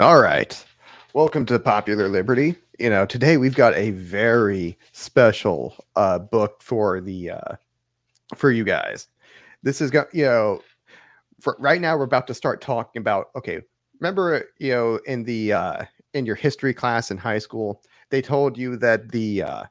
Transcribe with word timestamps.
All 0.00 0.20
right. 0.20 0.64
Welcome 1.12 1.46
to 1.46 1.56
Popular 1.60 2.08
Liberty. 2.08 2.56
You 2.80 2.90
know, 2.90 3.06
today 3.06 3.36
we've 3.36 3.54
got 3.54 3.76
a 3.76 3.92
very 3.92 4.76
special 4.90 5.76
uh 5.94 6.18
book 6.18 6.60
for 6.60 7.00
the 7.00 7.30
uh 7.30 7.54
for 8.34 8.50
you 8.50 8.64
guys. 8.64 9.06
This 9.62 9.80
is 9.80 9.92
got 9.92 10.12
you 10.12 10.24
know 10.24 10.62
for 11.40 11.56
right 11.60 11.80
now 11.80 11.96
we're 11.96 12.02
about 12.02 12.26
to 12.26 12.34
start 12.34 12.60
talking 12.60 12.98
about 12.98 13.28
okay, 13.36 13.60
remember 14.00 14.46
you 14.58 14.72
know 14.72 14.96
in 15.06 15.22
the 15.22 15.52
uh 15.52 15.84
in 16.12 16.26
your 16.26 16.34
history 16.34 16.74
class 16.74 17.12
in 17.12 17.16
high 17.16 17.38
school, 17.38 17.80
they 18.10 18.20
told 18.20 18.58
you 18.58 18.76
that 18.78 19.12
the 19.12 19.44
uh 19.44 19.62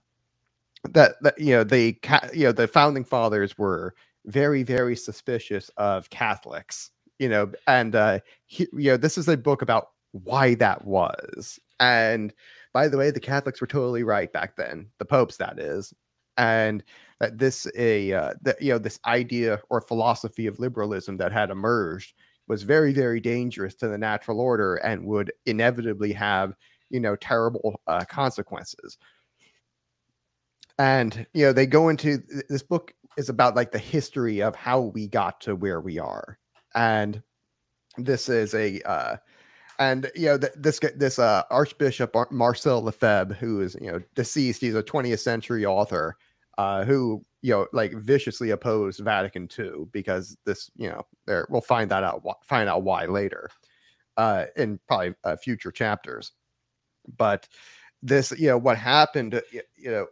that, 0.91 1.15
that 1.21 1.37
you 1.37 1.53
know 1.53 1.65
the 1.65 1.93
ca- 1.95 2.29
you 2.33 2.45
know 2.45 2.53
the 2.53 2.69
founding 2.69 3.03
fathers 3.03 3.57
were 3.57 3.93
very 4.27 4.63
very 4.63 4.95
suspicious 4.95 5.67
of 5.75 6.09
Catholics, 6.11 6.91
you 7.19 7.27
know, 7.27 7.51
and 7.67 7.93
uh 7.93 8.19
he, 8.45 8.67
you 8.71 8.91
know 8.91 8.97
this 8.97 9.17
is 9.17 9.27
a 9.27 9.35
book 9.35 9.61
about 9.61 9.89
why 10.13 10.55
that 10.55 10.85
was. 10.85 11.59
And 11.79 12.33
by 12.73 12.87
the 12.87 12.97
way, 12.97 13.11
the 13.11 13.19
Catholics 13.19 13.61
were 13.61 13.67
totally 13.67 14.03
right 14.03 14.31
back 14.31 14.55
then, 14.55 14.87
the 14.97 15.05
popes, 15.05 15.37
that 15.37 15.59
is. 15.59 15.93
And 16.37 16.83
that 17.23 17.37
this 17.37 17.67
a 17.77 18.11
uh, 18.11 18.33
that 18.41 18.61
you 18.61 18.73
know 18.73 18.77
this 18.77 18.99
idea 19.05 19.59
or 19.69 19.79
philosophy 19.79 20.45
of 20.47 20.59
liberalism 20.59 21.15
that 21.17 21.31
had 21.31 21.49
emerged 21.49 22.13
was 22.47 22.63
very 22.63 22.91
very 22.91 23.21
dangerous 23.21 23.75
to 23.75 23.87
the 23.87 23.97
natural 23.97 24.41
order 24.41 24.75
and 24.75 25.05
would 25.05 25.31
inevitably 25.45 26.11
have 26.11 26.53
you 26.89 26.99
know 26.99 27.15
terrible 27.15 27.79
uh, 27.87 28.03
consequences 28.09 28.97
and 30.79 31.25
you 31.33 31.45
know 31.45 31.53
they 31.53 31.65
go 31.65 31.87
into 31.87 32.17
this 32.49 32.63
book 32.63 32.93
is 33.15 33.29
about 33.29 33.55
like 33.55 33.71
the 33.71 33.79
history 33.79 34.41
of 34.41 34.53
how 34.55 34.81
we 34.81 35.07
got 35.07 35.39
to 35.39 35.55
where 35.55 35.79
we 35.79 35.97
are 35.99 36.37
and 36.75 37.23
this 37.97 38.27
is 38.27 38.53
a 38.53 38.81
uh 38.81 39.15
and 39.79 40.11
you 40.15 40.25
know 40.25 40.37
th- 40.37 40.53
this 40.55 40.79
this 40.95 41.19
uh 41.19 41.43
archbishop 41.49 42.15
marcel 42.31 42.81
lefebvre 42.81 43.33
who 43.35 43.61
is 43.61 43.75
you 43.81 43.91
know 43.91 43.99
deceased 44.15 44.61
he's 44.61 44.75
a 44.75 44.83
20th 44.83 45.19
century 45.19 45.65
author 45.65 46.17
uh 46.57 46.83
who 46.83 47.23
you 47.41 47.51
know 47.51 47.67
like 47.73 47.93
viciously 47.93 48.51
opposed 48.51 48.99
vatican 48.99 49.47
ii 49.59 49.85
because 49.91 50.37
this 50.45 50.69
you 50.75 50.89
know 50.89 51.05
there 51.25 51.47
we'll 51.49 51.61
find 51.61 51.89
that 51.91 52.03
out 52.03 52.23
find 52.43 52.69
out 52.69 52.83
why 52.83 53.05
later 53.05 53.49
uh 54.17 54.45
in 54.55 54.79
probably 54.87 55.13
uh, 55.23 55.35
future 55.35 55.71
chapters 55.71 56.31
but 57.17 57.47
this 58.01 58.31
you 58.37 58.47
know 58.47 58.57
what 58.57 58.77
happened 58.77 59.41
you 59.51 59.91
know 59.91 60.05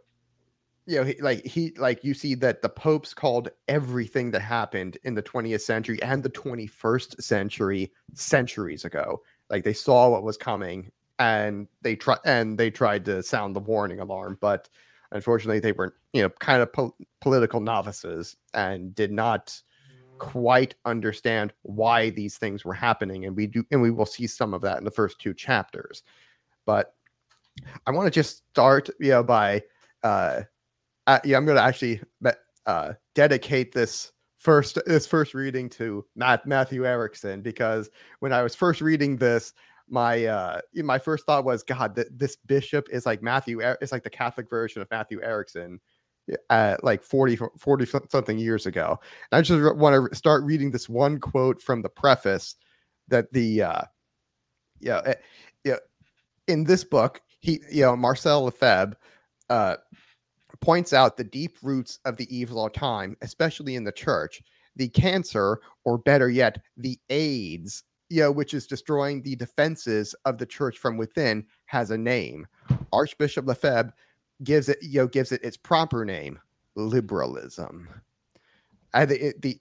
you 0.86 0.98
know, 0.98 1.04
he, 1.04 1.20
like 1.20 1.44
he 1.44 1.72
like 1.76 2.02
you 2.02 2.12
see 2.12 2.34
that 2.36 2.62
the 2.62 2.68
popes 2.68 3.14
called 3.14 3.50
everything 3.68 4.30
that 4.32 4.40
happened 4.40 4.98
in 5.04 5.14
the 5.14 5.22
20th 5.22 5.60
century 5.60 6.02
and 6.02 6.22
the 6.22 6.30
21st 6.30 7.22
century 7.22 7.92
centuries 8.14 8.84
ago. 8.84 9.22
Like 9.52 9.62
they 9.62 9.72
saw 9.72 10.08
what 10.08 10.24
was 10.24 10.36
coming 10.36 10.90
and 11.20 11.68
they 11.82 11.94
try 11.94 12.16
and 12.24 12.58
they 12.58 12.70
tried 12.70 13.04
to 13.04 13.22
sound 13.22 13.54
the 13.54 13.60
warning 13.60 14.00
alarm, 14.00 14.38
but 14.40 14.68
unfortunately 15.12 15.60
they 15.60 15.72
were 15.72 15.94
you 16.12 16.22
know 16.22 16.30
kind 16.40 16.60
of 16.60 16.72
po- 16.72 16.96
political 17.20 17.60
novices 17.60 18.36
and 18.54 18.94
did 18.94 19.12
not 19.12 19.56
quite 20.18 20.74
understand 20.84 21.52
why 21.62 22.10
these 22.10 22.38
things 22.38 22.64
were 22.64 22.74
happening 22.74 23.26
and 23.26 23.36
we 23.36 23.46
do 23.46 23.64
and 23.70 23.80
we 23.80 23.90
will 23.90 24.06
see 24.06 24.26
some 24.26 24.54
of 24.54 24.62
that 24.62 24.78
in 24.78 24.84
the 24.84 24.90
first 24.90 25.20
two 25.20 25.34
chapters. 25.34 26.02
But 26.66 26.94
i 27.86 27.90
want 27.90 28.06
to 28.06 28.10
just 28.10 28.48
start 28.48 28.88
you 28.98 29.10
know 29.10 29.22
by 29.22 29.62
uh 30.02 30.40
uh, 31.06 31.18
yeah, 31.24 31.36
I'm 31.36 31.44
going 31.44 31.56
to 31.56 31.62
actually 31.62 32.00
uh, 32.66 32.92
dedicate 33.14 33.72
this 33.72 34.12
first 34.42 34.78
this 34.86 35.06
first 35.06 35.34
reading 35.34 35.68
to 35.70 36.04
Matt, 36.16 36.46
Matthew 36.46 36.84
Erickson 36.84 37.42
because 37.42 37.88
when 38.18 38.32
I 38.32 38.42
was 38.42 38.56
first 38.56 38.80
reading 38.80 39.16
this, 39.16 39.54
my 39.88 40.24
uh 40.26 40.60
my 40.74 40.98
first 40.98 41.24
thought 41.24 41.44
was, 41.44 41.62
God, 41.62 41.94
that 41.94 42.18
this 42.18 42.36
bishop 42.36 42.88
is 42.90 43.06
like 43.06 43.22
Matthew. 43.22 43.60
It's 43.60 43.92
like 43.92 44.02
the 44.02 44.10
Catholic 44.10 44.50
version 44.50 44.82
of 44.82 44.90
Matthew 44.90 45.22
Erickson, 45.22 45.80
uh, 46.50 46.76
like 46.82 47.02
40 47.02 47.38
40 47.58 47.86
something 48.10 48.38
years 48.38 48.66
ago. 48.66 48.98
And 49.30 49.38
I 49.38 49.42
just 49.42 49.76
want 49.76 50.10
to 50.10 50.16
start 50.16 50.42
reading 50.42 50.70
this 50.70 50.88
one 50.88 51.20
quote 51.20 51.62
from 51.62 51.80
the 51.80 51.88
preface 51.88 52.56
that 53.08 53.32
the 53.32 53.62
uh 53.62 53.82
yeah 54.80 55.14
yeah 55.64 55.76
in 56.48 56.64
this 56.64 56.82
book 56.82 57.20
he 57.40 57.60
you 57.70 57.82
know 57.82 57.94
Marcel 57.94 58.44
Lefebvre 58.44 58.96
uh 59.50 59.76
points 60.62 60.92
out 60.92 61.16
the 61.16 61.24
deep 61.24 61.58
roots 61.60 61.98
of 62.06 62.16
the 62.16 62.34
evil 62.34 62.64
of 62.64 62.72
time, 62.72 63.16
especially 63.20 63.74
in 63.74 63.84
the 63.84 63.92
church, 63.92 64.40
the 64.76 64.88
cancer, 64.88 65.60
or 65.84 65.98
better 65.98 66.30
yet, 66.30 66.62
the 66.78 66.98
AIDS, 67.10 67.82
you 68.08 68.22
know, 68.22 68.32
which 68.32 68.54
is 68.54 68.66
destroying 68.66 69.20
the 69.20 69.36
defenses 69.36 70.14
of 70.24 70.38
the 70.38 70.46
church 70.46 70.78
from 70.78 70.96
within, 70.96 71.44
has 71.66 71.90
a 71.90 71.98
name. 71.98 72.46
Archbishop 72.92 73.46
Lefebvre 73.46 73.92
gives 74.44 74.68
it, 74.68 74.78
you 74.80 75.00
know, 75.00 75.06
gives 75.06 75.32
it 75.32 75.44
its 75.44 75.56
proper 75.56 76.04
name, 76.04 76.38
liberalism. 76.76 77.88
The, 78.94 79.34
the 79.40 79.60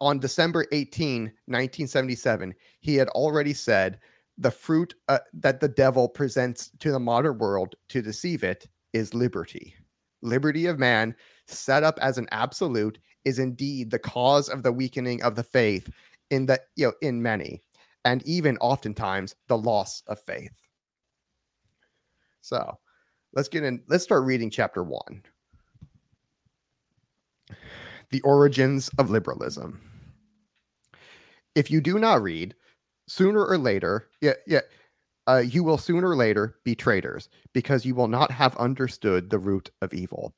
on 0.00 0.18
December 0.18 0.66
18, 0.72 1.22
1977, 1.22 2.54
he 2.80 2.94
had 2.94 3.08
already 3.08 3.54
said 3.54 3.98
the 4.38 4.50
fruit 4.50 4.94
uh, 5.08 5.18
that 5.32 5.60
the 5.60 5.68
devil 5.68 6.08
presents 6.08 6.70
to 6.78 6.92
the 6.92 6.98
modern 7.00 7.38
world 7.38 7.74
to 7.88 8.02
deceive 8.02 8.44
it 8.44 8.68
is 8.92 9.14
liberty 9.14 9.74
liberty 10.22 10.66
of 10.66 10.78
man, 10.78 11.14
set 11.46 11.82
up 11.82 11.98
as 12.00 12.18
an 12.18 12.28
absolute, 12.32 12.98
is 13.24 13.38
indeed 13.38 13.90
the 13.90 13.98
cause 13.98 14.48
of 14.48 14.62
the 14.62 14.72
weakening 14.72 15.22
of 15.22 15.34
the 15.34 15.42
faith 15.42 15.90
in 16.30 16.46
the 16.46 16.60
you 16.76 16.86
know 16.86 16.92
in 17.02 17.22
many, 17.22 17.60
and 18.04 18.22
even 18.26 18.56
oftentimes 18.58 19.34
the 19.48 19.58
loss 19.58 20.02
of 20.06 20.18
faith. 20.20 20.52
So 22.40 22.78
let's 23.32 23.48
get 23.48 23.64
in, 23.64 23.82
let's 23.88 24.04
start 24.04 24.24
reading 24.24 24.50
chapter 24.50 24.82
one. 24.82 25.22
The 28.10 28.20
origins 28.22 28.90
of 28.98 29.10
liberalism. 29.10 29.80
If 31.54 31.70
you 31.70 31.80
do 31.80 31.98
not 31.98 32.22
read, 32.22 32.54
sooner 33.08 33.44
or 33.44 33.58
later, 33.58 34.08
yeah, 34.20 34.34
yeah 34.46 34.60
uh, 35.28 35.42
you 35.46 35.62
will 35.62 35.78
sooner 35.78 36.10
or 36.10 36.16
later 36.16 36.56
be 36.64 36.74
traitors 36.74 37.28
because 37.52 37.86
you 37.86 37.94
will 37.94 38.08
not 38.08 38.30
have 38.30 38.56
understood 38.56 39.30
the 39.30 39.38
root 39.38 39.70
of 39.80 39.94
evil. 39.94 40.34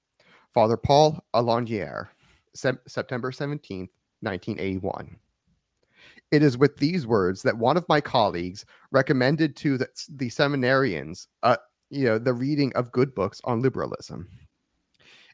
Father 0.52 0.76
Paul 0.76 1.22
Aulagnier, 1.34 2.10
se- 2.54 2.78
September 2.86 3.30
17th, 3.30 3.88
1981. 4.20 5.16
It 6.30 6.42
is 6.42 6.58
with 6.58 6.76
these 6.76 7.06
words 7.06 7.42
that 7.42 7.56
one 7.56 7.76
of 7.76 7.88
my 7.88 8.00
colleagues 8.00 8.64
recommended 8.90 9.56
to 9.56 9.78
the, 9.78 9.88
the 10.08 10.28
seminarians, 10.30 11.28
uh, 11.42 11.56
you 11.90 12.04
know, 12.04 12.18
the 12.18 12.32
reading 12.32 12.72
of 12.74 12.92
good 12.92 13.14
books 13.14 13.40
on 13.44 13.62
liberalism. 13.62 14.28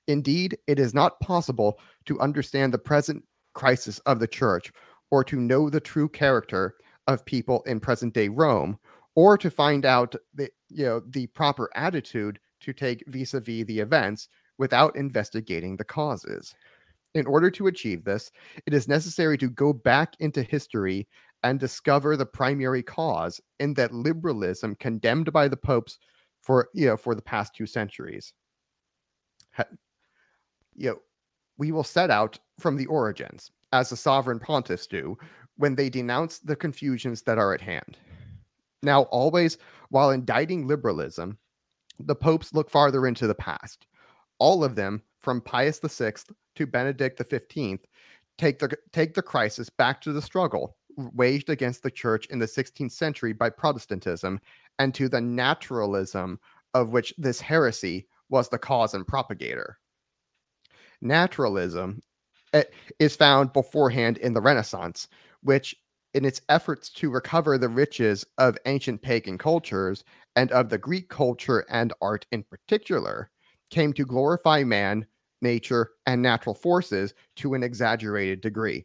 Indeed, 0.09 0.59
it 0.67 0.79
is 0.79 0.95
not 0.95 1.21
possible 1.21 1.79
to 2.07 2.21
understand 2.21 2.73
the 2.73 2.79
present 2.79 3.25
crisis 3.55 3.99
of 4.01 4.21
the 4.21 4.27
church 4.27 4.73
or 5.11 5.25
to 5.25 5.41
know 5.41 5.71
the 5.71 5.81
true 5.81 6.09
character 6.09 6.77
of 7.07 7.25
people 7.25 7.63
in 7.63 7.81
present 7.81 8.15
day 8.15 8.29
Rome 8.29 8.79
or 9.15 9.37
to 9.39 9.51
find 9.51 9.85
out 9.85 10.15
the 10.35 10.51
you 10.69 10.85
know 10.85 11.01
the 11.09 11.27
proper 11.29 11.69
attitude 11.75 12.39
to 12.61 12.73
take 12.73 13.05
vis-a-vis 13.09 13.65
the 13.67 13.81
events 13.81 14.29
without 14.59 14.95
investigating 14.97 15.77
the 15.77 15.85
causes. 15.85 16.55
In 17.15 17.27
order 17.27 17.51
to 17.51 17.67
achieve 17.67 18.05
this, 18.05 18.31
it 18.67 18.75
is 18.75 18.87
necessary 18.87 19.37
to 19.39 19.49
go 19.49 19.73
back 19.73 20.15
into 20.21 20.43
history 20.43 21.09
and 21.43 21.59
discover 21.59 22.17
the 22.17 22.27
primary 22.27 22.83
cause 22.83 23.41
in 23.59 23.75
that 23.75 23.93
liberalism 23.93 24.77
condemned 24.77 25.33
by 25.33 25.49
the 25.49 25.57
popes 25.57 25.99
for 26.41 26.69
you 26.75 26.87
know 26.87 26.97
for 26.97 27.15
the 27.15 27.23
past 27.23 27.55
two 27.55 27.67
centuries. 27.67 28.33
You 30.77 30.91
know, 30.91 30.99
we 31.59 31.73
will 31.73 31.85
set 31.85 32.11
out 32.11 32.39
from 32.59 32.77
the 32.77 32.87
origins, 32.87 33.51
as 33.73 33.91
the 33.91 33.97
sovereign 33.97 34.39
pontiffs 34.39 34.87
do, 34.87 35.19
when 35.57 35.75
they 35.75 35.91
denounce 35.91 36.39
the 36.39 36.57
confusions 36.57 37.23
that 37.23 37.37
are 37.37 37.53
at 37.53 37.61
hand. 37.61 37.99
Now, 38.83 39.03
always 39.05 39.59
while 39.91 40.11
indicting 40.11 40.67
liberalism, 40.67 41.39
the 41.99 42.15
popes 42.15 42.55
look 42.55 42.71
farther 42.71 43.07
into 43.07 43.27
the 43.27 43.35
past. 43.35 43.87
All 44.39 44.65
of 44.65 44.75
them, 44.75 45.03
from 45.19 45.41
Pius 45.41 45.81
VI 45.81 46.15
to 46.57 46.67
Benedict 46.67 47.21
XV, 47.21 47.79
take 48.39 48.59
the 48.59 48.77
take 48.93 49.15
the 49.15 49.23
crisis 49.23 49.69
back 49.69 50.01
to 50.01 50.13
the 50.13 50.23
struggle 50.23 50.77
waged 50.97 51.51
against 51.51 51.83
the 51.83 51.91
church 51.91 52.27
in 52.27 52.39
the 52.39 52.47
16th 52.47 52.93
century 52.93 53.33
by 53.33 53.51
Protestantism 53.51 54.41
and 54.79 54.95
to 54.95 55.09
the 55.09 55.21
naturalism 55.21 56.39
of 56.75 56.91
which 56.91 57.15
this 57.19 57.41
heresy 57.41 58.07
was 58.29 58.49
the 58.49 58.59
cause 58.59 58.95
and 58.95 59.07
propagator. 59.07 59.79
Naturalism 61.01 62.03
eh, 62.53 62.65
is 62.99 63.17
found 63.17 63.53
beforehand 63.53 64.19
in 64.19 64.35
the 64.35 64.41
Renaissance, 64.41 65.09
which 65.43 65.75
in 66.15 66.25
its 66.25 66.41
efforts 66.49 66.91
to 66.91 67.11
recover 67.11 67.57
the 67.57 67.69
riches 67.69 68.25
of 68.39 68.59
ancient 68.67 69.01
pagan 69.01 69.39
cultures 69.39 70.05
and 70.37 70.51
of 70.53 70.69
the 70.69 70.79
Greek 70.79 71.09
culture 71.09 71.65
and 71.71 71.93
art 72.01 72.27
in 72.33 72.43
particular, 72.43 73.31
came 73.71 73.93
to 73.93 74.05
glorify 74.05 74.65
man, 74.65 75.07
nature, 75.43 75.91
and 76.07 76.21
natural 76.21 76.55
forces 76.55 77.15
to 77.37 77.55
an 77.55 77.63
exaggerated 77.63 78.41
degree. 78.41 78.85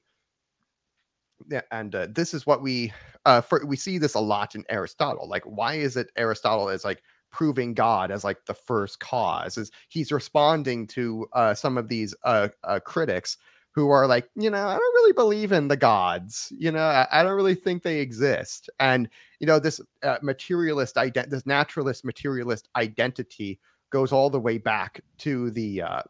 And 1.72 1.94
uh, 1.94 2.08
this 2.12 2.34
is 2.34 2.46
what 2.46 2.62
we 2.62 2.94
uh, 3.26 3.42
for, 3.42 3.66
we 3.66 3.76
see 3.76 3.98
this 3.98 4.14
a 4.14 4.20
lot 4.20 4.56
in 4.56 4.64
Aristotle. 4.70 5.28
Like, 5.28 5.44
why 5.44 5.76
is 5.76 5.98
it 5.98 6.12
Aristotle 6.16 6.70
is 6.70 6.86
like 6.86 7.02
proving 7.32 7.74
God 7.74 8.12
as 8.12 8.24
like 8.24 8.46
the 8.46 8.54
first 8.54 9.00
cause? 9.00 9.58
Is 9.58 9.72
he's 9.90 10.12
responding 10.12 10.88
to 10.88 11.28
uh, 11.34 11.54
some 11.54 11.78
of 11.78 11.90
these 11.90 12.16
uh, 12.24 12.50
uh, 12.64 12.80
critics 12.80 13.38
who 13.76 13.90
are 13.90 14.08
like, 14.08 14.30
you 14.36 14.50
know, 14.50 14.66
I 14.66 14.78
don't 14.78 14.96
really 14.96 15.12
believe 15.12 15.52
in 15.52 15.68
the 15.68 15.76
gods. 15.76 16.52
You 16.58 16.72
know, 16.72 16.80
I, 16.80 17.06
I 17.12 17.24
don't 17.24 17.36
really 17.36 17.56
think 17.56 17.84
they 17.84 18.00
exist. 18.00 18.70
And 18.80 19.10
you 19.40 19.48
know, 19.48 19.60
this 19.60 19.82
uh, 20.02 20.18
materialist 20.22 20.96
ident, 20.96 21.30
this 21.30 21.46
naturalist 21.46 22.06
materialist 22.06 22.70
identity 22.78 23.60
goes 23.90 24.12
all 24.12 24.30
the 24.30 24.40
way 24.40 24.58
back 24.58 25.02
to 25.20 25.52
the, 25.52 25.82
uh, 25.82 26.02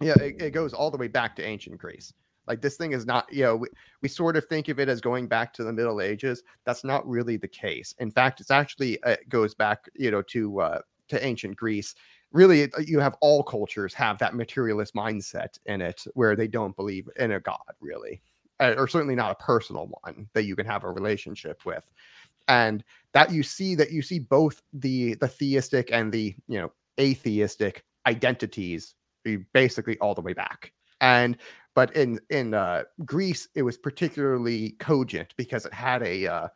yeah, 0.00 0.14
it, 0.20 0.40
it 0.40 0.50
goes 0.52 0.72
all 0.72 0.90
the 0.90 0.96
way 0.96 1.08
back 1.08 1.36
to 1.36 1.44
ancient 1.44 1.78
Greece. 1.78 2.12
Like 2.46 2.62
this 2.62 2.76
thing 2.76 2.92
is 2.92 3.06
not, 3.06 3.30
you 3.32 3.42
know, 3.42 3.56
we, 3.56 3.68
we 4.02 4.08
sort 4.08 4.36
of 4.36 4.46
think 4.46 4.68
of 4.68 4.78
it 4.78 4.88
as 4.88 5.00
going 5.00 5.26
back 5.26 5.52
to 5.54 5.64
the 5.64 5.72
Middle 5.72 6.00
Ages. 6.00 6.42
That's 6.64 6.84
not 6.84 7.06
really 7.06 7.36
the 7.36 7.48
case. 7.48 7.94
In 7.98 8.10
fact, 8.10 8.40
it's 8.40 8.50
actually 8.50 9.02
uh, 9.02 9.16
goes 9.28 9.54
back, 9.54 9.88
you 9.94 10.10
know, 10.10 10.22
to 10.22 10.60
uh, 10.60 10.80
to 11.08 11.24
ancient 11.24 11.56
Greece. 11.56 11.94
Really, 12.36 12.70
you 12.84 13.00
have 13.00 13.16
all 13.22 13.42
cultures 13.42 13.94
have 13.94 14.18
that 14.18 14.34
materialist 14.34 14.94
mindset 14.94 15.58
in 15.64 15.80
it, 15.80 16.04
where 16.12 16.36
they 16.36 16.46
don't 16.46 16.76
believe 16.76 17.08
in 17.18 17.32
a 17.32 17.40
god, 17.40 17.56
really, 17.80 18.20
uh, 18.60 18.74
or 18.76 18.86
certainly 18.86 19.14
not 19.14 19.30
a 19.30 19.42
personal 19.42 19.88
one 20.02 20.28
that 20.34 20.44
you 20.44 20.54
can 20.54 20.66
have 20.66 20.84
a 20.84 20.90
relationship 20.90 21.64
with. 21.64 21.90
And 22.48 22.84
that 23.14 23.32
you 23.32 23.42
see 23.42 23.74
that 23.76 23.90
you 23.90 24.02
see 24.02 24.18
both 24.18 24.60
the 24.74 25.14
the 25.14 25.28
theistic 25.28 25.90
and 25.92 26.12
the 26.12 26.34
you 26.46 26.58
know 26.60 26.72
atheistic 27.00 27.84
identities 28.06 28.94
basically 29.54 29.98
all 30.00 30.14
the 30.14 30.20
way 30.20 30.34
back. 30.34 30.72
And 31.00 31.38
but 31.74 31.96
in 31.96 32.20
in 32.30 32.52
uh, 32.52 32.84
Greece, 33.06 33.48
it 33.54 33.62
was 33.62 33.78
particularly 33.78 34.72
cogent 34.78 35.32
because 35.38 35.64
it 35.64 35.72
had 35.72 36.02
a 36.02 36.26
uh, 36.26 36.48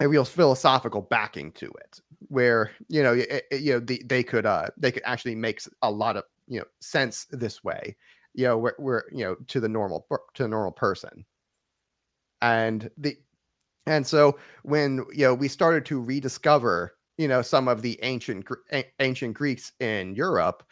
a 0.00 0.08
real 0.08 0.24
philosophical 0.24 1.02
backing 1.02 1.52
to 1.52 1.66
it, 1.66 2.00
where 2.28 2.70
you 2.88 3.02
know 3.02 3.14
it, 3.14 3.46
it, 3.50 3.60
you 3.60 3.72
know 3.72 3.80
the, 3.80 4.02
they 4.06 4.22
could 4.22 4.46
uh, 4.46 4.66
they 4.76 4.92
could 4.92 5.02
actually 5.04 5.34
make 5.34 5.62
a 5.82 5.90
lot 5.90 6.16
of 6.16 6.24
you 6.46 6.60
know 6.60 6.66
sense 6.80 7.26
this 7.30 7.64
way, 7.64 7.96
you 8.34 8.44
know 8.44 8.58
where, 8.58 8.74
where 8.78 9.04
you 9.12 9.24
know 9.24 9.34
to 9.48 9.60
the 9.60 9.68
normal 9.68 10.06
to 10.34 10.42
the 10.42 10.48
normal 10.48 10.72
person, 10.72 11.24
and 12.42 12.90
the 12.96 13.16
and 13.86 14.06
so 14.06 14.38
when 14.62 15.04
you 15.12 15.24
know 15.24 15.34
we 15.34 15.48
started 15.48 15.84
to 15.86 16.00
rediscover 16.00 16.94
you 17.16 17.28
know 17.28 17.42
some 17.42 17.68
of 17.68 17.82
the 17.82 17.98
ancient 18.02 18.46
ancient 19.00 19.34
Greeks 19.34 19.72
in 19.80 20.14
Europe, 20.14 20.62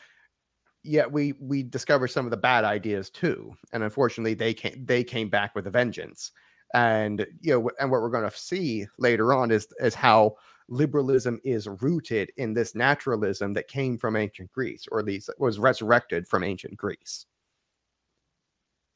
yet 0.84 1.10
we 1.10 1.34
we 1.40 1.62
discovered 1.62 2.08
some 2.08 2.24
of 2.24 2.30
the 2.30 2.36
bad 2.36 2.64
ideas 2.64 3.10
too. 3.10 3.52
And 3.72 3.82
unfortunately 3.82 4.34
they 4.34 4.54
came 4.54 4.84
they 4.86 5.02
came 5.02 5.28
back 5.28 5.54
with 5.54 5.66
a 5.66 5.70
vengeance 5.70 6.30
and 6.74 7.26
you 7.40 7.52
know 7.52 7.70
and 7.80 7.90
what 7.90 8.02
we're 8.02 8.10
going 8.10 8.28
to 8.28 8.36
see 8.36 8.86
later 8.98 9.32
on 9.32 9.50
is 9.50 9.68
is 9.80 9.94
how 9.94 10.36
liberalism 10.68 11.40
is 11.44 11.68
rooted 11.68 12.32
in 12.36 12.52
this 12.52 12.74
naturalism 12.74 13.52
that 13.52 13.68
came 13.68 13.96
from 13.96 14.16
ancient 14.16 14.50
greece 14.52 14.86
or 14.90 15.02
least 15.02 15.30
was 15.38 15.58
resurrected 15.60 16.26
from 16.26 16.42
ancient 16.42 16.76
greece. 16.76 17.26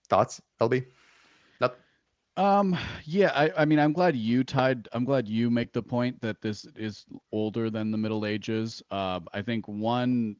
Thoughts 0.09 0.41
lb 0.61 0.85
um 2.37 2.77
yeah 3.05 3.33
I, 3.35 3.51
I 3.59 3.65
mean 3.65 3.79
i'm 3.79 3.93
glad 3.93 4.17
you 4.17 4.45
tied 4.45 4.89
i'm 4.93 5.05
glad 5.05 5.29
you 5.29 5.51
make 5.51 5.73
the 5.73 5.83
point 5.83 6.21
that 6.21 6.41
this 6.41 6.67
is 6.77 7.05
older 7.33 7.71
than 7.71 7.91
the 7.91 7.99
middle 7.99 8.25
ages. 8.25 8.83
Uh, 8.91 9.21
i 9.35 9.43
think 9.43 9.67
one 9.69 10.37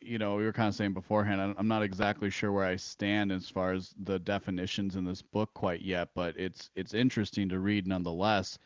you 0.00 0.18
know, 0.18 0.36
we 0.36 0.44
were 0.44 0.52
kind 0.52 0.68
of 0.68 0.74
saying 0.74 0.92
beforehand, 0.92 1.54
I'm 1.56 1.68
not 1.68 1.82
exactly 1.82 2.30
sure 2.30 2.52
where 2.52 2.64
I 2.64 2.76
stand 2.76 3.32
as 3.32 3.48
far 3.48 3.72
as 3.72 3.94
the 4.04 4.18
definitions 4.18 4.96
in 4.96 5.04
this 5.04 5.22
book 5.22 5.52
quite 5.54 5.82
yet, 5.82 6.10
but 6.14 6.34
it's 6.38 6.70
it's 6.74 6.94
interesting 6.94 7.48
to 7.50 7.58
read 7.58 7.86
nonetheless. 7.86 8.58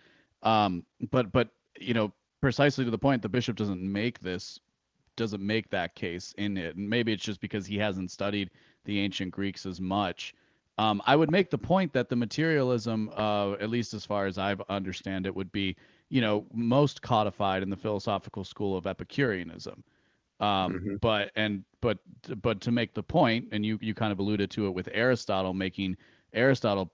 Um, 0.43 0.85
but 1.11 1.33
but 1.33 1.49
you 1.79 1.95
know, 1.95 2.13
precisely 2.41 2.85
to 2.85 2.91
the 2.91 2.99
point, 2.99 3.23
the 3.23 3.29
bishop 3.29 3.57
doesn't 3.57 3.81
make 3.81 4.21
this 4.21 4.61
doesn't 5.17 5.45
make 5.45 5.71
that 5.71 5.95
case 5.95 6.35
in 6.39 6.57
it, 6.57 6.77
and 6.77 6.89
maybe 6.89 7.13
it's 7.13 7.25
just 7.25 7.41
because 7.41 7.67
he 7.67 7.79
hasn't 7.79 8.11
studied 8.11 8.51
the 8.85 8.99
ancient 9.01 9.33
Greeks 9.33 9.67
as 9.67 9.81
much. 9.81 10.35
Um, 10.79 11.03
I 11.05 11.15
would 11.15 11.31
make 11.31 11.51
the 11.51 11.59
point 11.59 11.93
that 11.93 12.09
the 12.09 12.17
materialism, 12.17 13.11
uh, 13.15 13.53
at 13.53 13.69
least 13.69 13.93
as 13.93 14.07
far 14.07 14.27
as 14.27 14.39
I 14.39 14.57
understand 14.71 15.27
it, 15.27 15.35
would 15.35 15.53
be 15.53 15.77
you 16.09 16.21
know 16.21 16.47
most 16.53 17.03
codified 17.03 17.63
in 17.63 17.71
the 17.71 17.77
philosophical 17.77 18.45
school 18.45 18.77
of 18.77 18.87
Epicureanism 18.87 19.83
um, 20.41 20.73
mm-hmm. 20.73 20.97
But 21.01 21.31
and 21.37 21.65
but 21.81 21.99
but 22.41 22.61
to 22.63 22.73
make 22.73 22.95
the 22.95 23.03
point, 23.03 23.49
and 23.53 23.65
you 23.65 23.79
you 23.81 23.95
kind 23.95 24.13
of 24.13 24.19
alluded 24.19 24.51
to 24.53 24.67
it 24.67 24.71
with 24.71 24.89
Aristotle 24.93 25.55
making 25.55 25.97
Aristotle 26.33 26.91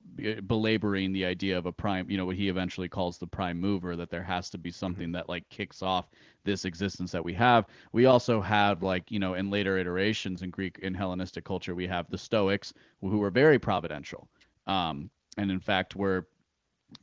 belaboring 0.46 1.12
the 1.12 1.25
idea 1.25 1.58
of 1.58 1.66
a 1.66 1.72
prime, 1.72 2.10
you 2.10 2.16
know, 2.16 2.25
what 2.25 2.37
he 2.37 2.48
eventually 2.48 2.88
calls 2.88 3.19
the 3.19 3.26
prime 3.26 3.60
mover, 3.60 3.94
that 3.94 4.10
there 4.10 4.22
has 4.22 4.50
to 4.50 4.58
be 4.58 4.70
mm-hmm. 4.70 4.78
something 4.78 5.12
that 5.12 5.28
like 5.28 5.48
kicks 5.48 5.82
off 5.82 6.08
this 6.44 6.64
existence 6.64 7.12
that 7.12 7.25
we 7.25 7.34
have. 7.34 7.66
We 7.93 8.06
also 8.06 8.40
have 8.40 8.82
like, 8.82 9.10
you 9.10 9.19
know, 9.19 9.34
in 9.34 9.50
later 9.50 9.78
iterations 9.78 10.42
in 10.42 10.50
Greek 10.50 10.78
in 10.81 10.94
Hellenistic 10.94 11.44
culture, 11.44 11.75
we 11.75 11.87
have 11.87 12.08
the 12.10 12.19
Stoics 12.19 12.72
who 13.00 13.19
were 13.19 13.31
very 13.31 13.58
providential. 13.58 14.28
Um, 14.66 15.10
and 15.37 15.50
in 15.50 15.60
fact 15.60 15.94
were 15.94 16.26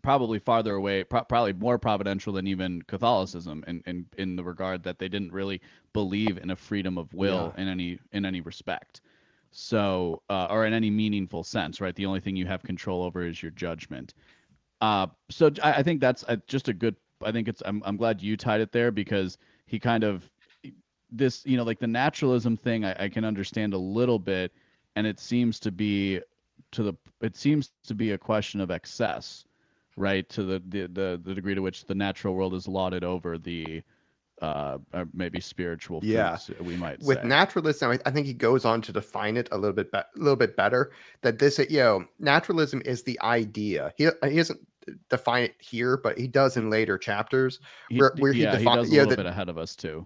probably 0.01 0.39
farther 0.39 0.75
away, 0.75 1.03
pro- 1.03 1.23
probably 1.23 1.53
more 1.53 1.77
providential 1.77 2.33
than 2.33 2.47
even 2.47 2.81
Catholicism, 2.83 3.63
in, 3.67 3.83
in 3.85 4.05
in 4.17 4.35
the 4.35 4.43
regard 4.43 4.83
that 4.83 4.99
they 4.99 5.07
didn't 5.07 5.31
really 5.31 5.61
believe 5.93 6.37
in 6.37 6.51
a 6.51 6.55
freedom 6.55 6.97
of 6.97 7.13
will 7.13 7.53
yeah. 7.55 7.61
in 7.61 7.67
any 7.67 7.99
in 8.11 8.25
any 8.25 8.41
respect. 8.41 9.01
So, 9.51 10.23
uh, 10.29 10.47
or 10.49 10.65
in 10.65 10.73
any 10.73 10.89
meaningful 10.89 11.43
sense, 11.43 11.79
right? 11.79 11.95
The 11.95 12.07
only 12.07 12.19
thing 12.19 12.35
you 12.35 12.47
have 12.47 12.63
control 12.63 13.03
over 13.03 13.23
is 13.23 13.41
your 13.41 13.51
judgment. 13.51 14.15
Uh, 14.81 15.07
so 15.29 15.51
I, 15.61 15.73
I 15.73 15.83
think 15.83 16.01
that's 16.01 16.23
a, 16.27 16.37
just 16.47 16.69
a 16.69 16.73
good. 16.73 16.95
I 17.23 17.31
think 17.31 17.47
it's. 17.47 17.61
I'm 17.65 17.81
I'm 17.85 17.97
glad 17.97 18.21
you 18.21 18.35
tied 18.35 18.61
it 18.61 18.71
there 18.71 18.91
because 18.91 19.37
he 19.65 19.79
kind 19.79 20.03
of 20.03 20.29
this, 21.11 21.45
you 21.45 21.57
know, 21.57 21.63
like 21.63 21.79
the 21.79 21.87
naturalism 21.87 22.57
thing. 22.57 22.83
I, 22.83 23.03
I 23.03 23.09
can 23.09 23.23
understand 23.23 23.73
a 23.73 23.77
little 23.77 24.19
bit, 24.19 24.51
and 24.95 25.05
it 25.05 25.19
seems 25.19 25.59
to 25.61 25.71
be 25.71 26.19
to 26.71 26.83
the. 26.83 26.93
It 27.21 27.35
seems 27.35 27.71
to 27.85 27.93
be 27.93 28.11
a 28.11 28.17
question 28.17 28.59
of 28.59 28.71
excess 28.71 29.45
right? 29.95 30.27
To 30.29 30.43
the, 30.43 30.63
the 30.67 30.87
the 30.87 31.21
the 31.23 31.33
degree 31.33 31.55
to 31.55 31.61
which 31.61 31.85
the 31.85 31.95
natural 31.95 32.35
world 32.35 32.53
is 32.53 32.67
lauded 32.67 33.03
over 33.03 33.37
the 33.37 33.83
uh, 34.41 34.77
or 34.93 35.07
maybe 35.13 35.39
spiritual 35.39 36.01
yeah 36.03 36.37
uh, 36.59 36.63
we 36.63 36.75
might 36.75 36.99
with 37.01 37.19
say. 37.19 37.27
naturalism 37.27 37.91
I, 37.91 37.99
I, 38.05 38.11
think 38.11 38.27
he 38.27 38.33
goes 38.33 38.65
on 38.65 38.81
to 38.81 38.91
define 38.91 39.37
it 39.37 39.47
a 39.51 39.57
little 39.57 39.75
bit 39.75 39.91
be- 39.91 39.99
a 39.99 40.05
little 40.15 40.35
bit 40.35 40.57
better 40.57 40.91
that 41.21 41.39
this 41.39 41.59
you 41.59 41.77
know 41.77 42.05
naturalism 42.19 42.81
is 42.83 43.03
the 43.03 43.19
idea 43.21 43.93
he, 43.95 44.07
uh, 44.07 44.11
he 44.27 44.35
doesn't 44.35 44.59
define 45.09 45.43
it 45.43 45.55
here 45.59 45.95
but 45.95 46.17
he 46.17 46.27
does 46.27 46.57
in 46.57 46.69
later 46.69 46.97
chapters 46.97 47.59
where, 47.95 48.13
where 48.17 48.33
yeah, 48.33 48.57
he, 48.57 48.65
defi- 48.65 48.69
he 48.69 48.75
does 48.75 48.89
a 48.89 48.91
little 48.91 49.15
bit 49.15 49.25
ahead 49.25 49.47
of 49.47 49.57
us 49.57 49.75
too 49.75 50.05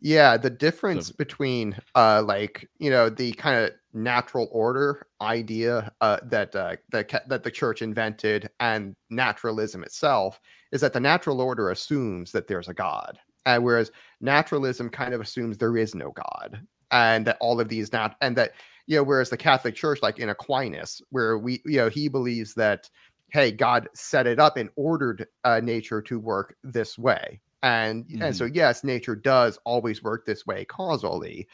yeah, 0.00 0.36
the 0.36 0.50
difference 0.50 1.08
so, 1.08 1.14
between 1.16 1.76
uh 1.94 2.22
like, 2.22 2.68
you 2.78 2.90
know, 2.90 3.08
the 3.08 3.32
kind 3.32 3.64
of 3.64 3.72
natural 3.94 4.48
order 4.52 5.06
idea 5.20 5.90
uh 6.00 6.18
that 6.24 6.54
uh 6.54 6.76
that 6.90 7.08
that 7.28 7.42
the 7.42 7.50
church 7.50 7.80
invented 7.82 8.50
and 8.60 8.94
naturalism 9.10 9.82
itself 9.82 10.40
is 10.72 10.82
that 10.82 10.92
the 10.92 11.00
natural 11.00 11.40
order 11.40 11.70
assumes 11.70 12.32
that 12.32 12.46
there's 12.46 12.68
a 12.68 12.74
god. 12.74 13.18
And 13.46 13.64
whereas 13.64 13.90
naturalism 14.20 14.90
kind 14.90 15.14
of 15.14 15.20
assumes 15.20 15.56
there 15.56 15.76
is 15.76 15.94
no 15.94 16.10
god 16.12 16.60
and 16.90 17.26
that 17.26 17.38
all 17.40 17.60
of 17.60 17.68
these 17.68 17.92
not 17.92 18.16
and 18.20 18.36
that 18.36 18.52
you 18.86 18.96
know 18.96 19.02
whereas 19.02 19.30
the 19.30 19.36
Catholic 19.36 19.74
Church 19.74 20.00
like 20.02 20.18
in 20.18 20.28
Aquinas 20.28 21.00
where 21.10 21.38
we 21.38 21.62
you 21.64 21.78
know 21.78 21.88
he 21.88 22.08
believes 22.08 22.54
that 22.54 22.88
hey 23.30 23.50
God 23.50 23.88
set 23.94 24.26
it 24.26 24.38
up 24.38 24.56
and 24.56 24.70
ordered 24.76 25.26
uh, 25.44 25.60
nature 25.62 26.02
to 26.02 26.18
work 26.20 26.56
this 26.62 26.98
way 26.98 27.40
and 27.62 28.04
mm-hmm. 28.06 28.22
and 28.22 28.36
so 28.36 28.44
yes 28.44 28.84
nature 28.84 29.16
does 29.16 29.58
always 29.64 30.02
work 30.02 30.26
this 30.26 30.46
way 30.46 30.64
causally 30.64 31.46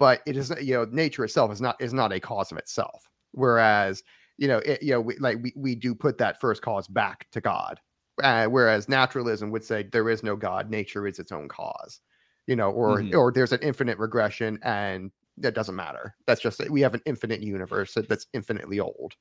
but 0.00 0.22
it 0.26 0.36
is 0.36 0.52
you 0.60 0.74
know 0.74 0.86
nature 0.90 1.24
itself 1.24 1.52
is 1.52 1.60
not 1.60 1.80
is 1.80 1.92
not 1.92 2.12
a 2.12 2.18
cause 2.18 2.50
of 2.50 2.58
itself. 2.58 3.08
Whereas 3.32 4.02
you 4.38 4.48
know 4.48 4.58
it, 4.58 4.82
you 4.82 4.92
know 4.92 5.00
we, 5.00 5.16
like 5.18 5.38
we, 5.40 5.52
we 5.54 5.74
do 5.76 5.94
put 5.94 6.18
that 6.18 6.40
first 6.40 6.62
cause 6.62 6.88
back 6.88 7.30
to 7.30 7.40
god 7.40 7.78
uh, 8.22 8.46
whereas 8.46 8.88
naturalism 8.88 9.50
would 9.50 9.62
say 9.62 9.84
there 9.84 10.08
is 10.08 10.22
no 10.22 10.34
god 10.34 10.70
nature 10.70 11.06
is 11.06 11.18
its 11.18 11.30
own 11.30 11.48
cause 11.48 12.00
you 12.46 12.56
know 12.56 12.70
or 12.70 12.98
mm-hmm. 12.98 13.16
or 13.16 13.30
there's 13.30 13.52
an 13.52 13.60
infinite 13.62 13.98
regression 13.98 14.58
and 14.62 15.12
that 15.36 15.54
doesn't 15.54 15.76
matter. 15.76 16.14
That's 16.26 16.40
just 16.40 16.68
we 16.70 16.80
have 16.82 16.94
an 16.94 17.02
infinite 17.06 17.40
universe 17.40 17.96
that's 18.08 18.26
infinitely 18.32 18.80
old. 18.80 19.14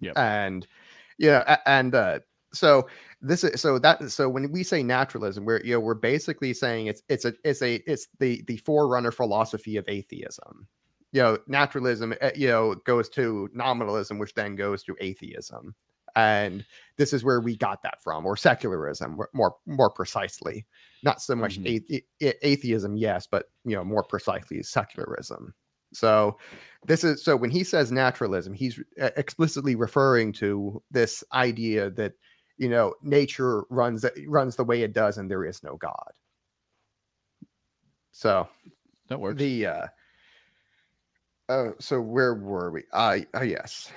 Yeah 0.00 0.12
and 0.16 0.66
yeah 1.18 1.58
and 1.66 1.94
uh 1.94 2.20
so 2.52 2.88
this 3.22 3.44
is 3.44 3.60
so 3.60 3.78
that 3.78 4.10
so 4.10 4.28
when 4.28 4.50
we 4.50 4.62
say 4.62 4.82
naturalism 4.82 5.44
we're 5.44 5.60
you 5.62 5.74
know 5.74 5.80
we're 5.80 5.94
basically 5.94 6.54
saying 6.54 6.86
it's 6.86 7.02
it's 7.08 7.24
a 7.24 7.34
it's 7.44 7.62
a 7.62 7.76
it's 7.90 8.08
the 8.18 8.42
the 8.46 8.56
forerunner 8.58 9.10
philosophy 9.10 9.76
of 9.76 9.84
atheism. 9.88 10.66
You 11.12 11.22
know 11.22 11.38
naturalism 11.46 12.14
eh, 12.20 12.32
you 12.34 12.48
know 12.48 12.74
goes 12.86 13.08
to 13.10 13.48
nominalism 13.52 14.18
which 14.18 14.34
then 14.34 14.56
goes 14.56 14.82
to 14.84 14.96
atheism. 15.00 15.74
And 16.16 16.64
this 16.96 17.12
is 17.12 17.22
where 17.22 17.40
we 17.40 17.56
got 17.56 17.82
that 17.84 18.02
from 18.02 18.26
or 18.26 18.36
secularism 18.36 19.18
more 19.34 19.56
more 19.66 19.90
precisely. 19.90 20.66
Not 21.02 21.20
so 21.20 21.36
much 21.36 21.60
mm-hmm. 21.60 21.94
athe- 22.24 22.34
atheism 22.42 22.96
yes 22.96 23.26
but 23.30 23.46
you 23.64 23.76
know 23.76 23.84
more 23.84 24.02
precisely 24.02 24.62
secularism. 24.62 25.52
So 25.92 26.38
this 26.86 27.04
is 27.04 27.22
so 27.22 27.36
when 27.36 27.50
he 27.50 27.64
says 27.64 27.92
naturalism 27.92 28.54
he's 28.54 28.80
eh, 28.96 29.10
explicitly 29.16 29.74
referring 29.74 30.32
to 30.34 30.82
this 30.90 31.22
idea 31.34 31.90
that 31.90 32.14
you 32.60 32.70
know 32.70 32.94
nature 33.02 33.64
runs 33.70 34.06
runs 34.28 34.56
the 34.56 34.64
way 34.64 34.82
it 34.82 34.94
does 34.94 35.18
and 35.18 35.30
there 35.30 35.46
is 35.46 35.64
no 35.64 35.76
god 35.78 36.12
so 38.12 38.48
that 39.08 39.20
works 39.20 39.38
the 39.38 39.66
uh 39.66 39.86
uh, 41.50 41.72
so 41.80 42.00
where 42.00 42.34
were 42.34 42.70
we? 42.70 42.84
Uh, 42.92 43.18
uh, 43.36 43.42
yes. 43.42 43.90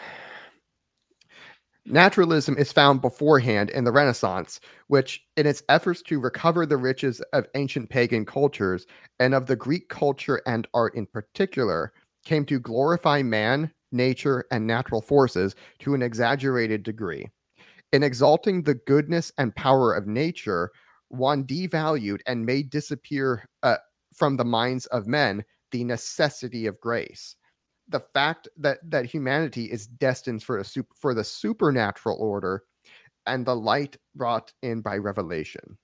Naturalism 1.86 2.58
is 2.58 2.72
found 2.72 3.02
beforehand 3.02 3.70
in 3.70 3.84
the 3.84 3.92
Renaissance, 3.92 4.60
which, 4.88 5.24
in 5.38 5.46
its 5.46 5.64
efforts 5.70 6.02
to 6.04 6.20
recover 6.20 6.66
the 6.66 6.78
riches 6.78 7.22
of 7.34 7.48
ancient 7.56 7.90
pagan 7.92 8.26
cultures 8.26 8.88
and 9.20 9.36
of 9.36 9.48
the 9.48 9.56
Greek 9.56 9.90
culture 9.90 10.42
and 10.48 10.68
art 10.74 10.96
in 10.96 11.06
particular, 11.06 11.94
came 12.26 12.46
to 12.46 12.60
glorify 12.60 13.22
man, 13.22 13.72
nature, 13.92 14.46
and 14.52 14.66
natural 14.66 15.02
forces 15.02 15.56
to 15.80 15.94
an 15.94 16.02
exaggerated 16.02 16.84
degree. 16.84 17.30
In 17.94 18.02
exalting 18.02 18.64
the 18.64 18.74
goodness 18.74 19.32
and 19.38 19.56
power 19.56 19.94
of 19.94 20.08
nature, 20.08 20.72
one 21.10 21.44
devalued 21.44 22.22
and 22.26 22.44
made 22.44 22.72
disappear 22.72 23.48
uh, 23.62 23.78
from 24.16 24.36
the 24.36 24.44
minds 24.44 24.88
of 24.88 25.06
men 25.06 25.46
the 25.72 25.84
necessity 25.84 26.66
of 26.66 26.80
grace. 26.80 27.36
The 27.90 28.00
fact 28.00 28.48
that 28.58 28.80
that 28.90 29.06
humanity 29.06 29.66
is 29.66 29.86
destined 29.86 30.42
for 30.42 30.58
a 30.58 30.66
for 30.96 31.14
the 31.14 31.24
supernatural 31.24 32.18
order 32.20 32.64
and 33.28 33.46
the 33.46 33.56
light 33.56 33.96
brought 34.16 34.52
in 34.64 34.82
by 34.82 34.98
revelation. 34.98 35.78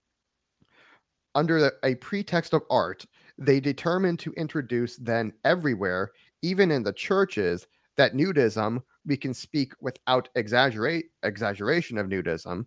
Under 1.36 1.72
a 1.84 1.94
pretext 1.96 2.54
of 2.54 2.64
art 2.72 3.06
they 3.38 3.60
determined 3.60 4.18
to 4.20 4.34
introduce 4.34 4.98
then 4.98 5.32
everywhere 5.46 6.12
even 6.42 6.72
in 6.72 6.82
the 6.82 6.94
churches 6.94 7.68
that 7.98 8.14
nudism 8.14 8.82
we 9.10 9.18
can 9.18 9.34
speak 9.34 9.74
without 9.82 10.30
exaggerate 10.36 11.08
exaggeration 11.24 11.98
of 11.98 12.08
nudism 12.08 12.66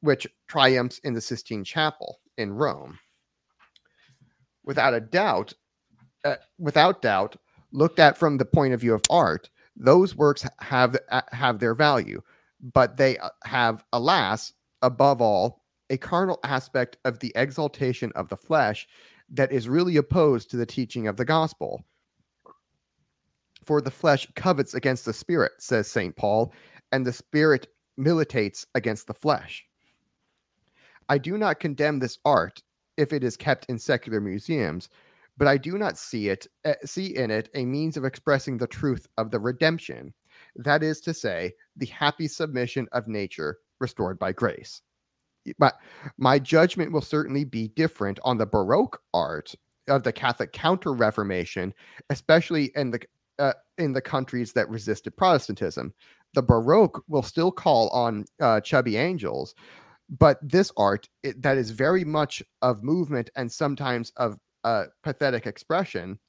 which 0.00 0.26
triumphs 0.48 0.98
in 1.04 1.14
the 1.14 1.20
sistine 1.20 1.62
chapel 1.62 2.18
in 2.38 2.52
rome 2.52 2.98
without 4.64 4.94
a 4.94 5.00
doubt 5.00 5.52
uh, 6.24 6.36
without 6.58 7.02
doubt 7.02 7.36
looked 7.72 7.98
at 7.98 8.16
from 8.16 8.36
the 8.36 8.44
point 8.44 8.74
of 8.74 8.80
view 8.80 8.94
of 8.94 9.02
art, 9.10 9.50
those 9.76 10.14
works 10.14 10.46
have 10.60 10.96
have 11.32 11.58
their 11.58 11.74
value, 11.74 12.20
but 12.72 12.96
they 12.96 13.18
uh, 13.18 13.30
have, 13.44 13.84
alas, 13.92 14.52
above 14.82 15.20
all, 15.20 15.62
a 15.90 15.96
carnal 15.96 16.38
aspect 16.44 16.98
of 17.04 17.18
the 17.18 17.32
exaltation 17.34 18.12
of 18.14 18.28
the 18.28 18.36
flesh 18.36 18.86
that 19.30 19.50
is 19.50 19.68
really 19.68 19.96
opposed 19.96 20.50
to 20.50 20.56
the 20.56 20.66
teaching 20.66 21.06
of 21.06 21.16
the 21.16 21.24
gospel. 21.24 21.82
For 23.64 23.80
the 23.80 23.90
flesh 23.90 24.26
covets 24.34 24.74
against 24.74 25.04
the 25.04 25.12
spirit, 25.12 25.52
says 25.58 25.86
St. 25.86 26.16
Paul, 26.16 26.52
and 26.90 27.06
the 27.06 27.12
spirit 27.12 27.68
militates 27.96 28.66
against 28.74 29.06
the 29.06 29.14
flesh. 29.14 29.64
I 31.08 31.18
do 31.18 31.38
not 31.38 31.60
condemn 31.60 31.98
this 31.98 32.18
art 32.24 32.62
if 32.96 33.12
it 33.12 33.24
is 33.24 33.36
kept 33.36 33.66
in 33.66 33.78
secular 33.78 34.20
museums, 34.20 34.88
but 35.36 35.48
I 35.48 35.56
do 35.56 35.78
not 35.78 35.98
see 35.98 36.28
it 36.28 36.46
uh, 36.64 36.74
see 36.84 37.16
in 37.16 37.30
it 37.30 37.48
a 37.54 37.64
means 37.64 37.96
of 37.96 38.04
expressing 38.04 38.58
the 38.58 38.66
truth 38.66 39.06
of 39.16 39.30
the 39.30 39.40
redemption. 39.40 40.12
That 40.56 40.82
is 40.82 41.00
to 41.02 41.14
say, 41.14 41.54
the 41.76 41.86
happy 41.86 42.28
submission 42.28 42.88
of 42.92 43.08
nature 43.08 43.58
restored 43.80 44.18
by 44.18 44.32
grace. 44.32 44.82
But 45.58 45.78
my 46.18 46.38
judgment 46.38 46.92
will 46.92 47.00
certainly 47.00 47.44
be 47.44 47.68
different 47.68 48.20
on 48.22 48.38
the 48.38 48.46
Baroque 48.46 49.00
art 49.12 49.54
of 49.88 50.02
the 50.02 50.12
Catholic 50.12 50.52
Counter 50.52 50.92
Reformation, 50.92 51.74
especially 52.10 52.70
in 52.76 52.90
the 52.90 53.00
uh, 53.42 53.52
in 53.76 53.92
the 53.92 54.00
countries 54.00 54.52
that 54.52 54.68
resisted 54.68 55.16
Protestantism. 55.16 55.92
The 56.34 56.42
Baroque 56.42 57.02
will 57.08 57.24
still 57.24 57.50
call 57.50 57.88
on 57.88 58.24
uh, 58.40 58.60
chubby 58.60 58.96
angels, 58.96 59.54
but 60.08 60.38
this 60.40 60.70
art 60.76 61.08
it, 61.24 61.42
that 61.42 61.58
is 61.58 61.72
very 61.72 62.04
much 62.04 62.42
of 62.62 62.84
movement 62.84 63.30
and 63.34 63.50
sometimes 63.50 64.12
of 64.16 64.38
uh, 64.62 64.84
pathetic 65.02 65.46
expression 65.46 66.20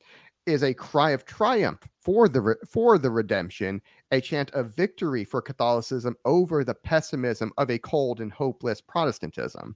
is 0.48 0.64
a 0.64 0.74
cry 0.74 1.12
of 1.12 1.24
triumph 1.26 1.88
for 2.02 2.28
the 2.28 2.42
re- 2.42 2.56
for 2.68 2.98
the 2.98 3.12
redemption, 3.12 3.80
a 4.12 4.20
chant 4.20 4.50
of 4.52 4.76
victory 4.76 5.24
for 5.24 5.42
Catholicism 5.42 6.16
over 6.26 6.64
the 6.64 6.74
pessimism 6.74 7.54
of 7.58 7.70
a 7.70 7.78
cold 7.78 8.20
and 8.22 8.32
hopeless 8.32 8.82
Protestantism. 8.82 9.76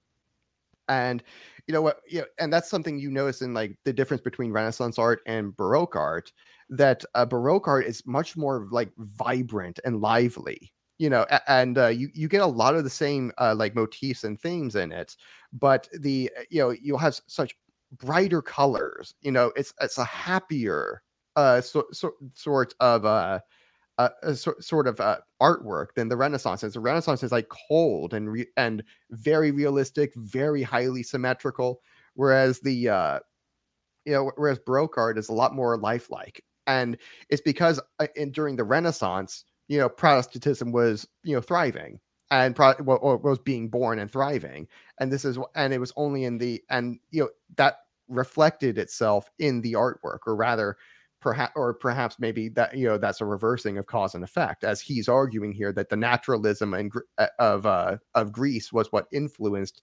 And 0.89 1.23
you 1.67 1.73
know 1.73 1.81
what? 1.81 2.01
You 2.07 2.21
know, 2.21 2.25
and 2.39 2.51
that's 2.51 2.69
something 2.69 2.97
you 2.97 3.11
notice 3.11 3.41
in 3.41 3.53
like 3.53 3.77
the 3.85 3.93
difference 3.93 4.21
between 4.21 4.51
Renaissance 4.51 4.97
art 4.97 5.21
and 5.25 5.55
Baroque 5.57 5.95
art. 5.95 6.31
That 6.69 7.03
uh, 7.15 7.25
Baroque 7.25 7.67
art 7.67 7.85
is 7.85 8.05
much 8.05 8.35
more 8.37 8.67
like 8.71 8.91
vibrant 8.97 9.79
and 9.85 10.01
lively. 10.01 10.73
You 10.99 11.09
know, 11.09 11.25
and 11.47 11.77
uh, 11.77 11.87
you 11.87 12.09
you 12.13 12.27
get 12.27 12.41
a 12.41 12.45
lot 12.45 12.75
of 12.75 12.83
the 12.83 12.89
same 12.89 13.31
uh, 13.37 13.53
like 13.55 13.75
motifs 13.75 14.23
and 14.23 14.39
themes 14.39 14.75
in 14.75 14.91
it, 14.91 15.15
but 15.53 15.87
the 15.99 16.31
you 16.49 16.59
know 16.59 16.71
you'll 16.71 16.97
have 16.97 17.19
such 17.27 17.55
brighter 17.99 18.41
colors. 18.41 19.13
You 19.21 19.31
know, 19.31 19.51
it's 19.55 19.73
it's 19.81 19.97
a 19.97 20.05
happier 20.05 21.01
uh 21.35 21.61
so, 21.61 21.85
so, 21.91 22.13
sort 22.33 22.73
of 22.79 23.05
uh, 23.05 23.39
uh, 23.97 24.33
so, 24.33 24.53
sort 24.59 24.87
of 24.87 24.99
uh, 24.99 25.17
artwork 25.41 25.87
than 25.95 26.09
the 26.09 26.17
Renaissance 26.17 26.63
is. 26.63 26.73
The 26.73 26.79
Renaissance 26.79 27.23
is 27.23 27.31
like 27.31 27.49
cold 27.69 28.13
and 28.13 28.31
re- 28.31 28.47
and 28.57 28.83
very 29.11 29.51
realistic, 29.51 30.13
very 30.15 30.63
highly 30.63 31.03
symmetrical, 31.03 31.81
whereas 32.15 32.59
the 32.59 32.89
uh, 32.89 33.19
you 34.05 34.13
know 34.13 34.31
whereas 34.35 34.59
Baroque 34.59 34.97
art 34.97 35.17
is 35.17 35.29
a 35.29 35.33
lot 35.33 35.53
more 35.55 35.77
lifelike, 35.77 36.43
and 36.67 36.97
it's 37.29 37.41
because 37.41 37.79
uh, 37.99 38.07
in, 38.15 38.31
during 38.31 38.55
the 38.55 38.63
Renaissance, 38.63 39.45
you 39.67 39.79
know, 39.79 39.89
Protestantism 39.89 40.71
was 40.71 41.07
you 41.23 41.35
know 41.35 41.41
thriving, 41.41 41.99
and 42.31 42.55
pro- 42.55 42.73
or 42.73 43.17
was 43.17 43.39
being 43.39 43.69
born 43.69 43.99
and 43.99 44.11
thriving 44.11 44.67
and 44.99 45.11
this 45.11 45.25
is 45.25 45.37
and 45.55 45.73
it 45.73 45.79
was 45.79 45.93
only 45.95 46.25
in 46.25 46.37
the 46.37 46.61
and 46.69 46.99
you 47.11 47.21
know 47.21 47.29
that 47.55 47.77
reflected 48.09 48.77
itself 48.77 49.29
in 49.39 49.61
the 49.61 49.73
artwork 49.73 50.19
or 50.25 50.35
rather 50.35 50.77
perhaps 51.19 51.53
or 51.55 51.73
perhaps 51.73 52.17
maybe 52.19 52.49
that 52.49 52.75
you 52.77 52.87
know 52.87 52.97
that's 52.97 53.21
a 53.21 53.25
reversing 53.25 53.77
of 53.77 53.87
cause 53.87 54.15
and 54.15 54.23
effect 54.23 54.63
as 54.63 54.79
he's 54.79 55.09
arguing 55.09 55.51
here 55.51 55.71
that 55.71 55.89
the 55.89 55.95
naturalism 55.95 56.73
and 56.73 56.91
uh, 57.17 57.27
of 57.39 57.65
uh, 57.65 57.97
of 58.15 58.31
Greece 58.31 58.71
was 58.71 58.91
what 58.91 59.07
influenced 59.11 59.81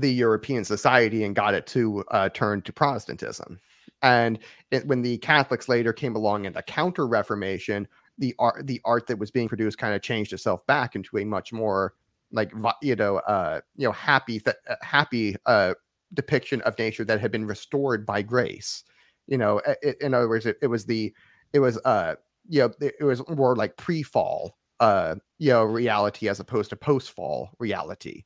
the 0.00 0.12
European 0.12 0.64
society 0.64 1.24
and 1.24 1.36
got 1.36 1.54
it 1.54 1.66
to 1.68 2.04
uh, 2.10 2.28
turn 2.30 2.60
to 2.62 2.72
Protestantism. 2.72 3.60
And 4.02 4.40
it, 4.70 4.86
when 4.86 5.02
the 5.02 5.18
Catholics 5.18 5.68
later 5.68 5.92
came 5.92 6.16
along 6.16 6.46
in 6.46 6.52
the 6.52 6.62
Counter 6.62 7.06
Reformation, 7.06 7.86
the 8.18 8.34
art 8.38 8.66
the 8.66 8.80
art 8.84 9.06
that 9.06 9.18
was 9.18 9.30
being 9.30 9.48
produced 9.48 9.78
kind 9.78 9.94
of 9.94 10.02
changed 10.02 10.32
itself 10.32 10.66
back 10.66 10.94
into 10.94 11.18
a 11.18 11.24
much 11.24 11.52
more 11.52 11.94
like 12.32 12.52
you 12.82 12.96
know 12.96 13.18
uh 13.18 13.60
you 13.76 13.86
know 13.86 13.92
happy 13.92 14.40
th- 14.40 14.56
uh, 14.68 14.76
happy 14.82 15.36
uh 15.46 15.74
depiction 16.12 16.60
of 16.62 16.78
nature 16.78 17.04
that 17.04 17.20
had 17.20 17.32
been 17.32 17.44
restored 17.44 18.06
by 18.06 18.22
grace 18.22 18.84
you 19.26 19.38
know 19.38 19.60
it, 19.82 19.96
in 20.00 20.14
other 20.14 20.28
words 20.28 20.46
it, 20.46 20.56
it 20.62 20.66
was 20.66 20.84
the 20.84 21.12
it 21.52 21.58
was 21.58 21.78
uh 21.84 22.14
you 22.48 22.60
know 22.60 22.72
it, 22.80 22.94
it 23.00 23.04
was 23.04 23.26
more 23.28 23.56
like 23.56 23.76
pre-fall 23.76 24.56
uh 24.80 25.14
you 25.38 25.50
know 25.50 25.64
reality 25.64 26.28
as 26.28 26.40
opposed 26.40 26.70
to 26.70 26.76
post-fall 26.76 27.50
reality 27.58 28.24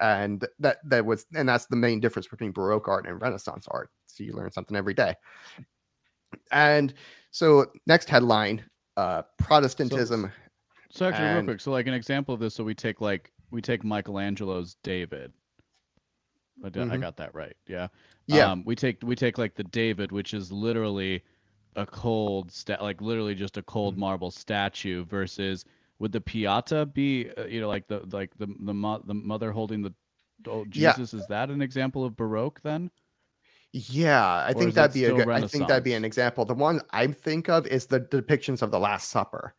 and 0.00 0.46
that 0.58 0.78
that 0.84 1.04
was 1.04 1.26
and 1.34 1.48
that's 1.48 1.66
the 1.66 1.76
main 1.76 2.00
difference 2.00 2.26
between 2.26 2.52
baroque 2.52 2.88
art 2.88 3.06
and 3.06 3.20
renaissance 3.20 3.66
art 3.70 3.90
so 4.06 4.24
you 4.24 4.32
learn 4.32 4.50
something 4.50 4.76
every 4.76 4.94
day 4.94 5.14
and 6.50 6.94
so 7.30 7.66
next 7.86 8.08
headline 8.08 8.62
uh, 8.96 9.22
Protestantism. 9.38 10.32
So, 10.90 10.98
so 10.98 11.08
actually, 11.08 11.26
and... 11.26 11.36
real 11.36 11.44
quick, 11.44 11.60
so 11.60 11.70
like 11.70 11.86
an 11.86 11.94
example 11.94 12.34
of 12.34 12.40
this, 12.40 12.54
so 12.54 12.64
we 12.64 12.74
take 12.74 13.00
like 13.00 13.32
we 13.50 13.60
take 13.60 13.84
Michelangelo's 13.84 14.76
David. 14.82 15.32
I, 16.64 16.68
did, 16.68 16.82
mm-hmm. 16.82 16.92
I 16.92 16.96
got 16.98 17.16
that 17.16 17.34
right. 17.34 17.56
Yeah. 17.66 17.88
Yeah. 18.26 18.50
Um, 18.50 18.62
we 18.64 18.76
take 18.76 18.98
we 19.02 19.16
take 19.16 19.38
like 19.38 19.54
the 19.54 19.64
David, 19.64 20.12
which 20.12 20.34
is 20.34 20.52
literally 20.52 21.22
a 21.76 21.86
cold 21.86 22.52
stat, 22.52 22.82
like 22.82 23.00
literally 23.00 23.34
just 23.34 23.56
a 23.56 23.62
cold 23.62 23.94
mm-hmm. 23.94 24.00
marble 24.00 24.30
statue, 24.30 25.04
versus 25.04 25.64
would 25.98 26.12
the 26.12 26.20
Pieta 26.20 26.86
be, 26.86 27.30
uh, 27.36 27.44
you 27.44 27.60
know, 27.60 27.68
like 27.68 27.86
the 27.88 28.02
like 28.10 28.36
the 28.38 28.46
the, 28.60 28.74
mo- 28.74 29.02
the 29.04 29.14
mother 29.14 29.52
holding 29.52 29.82
the 29.82 29.92
oh, 30.46 30.64
Jesus? 30.66 31.12
Yeah. 31.12 31.20
Is 31.20 31.26
that 31.28 31.50
an 31.50 31.62
example 31.62 32.04
of 32.04 32.16
Baroque 32.16 32.60
then? 32.62 32.90
Yeah, 33.72 34.44
I 34.46 34.52
think 34.52 34.74
that'd 34.74 34.92
be 34.92 35.06
a 35.06 35.14
good. 35.14 35.28
I 35.28 35.46
think 35.46 35.66
that'd 35.66 35.82
be 35.82 35.94
an 35.94 36.04
example. 36.04 36.44
The 36.44 36.54
one 36.54 36.82
I 36.90 37.06
think 37.06 37.48
of 37.48 37.66
is 37.66 37.86
the 37.86 38.00
depictions 38.00 38.60
of 38.60 38.70
the 38.70 38.78
Last 38.78 39.08
Supper, 39.08 39.54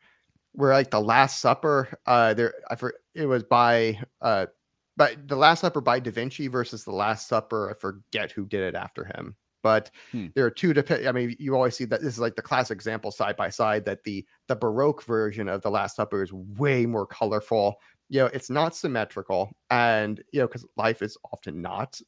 where 0.52 0.72
like 0.72 0.92
the 0.92 1.02
Last 1.02 1.40
Supper, 1.40 1.98
uh, 2.06 2.36
there 2.36 2.54
I 2.70 2.76
for 2.76 2.94
it 3.16 3.26
was 3.26 3.44
by 3.44 4.00
uh, 4.22 4.46
but 4.96 5.28
the 5.28 5.36
Last 5.36 5.62
Supper 5.62 5.82
by 5.82 6.00
Da 6.00 6.12
Vinci 6.12 6.48
versus 6.48 6.84
the 6.84 6.92
Last 6.92 7.28
Supper. 7.28 7.72
I 7.72 7.80
forget 7.80 8.32
who 8.32 8.46
did 8.46 8.62
it 8.62 8.76
after 8.76 9.06
him, 9.06 9.36
but 9.62 9.92
hmm. 10.12 10.28
there 10.36 10.46
are 10.46 10.52
two. 10.52 10.74
Dep- 10.74 11.06
I 11.08 11.12
mean, 11.12 11.36
you 11.40 11.56
always 11.56 11.76
see 11.76 11.86
that 11.86 12.02
this 12.02 12.14
is 12.14 12.20
like 12.20 12.36
the 12.36 12.42
classic 12.42 12.76
example 12.76 13.12
side 13.12 13.36
by 13.36 13.50
side 13.50 13.86
that 13.86 14.04
the 14.04 14.26
the 14.48 14.56
Baroque 14.56 15.04
version 15.04 15.50
of 15.50 15.62
the 15.62 15.72
Last 15.72 15.96
Supper 15.96 16.24
is 16.24 16.34
way 16.34 16.86
more 16.86 17.08
colorful. 17.08 17.76
You 18.10 18.20
know, 18.20 18.26
it's 18.28 18.50
not 18.50 18.76
symmetrical, 18.76 19.52
and 19.70 20.22
you 20.32 20.42
know 20.42 20.48
because 20.48 20.66
life 20.78 21.02
is 21.02 21.18
often 21.32 21.62
not, 21.62 22.00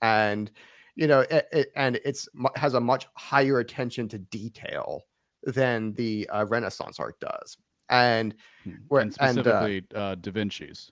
and 0.00 0.50
you 0.94 1.06
know, 1.06 1.20
it, 1.20 1.48
it, 1.52 1.72
and 1.76 1.96
it's 2.04 2.28
has 2.56 2.74
a 2.74 2.80
much 2.80 3.06
higher 3.14 3.60
attention 3.60 4.08
to 4.08 4.18
detail 4.18 5.02
than 5.44 5.92
the 5.94 6.28
uh, 6.28 6.44
Renaissance 6.46 7.00
art 7.00 7.18
does. 7.20 7.56
And 7.88 8.34
hmm, 8.64 8.72
where 8.88 9.02
and 9.02 9.12
specifically 9.12 9.78
and, 9.78 9.94
uh, 9.94 10.00
uh, 10.00 10.14
Da 10.16 10.30
Vinci's. 10.30 10.90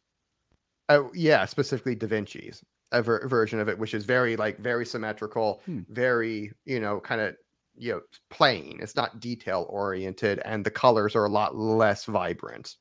Uh, 0.90 1.04
yeah, 1.14 1.44
specifically 1.46 1.94
Da 1.94 2.06
Vinci's 2.08 2.62
a 2.92 3.00
ver- 3.00 3.26
version 3.28 3.60
of 3.60 3.68
it, 3.68 3.78
which 3.78 3.94
is 3.94 4.04
very 4.04 4.36
like 4.36 4.58
very 4.58 4.84
symmetrical, 4.84 5.62
Hmm. 5.64 5.80
very 5.88 6.52
you 6.64 6.80
know 6.80 7.00
kind 7.00 7.20
of 7.20 7.36
you 7.76 7.92
know 7.92 8.00
plain. 8.28 8.78
It's 8.82 8.96
not 8.96 9.20
detail 9.20 9.66
oriented, 9.70 10.40
and 10.44 10.64
the 10.66 10.70
colors 10.70 11.14
are 11.16 11.24
a 11.24 11.28
lot 11.30 11.56
less 11.56 12.04
vibrant, 12.04 12.76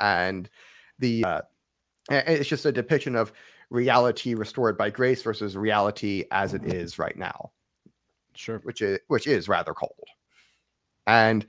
and 0.00 0.48
the 0.98 1.24
uh, 1.24 1.40
it's 2.10 2.48
just 2.48 2.66
a 2.66 2.72
depiction 2.72 3.16
of 3.16 3.32
reality 3.70 4.34
restored 4.34 4.78
by 4.78 4.90
grace 4.90 5.22
versus 5.22 5.56
reality 5.56 6.24
as 6.30 6.54
it 6.54 6.64
is 6.72 7.00
right 7.00 7.16
now 7.16 7.50
Sure. 8.34 8.60
which 8.64 8.80
is 8.82 8.98
which 9.08 9.26
is 9.26 9.48
rather 9.48 9.72
cold. 9.74 10.06
And 11.08 11.46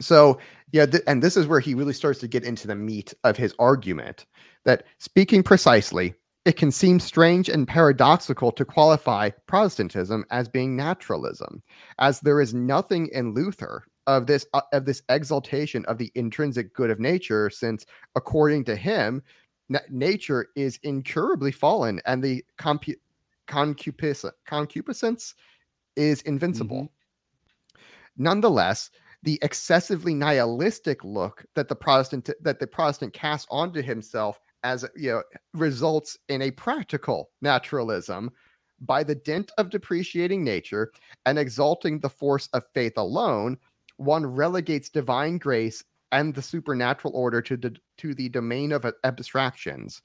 so, 0.00 0.38
yeah, 0.72 0.86
th- 0.86 1.02
and 1.06 1.22
this 1.22 1.36
is 1.36 1.46
where 1.46 1.60
he 1.60 1.74
really 1.74 1.94
starts 1.94 2.20
to 2.20 2.28
get 2.28 2.44
into 2.44 2.66
the 2.68 2.74
meat 2.76 3.14
of 3.24 3.36
his 3.36 3.54
argument 3.58 4.26
that 4.66 4.82
speaking 4.98 5.42
precisely, 5.42 6.14
it 6.44 6.56
can 6.56 6.70
seem 6.70 7.00
strange 7.00 7.48
and 7.48 7.66
paradoxical 7.66 8.52
to 8.52 8.64
qualify 8.64 9.30
Protestantism 9.46 10.24
as 10.30 10.48
being 10.48 10.76
naturalism, 10.76 11.62
as 11.98 12.20
there 12.20 12.40
is 12.40 12.52
nothing 12.52 13.08
in 13.12 13.32
Luther 13.32 13.84
of 14.06 14.26
this 14.26 14.46
uh, 14.54 14.60
of 14.72 14.84
this 14.84 15.02
exaltation 15.08 15.84
of 15.86 15.98
the 15.98 16.12
intrinsic 16.14 16.74
good 16.74 16.90
of 16.90 17.00
nature, 17.00 17.48
since 17.48 17.86
according 18.14 18.64
to 18.64 18.76
him, 18.76 19.22
na- 19.68 19.80
nature 19.88 20.48
is 20.54 20.78
incurably 20.82 21.50
fallen, 21.50 22.00
and 22.06 22.22
the 22.22 22.44
compu- 22.58 23.00
concupiscence, 23.48 24.34
concupiscence 24.46 25.34
is 25.96 26.22
invincible. 26.22 26.92
Nonetheless, 28.16 28.90
the 29.22 29.38
excessively 29.42 30.14
nihilistic 30.14 31.02
look 31.04 31.44
that 31.54 31.68
the 31.68 31.74
Protestant 31.74 32.30
that 32.40 32.60
the 32.60 32.66
Protestant 32.66 33.12
casts 33.12 33.48
onto 33.50 33.82
himself 33.82 34.38
as 34.66 34.84
you 34.96 35.12
know 35.12 35.22
results 35.54 36.18
in 36.28 36.42
a 36.42 36.50
practical 36.50 37.30
naturalism 37.40 38.30
by 38.80 39.02
the 39.04 39.14
dint 39.14 39.52
of 39.58 39.70
depreciating 39.70 40.42
nature 40.42 40.90
and 41.24 41.38
exalting 41.38 42.00
the 42.00 42.08
force 42.08 42.48
of 42.52 42.66
faith 42.74 42.98
alone 42.98 43.56
one 43.96 44.26
relegates 44.26 44.90
divine 44.90 45.38
grace 45.38 45.82
and 46.12 46.34
the 46.34 46.42
supernatural 46.42 47.14
order 47.14 47.40
to 47.40 47.56
the 47.56 47.74
to 47.96 48.14
the 48.14 48.28
domain 48.28 48.72
of 48.72 48.84
abstractions. 49.04 50.02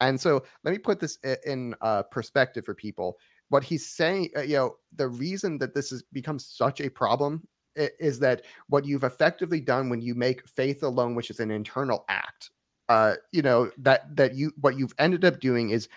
And 0.00 0.20
so 0.20 0.42
let 0.64 0.72
me 0.72 0.78
put 0.78 0.98
this 1.00 1.16
in 1.46 1.74
uh, 1.80 2.02
perspective 2.02 2.64
for 2.64 2.74
people. 2.74 3.16
What 3.48 3.64
he's 3.64 3.86
saying 3.86 4.30
uh, 4.36 4.42
you 4.42 4.56
know 4.56 4.76
the 4.96 5.08
reason 5.08 5.58
that 5.58 5.74
this 5.74 5.90
has 5.90 6.02
become 6.12 6.38
such 6.38 6.80
a 6.80 6.90
problem 6.90 7.46
is 7.76 8.18
that 8.18 8.42
what 8.68 8.84
you've 8.84 9.04
effectively 9.04 9.60
done 9.60 9.88
when 9.88 10.02
you 10.02 10.14
make 10.14 10.46
faith 10.46 10.82
alone 10.82 11.14
which 11.14 11.30
is 11.30 11.40
an 11.40 11.50
internal 11.50 12.04
act 12.08 12.50
uh 12.92 13.14
you 13.32 13.40
know 13.40 13.70
that 13.78 14.14
that 14.14 14.34
you 14.34 14.52
what 14.60 14.78
you've 14.78 14.94
ended 14.98 15.24
up 15.24 15.40
doing 15.40 15.70
is 15.70 15.88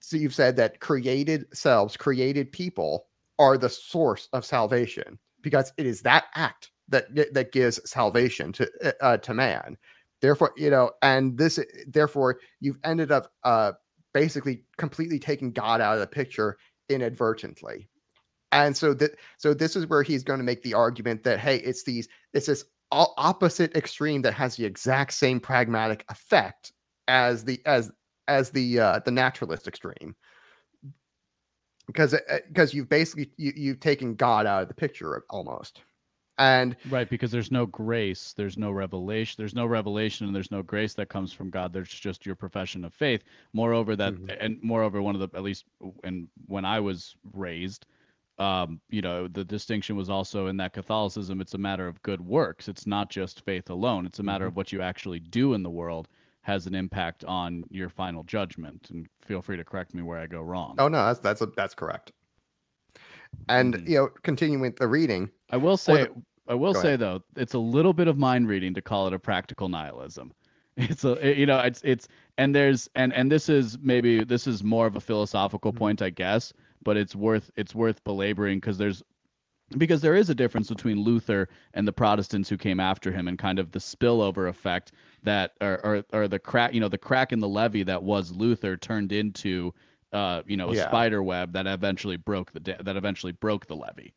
so 0.00 0.18
you've 0.18 0.34
said 0.34 0.56
that 0.56 0.80
created 0.80 1.46
selves 1.56 1.96
created 1.96 2.52
people 2.52 3.06
are 3.38 3.56
the 3.56 3.70
source 3.70 4.28
of 4.34 4.44
salvation 4.44 5.18
because 5.40 5.72
it 5.78 5.86
is 5.86 6.02
that 6.02 6.24
act 6.34 6.70
that 6.88 7.06
that 7.32 7.50
gives 7.52 7.80
salvation 7.90 8.52
to 8.52 8.70
uh, 8.82 8.92
uh, 9.00 9.16
to 9.16 9.32
man. 9.32 9.78
Therefore 10.20 10.52
you 10.56 10.68
know 10.68 10.90
and 11.00 11.38
this 11.38 11.58
therefore 11.86 12.38
you've 12.60 12.78
ended 12.84 13.10
up 13.10 13.32
uh 13.44 13.72
basically 14.12 14.62
completely 14.76 15.18
taking 15.18 15.50
god 15.50 15.80
out 15.80 15.94
of 15.94 16.00
the 16.00 16.06
picture 16.06 16.58
inadvertently. 16.90 17.88
And 18.52 18.76
so 18.76 18.92
that 18.94 19.12
so 19.38 19.54
this 19.54 19.76
is 19.76 19.86
where 19.86 20.02
he's 20.02 20.22
going 20.22 20.38
to 20.38 20.44
make 20.44 20.62
the 20.62 20.74
argument 20.74 21.24
that 21.24 21.40
hey 21.40 21.56
it's 21.56 21.84
these 21.84 22.06
it's 22.34 22.46
this 22.46 22.66
opposite 23.16 23.76
extreme 23.76 24.22
that 24.22 24.34
has 24.34 24.56
the 24.56 24.64
exact 24.64 25.12
same 25.12 25.40
pragmatic 25.40 26.04
effect 26.08 26.72
as 27.08 27.44
the 27.44 27.60
as 27.66 27.92
as 28.28 28.50
the 28.50 28.78
uh 28.80 29.00
the 29.04 29.10
naturalist 29.10 29.68
extreme 29.68 30.14
because 31.86 32.14
because 32.48 32.72
you've 32.72 32.88
basically 32.88 33.30
you, 33.36 33.52
you've 33.56 33.80
taken 33.80 34.14
god 34.14 34.46
out 34.46 34.62
of 34.62 34.68
the 34.68 34.74
picture 34.74 35.24
almost 35.30 35.82
and 36.38 36.76
Right, 36.86 37.08
because 37.08 37.30
there's 37.30 37.50
no 37.50 37.64
grace, 37.64 38.34
there's 38.34 38.58
no 38.58 38.70
revelation, 38.70 39.36
there's 39.38 39.54
no 39.54 39.64
revelation, 39.66 40.26
and 40.26 40.34
there's 40.36 40.50
no 40.50 40.62
grace 40.62 40.92
that 40.94 41.08
comes 41.08 41.32
from 41.32 41.48
God. 41.48 41.72
There's 41.72 41.88
just 41.88 42.26
your 42.26 42.34
profession 42.34 42.84
of 42.84 42.92
faith. 42.92 43.24
Moreover, 43.54 43.96
that 43.96 44.14
Mhm. 44.14 44.36
and 44.40 44.58
moreover, 44.62 45.00
one 45.00 45.14
of 45.14 45.20
the 45.20 45.36
at 45.36 45.42
least 45.42 45.64
and 46.02 46.28
when 46.46 46.64
I 46.64 46.80
was 46.80 47.16
raised, 47.32 47.86
um, 48.38 48.80
you 48.90 49.00
know, 49.02 49.28
the 49.28 49.44
distinction 49.44 49.96
was 49.96 50.10
also 50.10 50.46
in 50.48 50.56
that 50.56 50.72
Catholicism. 50.72 51.40
It's 51.40 51.54
a 51.54 51.58
matter 51.58 51.86
of 51.86 52.02
good 52.02 52.20
works. 52.20 52.68
It's 52.68 52.86
not 52.86 53.08
just 53.10 53.44
faith 53.44 53.70
alone. 53.70 54.06
It's 54.06 54.18
a 54.18 54.22
matter 54.24 54.44
Mhm. 54.44 54.48
of 54.48 54.56
what 54.56 54.72
you 54.72 54.82
actually 54.82 55.20
do 55.20 55.54
in 55.54 55.62
the 55.62 55.70
world 55.70 56.08
has 56.42 56.66
an 56.66 56.74
impact 56.74 57.24
on 57.24 57.64
your 57.70 57.88
final 57.88 58.22
judgment. 58.24 58.90
And 58.90 59.08
feel 59.22 59.40
free 59.40 59.56
to 59.56 59.64
correct 59.64 59.94
me 59.94 60.02
where 60.02 60.18
I 60.18 60.26
go 60.26 60.40
wrong. 60.42 60.74
oh 60.78 60.88
no 60.88 61.04
that's 61.06 61.20
that's 61.20 61.40
a, 61.42 61.46
that's 61.46 61.74
correct 61.74 62.12
and 63.48 63.74
Mhm. 63.74 63.88
you 63.88 63.94
know 63.96 64.08
continuing 64.22 64.60
with 64.60 64.76
the 64.76 64.86
reading 64.86 65.30
I 65.50 65.56
will 65.56 65.76
say, 65.76 66.04
the- 66.04 66.22
I 66.48 66.54
will 66.54 66.72
Go 66.74 66.80
say 66.82 66.88
ahead. 66.88 67.00
though, 67.00 67.22
it's 67.36 67.54
a 67.54 67.58
little 67.58 67.92
bit 67.92 68.08
of 68.08 68.18
mind 68.18 68.48
reading 68.48 68.74
to 68.74 68.82
call 68.82 69.06
it 69.06 69.12
a 69.12 69.18
practical 69.18 69.68
nihilism. 69.68 70.32
It's 70.76 71.04
a, 71.04 71.12
it- 71.26 71.38
you 71.38 71.46
know, 71.46 71.60
it's 71.60 71.80
it's 71.84 72.08
and 72.36 72.52
there's 72.54 72.90
and 72.96 73.12
and 73.14 73.30
this 73.30 73.48
is 73.48 73.78
maybe 73.78 74.24
this 74.24 74.46
is 74.48 74.64
more 74.64 74.86
of 74.88 74.96
a 74.96 75.00
philosophical 75.00 75.72
Mhm. 75.72 75.76
point, 75.76 76.02
I 76.02 76.10
guess, 76.10 76.52
but 76.84 76.96
it's 76.96 77.14
worth 77.16 77.50
it's 77.56 77.74
worth 77.74 78.02
belaboring 78.04 78.58
because 78.58 78.78
there's 78.78 79.02
because 79.78 80.02
there 80.02 80.14
is 80.14 80.28
a 80.30 80.34
difference 80.34 80.68
between 80.68 81.00
Luther 81.00 81.48
and 81.72 81.88
the 81.88 81.92
Protestants 81.92 82.48
who 82.48 82.56
came 82.56 82.78
after 82.78 83.10
him 83.10 83.28
and 83.28 83.38
kind 83.38 83.58
of 83.58 83.72
the 83.72 83.78
spillover 83.78 84.48
effect 84.48 84.92
that 85.22 85.52
or 85.60 85.80
or, 85.84 86.04
or 86.12 86.28
the 86.28 86.38
crack, 86.38 86.74
you 86.74 86.80
know, 86.80 86.88
the 86.88 86.98
crack 86.98 87.32
in 87.32 87.40
the 87.40 87.48
levee 87.48 87.82
that 87.82 88.02
was 88.02 88.30
Luther 88.30 88.76
turned 88.76 89.10
into 89.12 89.72
uh, 90.12 90.42
you 90.46 90.56
know, 90.56 90.70
a 90.70 90.74
Yeah. 90.76 90.86
spider 90.86 91.22
web 91.22 91.52
that 91.54 91.66
eventually 91.66 92.16
broke 92.16 92.52
the 92.52 92.60
da- 92.60 92.82
that 92.82 92.96
eventually 92.96 93.32
broke 93.32 93.66
the 93.66 93.74
levee 93.74 94.14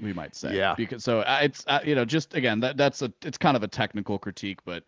we 0.00 0.12
might 0.12 0.34
say. 0.34 0.56
Yeah. 0.56 0.74
Because 0.74 1.04
so 1.04 1.20
uh, 1.20 1.40
it's 1.42 1.64
uh, 1.66 1.80
you 1.84 1.94
know 1.94 2.04
just 2.04 2.34
again 2.34 2.60
that 2.60 2.76
that's 2.76 3.02
a 3.02 3.12
it's 3.22 3.38
kind 3.38 3.56
of 3.56 3.62
a 3.62 3.68
technical 3.68 4.18
critique, 4.18 4.60
but 4.64 4.84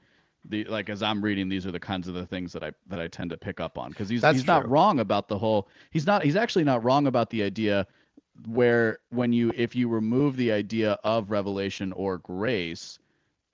the 0.48 0.64
like 0.64 0.90
as 0.90 1.02
I'm 1.02 1.22
reading 1.22 1.48
these 1.48 1.66
are 1.66 1.72
the 1.72 1.80
kinds 1.80 2.08
of 2.08 2.14
the 2.14 2.26
things 2.26 2.52
that 2.52 2.62
I 2.62 2.72
that 2.88 3.00
I 3.00 3.08
tend 3.08 3.30
to 3.30 3.36
pick 3.36 3.60
up 3.60 3.78
on. 3.78 3.90
Because 3.90 4.08
he's 4.08 4.20
That's 4.20 4.38
he's 4.38 4.46
not 4.46 4.68
wrong 4.68 5.00
about 5.00 5.28
the 5.28 5.38
whole 5.38 5.68
he's 5.90 6.06
not 6.06 6.24
he's 6.24 6.36
actually 6.36 6.64
not 6.64 6.84
wrong 6.84 7.06
about 7.06 7.30
the 7.30 7.42
idea 7.42 7.86
where 8.46 8.98
when 9.10 9.32
you 9.32 9.52
if 9.54 9.74
you 9.74 9.88
remove 9.88 10.36
the 10.36 10.52
idea 10.52 10.98
of 11.04 11.30
revelation 11.30 11.92
or 11.92 12.18
grace 12.18 12.98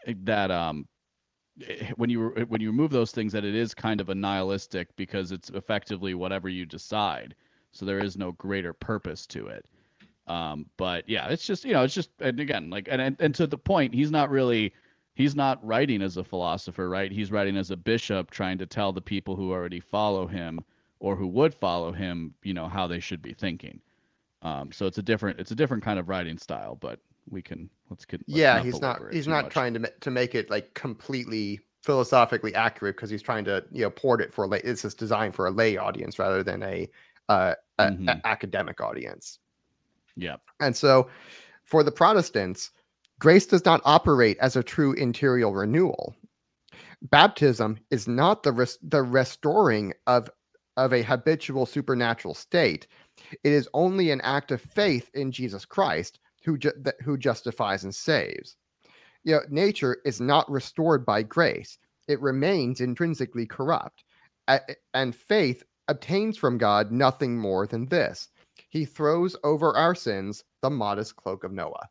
eh, 0.07 0.15
that 0.25 0.51
um 0.51 0.87
eh, 1.67 1.91
when 1.97 2.11
you 2.11 2.31
when 2.49 2.61
you 2.61 2.71
remove 2.71 2.91
those 2.91 3.13
things 3.13 3.33
that 3.33 3.45
it 3.45 3.55
is 3.55 3.75
kind 3.75 4.01
of 4.01 4.09
a 4.09 4.15
nihilistic 4.15 4.89
because 4.97 5.33
it's 5.33 5.51
effectively 5.51 6.15
whatever 6.15 6.49
you 6.49 6.67
decide. 6.67 7.35
So 7.73 7.85
there 7.85 8.01
is 8.01 8.17
no 8.17 8.33
greater 8.33 8.73
purpose 8.73 9.27
to 9.29 9.47
it. 9.47 9.65
Um 10.27 10.67
but 10.77 11.09
yeah 11.09 11.29
it's 11.29 11.47
just 11.47 11.65
you 11.65 11.73
know 11.73 11.85
it's 11.85 11.95
just 11.95 12.11
and 12.21 12.41
again 12.41 12.69
like 12.69 12.89
and 12.91 13.01
and, 13.01 13.17
and 13.21 13.35
to 13.37 13.47
the 13.47 13.59
point 13.59 13.95
he's 13.95 14.11
not 14.11 14.31
really 14.31 14.73
he's 15.15 15.35
not 15.37 15.65
writing 15.65 16.03
as 16.03 16.17
a 16.17 16.25
philosopher 16.25 16.89
right 16.89 17.13
he's 17.13 17.31
writing 17.33 17.57
as 17.57 17.71
a 17.71 17.77
bishop 17.77 18.31
trying 18.31 18.59
to 18.59 18.67
tell 18.67 18.93
the 18.93 19.01
people 19.01 19.37
who 19.37 19.53
already 19.53 19.81
follow 19.81 20.27
him 20.27 20.61
or 21.01 21.17
who 21.17 21.27
would 21.27 21.55
follow 21.55 21.93
him 21.93 22.35
you 22.43 22.55
know 22.55 22.69
how 22.69 22.87
they 22.87 23.01
should 23.01 23.23
be 23.23 23.33
thinking 23.33 23.81
um 24.43 24.71
so 24.73 24.87
it's 24.87 24.99
a 24.99 25.03
different 25.03 25.39
it's 25.41 25.51
a 25.51 25.55
different 25.55 25.83
kind 25.83 25.99
of 25.99 26.09
writing 26.09 26.39
style 26.39 26.77
but 26.77 27.01
we 27.31 27.43
can 27.43 27.69
let's 27.91 28.05
get 28.05 28.21
let's 28.29 28.37
yeah 28.37 28.61
he's 28.61 28.81
not 28.81 29.01
he's 29.13 29.29
not 29.29 29.45
much. 29.45 29.53
trying 29.53 29.75
to 29.75 29.93
to 30.01 30.11
make 30.11 30.35
it 30.35 30.51
like 30.51 30.73
completely 30.75 31.61
philosophically 31.83 32.55
accurate 32.55 32.97
because 32.97 33.11
he's 33.11 33.23
trying 33.23 33.45
to 33.45 33.65
you 33.73 33.83
know 33.83 33.91
port 33.91 34.21
it 34.21 34.33
for 34.33 34.47
lay 34.47 34.61
it's 34.61 34.83
just 34.83 34.99
designed 34.99 35.35
for 35.35 35.47
a 35.47 35.51
lay 35.51 35.77
audience 35.77 36.19
rather 36.19 36.43
than 36.43 36.63
a 36.63 36.89
uh 37.29 37.55
a, 37.79 37.93
a 38.09 38.17
Mhm. 38.17 38.21
academic 38.25 38.81
audience 38.81 39.39
yeah 40.17 40.37
and 40.61 40.77
so 40.77 41.09
for 41.65 41.83
the 41.83 41.93
protestants 41.93 42.71
grace 43.21 43.47
does 43.47 43.65
not 43.67 43.83
operate 43.87 44.39
as 44.41 44.57
a 44.57 44.65
true 44.65 44.95
interior 44.95 45.51
renewal 45.53 46.17
baptism 47.05 47.79
is 47.93 48.09
not 48.09 48.43
the 48.43 48.53
res- 48.53 48.79
the 48.83 49.03
restoring 49.05 49.95
of 50.09 50.31
of 50.79 50.93
a 50.95 51.03
habitual 51.03 51.67
supernatural 51.67 52.35
state 52.35 52.89
it 53.45 53.53
is 53.53 53.69
only 53.75 54.11
an 54.11 54.23
act 54.23 54.53
of 54.53 54.61
faith 54.61 55.11
in 55.15 55.33
jesus 55.33 55.67
christ 55.67 56.21
who 56.45 56.59
ju- 56.59 56.73
who 57.05 57.19
justifies 57.19 57.85
and 57.85 57.95
saves 57.95 58.57
you 59.25 59.35
know, 59.35 59.43
nature 59.51 59.99
is 60.05 60.21
not 60.21 60.51
restored 60.51 61.05
by 61.05 61.23
grace. 61.23 61.79
It 62.09 62.21
remains 62.21 62.81
intrinsically 62.81 63.47
corrupt. 63.47 64.05
A- 64.49 64.61
and 64.95 65.15
faith 65.15 65.63
obtains 65.89 66.39
from 66.39 66.59
God 66.59 66.91
nothing 66.91 67.39
more 67.39 67.67
than 67.67 67.87
this. 67.87 68.29
He 68.71 68.85
throws 68.85 69.37
over 69.45 69.77
our 69.77 69.95
sins 69.95 70.45
the 70.63 70.71
modest 70.71 71.17
cloak 71.17 71.45
of 71.45 71.53
Noah. 71.53 71.89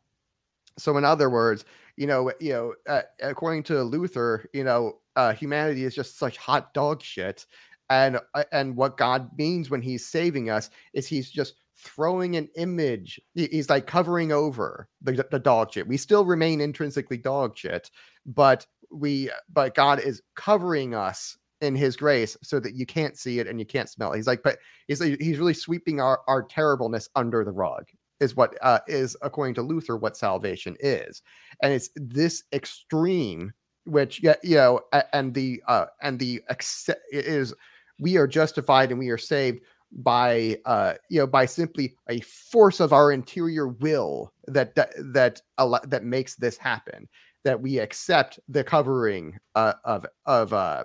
So, 0.78 0.96
in 0.96 1.04
other 1.04 1.30
words, 1.30 1.64
you 1.96 2.06
know, 2.06 2.32
you 2.40 2.52
know, 2.52 2.74
uh, 2.88 3.02
according 3.20 3.64
to 3.64 3.82
Luther, 3.82 4.48
you 4.52 4.64
know, 4.64 4.98
uh, 5.16 5.32
humanity 5.32 5.84
is 5.84 5.94
just 5.94 6.18
such 6.18 6.36
hot 6.36 6.72
dog 6.72 7.02
shit, 7.02 7.46
and 7.90 8.18
uh, 8.34 8.44
and 8.52 8.76
what 8.76 8.96
God 8.96 9.30
means 9.36 9.70
when 9.70 9.82
He's 9.82 10.06
saving 10.06 10.50
us 10.50 10.70
is 10.94 11.06
He's 11.06 11.30
just 11.30 11.54
throwing 11.76 12.36
an 12.36 12.48
image. 12.56 13.20
He's 13.34 13.70
like 13.70 13.86
covering 13.86 14.32
over 14.32 14.88
the, 15.00 15.26
the 15.30 15.38
dog 15.38 15.72
shit. 15.72 15.88
We 15.88 15.96
still 15.96 16.24
remain 16.24 16.60
intrinsically 16.60 17.16
dog 17.16 17.56
shit, 17.56 17.90
but 18.26 18.66
we 18.90 19.30
but 19.52 19.74
God 19.74 20.00
is 20.00 20.22
covering 20.36 20.94
us 20.94 21.36
in 21.60 21.74
his 21.74 21.96
grace 21.96 22.36
so 22.42 22.58
that 22.60 22.74
you 22.74 22.86
can't 22.86 23.18
see 23.18 23.38
it 23.38 23.46
and 23.46 23.58
you 23.58 23.66
can't 23.66 23.88
smell 23.88 24.12
it. 24.12 24.16
He's 24.16 24.26
like, 24.26 24.42
but 24.42 24.58
he's 24.88 25.02
he's 25.02 25.38
really 25.38 25.54
sweeping 25.54 26.00
our, 26.00 26.20
our 26.26 26.42
terribleness 26.42 27.08
under 27.14 27.44
the 27.44 27.52
rug 27.52 27.84
is 28.20 28.36
what 28.36 28.56
uh, 28.62 28.80
is 28.86 29.16
according 29.22 29.54
to 29.54 29.62
Luther 29.62 29.96
what 29.96 30.16
salvation 30.16 30.76
is, 30.80 31.22
and 31.62 31.72
it's 31.72 31.90
this 31.96 32.44
extreme 32.52 33.52
which 33.84 34.22
yeah 34.22 34.34
you 34.42 34.56
know 34.56 34.80
and 35.12 35.32
the 35.32 35.62
uh 35.66 35.86
and 36.02 36.18
the 36.18 36.42
accept 36.50 37.00
is 37.10 37.54
we 37.98 38.16
are 38.16 38.26
justified 38.26 38.90
and 38.90 38.98
we 38.98 39.08
are 39.08 39.18
saved 39.18 39.60
by 39.90 40.56
uh 40.66 40.94
you 41.08 41.18
know 41.18 41.26
by 41.26 41.46
simply 41.46 41.94
a 42.08 42.20
force 42.20 42.78
of 42.78 42.92
our 42.92 43.10
interior 43.10 43.68
will 43.68 44.32
that 44.46 44.74
that 44.74 44.92
that, 45.12 45.40
that 45.84 46.04
makes 46.04 46.36
this 46.36 46.58
happen 46.58 47.08
that 47.44 47.60
we 47.60 47.78
accept 47.78 48.38
the 48.48 48.62
covering 48.62 49.38
uh, 49.54 49.74
of 49.84 50.06
of 50.26 50.52
uh 50.52 50.84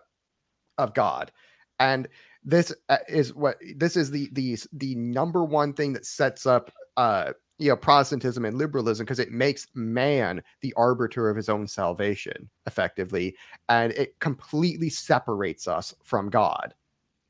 of 0.77 0.93
god. 0.93 1.31
And 1.79 2.07
this 2.43 2.73
uh, 2.89 2.97
is 3.09 3.33
what 3.33 3.57
this 3.75 3.97
is 3.97 4.11
the 4.11 4.29
the 4.33 4.57
the 4.73 4.95
number 4.95 5.43
one 5.43 5.73
thing 5.73 5.93
that 5.93 6.05
sets 6.05 6.45
up 6.45 6.71
uh 6.97 7.31
you 7.57 7.69
know 7.69 7.75
protestantism 7.75 8.45
and 8.45 8.57
liberalism 8.57 9.05
because 9.05 9.19
it 9.19 9.31
makes 9.31 9.67
man 9.73 10.41
the 10.61 10.73
arbiter 10.75 11.29
of 11.29 11.37
his 11.37 11.49
own 11.49 11.67
salvation 11.67 12.49
effectively 12.65 13.35
and 13.69 13.93
it 13.93 14.19
completely 14.19 14.89
separates 14.89 15.67
us 15.67 15.93
from 16.03 16.29
god. 16.29 16.73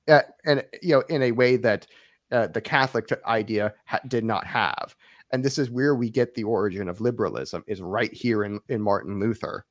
Uh, 0.07 0.21
and 0.45 0.63
you 0.81 0.95
know 0.95 1.03
in 1.09 1.23
a 1.23 1.31
way 1.31 1.57
that 1.57 1.87
uh, 2.31 2.47
the 2.47 2.61
catholic 2.61 3.09
idea 3.25 3.73
ha- 3.85 3.99
did 4.07 4.23
not 4.23 4.45
have. 4.45 4.95
And 5.31 5.43
this 5.43 5.57
is 5.57 5.69
where 5.69 5.95
we 5.95 6.09
get 6.09 6.33
the 6.33 6.43
origin 6.43 6.87
of 6.87 7.01
liberalism 7.01 7.63
is 7.67 7.81
right 7.81 8.13
here 8.13 8.43
in, 8.43 8.59
in 8.69 8.81
martin 8.81 9.19
luther. 9.19 9.65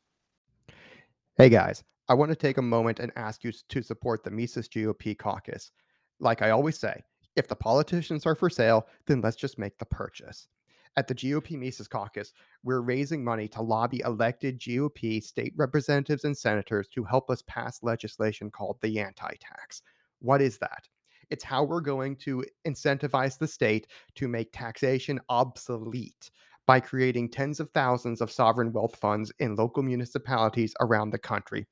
Hey 1.37 1.49
guys 1.49 1.83
i 2.09 2.15
want 2.15 2.31
to 2.31 2.37
take 2.37 2.59
a 2.59 2.63
moment 2.63 3.01
and 3.01 3.11
ask 3.17 3.43
you 3.43 3.53
to 3.69 3.83
support 3.83 4.23
the 4.23 4.31
mises 4.31 4.69
gop 4.69 5.19
caucus. 5.19 5.73
Like 6.21 6.43
i 6.43 6.51
always 6.51 6.79
say 6.79 7.03
if 7.37 7.49
the 7.49 7.57
politicians 7.57 8.27
are 8.27 8.35
for 8.35 8.51
sale, 8.51 8.87
then 9.07 9.21
let's 9.21 9.37
just 9.37 9.59
make 9.59 9.79
the 9.79 9.87
purchase. 9.87 10.49
At 10.97 11.09
the 11.09 11.15
GOP 11.15 11.59
Mises 11.59 11.89
Caucus, 11.89 12.33
we're 12.63 12.81
raising 12.81 13.25
money 13.25 13.49
to 13.49 13.63
lobby 13.63 14.01
elected 14.05 14.61
GOP 14.61 15.21
state 15.23 15.53
representatives 15.57 16.25
and 16.25 16.37
senators 16.37 16.87
to 16.89 17.03
help 17.03 17.31
us 17.31 17.43
pass 17.49 17.83
legislation 17.83 18.51
called 18.51 18.79
the 18.81 19.01
anti 19.01 19.35
tax. 19.41 19.83
What 20.21 20.41
is 20.41 20.59
that? 20.59 20.89
It's 21.31 21.43
how 21.43 21.65
we're 21.65 21.81
going 21.81 22.17
to 22.17 22.45
incentivize 22.67 23.39
the 23.39 23.49
state 23.49 23.89
to 24.15 24.29
make 24.29 24.53
taxation 24.53 25.19
obsolete 25.29 26.31
by 26.67 26.79
creating 26.79 27.31
tens 27.31 27.59
of 27.59 27.71
thousands 27.71 28.21
of 28.21 28.31
sovereign 28.31 28.73
wealth 28.73 28.97
funds 28.97 29.33
in 29.41 29.57
local 29.57 29.83
municipalities 29.83 30.75
around 30.81 31.11
the 31.11 31.19
country 31.19 31.67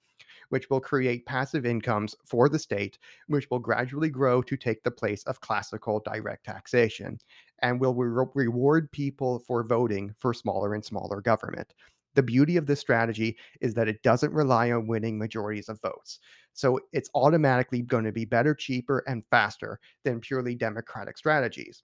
which 0.52 0.68
will 0.68 0.80
create 0.80 1.24
passive 1.24 1.64
incomes 1.64 2.14
for 2.26 2.46
the 2.50 2.58
state, 2.58 2.98
which 3.28 3.48
will 3.50 3.58
gradually 3.58 4.10
grow 4.10 4.42
to 4.42 4.54
take 4.54 4.82
the 4.82 4.90
place 4.90 5.22
of 5.22 5.40
classical 5.40 5.98
direct 6.00 6.44
taxation 6.44 7.18
and 7.62 7.80
will 7.80 7.94
re- 7.94 8.26
reward 8.34 8.92
people 8.92 9.38
for 9.46 9.64
voting 9.64 10.14
for 10.18 10.34
smaller 10.34 10.74
and 10.74 10.84
smaller 10.84 11.22
government. 11.22 11.72
The 12.14 12.22
beauty 12.22 12.58
of 12.58 12.66
this 12.66 12.80
strategy 12.80 13.38
is 13.62 13.72
that 13.72 13.88
it 13.88 14.02
doesn't 14.02 14.34
rely 14.34 14.72
on 14.72 14.86
winning 14.86 15.18
majorities 15.18 15.70
of 15.70 15.80
votes. 15.80 16.18
So 16.52 16.78
it's 16.92 17.08
automatically 17.14 17.80
going 17.80 18.04
to 18.04 18.12
be 18.12 18.26
better, 18.26 18.54
cheaper, 18.54 19.02
and 19.06 19.24
faster 19.30 19.80
than 20.04 20.20
purely 20.20 20.54
democratic 20.54 21.16
strategies 21.16 21.82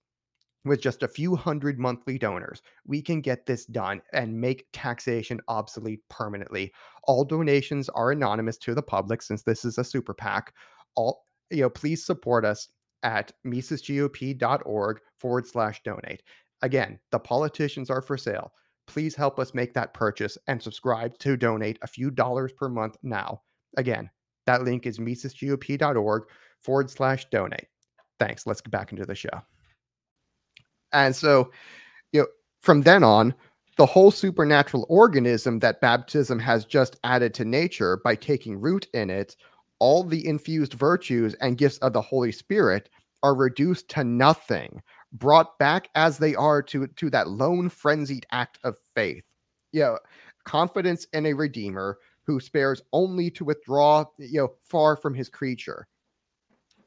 with 0.65 0.81
just 0.81 1.03
a 1.03 1.07
few 1.07 1.35
hundred 1.35 1.79
monthly 1.79 2.17
donors, 2.17 2.61
we 2.85 3.01
can 3.01 3.21
get 3.21 3.45
this 3.45 3.65
done 3.65 4.01
and 4.13 4.39
make 4.39 4.67
taxation 4.73 5.39
obsolete 5.47 6.01
permanently. 6.09 6.71
All 7.03 7.23
donations 7.23 7.89
are 7.89 8.11
anonymous 8.11 8.57
to 8.59 8.75
the 8.75 8.81
public 8.81 9.21
since 9.21 9.43
this 9.43 9.65
is 9.65 9.77
a 9.77 9.83
super 9.83 10.13
PAC. 10.13 10.53
All 10.95 11.25
you 11.49 11.61
know, 11.61 11.69
please 11.69 12.05
support 12.05 12.45
us 12.45 12.69
at 13.03 13.31
misesgop.org 13.45 14.99
forward 15.17 15.47
slash 15.47 15.81
donate. 15.83 16.23
Again, 16.61 16.99
the 17.11 17.19
politicians 17.19 17.89
are 17.89 18.01
for 18.01 18.17
sale. 18.17 18.51
Please 18.87 19.15
help 19.15 19.39
us 19.39 19.53
make 19.53 19.73
that 19.73 19.93
purchase 19.93 20.37
and 20.47 20.61
subscribe 20.61 21.17
to 21.19 21.37
donate 21.37 21.79
a 21.81 21.87
few 21.87 22.11
dollars 22.11 22.51
per 22.51 22.67
month 22.67 22.97
now. 23.03 23.41
Again, 23.77 24.09
that 24.45 24.63
link 24.63 24.85
is 24.85 24.99
misesgop.org 24.99 26.23
forward 26.61 26.89
slash 26.89 27.25
donate. 27.29 27.67
Thanks. 28.19 28.45
Let's 28.45 28.61
get 28.61 28.71
back 28.71 28.91
into 28.91 29.05
the 29.05 29.15
show. 29.15 29.29
And 30.93 31.15
so, 31.15 31.51
you 32.11 32.21
know, 32.21 32.27
from 32.61 32.81
then 32.81 33.03
on, 33.03 33.33
the 33.77 33.85
whole 33.85 34.11
supernatural 34.11 34.85
organism 34.89 35.59
that 35.59 35.79
baptism 35.79 36.37
has 36.39 36.65
just 36.65 36.97
added 37.03 37.33
to 37.35 37.45
nature 37.45 38.01
by 38.03 38.15
taking 38.15 38.59
root 38.59 38.87
in 38.93 39.09
it, 39.09 39.35
all 39.79 40.03
the 40.03 40.27
infused 40.27 40.73
virtues 40.73 41.33
and 41.35 41.57
gifts 41.57 41.77
of 41.77 41.93
the 41.93 42.01
Holy 42.01 42.31
Spirit 42.31 42.89
are 43.23 43.35
reduced 43.35 43.89
to 43.89 44.03
nothing, 44.03 44.81
brought 45.13 45.57
back 45.59 45.89
as 45.95 46.17
they 46.17 46.35
are 46.35 46.61
to, 46.63 46.87
to 46.87 47.09
that 47.09 47.29
lone 47.29 47.69
frenzied 47.69 48.25
act 48.31 48.59
of 48.63 48.75
faith. 48.95 49.23
You 49.71 49.81
know, 49.81 49.99
confidence 50.43 51.05
in 51.13 51.27
a 51.27 51.33
redeemer 51.33 51.99
who 52.23 52.39
spares 52.39 52.81
only 52.91 53.31
to 53.31 53.45
withdraw, 53.45 54.03
you 54.17 54.41
know, 54.41 54.53
far 54.61 54.95
from 54.97 55.13
his 55.13 55.29
creature 55.29 55.87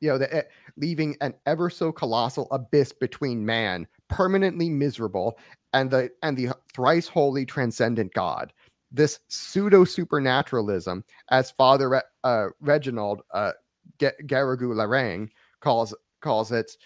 you 0.03 0.09
know, 0.09 0.19
the, 0.19 0.35
eh, 0.35 0.43
leaving 0.77 1.17
an 1.21 1.33
ever 1.47 1.71
so 1.71 1.93
colossal 1.93 2.49
abyss 2.51 2.93
between 2.93 3.47
man, 3.47 3.87
permanently 4.09 4.69
miserable, 4.69 5.39
and 5.73 5.91
the 5.91 6.11
and 6.23 6.37
the 6.37 6.51
thrice 6.75 7.07
holy 7.07 7.47
transcendent 7.47 8.13
God. 8.13 8.53
This 8.91 9.21
pseudo 9.29 9.85
supernaturalism, 9.85 11.05
as 11.31 11.53
Father 11.53 12.03
uh, 12.25 12.49
Reginald 12.61 13.23
uh, 13.33 13.53
Garrigou 13.99 14.75
Lagrange 14.75 15.31
calls 15.61 15.95
calls 16.21 16.51
it, 16.51 16.77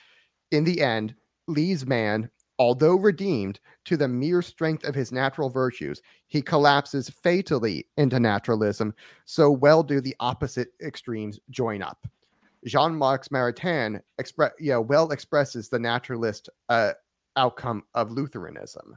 in 0.50 0.64
the 0.64 0.82
end, 0.82 1.14
leaves 1.48 1.86
man, 1.86 2.30
although 2.58 2.96
redeemed, 2.96 3.60
to 3.86 3.96
the 3.96 4.08
mere 4.08 4.42
strength 4.42 4.84
of 4.84 4.94
his 4.94 5.10
natural 5.10 5.48
virtues. 5.48 6.02
He 6.26 6.42
collapses 6.42 7.08
fatally 7.08 7.86
into 7.96 8.20
naturalism. 8.20 8.94
So 9.24 9.50
well 9.50 9.82
do 9.82 10.02
the 10.02 10.16
opposite 10.20 10.68
extremes 10.82 11.40
join 11.48 11.82
up. 11.82 12.06
Jean-Marc 12.66 13.28
Maritain 13.28 14.00
well 14.58 15.10
expresses 15.12 15.68
the 15.68 15.78
naturalist 15.78 16.48
uh, 16.68 16.92
outcome 17.36 17.84
of 17.94 18.10
Lutheranism. 18.10 18.96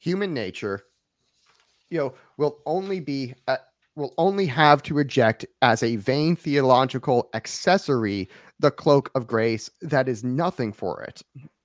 Human 0.00 0.34
nature, 0.34 0.82
you 1.90 1.98
know, 1.98 2.14
will 2.36 2.58
only 2.66 3.00
be 3.00 3.34
uh, 3.48 3.56
will 3.96 4.12
only 4.18 4.44
have 4.46 4.82
to 4.82 4.92
reject 4.92 5.46
as 5.62 5.82
a 5.82 5.96
vain 5.96 6.34
theological 6.34 7.30
accessory 7.32 8.28
the 8.58 8.70
cloak 8.70 9.10
of 9.14 9.26
grace 9.26 9.70
that 9.80 10.08
is 10.08 10.24
nothing 10.24 10.72
for 10.72 11.02
it, 11.02 11.22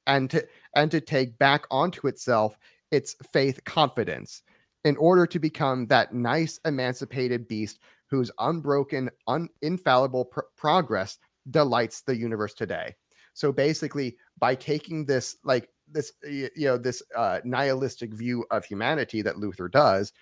and 0.07 0.29
to 0.29 0.47
and 0.75 0.91
to 0.91 1.01
take 1.01 1.37
back 1.39 1.65
onto 1.71 2.07
itself 2.07 2.57
its 2.91 3.15
faith 3.33 3.61
confidence 3.65 4.43
in 4.85 4.95
order 4.97 5.25
to 5.25 5.39
become 5.39 5.85
that 5.87 6.13
nice 6.13 6.59
emancipated 6.65 7.47
beast 7.47 7.79
whose 8.09 8.31
unbroken, 8.39 9.09
un- 9.27 9.49
infallible 9.61 10.25
pr- 10.25 10.41
progress 10.55 11.17
delights 11.51 12.01
the 12.01 12.15
universe 12.15 12.53
today. 12.53 12.95
So 13.33 13.51
basically, 13.51 14.17
by 14.37 14.55
taking 14.55 15.05
this, 15.05 15.37
like 15.43 15.69
this, 15.91 16.13
you 16.23 16.49
know, 16.57 16.77
this 16.77 17.01
uh, 17.15 17.39
nihilistic 17.43 18.13
view 18.13 18.45
of 18.51 18.65
humanity 18.65 19.21
that 19.21 19.37
Luther 19.37 19.67
does, 19.67 20.13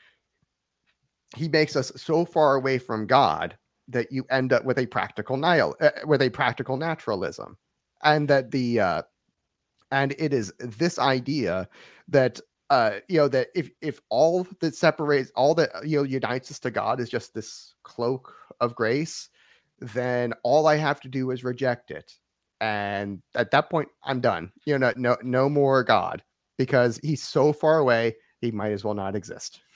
he 1.35 1.47
makes 1.47 1.75
us 1.75 1.91
so 1.95 2.25
far 2.25 2.55
away 2.55 2.77
from 2.77 3.07
God 3.07 3.57
that 3.89 4.11
you 4.11 4.25
end 4.29 4.53
up 4.53 4.65
with 4.65 4.79
a 4.79 4.85
practical 4.85 5.37
nihil, 5.37 5.75
uh, 5.81 5.91
with 6.05 6.21
a 6.21 6.29
practical 6.29 6.77
naturalism, 6.77 7.57
and 8.03 8.27
that 8.27 8.51
the, 8.51 8.79
uh, 8.79 9.01
and 9.91 10.13
it 10.19 10.33
is 10.33 10.53
this 10.59 10.99
idea 10.99 11.67
that 12.09 12.39
uh 12.69 12.91
you 13.07 13.17
know 13.17 13.27
that 13.27 13.47
if 13.55 13.69
if 13.81 13.99
all 14.09 14.45
that 14.59 14.75
separates 14.75 15.31
all 15.35 15.55
that 15.55 15.69
you 15.85 15.97
know 15.97 16.03
unites 16.03 16.51
us 16.51 16.59
to 16.59 16.71
god 16.71 16.99
is 16.99 17.09
just 17.09 17.33
this 17.33 17.75
cloak 17.83 18.35
of 18.59 18.75
grace 18.75 19.29
then 19.79 20.33
all 20.43 20.67
i 20.67 20.75
have 20.75 20.99
to 20.99 21.07
do 21.07 21.31
is 21.31 21.43
reject 21.43 21.91
it. 21.91 22.13
And 22.59 23.21
at 23.35 23.51
that 23.51 23.69
point 23.69 23.89
i'm 24.03 24.19
done. 24.19 24.51
You 24.65 24.79
know 24.79 24.93
no 24.95 25.17
no 25.21 25.49
more 25.49 25.83
god 25.83 26.23
because 26.57 26.99
he's 27.03 27.23
so 27.23 27.53
far 27.53 27.77
away 27.77 28.15
he 28.41 28.51
might 28.51 28.71
as 28.71 28.83
well 28.83 28.93
not 28.93 29.15
exist. 29.15 29.61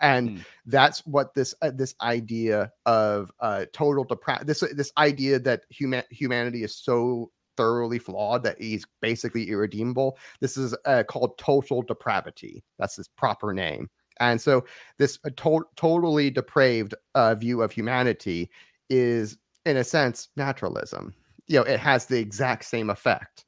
And 0.00 0.30
mm. 0.30 0.44
that's 0.66 1.04
what 1.06 1.34
this 1.34 1.52
uh, 1.60 1.72
this 1.74 1.94
idea 2.00 2.70
of 2.84 3.32
uh 3.40 3.64
total 3.72 4.04
depravity 4.04 4.46
this 4.46 4.60
this 4.74 4.92
idea 4.96 5.40
that 5.40 5.62
human 5.70 6.04
humanity 6.10 6.62
is 6.62 6.76
so 6.76 7.32
thoroughly 7.56 7.98
flawed 7.98 8.42
that 8.44 8.60
he's 8.60 8.84
basically 9.00 9.48
irredeemable. 9.50 10.18
This 10.40 10.56
is 10.56 10.74
uh, 10.84 11.02
called 11.08 11.38
total 11.38 11.82
depravity. 11.82 12.62
That's 12.78 12.96
his 12.96 13.08
proper 13.08 13.52
name. 13.52 13.88
And 14.20 14.40
so, 14.40 14.64
this 14.98 15.18
uh, 15.24 15.30
to- 15.36 15.68
totally 15.76 16.30
depraved 16.30 16.94
uh, 17.14 17.34
view 17.34 17.62
of 17.62 17.70
humanity 17.72 18.50
is, 18.88 19.36
in 19.66 19.76
a 19.76 19.84
sense, 19.84 20.28
naturalism. 20.36 21.14
You 21.48 21.58
know, 21.58 21.64
it 21.64 21.78
has 21.80 22.06
the 22.06 22.18
exact 22.18 22.64
same 22.64 22.90
effect. 22.90 23.44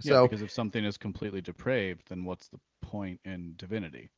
So, 0.00 0.22
yeah, 0.22 0.28
because 0.28 0.42
if 0.42 0.50
something 0.50 0.84
is 0.84 0.96
completely 0.96 1.40
depraved, 1.40 2.08
then 2.08 2.24
what's 2.24 2.48
the 2.48 2.58
point 2.82 3.20
in 3.24 3.54
divinity? 3.56 4.10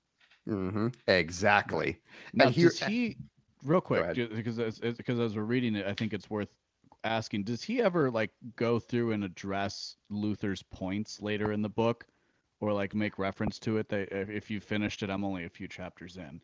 hmm 0.47 0.89
Exactly. 1.09 1.99
Now, 2.35 2.47
And 2.47 2.55
here- 2.55 2.69
does 2.69 2.81
he, 2.81 3.17
real 3.65 3.81
quick, 3.81 4.15
because 4.15 4.59
as, 4.59 4.81
as- 4.81 4.97
because 4.97 5.21
as 5.21 5.37
we're 5.37 5.43
reading 5.45 5.77
it, 5.77 5.87
I 5.87 5.95
think 5.95 6.13
it's 6.13 6.29
worth 6.29 6.49
asking. 7.05 7.45
Does 7.45 7.63
he 7.63 7.81
ever 7.83 8.11
like 8.11 8.33
go 8.57 8.79
through 8.79 9.13
and 9.13 9.25
address 9.25 9.97
Luther's 10.11 10.63
points 10.63 11.21
later 11.21 11.53
in 11.53 11.63
the 11.63 11.69
book, 11.71 12.07
or 12.61 12.73
like 12.73 12.95
make 12.95 13.19
reference 13.19 13.59
to 13.61 13.79
it? 13.79 13.89
That 13.89 14.13
if 14.13 14.51
you 14.51 14.61
finished 14.61 15.03
it, 15.03 15.11
I'm 15.11 15.25
only 15.25 15.45
a 15.45 15.51
few 15.51 15.69
chapters 15.69 16.17
in. 16.17 16.43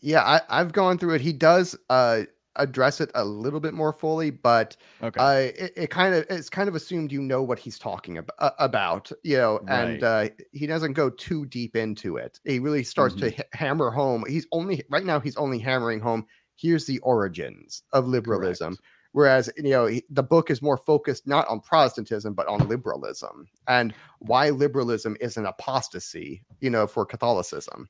Yeah, 0.00 0.22
I, 0.22 0.40
I've 0.48 0.72
gone 0.72 0.98
through 0.98 1.14
it. 1.14 1.20
He 1.20 1.32
does 1.32 1.76
uh, 1.90 2.22
address 2.56 3.00
it 3.00 3.10
a 3.14 3.24
little 3.24 3.60
bit 3.60 3.74
more 3.74 3.92
fully, 3.92 4.30
but 4.30 4.76
Okay. 5.00 5.22
uh, 5.22 5.48
it, 5.56 5.72
it 5.76 5.90
kind 5.90 6.14
of 6.14 6.24
it's 6.30 6.48
kind 6.48 6.68
of 6.68 6.74
assumed 6.74 7.12
you 7.12 7.20
know 7.20 7.42
what 7.42 7.58
he's 7.58 7.78
talking 7.78 8.18
ab- 8.18 8.30
about, 8.58 9.10
you 9.22 9.36
know, 9.36 9.60
and 9.68 10.02
uh, 10.02 10.28
he 10.52 10.66
doesn't 10.66 10.94
go 10.94 11.10
too 11.10 11.46
deep 11.46 11.76
into 11.76 12.16
it. 12.16 12.40
He 12.44 12.58
really 12.58 12.84
starts 12.84 13.14
to 13.16 13.26
h- 13.26 13.40
hammer 13.52 13.90
home. 13.90 14.24
He's 14.28 14.46
only 14.52 14.82
right 14.90 15.04
now 15.04 15.20
he's 15.20 15.36
only 15.36 15.58
hammering 15.58 16.00
home. 16.00 16.26
Here's 16.56 16.86
the 16.86 16.98
origins 17.00 17.82
of 17.92 18.06
liberalism. 18.06 18.78
Correct. 18.78 18.82
Whereas 19.12 19.50
you 19.56 19.70
know 19.70 19.90
the 20.10 20.22
book 20.22 20.50
is 20.50 20.62
more 20.62 20.78
focused 20.78 21.26
not 21.26 21.46
on 21.48 21.60
Protestantism 21.60 22.32
but 22.32 22.48
on 22.48 22.66
liberalism 22.68 23.46
and 23.68 23.94
why 24.20 24.50
liberalism 24.50 25.16
is 25.20 25.36
an 25.36 25.46
apostasy, 25.46 26.42
you 26.60 26.70
know, 26.70 26.86
for 26.86 27.04
Catholicism, 27.04 27.88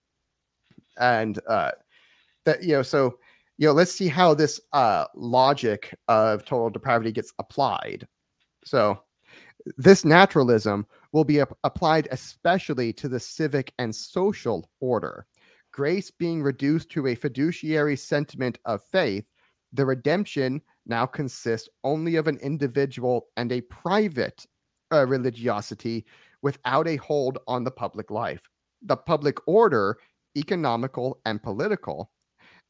and 0.98 1.38
uh, 1.48 1.70
that 2.44 2.62
you 2.62 2.72
know 2.72 2.82
so 2.82 3.18
you 3.58 3.68
know 3.68 3.72
let's 3.72 3.92
see 3.92 4.08
how 4.08 4.35
this 4.35 4.61
uh, 4.72 5.06
logic 5.14 5.94
of 6.08 6.44
total 6.44 6.70
depravity 6.70 7.12
gets 7.12 7.32
applied. 7.38 8.06
So 8.64 9.00
this 9.76 10.04
naturalism 10.04 10.87
will 11.12 11.24
be 11.24 11.40
ap- 11.40 11.56
applied 11.62 12.08
especially 12.11 12.92
to 12.94 13.08
the 13.08 13.20
civic 13.20 13.72
and 13.78 13.94
social 13.94 14.68
order. 14.80 15.26
Grace 15.72 16.11
being 16.11 16.42
reduced 16.42 16.90
to 16.90 17.06
a 17.06 17.14
fiduciary 17.14 17.96
sentiment 17.96 18.58
of 18.64 18.82
faith, 18.85 19.24
the 19.72 19.87
redemption 19.87 20.61
now 20.87 21.07
consist 21.07 21.68
only 21.85 22.16
of 22.16 22.27
an 22.27 22.38
individual 22.38 23.27
and 23.37 23.53
a 23.53 23.61
private 23.62 24.47
uh, 24.92 25.07
religiosity 25.07 26.05
without 26.42 26.88
a 26.88 26.97
hold 26.97 27.38
on 27.47 27.64
the 27.64 27.71
public 27.71 28.11
life. 28.11 28.42
The 28.83 28.97
public 28.97 29.38
order, 29.47 29.99
economical 30.37 31.21
and 31.25 31.42
political, 31.42 32.11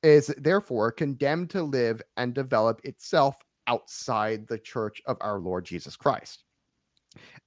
is 0.03 0.35
therefore 0.39 0.93
condemned 0.93 1.51
to 1.51 1.63
live 1.63 2.03
and 2.17 2.35
develop 2.35 2.81
itself 2.85 3.37
outside 3.67 4.47
the 4.47 4.59
church 4.59 5.01
of 5.07 5.17
our 5.21 5.39
Lord 5.39 5.65
Jesus 5.65 5.97
Christ. 5.97 6.45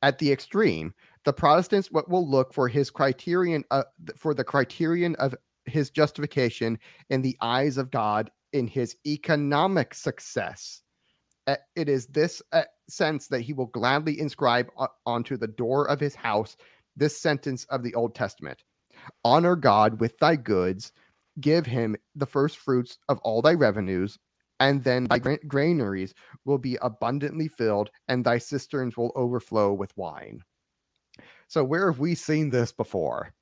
At 0.01 0.19
the 0.19 0.31
extreme, 0.31 0.93
the 1.25 1.33
Protestants 1.33 1.91
what 1.91 2.09
will 2.09 2.27
look 2.27 2.53
for 2.53 2.67
his 2.67 2.89
criterion 2.89 3.63
uh, 3.71 3.83
for 4.15 4.33
the 4.33 4.43
criterion 4.43 5.15
of 5.15 5.35
his 5.65 5.89
justification 5.89 6.77
in 7.09 7.21
the 7.21 7.35
eyes 7.41 7.77
of 7.77 7.91
God 7.91 8.29
in 8.55 8.67
his 8.67 8.95
economic 9.05 9.93
success. 9.93 10.81
Uh, 11.45 11.57
It 11.75 11.89
is 11.89 12.07
this 12.07 12.41
uh, 12.53 12.63
sense 12.89 13.27
that 13.27 13.41
he 13.41 13.51
will 13.51 13.67
gladly 13.67 14.17
inscribe 14.19 14.69
onto 15.05 15.35
the 15.35 15.47
door 15.47 15.89
of 15.89 15.99
his 15.99 16.15
house 16.15 16.55
this 16.95 17.21
sentence 17.21 17.65
of 17.65 17.83
the 17.83 17.93
Old 17.93 18.15
Testament 18.15 18.63
Honor 19.25 19.57
God 19.57 19.99
with 19.99 20.17
thy 20.19 20.37
goods, 20.37 20.93
give 21.41 21.65
him 21.65 21.97
the 22.15 22.25
first 22.25 22.57
fruits 22.57 22.97
of 23.09 23.19
all 23.19 23.41
thy 23.41 23.53
revenues, 23.53 24.17
and 24.61 24.81
then 24.85 25.03
thy 25.03 25.19
granaries 25.47 26.13
will 26.45 26.57
be 26.57 26.77
abundantly 26.81 27.49
filled, 27.49 27.89
and 28.07 28.23
thy 28.23 28.37
cisterns 28.37 28.95
will 28.95 29.11
overflow 29.17 29.73
with 29.73 29.95
wine. 29.97 30.39
So, 31.49 31.61
where 31.61 31.91
have 31.91 31.99
we 31.99 32.15
seen 32.15 32.49
this 32.49 32.71
before? 32.71 33.33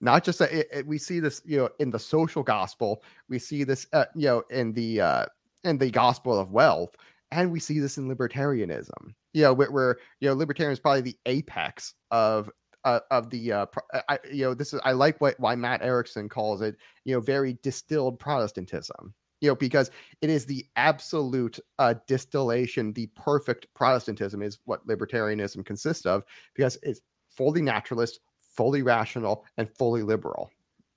Not 0.00 0.24
just 0.24 0.38
that 0.40 0.52
it, 0.52 0.68
it- 0.72 0.86
we 0.86 0.98
see 0.98 1.20
this, 1.20 1.42
you 1.44 1.58
know, 1.58 1.68
in 1.78 1.90
the 1.90 1.98
social 1.98 2.42
gospel. 2.42 3.02
We 3.28 3.38
see 3.38 3.64
this, 3.64 3.86
uh, 3.92 4.06
you 4.14 4.26
know, 4.26 4.42
in 4.50 4.72
the 4.72 5.00
uh, 5.00 5.26
in 5.64 5.78
the 5.78 5.90
gospel 5.90 6.38
of 6.38 6.52
wealth, 6.52 6.94
and 7.30 7.50
we 7.50 7.60
see 7.60 7.78
this 7.80 7.96
in 7.98 8.08
libertarianism. 8.08 9.14
You 9.32 9.42
know, 9.44 9.54
where, 9.54 9.70
where 9.70 9.96
you 10.20 10.28
know, 10.28 10.34
libertarian 10.34 10.72
is 10.72 10.80
probably 10.80 11.00
the 11.02 11.18
apex 11.26 11.94
of 12.10 12.50
uh, 12.84 13.00
of 13.10 13.30
the 13.30 13.52
uh, 13.52 13.66
I, 14.08 14.18
you 14.30 14.44
know, 14.44 14.54
this 14.54 14.72
is 14.74 14.80
I 14.84 14.92
like 14.92 15.20
what 15.20 15.38
why 15.40 15.54
Matt 15.54 15.82
Erickson 15.82 16.28
calls 16.28 16.60
it, 16.60 16.76
you 17.04 17.14
know, 17.14 17.20
very 17.20 17.58
distilled 17.62 18.18
Protestantism. 18.18 19.14
You 19.40 19.50
know, 19.50 19.56
because 19.56 19.90
it 20.22 20.30
is 20.30 20.46
the 20.46 20.64
absolute 20.76 21.58
uh, 21.78 21.94
distillation, 22.06 22.92
the 22.94 23.08
perfect 23.14 23.66
Protestantism 23.74 24.40
is 24.42 24.58
what 24.64 24.86
libertarianism 24.86 25.66
consists 25.66 26.06
of, 26.06 26.22
because 26.54 26.78
it's 26.82 27.00
fully 27.28 27.60
naturalist, 27.60 28.20
fully 28.56 28.82
rational, 28.82 29.44
and 29.56 29.68
fully 29.76 30.02
liberal. 30.02 30.50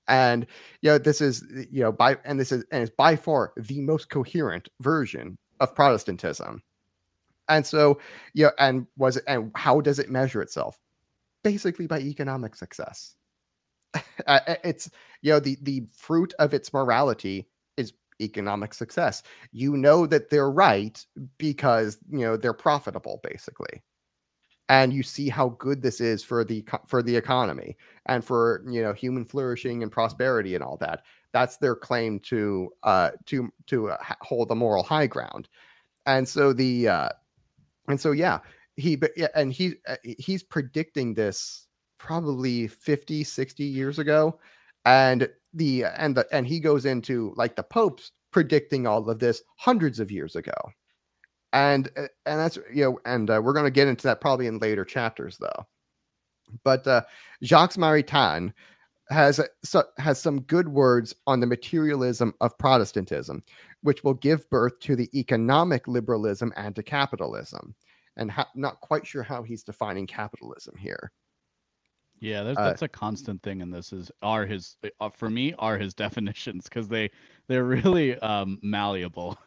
And 0.08 0.46
you 0.80 0.90
know, 0.90 0.98
this 0.98 1.20
is 1.20 1.44
you 1.70 1.82
know 1.82 1.92
by 1.92 2.16
and 2.24 2.40
this 2.40 2.52
is 2.52 2.64
and 2.72 2.82
it's 2.82 2.94
by 2.96 3.16
far 3.16 3.52
the 3.56 3.80
most 3.80 4.08
coherent 4.08 4.68
version 4.80 5.36
of 5.60 5.74
Protestantism. 5.74 6.62
And 7.48 7.66
so, 7.66 7.98
you 8.34 8.44
know, 8.44 8.52
and 8.58 8.86
was 8.96 9.16
it 9.16 9.24
and 9.26 9.50
how 9.54 9.80
does 9.80 9.98
it 9.98 10.10
measure 10.10 10.42
itself? 10.42 10.78
Basically 11.42 11.86
by 11.86 12.00
economic 12.00 12.56
success. 12.56 13.14
Uh, 14.26 14.40
it's 14.64 14.90
you 15.22 15.32
know 15.32 15.40
the 15.40 15.56
the 15.62 15.86
fruit 15.92 16.34
of 16.40 16.52
its 16.52 16.72
morality 16.72 17.48
is 17.76 17.94
economic 18.20 18.74
success. 18.74 19.22
You 19.52 19.76
know 19.76 20.06
that 20.06 20.28
they're 20.28 20.50
right 20.50 21.02
because 21.38 21.98
you 22.10 22.18
know 22.18 22.36
they're 22.36 22.52
profitable 22.52 23.20
basically. 23.22 23.82
And 24.68 24.92
you 24.92 25.02
see 25.02 25.28
how 25.28 25.50
good 25.50 25.80
this 25.80 26.00
is 26.00 26.22
for 26.22 26.44
the 26.44 26.64
for 26.86 27.02
the 27.02 27.16
economy 27.16 27.76
and 28.06 28.24
for 28.24 28.62
you 28.68 28.82
know 28.82 28.92
human 28.92 29.24
flourishing 29.24 29.82
and 29.82 29.90
prosperity 29.90 30.54
and 30.54 30.62
all 30.62 30.76
that. 30.78 31.04
That's 31.32 31.56
their 31.56 31.74
claim 31.74 32.20
to 32.20 32.70
uh 32.82 33.10
to 33.26 33.50
to 33.68 33.90
uh, 33.90 33.96
hold 34.20 34.48
the 34.48 34.54
moral 34.54 34.82
high 34.82 35.06
ground. 35.06 35.48
And 36.06 36.28
so 36.28 36.52
the 36.52 36.88
uh 36.88 37.08
and 37.88 38.00
so 38.00 38.12
yeah, 38.12 38.40
he 38.76 39.00
and 39.34 39.52
he 39.52 39.74
uh, 39.88 39.96
he's 40.18 40.42
predicting 40.42 41.14
this 41.14 41.66
probably 41.98 42.68
50 42.68 43.24
60 43.24 43.64
years 43.64 43.98
ago 43.98 44.38
and 44.84 45.28
the 45.54 45.84
and 45.84 46.16
the 46.16 46.26
and 46.32 46.46
he 46.46 46.60
goes 46.60 46.86
into 46.86 47.32
like 47.36 47.56
the 47.56 47.62
popes 47.62 48.12
predicting 48.30 48.86
all 48.86 49.08
of 49.08 49.18
this 49.18 49.42
hundreds 49.56 49.98
of 49.98 50.10
years 50.10 50.36
ago 50.36 50.52
and 51.52 51.88
uh, 51.96 52.08
and 52.26 52.40
that's 52.40 52.56
you 52.72 52.84
know 52.84 53.00
and 53.04 53.30
uh, 53.30 53.40
we're 53.42 53.52
going 53.52 53.64
to 53.64 53.70
get 53.70 53.88
into 53.88 54.04
that 54.06 54.20
probably 54.20 54.46
in 54.46 54.58
later 54.58 54.84
chapters 54.84 55.38
though 55.38 55.66
but 56.64 56.86
uh 56.86 57.02
jacques 57.42 57.74
maritain 57.74 58.52
has 59.10 59.38
a- 59.40 59.48
so, 59.64 59.84
has 59.98 60.20
some 60.20 60.42
good 60.42 60.68
words 60.68 61.14
on 61.26 61.40
the 61.40 61.46
materialism 61.46 62.34
of 62.40 62.56
protestantism 62.58 63.42
which 63.82 64.04
will 64.04 64.14
give 64.14 64.48
birth 64.50 64.78
to 64.80 64.96
the 64.96 65.10
economic 65.18 65.88
liberalism 65.88 66.52
and 66.56 66.76
to 66.76 66.82
capitalism 66.82 67.74
and 68.16 68.30
ha- 68.30 68.50
not 68.54 68.80
quite 68.80 69.06
sure 69.06 69.22
how 69.22 69.42
he's 69.42 69.64
defining 69.64 70.06
capitalism 70.06 70.76
here 70.76 71.12
Yeah, 72.20 72.42
that's, 72.42 72.58
Uh, 72.58 72.74
a 72.82 72.88
constant 72.88 73.42
thing 73.42 73.60
in 73.60 73.70
this. 73.70 73.92
Is 73.92 74.10
are 74.22 74.44
his 74.44 74.76
uh, 75.00 75.10
for 75.10 75.30
me 75.30 75.54
are 75.58 75.78
his 75.78 75.94
definitions 75.94 76.64
because 76.64 76.88
they 76.88 77.10
they're 77.48 77.64
really 77.64 78.18
um 78.18 78.58
malleable. 78.62 79.38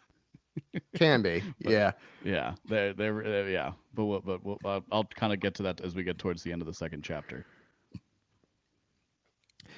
Can 0.96 1.22
be 1.22 1.44
But- 1.62 1.72
yeah 1.72 1.92
Yeah, 2.24 2.56
they're 2.66 2.94
they're 2.94 3.26
uh, 3.26 3.48
yeah. 3.48 3.72
But 3.94 4.06
we'll, 4.06 4.22
but 4.22 4.44
we'll, 4.44 4.58
uh, 4.64 4.82
I'll 4.92 5.04
kind 5.04 5.34
of 5.34 5.40
get 5.40 5.56
to 5.56 5.64
that 5.64 5.82
as 5.82 5.96
we 5.96 6.04
get 6.04 6.18
towards 6.18 6.44
the 6.44 6.52
end 6.52 6.62
of 6.62 6.66
the 6.66 6.74
second 6.74 7.04
chapter. 7.04 7.46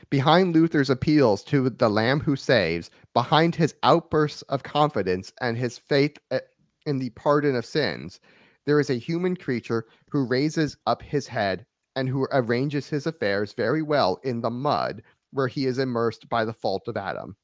Behind 0.09 0.53
Luther's 0.53 0.89
appeals 0.89 1.43
to 1.45 1.69
the 1.69 1.89
Lamb 1.89 2.19
who 2.19 2.35
saves, 2.35 2.89
behind 3.13 3.55
his 3.55 3.73
outbursts 3.83 4.41
of 4.43 4.63
confidence 4.63 5.31
and 5.41 5.57
his 5.57 5.77
faith 5.77 6.17
uh, 6.31 6.39
in 6.85 6.99
the 6.99 7.09
pardon 7.11 7.55
of 7.55 7.65
sins, 7.65 8.19
there 8.65 8.79
is 8.79 8.89
a 8.89 8.95
human 8.95 9.35
creature 9.35 9.85
who 10.09 10.25
raises 10.25 10.77
up 10.85 11.01
his 11.01 11.27
head 11.27 11.65
and 11.95 12.09
who 12.09 12.27
arranges 12.31 12.89
his 12.89 13.05
affairs 13.05 13.53
very 13.53 13.81
well 13.81 14.19
in 14.23 14.41
the 14.41 14.49
mud 14.49 15.01
where 15.31 15.47
he 15.47 15.65
is 15.65 15.79
immersed 15.79 16.27
by 16.29 16.45
the 16.45 16.53
fault 16.53 16.87
of 16.87 16.97
Adam. 16.97 17.35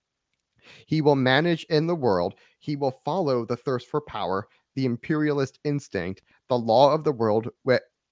He 0.85 1.01
will 1.01 1.15
manage 1.15 1.65
in 1.65 1.87
the 1.87 1.95
world, 1.95 2.35
he 2.59 2.75
will 2.75 2.91
follow 2.91 3.45
the 3.45 3.57
thirst 3.57 3.87
for 3.87 4.01
power, 4.01 4.47
the 4.75 4.85
imperialist 4.85 5.59
instinct, 5.63 6.21
the 6.47 6.57
law 6.57 6.93
of 6.93 7.03
the 7.03 7.11
world, 7.11 7.49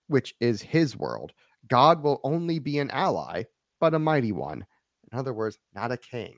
which 0.08 0.34
is 0.40 0.62
his 0.62 0.98
world. 0.98 1.34
God 1.68 2.02
will 2.02 2.20
only 2.24 2.60
be 2.60 2.80
an 2.80 2.92
ally, 2.92 3.44
but 3.80 3.94
a 3.94 4.00
mighty 4.00 4.32
one. 4.32 4.66
In 5.12 5.18
other 5.18 5.34
words, 5.34 5.58
not 5.74 5.92
a 5.92 5.98
king. 5.98 6.36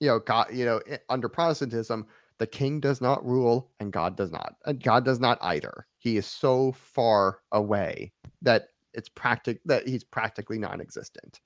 You 0.00 0.08
know, 0.08 0.18
God, 0.18 0.48
you 0.52 0.64
know, 0.64 0.80
eh, 0.86 0.98
under 1.08 1.28
Protestantism, 1.28 2.06
the 2.38 2.46
king 2.46 2.80
does 2.80 3.00
not 3.00 3.24
rule 3.24 3.70
and 3.80 3.92
God 3.92 4.16
does 4.16 4.30
not. 4.30 4.54
And 4.66 4.82
God 4.82 5.04
does 5.04 5.20
not 5.20 5.38
either. 5.40 5.86
He 5.98 6.16
is 6.16 6.26
so 6.26 6.72
far 6.72 7.38
away 7.52 8.12
that 8.42 8.68
it's 8.92 9.08
practic 9.08 9.60
that 9.64 9.88
he's 9.88 10.04
practically 10.04 10.58
non-existent. 10.58 11.40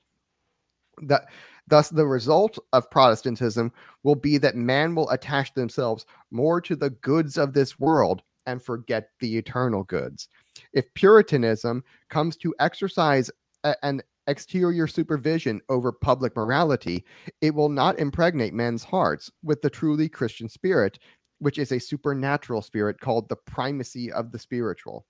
That 1.02 1.28
thus 1.70 1.88
the 1.88 2.06
result 2.06 2.58
of 2.72 2.90
Protestantism 2.90 3.72
will 4.02 4.14
be 4.14 4.36
that 4.38 4.56
man 4.56 4.94
will 4.94 5.08
attach 5.10 5.54
themselves 5.54 6.04
more 6.30 6.60
to 6.60 6.76
the 6.76 6.90
goods 6.90 7.38
of 7.38 7.52
this 7.52 7.78
world 7.78 8.22
and 8.46 8.62
forget 8.62 9.10
the 9.20 9.38
eternal 9.38 9.84
goods. 9.84 10.28
If 10.72 10.92
Puritanism 10.94 11.84
comes 12.08 12.36
to 12.38 12.54
exercise 12.58 13.30
a- 13.64 13.76
an 13.84 14.02
exterior 14.26 14.86
supervision 14.86 15.60
over 15.68 15.92
public 15.92 16.36
morality, 16.36 17.04
it 17.40 17.54
will 17.54 17.68
not 17.68 17.98
impregnate 17.98 18.54
men's 18.54 18.84
hearts 18.84 19.30
with 19.42 19.62
the 19.62 19.70
truly 19.70 20.08
Christian 20.08 20.48
spirit, 20.48 20.98
which 21.38 21.58
is 21.58 21.72
a 21.72 21.78
supernatural 21.78 22.62
spirit 22.62 23.00
called 23.00 23.28
the 23.28 23.36
primacy 23.36 24.12
of 24.12 24.30
the 24.30 24.38
spiritual. 24.38 25.06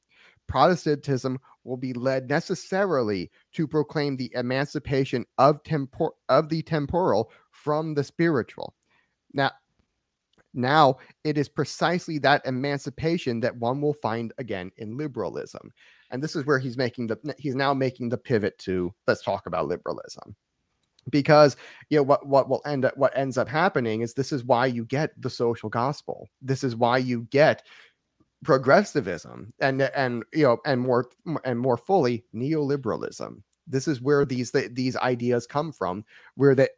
Protestantism 0.49 1.39
will 1.65 1.77
be 1.77 1.93
led 1.93 2.29
necessarily 2.29 3.31
to 3.53 3.67
proclaim 3.67 4.17
the 4.17 4.33
emancipation 4.35 5.25
of 5.39 5.63
tempor- 5.63 6.11
of 6.29 6.49
the 6.49 6.63
temporal 6.63 7.31
from 7.51 7.95
the 7.95 8.05
spiritual. 8.05 8.75
Now, 9.33 9.53
now 10.55 10.97
it 11.25 11.39
is 11.39 11.49
precisely 11.49 12.19
that 12.19 12.45
emancipation 12.47 13.41
that 13.41 13.57
one 13.57 13.81
will 13.81 13.95
find 13.95 14.33
again 14.39 14.71
in 14.79 14.97
liberalism. 14.97 15.73
And 16.11 16.23
this 16.23 16.35
is 16.35 16.45
where 16.45 16.59
he's 16.59 16.77
making 16.77 17.07
the 17.07 17.35
he's 17.39 17.55
now 17.55 17.73
making 17.73 18.09
the 18.09 18.19
pivot 18.19 18.59
to 18.61 18.93
let's 19.07 19.23
talk 19.23 19.47
about 19.47 19.69
liberalism. 19.69 20.35
Because 21.09 21.57
you 21.89 21.99
know 21.99 22.03
what 22.03 22.27
what 22.27 22.49
will 22.49 22.63
end 22.67 22.85
up 22.85 22.97
what 22.97 23.17
ends 23.17 23.39
up 23.39 23.49
happening 23.49 24.01
is 24.01 24.13
this 24.13 24.33
is 24.33 24.45
why 24.45 24.67
you 24.67 24.85
get 24.85 25.11
the 25.21 25.31
social 25.31 25.69
gospel. 25.69 26.29
This 26.43 26.65
is 26.65 26.77
why 26.77 26.99
you 26.99 27.23
get 27.31 27.63
progressivism 28.45 29.53
and 29.61 29.83
and 29.83 30.25
you 30.33 30.45
know 30.45 30.59
and 30.65 30.81
more 30.81 31.11
and 31.45 31.59
more 31.59 31.77
fully 31.77 32.25
neoliberalism. 32.35 33.43
This 33.67 33.87
is 33.87 34.01
where 34.01 34.25
these 34.25 34.53
these 34.73 34.97
ideas 34.97 35.47
come 35.47 35.73
from 35.73 36.05
where 36.35 36.55
they 36.55 36.69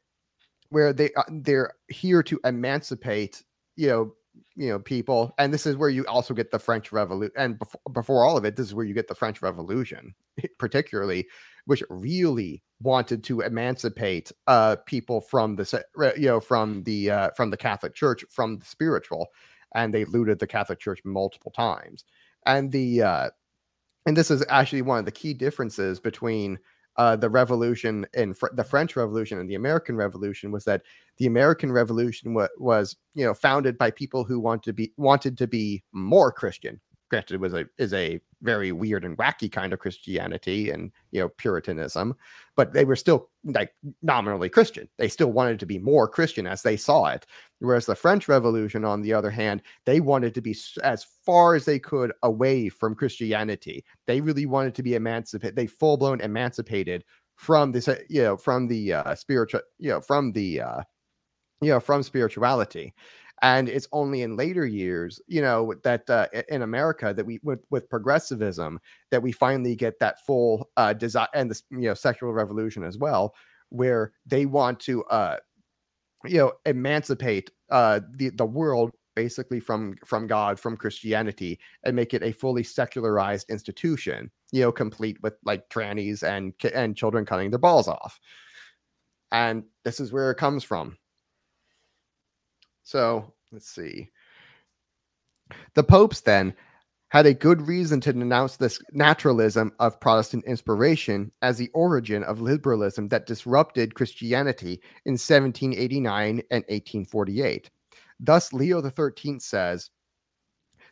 where 0.73 0.93
they 0.93 1.13
uh, 1.15 1.23
they're 1.31 1.75
here 1.89 2.23
to 2.23 2.41
emancipate 2.45 3.45
you 3.77 3.89
know 3.89 4.13
you 4.57 4.69
know 4.69 4.79
people 4.79 5.35
and 5.39 5.53
this 5.53 5.67
is 5.67 5.77
where 5.77 5.91
you 5.91 6.05
also 6.07 6.33
get 6.35 6.51
the 6.51 6.59
french 6.59 6.91
revolution 6.93 7.33
and 7.37 7.59
before, 7.59 7.81
before 7.93 8.25
all 8.25 8.37
of 8.37 8.45
it 8.45 8.57
this 8.57 8.67
is 8.67 8.75
where 8.75 8.85
you 8.85 8.95
get 8.95 9.09
the 9.09 9.15
french 9.15 9.43
revolution 9.43 10.15
particularly 10.59 11.27
which 11.67 11.83
really 11.91 12.63
wanted 12.81 13.23
to 13.23 13.41
emancipate 13.41 14.33
uh 14.47 14.77
people 14.87 15.21
from 15.21 15.57
the 15.57 15.85
you 16.17 16.27
know 16.27 16.41
from 16.41 16.83
the 16.85 17.11
uh 17.11 17.31
from 17.37 17.51
the 17.51 17.57
catholic 17.57 17.95
church 17.95 18.25
from 18.31 18.59
the 18.59 18.65
spiritual 18.65 19.29
and 19.75 19.93
they 19.93 20.05
looted 20.05 20.39
the 20.39 20.47
Catholic 20.47 20.79
Church 20.79 21.01
multiple 21.05 21.53
times. 21.53 22.05
And 22.47 22.71
the 22.73 23.03
uh, 23.03 23.31
and 24.07 24.17
this 24.17 24.31
is 24.31 24.45
actually 24.49 24.83
one 24.83 24.99
of 24.99 25.05
the 25.05 25.13
key 25.13 25.35
differences 25.35 26.01
between 26.01 26.59
uh, 26.97 27.17
the 27.17 27.31
revolution 27.31 28.07
in 28.15 28.35
fr- 28.35 28.55
the 28.55 28.65
French 28.65 28.97
Revolution 28.97 29.39
and 29.39 29.49
the 29.49 29.55
American 29.55 29.97
Revolution 29.97 30.51
was 30.51 30.65
that 30.65 30.83
the 31.19 31.27
American 31.27 31.73
Revolution 31.73 32.35
was 32.59 32.97
you 33.15 33.25
know 33.25 33.35
founded 33.35 33.79
by 33.79 33.91
people 33.91 34.25
who 34.25 34.41
wanted 34.41 34.65
to 34.65 34.73
be 34.73 34.93
wanted 34.97 35.39
to 35.39 35.47
be 35.47 35.83
more 35.93 36.33
Christian, 36.33 36.81
granted 37.13 37.43
was 37.43 37.53
a 37.53 37.67
is 37.77 37.93
a 37.93 38.19
very 38.41 38.73
weird 38.73 39.05
and 39.05 39.19
wacky 39.19 39.53
kind 39.53 39.75
of 39.75 39.79
Christianity 39.79 40.71
and 40.71 40.91
you 41.11 41.21
know 41.21 41.29
Puritanism, 41.29 42.17
but 42.57 42.73
they 42.73 42.87
were 42.87 42.97
still 42.97 43.29
like 43.45 43.75
nominally 44.01 44.49
Christian. 44.49 44.89
They 44.97 45.09
still 45.09 45.31
wanted 45.31 45.61
to 45.61 45.67
be 45.67 45.79
more 45.79 46.09
Christian 46.09 46.47
as 46.47 46.63
they 46.63 46.79
saw 46.79 47.09
it. 47.09 47.27
Whereas 47.59 47.85
the 47.85 47.95
French 47.95 48.29
Revolution, 48.29 48.87
on 48.87 49.03
the 49.03 49.13
other 49.13 49.31
hand, 49.31 49.61
they 49.85 50.01
wanted 50.01 50.35
to 50.35 50.41
be 50.41 50.57
as 50.83 51.05
far 51.27 51.55
as 51.55 51.67
they 51.67 51.79
could 51.79 52.13
away 52.23 52.71
from 52.71 52.95
Christianity. 52.95 53.85
They 54.07 54.23
really 54.23 54.47
wanted 54.47 54.75
to 54.77 54.83
be 54.83 54.95
emancipated. 54.95 55.55
They 55.55 55.67
full 55.67 55.99
blown 55.99 56.23
emancipated 56.23 57.05
from 57.37 57.73
this, 57.73 57.89
uh, 57.89 57.99
you 58.09 58.23
know, 58.23 58.39
from 58.39 58.69
the 58.69 58.95
uh, 58.95 59.15
spiritual, 59.17 59.61
you 59.79 59.91
know, 59.91 60.01
from 60.01 60.33
the 60.33 60.63
uh, 60.63 60.81
you 61.61 61.69
know, 61.69 61.79
from 61.79 62.03
spirituality 62.03 62.95
and 63.43 63.69
it's 63.69 63.89
only 63.93 64.23
in 64.23 64.37
later 64.37 64.65
years 64.65 65.21
you 65.27 65.43
know 65.43 65.75
that 65.83 66.09
uh, 66.09 66.27
in 66.49 66.63
america 66.63 67.13
that 67.15 67.27
we 67.27 67.41
with, 67.43 67.61
with 67.71 67.89
progressivism 67.91 68.79
that 69.11 69.23
we 69.23 69.33
finally 69.33 69.77
get 69.77 69.99
that 69.99 70.25
full 70.25 70.71
uh 70.77 70.93
desire 70.93 71.29
and 71.35 71.51
the 71.51 71.61
you 71.71 71.89
know 71.89 71.95
sexual 71.95 72.33
revolution 72.33 72.83
as 72.85 72.99
well 72.99 73.35
where 73.71 74.13
they 74.27 74.47
want 74.47 74.79
to 74.81 75.05
uh 75.05 75.37
you 76.25 76.39
know 76.39 76.53
emancipate 76.67 77.51
uh 77.71 78.01
the 78.17 78.31
the 78.31 78.47
world 78.47 78.93
basically 79.15 79.61
from 79.61 79.95
from 80.07 80.27
god 80.27 80.59
from 80.59 80.77
christianity 80.77 81.59
and 81.85 81.95
make 81.95 82.15
it 82.15 82.23
a 82.23 82.33
fully 82.33 82.63
secularized 82.63 83.51
institution 83.51 84.31
you 84.53 84.61
know 84.61 84.71
complete 84.71 85.21
with 85.23 85.35
like 85.45 85.69
trannies 85.71 86.23
and 86.23 86.53
and 86.73 86.97
children 86.97 87.25
cutting 87.25 87.51
their 87.51 87.59
balls 87.59 87.89
off. 87.89 88.21
And 89.33 89.65
this 89.85 89.99
is 89.99 90.13
where 90.13 90.31
it 90.31 90.37
comes 90.37 90.63
from 90.63 90.99
so 92.83 93.33
let's 93.51 93.69
see. 93.69 94.11
The 95.75 95.85
popes 95.85 96.21
then 96.21 96.55
had 97.13 97.27
a 97.27 97.35
good 97.35 97.61
reason 97.69 98.01
to 98.01 98.13
denounce 98.13 98.57
this 98.57 98.79
naturalism 98.93 99.71
of 99.79 100.01
Protestant 100.01 100.47
inspiration 100.47 101.31
as 101.43 101.59
the 101.59 101.69
origin 101.75 102.25
of 102.25 102.41
liberalism 102.41 103.09
that 103.09 103.27
disrupted 103.27 103.95
Christianity 103.95 104.81
in 105.05 105.13
1789 105.13 106.41
and 106.51 106.65
1848. 106.69 107.71
Thus, 108.19 108.53
Leo 108.55 108.81
XIII 108.81 109.41
says, 109.41 109.91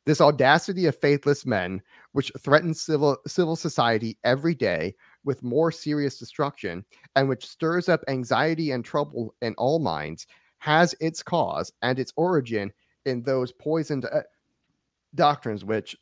This 0.04 0.20
audacity 0.20 0.84
of 0.84 0.98
faithless 0.98 1.46
men, 1.46 1.80
which 2.12 2.30
threatens 2.38 2.82
civil, 2.82 3.16
civil 3.26 3.56
society 3.56 4.18
every 4.22 4.54
day 4.54 4.94
with 5.24 5.42
more 5.42 5.72
serious 5.72 6.18
destruction, 6.18 6.84
and 7.16 7.30
which 7.30 7.46
stirs 7.46 7.88
up 7.88 8.04
anxiety 8.08 8.72
and 8.72 8.84
trouble 8.84 9.34
in 9.40 9.54
all 9.54 9.78
minds, 9.78 10.26
has 10.60 10.94
its 11.00 11.22
cause 11.22 11.72
and 11.82 11.98
its 11.98 12.12
origin 12.16 12.72
in 13.06 13.22
those 13.22 13.50
poisoned 13.52 14.04
uh, 14.04 14.20
doctrines 15.14 15.64
which 15.64 15.96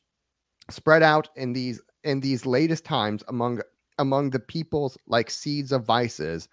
spread 0.70 1.02
out 1.02 1.28
in 1.36 1.52
these 1.52 1.80
in 2.04 2.20
these 2.20 2.44
latest 2.44 2.84
times 2.84 3.22
among 3.28 3.60
among 3.98 4.30
the 4.30 4.38
peoples 4.38 4.98
like 5.06 5.30
seeds 5.30 5.72
of 5.72 5.84
vices 5.84 6.48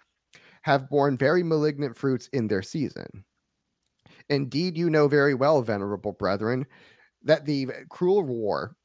have 0.62 0.88
borne 0.88 1.16
very 1.16 1.42
malignant 1.42 1.96
fruits 1.96 2.28
in 2.32 2.48
their 2.48 2.62
season. 2.62 3.24
Indeed 4.28 4.76
you 4.76 4.90
know 4.90 5.06
very 5.06 5.34
well 5.34 5.60
venerable 5.62 6.12
brethren 6.12 6.66
that 7.22 7.44
the 7.44 7.68
cruel 7.90 8.22
war 8.22 8.76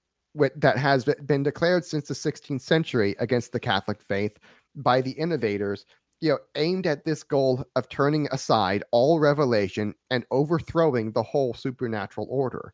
that 0.56 0.78
has 0.78 1.06
been 1.26 1.44
declared 1.44 1.86
since 1.86 2.08
the 2.08 2.14
16th 2.14 2.62
century 2.62 3.16
against 3.20 3.52
the 3.52 3.60
catholic 3.60 4.02
faith 4.02 4.38
by 4.76 5.02
the 5.02 5.12
innovators 5.12 5.86
you 6.22 6.30
know, 6.30 6.38
aimed 6.56 6.86
at 6.86 7.04
this 7.04 7.24
goal 7.24 7.66
of 7.76 7.90
turning 7.90 8.28
aside 8.32 8.84
all 8.92 9.20
revelation 9.20 9.94
and 10.12 10.26
overthrowing 10.32 11.12
the 11.12 11.24
whole 11.24 11.54
supernatural 11.54 12.28
order. 12.30 12.74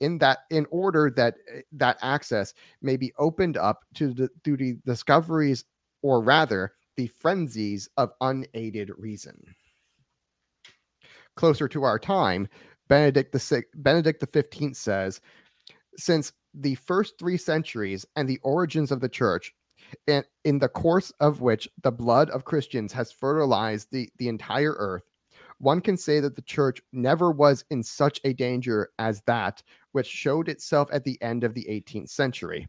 In 0.00 0.18
that, 0.18 0.40
in 0.50 0.66
order 0.70 1.12
that 1.16 1.36
eh, 1.54 1.60
that 1.72 1.96
access 2.02 2.52
may 2.82 2.96
be 2.96 3.12
opened 3.18 3.56
up 3.56 3.84
to 3.94 4.12
the 4.12 4.28
to 4.42 4.56
the 4.56 4.76
discoveries, 4.84 5.64
or 6.02 6.20
rather, 6.20 6.72
the 6.96 7.06
frenzies 7.06 7.88
of 7.96 8.10
unaided 8.20 8.90
reason. 8.98 9.40
Closer 11.36 11.68
to 11.68 11.84
our 11.84 12.00
time, 12.00 12.48
Benedict 12.88 13.30
the 13.32 13.62
Benedict 13.76 14.18
the 14.18 14.26
Fifteenth 14.26 14.76
says, 14.76 15.20
since 15.96 16.32
the 16.52 16.74
first 16.74 17.14
three 17.18 17.36
centuries 17.36 18.04
and 18.16 18.28
the 18.28 18.40
origins 18.42 18.90
of 18.90 19.00
the 19.00 19.08
church, 19.08 19.54
in, 20.06 20.24
in 20.44 20.58
the 20.58 20.68
course 20.68 21.12
of 21.20 21.40
which 21.40 21.68
the 21.82 21.92
blood 21.92 22.30
of 22.30 22.44
Christians 22.44 22.92
has 22.92 23.12
fertilized 23.12 23.88
the, 23.90 24.08
the 24.18 24.28
entire 24.28 24.72
earth, 24.72 25.04
one 25.58 25.80
can 25.80 25.96
say 25.96 26.18
that 26.20 26.34
the 26.34 26.42
church 26.42 26.82
never 26.92 27.30
was 27.30 27.64
in 27.70 27.82
such 27.82 28.20
a 28.24 28.32
danger 28.32 28.90
as 28.98 29.22
that 29.26 29.62
which 29.92 30.06
showed 30.06 30.48
itself 30.48 30.88
at 30.92 31.04
the 31.04 31.20
end 31.22 31.44
of 31.44 31.54
the 31.54 31.64
18th 31.70 32.10
century. 32.10 32.66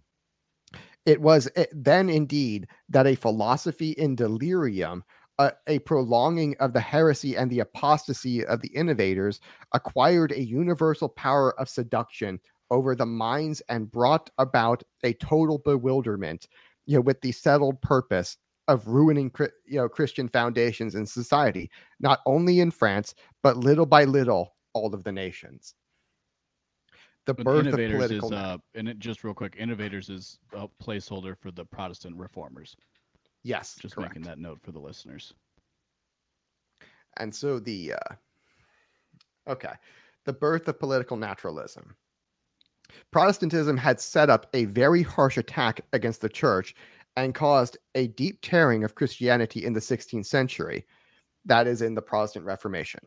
It 1.06 1.20
was 1.20 1.50
eh, 1.56 1.66
then 1.72 2.10
indeed 2.10 2.68
that 2.90 3.08
a 3.08 3.16
philosophy 3.16 3.92
in 3.92 4.16
delirium, 4.16 5.04
a, 5.40 5.54
a 5.68 5.80
prolonging 5.80 6.56
of 6.60 6.74
the 6.74 6.80
heresy 6.80 7.36
and 7.36 7.52
the 7.52 7.60
apostasy 7.60 8.46
of 8.46 8.62
the 8.62 8.70
innovators, 8.70 9.40
acquired 9.74 10.32
a 10.32 10.44
universal 10.44 11.10
power 11.10 11.60
of 11.60 11.68
seduction 11.68 12.40
over 12.70 12.96
the 12.96 13.06
minds 13.06 13.62
and 13.70 13.92
brought 13.92 14.30
about 14.38 14.84
a 15.04 15.14
total 15.14 15.58
bewilderment 15.58 16.48
you 16.86 16.98
know, 16.98 17.02
with 17.02 17.22
the 17.22 17.32
settled 17.32 17.82
purpose 17.82 18.38
of 18.68 18.88
ruining 18.88 19.32
you 19.66 19.78
know 19.78 19.90
Christian 19.90 20.28
foundations 20.30 20.96
in 20.96 21.06
society, 21.06 21.70
not 22.00 22.20
only 22.26 22.60
in 22.60 22.72
France 22.72 23.14
but 23.42 23.58
little 23.58 23.86
by 23.86 24.06
little 24.06 24.56
all 24.74 24.94
of 24.94 25.04
the 25.04 25.12
nations. 25.12 25.76
The 27.26 27.34
but 27.34 27.46
birth 27.46 27.68
innovators 27.68 27.94
of 27.94 27.98
political 28.00 28.34
is, 28.34 28.38
uh, 28.38 28.58
and 28.76 28.90
it 28.90 29.00
just 29.00 29.24
real 29.24 29.34
quick, 29.34 29.56
innovators 29.58 30.10
is 30.10 30.40
a 30.54 30.68
placeholder 30.68 31.38
for 31.38 31.52
the 31.52 31.64
Protestant 31.64 32.18
reformers. 32.18 32.76
Yes, 33.44 33.76
just 33.80 33.96
correct. 33.96 34.12
making 34.12 34.28
that 34.28 34.40
note 34.40 34.60
for 34.62 34.72
the 34.72 34.80
listeners. 34.80 35.34
And 37.18 37.34
so 37.34 37.60
the 37.60 37.94
uh, 37.94 39.52
okay, 39.52 39.74
the 40.26 40.34
birth 40.34 40.68
of 40.68 40.80
political 40.80 41.16
naturalism. 41.16 41.96
Protestantism 43.12 43.78
had 43.78 44.00
set 44.00 44.30
up 44.30 44.48
a 44.54 44.66
very 44.66 45.02
harsh 45.04 45.38
attack 45.38 45.82
against 45.94 46.22
the 46.22 46.30
church 46.30 46.76
and 47.16 47.36
caused 47.36 47.78
a 47.96 48.08
deep 48.08 48.40
tearing 48.42 48.84
of 48.84 48.96
Christianity 48.96 49.66
in 49.66 49.74
the 49.74 49.80
16th 49.80 50.26
century. 50.26 50.86
That 51.46 51.68
is 51.68 51.82
in 51.82 51.96
the 51.96 52.02
Protestant 52.02 52.46
Reformation. 52.46 53.02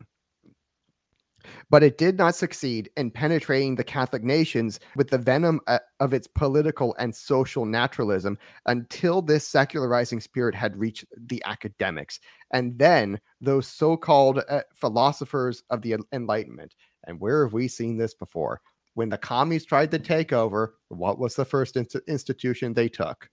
but 1.69 1.83
it 1.83 1.97
did 1.97 2.17
not 2.17 2.35
succeed 2.35 2.89
in 2.97 3.11
penetrating 3.11 3.75
the 3.75 3.83
Catholic 3.83 4.23
nations 4.23 4.79
with 4.95 5.09
the 5.09 5.17
venom 5.17 5.59
uh, 5.67 5.79
of 5.99 6.13
its 6.13 6.27
political 6.27 6.95
and 6.99 7.15
social 7.15 7.65
naturalism 7.65 8.37
until 8.65 9.21
this 9.21 9.47
secularizing 9.47 10.19
spirit 10.19 10.55
had 10.55 10.77
reached 10.77 11.05
the 11.27 11.41
academics. 11.45 12.19
And 12.51 12.77
then 12.77 13.19
those 13.41 13.67
so 13.67 13.97
called 13.97 14.41
uh, 14.49 14.61
philosophers 14.73 15.63
of 15.69 15.81
the 15.81 15.95
Enlightenment. 16.13 16.75
And 17.05 17.19
where 17.19 17.45
have 17.45 17.53
we 17.53 17.67
seen 17.67 17.97
this 17.97 18.13
before? 18.13 18.61
When 18.97 19.09
the 19.09 19.17
commies 19.19 19.63
tried 19.63 19.91
to 19.91 19.99
take 19.99 20.33
over, 20.33 20.73
what 20.87 21.19
was 21.19 21.35
the 21.35 21.45
first 21.45 21.77
institution 21.77 22.73
they 22.73 22.89
took? 22.89 23.29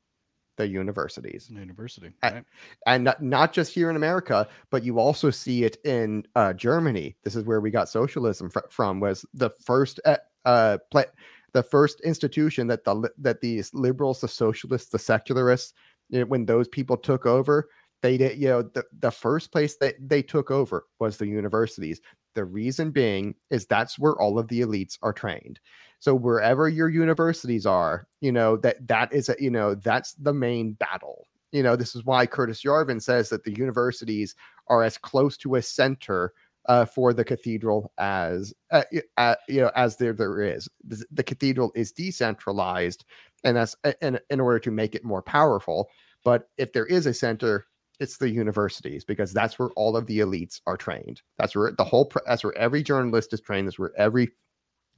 the 0.56 0.68
universities. 0.68 1.50
University, 1.50 2.12
right? 2.22 2.44
and, 2.86 3.02
not, 3.02 3.20
not 3.20 3.52
just 3.52 3.74
here 3.74 3.90
in 3.90 3.96
America, 3.96 4.46
but 4.70 4.84
you 4.84 5.00
also 5.00 5.28
see 5.30 5.64
it 5.64 5.78
in 5.84 6.24
uh, 6.36 6.52
Germany. 6.52 7.16
This 7.24 7.34
is 7.34 7.44
where 7.44 7.60
we 7.60 7.72
got 7.72 7.88
socialism 7.88 8.50
fr- 8.50 8.60
from. 8.70 9.00
Was 9.00 9.26
the 9.34 9.50
first 9.64 9.98
uh, 10.04 10.18
uh 10.44 10.78
the 10.92 11.62
first 11.62 12.00
institution 12.02 12.68
that 12.68 12.84
the 12.84 13.10
that 13.18 13.40
these 13.40 13.72
liberals, 13.74 14.20
the 14.20 14.28
socialists, 14.28 14.90
the 14.90 14.98
secularists, 14.98 15.72
you 16.08 16.20
know, 16.20 16.26
when 16.26 16.46
those 16.46 16.68
people 16.68 16.96
took 16.96 17.26
over, 17.26 17.68
they 18.02 18.16
did. 18.16 18.38
You 18.38 18.48
know, 18.48 18.62
the 18.62 18.84
the 19.00 19.10
first 19.10 19.50
place 19.50 19.76
that 19.78 19.96
they 19.98 20.22
took 20.22 20.52
over 20.52 20.86
was 21.00 21.16
the 21.16 21.26
universities. 21.26 22.00
The 22.34 22.44
reason 22.44 22.90
being 22.90 23.34
is 23.50 23.66
that's 23.66 23.98
where 23.98 24.14
all 24.14 24.38
of 24.38 24.48
the 24.48 24.60
elites 24.60 24.98
are 25.02 25.12
trained. 25.12 25.60
So 26.00 26.14
wherever 26.14 26.68
your 26.68 26.88
universities 26.88 27.64
are, 27.64 28.06
you 28.20 28.32
know, 28.32 28.56
that 28.58 28.86
that 28.88 29.12
is 29.12 29.28
a, 29.28 29.36
you 29.38 29.50
know, 29.50 29.74
that's 29.74 30.14
the 30.14 30.34
main 30.34 30.72
battle. 30.72 31.28
You 31.52 31.62
know, 31.62 31.76
this 31.76 31.94
is 31.94 32.04
why 32.04 32.26
Curtis 32.26 32.62
Yarvin 32.62 33.00
says 33.00 33.28
that 33.30 33.44
the 33.44 33.54
universities 33.54 34.34
are 34.66 34.82
as 34.82 34.98
close 34.98 35.36
to 35.38 35.54
a 35.54 35.62
center 35.62 36.32
uh, 36.66 36.84
for 36.84 37.12
the 37.12 37.24
cathedral 37.24 37.92
as 37.98 38.54
uh, 38.70 38.82
uh, 39.16 39.34
you 39.48 39.60
know 39.60 39.70
as 39.74 39.96
there 39.96 40.12
there 40.12 40.40
is. 40.40 40.68
The, 40.86 41.04
the, 41.10 41.22
cathedral 41.22 41.72
is 41.74 41.92
decentralized, 41.92 43.04
and 43.44 43.56
that's 43.56 43.76
in 44.00 44.18
in 44.30 44.40
order 44.40 44.58
to 44.60 44.70
make 44.70 44.94
it 44.94 45.04
more 45.04 45.22
powerful. 45.22 45.88
But 46.24 46.48
if 46.56 46.72
there 46.72 46.86
is 46.86 47.06
a 47.06 47.14
center, 47.14 47.66
it's 48.00 48.16
the 48.16 48.28
universities 48.28 49.04
because 49.04 49.32
that's 49.32 49.58
where 49.58 49.70
all 49.76 49.96
of 49.96 50.06
the 50.06 50.20
elites 50.20 50.60
are 50.66 50.76
trained. 50.76 51.22
That's 51.38 51.54
where 51.54 51.72
the 51.72 51.84
whole 51.84 52.10
that's 52.26 52.44
where 52.44 52.56
every 52.56 52.82
journalist 52.82 53.32
is 53.32 53.40
trained. 53.40 53.66
That's 53.66 53.78
where 53.78 53.92
every 53.96 54.30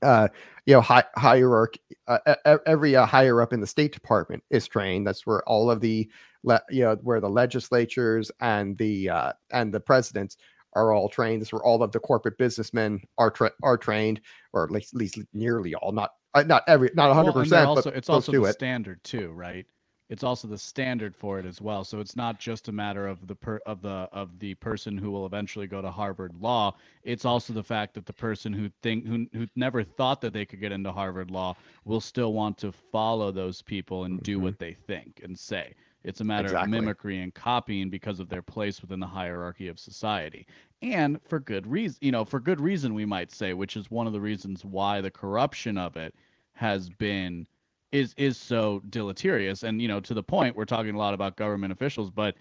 uh, 0.03 0.28
you 0.66 0.74
know, 0.74 0.80
hi- 0.80 1.05
hierarchy, 1.16 1.80
uh, 2.07 2.18
every 2.66 2.94
uh, 2.97 3.07
higher 3.07 3.40
up 3.40 3.53
in 3.53 3.61
the 3.61 3.66
State 3.66 3.92
Department 3.92 4.42
is 4.51 4.66
trained. 4.66 5.07
That's 5.07 5.26
where 5.26 5.42
all 5.49 5.70
of 5.70 5.80
the, 5.80 6.11
le- 6.42 6.62
you 6.70 6.84
know, 6.84 6.97
where 7.03 7.20
the 7.20 7.30
legislatures 7.30 8.30
and 8.40 8.76
the 8.78 9.09
uh, 9.09 9.32
and 9.53 9.72
the 9.72 9.80
presidents 9.80 10.36
are 10.74 10.92
all 10.92 11.09
trained. 11.09 11.40
That's 11.40 11.53
where 11.53 11.64
all 11.64 11.82
of 11.82 11.92
the 11.92 12.01
corporate 12.01 12.36
businessmen 12.38 13.01
are 13.18 13.30
tra- 13.30 13.53
are 13.62 13.78
trained, 13.78 14.20
or 14.53 14.64
at 14.64 14.70
least, 14.70 14.94
at 14.94 15.01
least 15.01 15.18
nearly 15.32 15.74
all. 15.74 15.92
Not 15.92 16.11
uh, 16.34 16.42
not 16.42 16.62
every, 16.66 16.90
not 16.94 17.12
hundred 17.14 17.34
well, 17.34 17.44
percent. 17.44 17.66
Also, 17.66 17.90
but 17.90 17.97
it's 17.97 18.11
also 18.11 18.32
the 18.32 18.44
it. 18.44 18.53
standard 18.53 19.03
too, 19.03 19.30
right? 19.30 19.66
It's 20.09 20.22
also 20.22 20.46
the 20.46 20.59
standard 20.59 21.16
for 21.16 21.38
it 21.38 21.46
as 21.46 21.61
well. 21.61 21.82
So 21.84 21.98
it's 21.98 22.14
not 22.16 22.38
just 22.38 22.68
a 22.68 22.72
matter 22.72 23.07
of 23.07 23.26
the 23.26 23.34
per, 23.34 23.59
of 23.66 23.82
the 23.82 24.09
of 24.12 24.38
the 24.38 24.54
person 24.54 24.96
who 24.96 25.11
will 25.11 25.26
eventually 25.26 25.66
go 25.66 25.82
to 25.82 25.90
Harvard 25.90 26.32
Law. 26.40 26.76
It's 27.02 27.24
also 27.24 27.52
the 27.52 27.62
fact 27.62 27.94
that 27.94 28.07
the 28.07 28.12
person 28.12 28.52
who 28.52 28.68
think 28.82 29.07
who 29.07 29.26
who 29.32 29.46
never 29.57 29.82
thought 29.82 30.20
that 30.20 30.32
they 30.32 30.44
could 30.44 30.61
get 30.61 30.72
into 30.72 30.92
Harvard 30.92 31.30
Law 31.30 31.57
will 31.84 32.00
still 32.00 32.32
want 32.32 32.57
to 32.59 32.72
follow 32.72 33.32
those 33.32 33.62
people 33.62 34.04
and 34.04 34.22
do 34.22 34.36
mm-hmm. 34.36 34.44
what 34.44 34.59
they 34.59 34.74
think 34.74 35.20
and 35.24 35.36
say. 35.38 35.74
It's 36.04 36.20
a 36.20 36.24
matter 36.24 36.46
exactly. 36.46 36.78
of 36.78 36.82
mimicry 36.82 37.20
and 37.20 37.34
copying 37.34 37.90
because 37.90 38.20
of 38.20 38.28
their 38.28 38.42
place 38.42 38.80
within 38.80 39.00
the 39.00 39.09
hierarchy 39.09 39.66
of 39.66 39.76
society. 39.76 40.46
And 40.80 41.20
for 41.22 41.40
good 41.40 41.66
reason, 41.66 41.98
you 42.00 42.12
know, 42.12 42.24
for 42.24 42.38
good 42.38 42.61
reason 42.61 42.94
we 42.94 43.04
might 43.04 43.32
say, 43.32 43.54
which 43.54 43.76
is 43.76 43.90
one 43.90 44.07
of 44.07 44.12
the 44.12 44.20
reasons 44.20 44.64
why 44.64 45.00
the 45.00 45.11
corruption 45.11 45.76
of 45.76 45.96
it 45.96 46.14
has 46.52 46.88
been 46.88 47.44
is 47.97 48.14
is 48.16 48.36
so 48.36 48.82
deleterious 48.90 49.62
and 49.62 49.80
you 49.80 49.88
know 49.88 50.01
to 50.01 50.14
the 50.14 50.22
point 50.22 50.55
we're 50.55 50.64
talking 50.64 50.94
a 50.94 50.99
lot 50.99 51.14
about 51.14 51.36
government 51.36 51.72
officials 51.72 52.11
but 52.11 52.34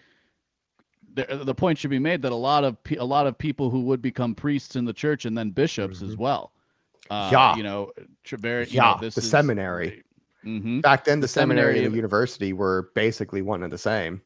the, 1.13 1.41
the 1.43 1.55
point 1.55 1.77
should 1.77 1.89
be 1.89 1.99
made 1.99 2.21
that 2.21 2.33
a 2.33 2.35
lot 2.35 2.63
of 2.63 2.77
a 2.97 3.05
lot 3.05 3.25
of 3.25 3.37
people 3.37 3.69
who 3.69 3.81
would 3.81 4.01
become 4.01 4.35
priests 4.35 4.75
in 4.75 4.83
the 4.83 4.93
church 4.93 5.25
and 5.25 5.37
then 5.37 5.49
bishops 5.49 5.97
mm-hmm. 5.97 6.09
as 6.09 6.17
well 6.17 6.51
uh, 7.09 7.29
yeah 7.31 7.55
you 7.55 7.63
know 7.63 7.91
very 8.29 8.65
yeah 8.67 8.93
know, 8.93 8.97
the 8.99 9.07
is, 9.07 9.29
seminary 9.29 10.03
mm-hmm. 10.43 10.81
back 10.81 11.05
then 11.05 11.19
the, 11.19 11.23
the 11.23 11.27
seminary, 11.27 11.65
seminary 11.67 11.85
and 11.85 11.93
the 11.93 11.95
university 11.95 12.53
were 12.53 12.89
basically 12.95 13.41
one 13.41 13.63
and 13.63 13.71
the 13.71 13.77
same 13.77 14.21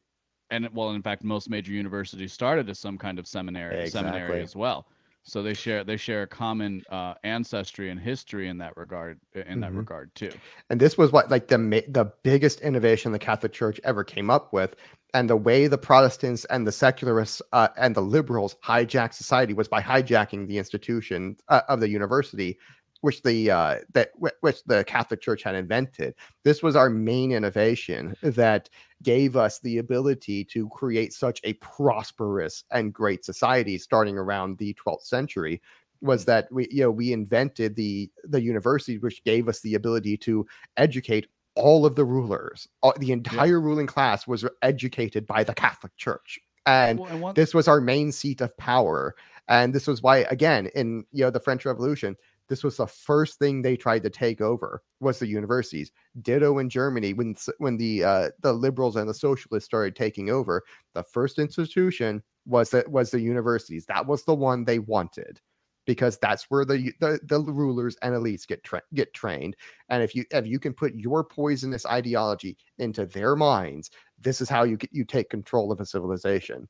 and 0.50 0.68
well 0.74 0.90
in 0.90 1.02
fact 1.02 1.22
most 1.22 1.48
major 1.48 1.72
universities 1.72 2.32
started 2.32 2.68
as 2.68 2.78
some 2.78 2.98
kind 2.98 3.18
of 3.18 3.26
seminary 3.26 3.78
exactly. 3.78 4.10
seminary 4.10 4.42
as 4.42 4.56
well 4.56 4.86
so 5.22 5.42
they 5.42 5.54
share 5.54 5.84
they 5.84 5.96
share 5.96 6.22
a 6.22 6.26
common 6.26 6.82
uh, 6.90 7.14
ancestry 7.24 7.90
and 7.90 8.00
history 8.00 8.48
in 8.48 8.58
that 8.58 8.76
regard 8.76 9.20
in 9.34 9.42
mm-hmm. 9.42 9.60
that 9.60 9.72
regard 9.72 10.14
too 10.14 10.30
and 10.70 10.80
this 10.80 10.96
was 10.96 11.12
what 11.12 11.30
like 11.30 11.48
the 11.48 11.58
the 11.88 12.12
biggest 12.22 12.60
innovation 12.60 13.12
the 13.12 13.18
catholic 13.18 13.52
church 13.52 13.80
ever 13.84 14.04
came 14.04 14.30
up 14.30 14.52
with 14.52 14.74
and 15.12 15.28
the 15.28 15.36
way 15.36 15.66
the 15.66 15.78
protestants 15.78 16.44
and 16.46 16.66
the 16.66 16.72
secularists 16.72 17.42
uh, 17.52 17.68
and 17.76 17.94
the 17.94 18.00
liberals 18.00 18.56
hijacked 18.64 19.14
society 19.14 19.52
was 19.52 19.68
by 19.68 19.80
hijacking 19.80 20.46
the 20.46 20.58
institution 20.58 21.36
uh, 21.48 21.62
of 21.68 21.80
the 21.80 21.88
university 21.88 22.58
which 23.00 23.22
the 23.22 23.50
uh, 23.50 23.76
that 23.92 24.10
which 24.40 24.62
the 24.64 24.84
Catholic 24.84 25.20
Church 25.20 25.42
had 25.42 25.54
invented. 25.54 26.14
This 26.44 26.62
was 26.62 26.76
our 26.76 26.90
main 26.90 27.32
innovation 27.32 28.14
that 28.22 28.68
gave 29.02 29.36
us 29.36 29.58
the 29.60 29.78
ability 29.78 30.44
to 30.44 30.68
create 30.68 31.12
such 31.12 31.40
a 31.44 31.54
prosperous 31.54 32.64
and 32.70 32.92
great 32.92 33.24
society 33.24 33.78
starting 33.78 34.18
around 34.18 34.58
the 34.58 34.74
12th 34.74 35.02
century 35.02 35.60
was 36.02 36.24
that 36.24 36.50
we 36.50 36.66
you 36.70 36.82
know 36.82 36.90
we 36.90 37.12
invented 37.12 37.76
the 37.76 38.10
the 38.24 38.40
university 38.40 38.98
which 38.98 39.22
gave 39.24 39.48
us 39.48 39.60
the 39.60 39.74
ability 39.74 40.16
to 40.16 40.46
educate 40.76 41.26
all 41.56 41.84
of 41.84 41.94
the 41.94 42.04
rulers. 42.04 42.68
All, 42.82 42.94
the 42.98 43.12
entire 43.12 43.58
yeah. 43.58 43.64
ruling 43.64 43.86
class 43.86 44.26
was 44.26 44.44
educated 44.62 45.26
by 45.26 45.44
the 45.44 45.54
catholic 45.54 45.96
church. 45.96 46.38
And 46.66 46.98
well, 46.98 47.18
want- 47.18 47.36
this 47.36 47.54
was 47.54 47.68
our 47.68 47.80
main 47.80 48.12
seat 48.12 48.40
of 48.40 48.56
power. 48.56 49.14
And 49.48 49.74
this 49.74 49.86
was 49.86 50.02
why 50.02 50.18
again 50.30 50.68
in 50.74 51.04
you 51.12 51.24
know 51.24 51.30
the 51.30 51.40
french 51.40 51.64
revolution 51.64 52.16
this 52.50 52.64
was 52.64 52.76
the 52.76 52.86
first 52.86 53.38
thing 53.38 53.62
they 53.62 53.76
tried 53.76 54.02
to 54.02 54.10
take 54.10 54.40
over 54.40 54.82
was 54.98 55.20
the 55.20 55.28
universities. 55.28 55.92
Ditto 56.20 56.58
in 56.58 56.68
Germany 56.68 57.14
when 57.14 57.36
when 57.58 57.76
the 57.76 58.04
uh, 58.04 58.28
the 58.40 58.52
liberals 58.52 58.96
and 58.96 59.08
the 59.08 59.14
socialists 59.14 59.66
started 59.66 59.94
taking 59.94 60.28
over. 60.30 60.64
The 60.94 61.04
first 61.04 61.38
institution 61.38 62.22
was 62.46 62.70
that 62.70 62.90
was 62.90 63.12
the 63.12 63.20
universities. 63.20 63.86
That 63.86 64.04
was 64.04 64.24
the 64.24 64.34
one 64.34 64.64
they 64.64 64.80
wanted 64.80 65.40
because 65.86 66.18
that's 66.18 66.44
where 66.50 66.64
the 66.64 66.92
the, 66.98 67.20
the 67.22 67.40
rulers 67.40 67.96
and 68.02 68.14
elites 68.14 68.48
get 68.48 68.64
tra- 68.64 68.82
get 68.94 69.14
trained. 69.14 69.54
And 69.88 70.02
if 70.02 70.12
you 70.14 70.24
if 70.32 70.44
you 70.44 70.58
can 70.58 70.74
put 70.74 70.94
your 70.96 71.22
poisonous 71.22 71.86
ideology 71.86 72.56
into 72.78 73.06
their 73.06 73.36
minds, 73.36 73.90
this 74.18 74.40
is 74.40 74.48
how 74.48 74.64
you 74.64 74.76
you 74.90 75.04
take 75.04 75.30
control 75.30 75.70
of 75.70 75.78
a 75.78 75.86
civilization. 75.86 76.68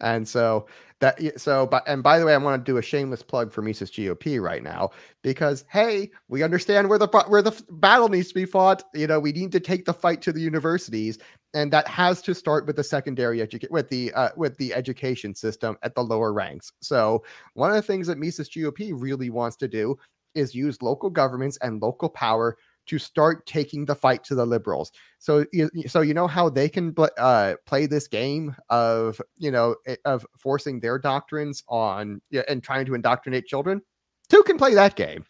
And 0.00 0.26
so 0.26 0.66
that 1.00 1.40
so 1.40 1.66
but 1.66 1.82
and 1.86 2.02
by 2.02 2.18
the 2.18 2.26
way, 2.26 2.34
I 2.34 2.36
want 2.38 2.64
to 2.64 2.72
do 2.72 2.78
a 2.78 2.82
shameless 2.82 3.22
plug 3.22 3.52
for 3.52 3.62
Mises 3.62 3.90
GOP 3.90 4.40
right 4.40 4.62
now 4.62 4.90
because 5.22 5.64
hey, 5.70 6.10
we 6.28 6.42
understand 6.42 6.88
where 6.88 6.98
the 6.98 7.08
where 7.28 7.42
the 7.42 7.62
battle 7.70 8.08
needs 8.08 8.28
to 8.28 8.34
be 8.34 8.44
fought. 8.44 8.82
You 8.94 9.06
know, 9.06 9.20
we 9.20 9.32
need 9.32 9.52
to 9.52 9.60
take 9.60 9.84
the 9.84 9.94
fight 9.94 10.22
to 10.22 10.32
the 10.32 10.40
universities, 10.40 11.18
and 11.52 11.72
that 11.72 11.86
has 11.88 12.22
to 12.22 12.34
start 12.34 12.66
with 12.66 12.76
the 12.76 12.84
secondary 12.84 13.40
education 13.40 13.72
with 13.72 13.88
the 13.88 14.12
uh, 14.14 14.30
with 14.36 14.56
the 14.56 14.74
education 14.74 15.34
system 15.34 15.76
at 15.82 15.94
the 15.94 16.02
lower 16.02 16.32
ranks. 16.32 16.72
So 16.80 17.22
one 17.54 17.70
of 17.70 17.76
the 17.76 17.82
things 17.82 18.06
that 18.08 18.18
Mises 18.18 18.48
GOP 18.48 18.92
really 18.94 19.30
wants 19.30 19.56
to 19.56 19.68
do 19.68 19.96
is 20.34 20.54
use 20.54 20.82
local 20.82 21.10
governments 21.10 21.58
and 21.62 21.80
local 21.80 22.08
power 22.08 22.56
to 22.86 22.98
start 22.98 23.46
taking 23.46 23.84
the 23.84 23.94
fight 23.94 24.24
to 24.24 24.34
the 24.34 24.46
liberals. 24.46 24.92
So, 25.18 25.44
so 25.86 26.00
you 26.00 26.14
know 26.14 26.26
how 26.26 26.48
they 26.48 26.68
can 26.68 26.94
uh, 27.18 27.54
play 27.66 27.86
this 27.86 28.08
game 28.08 28.54
of 28.68 29.20
you 29.36 29.50
know 29.50 29.76
of 30.04 30.26
forcing 30.36 30.80
their 30.80 30.98
doctrines 30.98 31.62
on 31.68 32.20
and 32.48 32.62
trying 32.62 32.86
to 32.86 32.94
indoctrinate 32.94 33.46
children. 33.46 33.82
Two 34.30 34.42
can 34.42 34.56
play 34.56 34.74
that 34.74 34.96
game, 34.96 35.24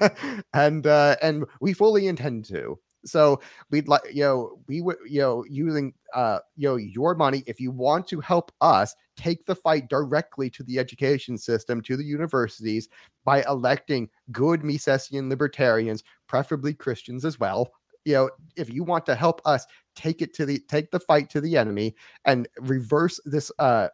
and 0.54 0.86
uh, 0.86 1.16
and 1.22 1.44
we 1.60 1.72
fully 1.72 2.08
intend 2.08 2.44
to. 2.46 2.78
So 3.04 3.40
we'd 3.70 3.88
like, 3.88 4.02
you 4.12 4.22
know, 4.22 4.58
we 4.66 4.80
would, 4.80 4.96
you 5.06 5.20
know, 5.20 5.44
using, 5.48 5.94
uh, 6.14 6.40
you 6.56 6.68
know, 6.68 6.76
your 6.76 7.14
money. 7.14 7.42
If 7.46 7.60
you 7.60 7.70
want 7.70 8.06
to 8.08 8.20
help 8.20 8.52
us 8.60 8.94
take 9.16 9.46
the 9.46 9.54
fight 9.54 9.88
directly 9.88 10.50
to 10.50 10.62
the 10.62 10.78
education 10.78 11.38
system, 11.38 11.80
to 11.82 11.96
the 11.96 12.04
universities 12.04 12.88
by 13.24 13.42
electing 13.44 14.08
good 14.32 14.60
Misesian 14.60 15.28
libertarians, 15.28 16.04
preferably 16.26 16.74
Christians 16.74 17.24
as 17.24 17.40
well. 17.40 17.72
You 18.04 18.14
know, 18.14 18.30
if 18.56 18.70
you 18.70 18.82
want 18.82 19.06
to 19.06 19.14
help 19.14 19.42
us 19.44 19.66
take 19.94 20.22
it 20.22 20.32
to 20.34 20.46
the 20.46 20.58
take 20.58 20.90
the 20.90 21.00
fight 21.00 21.28
to 21.30 21.40
the 21.40 21.56
enemy 21.56 21.94
and 22.24 22.48
reverse 22.60 23.20
this 23.24 23.52
uh 23.58 23.88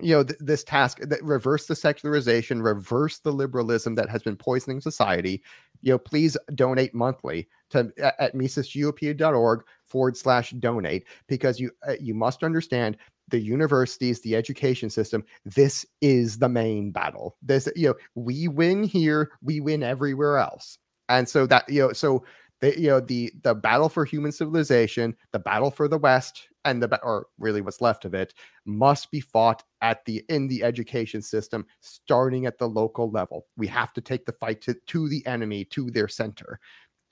you 0.00 0.14
know 0.14 0.24
th- 0.24 0.38
this 0.40 0.64
task 0.64 0.98
that 1.00 1.22
reverse 1.22 1.66
the 1.66 1.76
secularization 1.76 2.60
reverse 2.60 3.18
the 3.18 3.32
liberalism 3.32 3.94
that 3.94 4.08
has 4.08 4.22
been 4.22 4.36
poisoning 4.36 4.80
society 4.80 5.42
you 5.82 5.92
know 5.92 5.98
please 5.98 6.36
donate 6.54 6.94
monthly 6.94 7.48
to 7.70 7.92
at 8.20 8.34
misesgop.org 8.34 9.64
forward 9.84 10.16
slash 10.16 10.50
donate 10.52 11.04
because 11.28 11.60
you 11.60 11.70
uh, 11.86 11.94
you 12.00 12.14
must 12.14 12.42
understand 12.42 12.96
the 13.28 13.38
universities, 13.38 14.20
the 14.20 14.36
education 14.36 14.90
system, 14.90 15.24
this 15.44 15.86
is 16.00 16.38
the 16.38 16.48
main 16.48 16.90
battle. 16.90 17.36
This, 17.42 17.68
you 17.74 17.88
know, 17.88 17.94
we 18.14 18.48
win 18.48 18.84
here, 18.84 19.30
we 19.42 19.60
win 19.60 19.82
everywhere 19.82 20.38
else. 20.38 20.78
And 21.08 21.28
so 21.28 21.46
that, 21.46 21.68
you 21.68 21.80
know, 21.80 21.92
so 21.92 22.24
the, 22.64 22.80
you 22.80 22.88
know, 22.88 23.00
the 23.00 23.32
the 23.42 23.54
battle 23.54 23.88
for 23.88 24.04
human 24.04 24.32
civilization, 24.32 25.14
the 25.32 25.38
battle 25.38 25.70
for 25.70 25.86
the 25.86 25.98
West, 25.98 26.48
and 26.64 26.82
the 26.82 26.98
or 27.02 27.26
really 27.38 27.60
what's 27.60 27.80
left 27.80 28.04
of 28.04 28.14
it, 28.14 28.32
must 28.64 29.10
be 29.10 29.20
fought 29.20 29.62
at 29.82 30.04
the 30.06 30.24
in 30.28 30.48
the 30.48 30.64
education 30.64 31.20
system, 31.20 31.66
starting 31.80 32.46
at 32.46 32.58
the 32.58 32.68
local 32.68 33.10
level. 33.10 33.46
We 33.56 33.66
have 33.66 33.92
to 33.94 34.00
take 34.00 34.24
the 34.24 34.32
fight 34.32 34.62
to, 34.62 34.74
to 34.74 35.08
the 35.08 35.24
enemy, 35.26 35.64
to 35.66 35.90
their 35.90 36.08
center, 36.08 36.58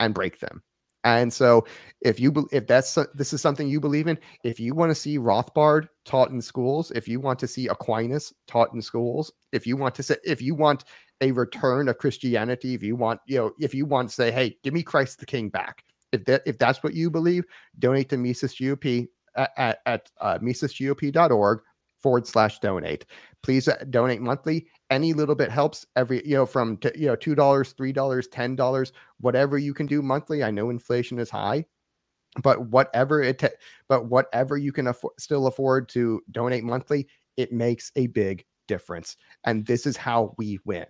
and 0.01 0.15
break 0.15 0.41
them. 0.41 0.63
And 1.05 1.33
so, 1.33 1.67
if 2.01 2.21
you 2.21 2.49
if 2.53 2.67
that's 2.67 2.97
this 3.15 3.33
is 3.33 3.41
something 3.41 3.69
you 3.69 3.81
believe 3.81 4.07
in, 4.07 4.19
if 4.45 4.61
you 4.61 4.75
want 4.75 4.91
to 4.91 4.95
see 4.95 5.19
Rothbard 5.19 5.89
taught 6.05 6.31
in 6.31 6.41
schools, 6.41 6.91
if 6.93 7.09
you 7.09 7.19
want 7.21 7.39
to 7.41 7.49
see 7.49 7.69
Aquinas 7.69 8.33
taught 8.47 8.73
in 8.73 8.81
schools, 8.81 9.33
if 9.53 9.67
you 9.67 9.77
want 9.77 9.95
to 9.97 10.03
say 10.03 10.17
if 10.25 10.41
you 10.41 10.55
want 10.55 10.85
a 11.21 11.33
return 11.33 11.89
of 11.89 11.99
Christianity, 11.99 12.75
if 12.75 12.83
you 12.83 12.95
want 12.95 13.21
you 13.27 13.39
know 13.39 13.53
if 13.59 13.75
you 13.75 13.85
want 13.85 14.11
to 14.11 14.15
say, 14.15 14.31
hey, 14.31 14.57
give 14.63 14.75
me 14.75 14.83
Christ 14.83 15.19
the 15.19 15.27
King 15.27 15.49
back, 15.49 15.85
if 16.13 16.25
that 16.27 16.43
if 16.47 16.59
that's 16.59 16.83
what 16.83 16.95
you 16.95 17.11
believe, 17.11 17.45
donate 17.81 18.09
to 18.11 18.17
Mises 18.17 18.55
GOP 18.55 19.09
at, 19.37 19.51
at, 19.57 19.79
at 19.87 20.11
uh, 20.21 20.39
misesgop.org 20.39 21.61
forward 21.99 22.27
slash 22.27 22.59
donate. 22.59 23.07
Please 23.43 23.69
uh, 23.69 23.83
donate 23.91 24.21
monthly. 24.21 24.67
Any 24.93 25.15
little 25.15 25.35
bit 25.35 25.51
helps. 25.51 25.87
Every 25.97 26.23
you 26.27 26.35
know 26.35 26.45
from 26.45 26.77
t- 26.77 26.91
you 26.95 27.07
know 27.07 27.17
two 27.17 27.35
dollars, 27.35 27.73
three 27.73 27.93
dollars, 27.93 28.29
ten 28.29 28.55
dollars, 28.55 28.93
whatever 29.21 29.57
you 29.57 29.73
can 29.73 29.87
do 29.87 30.03
monthly. 30.03 30.45
I 30.45 30.51
know 30.51 30.69
inflation 30.69 31.19
is 31.19 31.31
high, 31.31 31.65
but 32.43 32.67
whatever 32.67 33.23
it 33.23 33.39
ta- 33.39 33.49
but 33.89 34.11
whatever 34.11 34.59
you 34.59 34.71
can 34.71 34.89
afford, 34.89 35.15
still 35.19 35.47
afford 35.47 35.89
to 35.91 36.21
donate 36.31 36.63
monthly, 36.63 37.09
it 37.39 37.53
makes 37.53 37.91
a 37.97 38.09
big 38.09 38.45
difference. 38.69 39.17
And 39.45 39.65
this 39.65 39.87
is 39.87 39.97
how 39.97 40.35
we 40.37 40.59
win. 40.67 40.87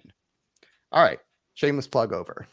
All 0.91 1.05
right, 1.05 1.21
shameless 1.55 1.87
plug 1.87 2.13
over. 2.13 2.49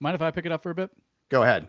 Mind 0.00 0.14
if 0.14 0.22
I 0.22 0.30
pick 0.30 0.46
it 0.46 0.52
up 0.52 0.62
for 0.62 0.70
a 0.70 0.74
bit? 0.74 0.90
Go 1.30 1.42
ahead. 1.42 1.68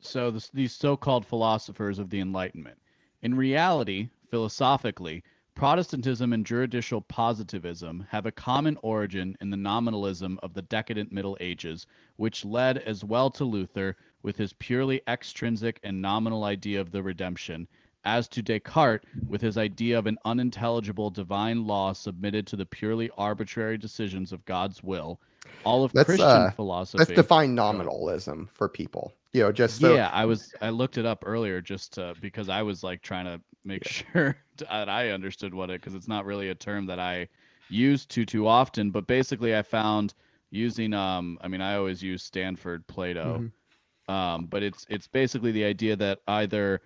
So 0.00 0.30
this, 0.30 0.50
these 0.52 0.74
so-called 0.74 1.24
philosophers 1.24 1.98
of 1.98 2.10
the 2.10 2.20
Enlightenment 2.20 2.78
in 3.22 3.34
reality, 3.34 4.08
philosophically, 4.30 5.22
Protestantism 5.54 6.32
and 6.32 6.46
juridical 6.46 7.02
positivism 7.02 8.06
have 8.10 8.26
a 8.26 8.32
common 8.32 8.78
origin 8.82 9.36
in 9.40 9.50
the 9.50 9.56
nominalism 9.56 10.38
of 10.42 10.54
the 10.54 10.62
decadent 10.62 11.12
Middle 11.12 11.36
Ages, 11.40 11.86
which 12.16 12.44
led 12.44 12.78
as 12.78 13.04
well 13.04 13.30
to 13.30 13.44
Luther 13.44 13.96
with 14.22 14.36
his 14.36 14.54
purely 14.54 15.02
extrinsic 15.06 15.78
and 15.82 16.00
nominal 16.00 16.44
idea 16.44 16.80
of 16.80 16.90
the 16.90 17.02
redemption, 17.02 17.68
as 18.04 18.28
to 18.28 18.42
Descartes 18.42 19.04
with 19.28 19.40
his 19.40 19.58
idea 19.58 19.98
of 19.98 20.06
an 20.06 20.18
unintelligible 20.24 21.10
divine 21.10 21.66
law 21.66 21.92
submitted 21.92 22.46
to 22.46 22.56
the 22.56 22.66
purely 22.66 23.10
arbitrary 23.18 23.76
decisions 23.76 24.32
of 24.32 24.44
God's 24.46 24.82
will. 24.82 25.20
All 25.64 25.84
of 25.84 25.94
let's, 25.94 26.06
Christian 26.06 26.26
uh, 26.26 26.50
philosophy. 26.52 26.98
Let's 26.98 27.12
define 27.12 27.54
nominalism 27.54 28.48
for 28.54 28.68
people 28.68 29.12
you 29.32 29.42
know 29.42 29.50
just 29.50 29.80
so... 29.80 29.94
yeah 29.94 30.10
i 30.12 30.24
was 30.24 30.52
i 30.60 30.68
looked 30.68 30.98
it 30.98 31.06
up 31.06 31.24
earlier 31.26 31.60
just 31.60 31.94
to, 31.94 32.14
because 32.20 32.48
i 32.48 32.62
was 32.62 32.84
like 32.84 33.00
trying 33.00 33.24
to 33.24 33.40
make 33.64 33.84
yeah. 33.84 33.92
sure 34.12 34.36
that 34.56 34.88
i 34.88 35.10
understood 35.10 35.54
what 35.54 35.70
it 35.70 35.80
because 35.80 35.94
it's 35.94 36.08
not 36.08 36.24
really 36.24 36.50
a 36.50 36.54
term 36.54 36.86
that 36.86 36.98
i 36.98 37.28
use 37.68 38.04
too 38.06 38.24
too 38.24 38.46
often 38.46 38.90
but 38.90 39.06
basically 39.06 39.56
i 39.56 39.62
found 39.62 40.14
using 40.50 40.92
um 40.92 41.38
i 41.40 41.48
mean 41.48 41.60
i 41.60 41.76
always 41.76 42.02
use 42.02 42.22
stanford 42.22 42.86
plato 42.86 43.38
mm-hmm. 43.38 44.14
um 44.14 44.46
but 44.46 44.62
it's 44.62 44.86
it's 44.90 45.06
basically 45.06 45.52
the 45.52 45.64
idea 45.64 45.96
that 45.96 46.18
either 46.28 46.80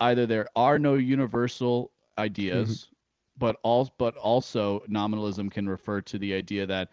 either 0.00 0.26
there 0.26 0.46
are 0.54 0.78
no 0.78 0.94
universal 0.94 1.90
ideas 2.18 2.68
mm-hmm. 2.68 2.94
but 3.38 3.56
all 3.62 3.92
but 3.98 4.16
also 4.16 4.82
nominalism 4.88 5.50
can 5.50 5.68
refer 5.68 6.00
to 6.00 6.18
the 6.18 6.32
idea 6.32 6.66
that 6.66 6.88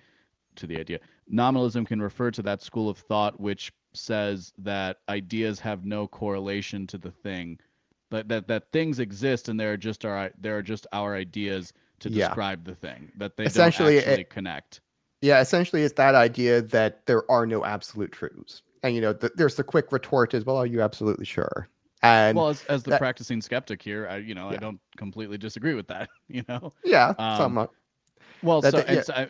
to 0.55 0.65
the 0.65 0.79
idea 0.79 0.99
nominalism 1.27 1.85
can 1.85 2.01
refer 2.01 2.31
to 2.31 2.41
that 2.41 2.61
school 2.63 2.89
of 2.89 2.97
thought 2.97 3.39
which 3.39 3.71
says 3.97 4.53
that 4.59 4.97
ideas 5.09 5.59
have 5.59 5.85
no 5.85 6.07
correlation 6.07 6.87
to 6.87 6.97
the 6.97 7.11
thing, 7.11 7.59
that 8.11 8.27
that, 8.27 8.47
that 8.47 8.71
things 8.71 8.99
exist 8.99 9.49
and 9.49 9.59
they're 9.59 9.77
just 9.77 10.05
our 10.05 10.31
there 10.39 10.57
are 10.57 10.63
just 10.63 10.87
our 10.93 11.15
ideas 11.15 11.73
to 11.99 12.09
yeah. 12.09 12.27
describe 12.27 12.63
the 12.63 12.75
thing 12.75 13.11
that 13.17 13.37
they 13.37 13.45
essentially 13.45 13.95
don't 13.95 14.03
actually 14.03 14.21
it, 14.21 14.29
connect. 14.29 14.81
Yeah, 15.21 15.41
essentially, 15.41 15.81
it's 15.81 15.95
that 15.95 16.13
idea 16.13 16.61
that 16.61 17.05
there 17.07 17.29
are 17.29 17.47
no 17.47 17.65
absolute 17.65 18.11
truths, 18.11 18.61
and 18.83 18.93
you 18.93 19.01
know, 19.01 19.13
the, 19.13 19.31
there's 19.35 19.55
the 19.55 19.63
quick 19.63 19.91
retort 19.91 20.33
as 20.33 20.45
well. 20.45 20.57
Are 20.57 20.65
you 20.65 20.81
absolutely 20.81 21.25
sure? 21.25 21.67
And 22.03 22.37
well, 22.37 22.49
as, 22.49 22.63
as 22.65 22.83
the 22.83 22.91
that, 22.91 22.99
practicing 22.99 23.41
skeptic 23.41 23.81
here, 23.81 24.07
I 24.07 24.17
you 24.17 24.35
know 24.35 24.49
yeah. 24.49 24.57
I 24.57 24.57
don't 24.57 24.79
completely 24.95 25.39
disagree 25.39 25.73
with 25.73 25.87
that. 25.87 26.09
You 26.29 26.43
know. 26.49 26.73
Yeah. 26.83 27.13
Um, 27.17 27.37
somewhat. 27.37 27.71
Well, 28.43 28.59
that, 28.61 28.73
so 28.73 28.83
yeah. 28.87 29.01
I, 29.15 29.27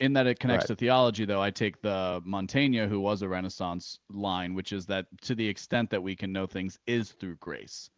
in 0.00 0.14
that 0.14 0.26
it 0.26 0.40
connects 0.40 0.64
right. 0.64 0.68
to 0.68 0.74
theology 0.74 1.24
though 1.24 1.40
i 1.40 1.50
take 1.50 1.80
the 1.80 2.20
montaigne 2.24 2.88
who 2.88 2.98
was 2.98 3.22
a 3.22 3.28
renaissance 3.28 4.00
line 4.10 4.52
which 4.54 4.72
is 4.72 4.86
that 4.86 5.06
to 5.20 5.34
the 5.34 5.46
extent 5.46 5.90
that 5.90 6.02
we 6.02 6.16
can 6.16 6.32
know 6.32 6.46
things 6.46 6.78
is 6.88 7.12
through 7.12 7.36
grace 7.36 7.88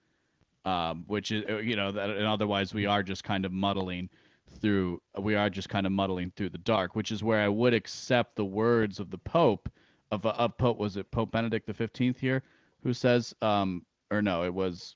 um, 0.64 1.04
which 1.06 1.32
is 1.32 1.44
uh, 1.48 1.58
you 1.58 1.76
know 1.76 1.90
that 1.90 2.10
and 2.10 2.26
otherwise 2.26 2.74
we 2.74 2.86
are 2.86 3.02
just 3.02 3.24
kind 3.24 3.44
of 3.44 3.52
muddling 3.52 4.08
through 4.60 5.00
we 5.18 5.34
are 5.34 5.50
just 5.50 5.68
kind 5.68 5.86
of 5.86 5.92
muddling 5.92 6.30
through 6.36 6.50
the 6.50 6.58
dark 6.58 6.94
which 6.94 7.10
is 7.10 7.22
where 7.24 7.40
i 7.40 7.48
would 7.48 7.72
accept 7.72 8.36
the 8.36 8.44
words 8.44 9.00
of 9.00 9.10
the 9.10 9.18
pope 9.18 9.68
of, 10.10 10.24
of 10.26 10.56
pope 10.58 10.78
was 10.78 10.96
it 10.96 11.10
pope 11.10 11.30
benedict 11.32 11.66
the 11.66 11.72
15th 11.72 12.18
here 12.18 12.42
who 12.82 12.92
says 12.92 13.34
um 13.40 13.84
or 14.10 14.20
no 14.20 14.44
it 14.44 14.52
was 14.52 14.94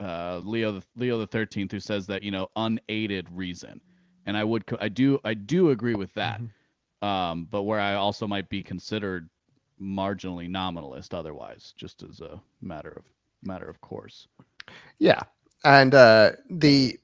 uh 0.00 0.40
leo 0.42 0.80
leo 0.96 1.18
the 1.18 1.28
13th 1.28 1.70
who 1.70 1.80
says 1.80 2.06
that 2.06 2.22
you 2.22 2.30
know 2.30 2.48
unaided 2.56 3.28
reason 3.30 3.80
and 4.26 4.36
I 4.36 4.44
would 4.44 4.64
I 4.80 4.88
do 4.88 5.20
I 5.24 5.34
do 5.34 5.70
agree 5.70 5.94
with 5.94 6.12
that. 6.14 6.40
Mm-hmm. 6.40 7.06
Um, 7.06 7.48
but 7.50 7.64
where 7.64 7.80
I 7.80 7.94
also 7.94 8.26
might 8.26 8.48
be 8.48 8.62
considered 8.62 9.28
marginally 9.80 10.48
nominalist 10.48 11.12
otherwise, 11.12 11.74
just 11.76 12.02
as 12.02 12.20
a 12.20 12.40
matter 12.62 12.90
of 12.90 13.04
matter 13.42 13.68
of 13.68 13.80
course. 13.80 14.26
Yeah, 14.98 15.22
and 15.64 15.94
uh, 15.94 16.32
the 16.50 16.98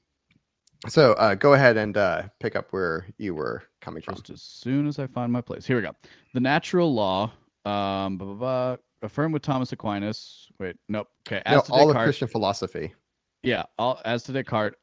so 0.87 1.13
uh, 1.13 1.35
go 1.35 1.53
ahead 1.53 1.77
and 1.77 1.95
uh, 1.95 2.23
pick 2.39 2.55
up 2.55 2.71
where 2.71 3.05
you 3.17 3.35
were 3.35 3.63
coming 3.81 4.01
from. 4.01 4.15
Just 4.15 4.29
as 4.29 4.41
soon 4.41 4.87
as 4.87 4.99
I 4.99 5.07
find 5.07 5.31
my 5.31 5.41
place. 5.41 5.65
Here 5.65 5.75
we 5.75 5.83
go. 5.83 5.91
The 6.33 6.39
natural 6.39 6.93
law, 6.93 7.31
um, 7.65 8.17
blah, 8.17 8.27
blah, 8.27 8.33
blah, 8.35 8.77
affirmed 9.03 9.33
with 9.33 9.43
Thomas 9.43 9.71
Aquinas. 9.71 10.47
Wait, 10.59 10.75
nope. 10.89 11.07
Okay, 11.27 11.41
as 11.45 11.69
no, 11.69 11.75
all 11.75 11.87
Descartes, 11.87 11.95
of 11.95 12.03
Christian 12.03 12.27
philosophy. 12.27 12.93
Yeah, 13.43 13.63
all 13.77 14.01
as 14.05 14.23
to 14.23 14.31
Descartes, 14.31 14.75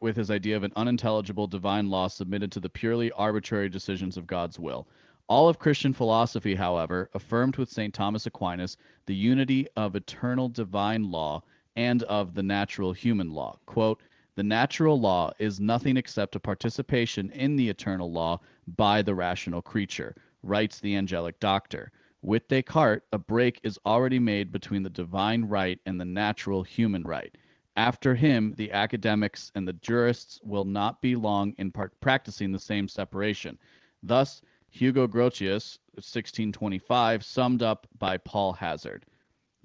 with 0.00 0.16
his 0.16 0.30
idea 0.30 0.56
of 0.56 0.62
an 0.62 0.72
unintelligible 0.76 1.46
divine 1.46 1.88
law 1.88 2.08
submitted 2.08 2.52
to 2.52 2.60
the 2.60 2.68
purely 2.68 3.10
arbitrary 3.12 3.68
decisions 3.68 4.16
of 4.16 4.26
God's 4.26 4.58
will. 4.58 4.86
All 5.28 5.48
of 5.48 5.58
Christian 5.58 5.92
philosophy, 5.92 6.54
however, 6.54 7.10
affirmed 7.14 7.56
with 7.56 7.70
St. 7.70 7.92
Thomas 7.92 8.26
Aquinas 8.26 8.76
the 9.06 9.14
unity 9.14 9.66
of 9.76 9.96
eternal 9.96 10.48
divine 10.48 11.10
law 11.10 11.42
and 11.76 12.02
of 12.04 12.34
the 12.34 12.42
natural 12.42 12.92
human 12.92 13.30
law. 13.30 13.58
Quote, 13.66 14.02
the 14.34 14.42
natural 14.42 15.00
law 15.00 15.32
is 15.38 15.60
nothing 15.60 15.96
except 15.96 16.36
a 16.36 16.40
participation 16.40 17.30
in 17.30 17.56
the 17.56 17.68
eternal 17.68 18.12
law 18.12 18.40
by 18.76 19.00
the 19.00 19.14
rational 19.14 19.62
creature, 19.62 20.14
writes 20.42 20.78
the 20.80 20.94
angelic 20.94 21.40
doctor. 21.40 21.90
With 22.22 22.48
Descartes, 22.48 23.04
a 23.12 23.18
break 23.18 23.60
is 23.62 23.78
already 23.86 24.18
made 24.18 24.52
between 24.52 24.82
the 24.82 24.90
divine 24.90 25.44
right 25.44 25.78
and 25.86 25.98
the 25.98 26.04
natural 26.04 26.62
human 26.62 27.02
right. 27.04 27.34
After 27.76 28.14
him, 28.14 28.54
the 28.56 28.72
academics 28.72 29.52
and 29.54 29.68
the 29.68 29.74
jurists 29.74 30.40
will 30.42 30.64
not 30.64 31.00
be 31.00 31.14
long 31.14 31.54
in 31.58 31.72
practicing 32.00 32.52
the 32.52 32.58
same 32.58 32.88
separation. 32.88 33.58
Thus, 34.02 34.42
Hugo 34.68 35.06
Grotius, 35.06 35.78
1625, 35.94 37.24
summed 37.24 37.62
up 37.62 37.86
by 37.98 38.18
Paul 38.18 38.52
Hazard. 38.52 39.06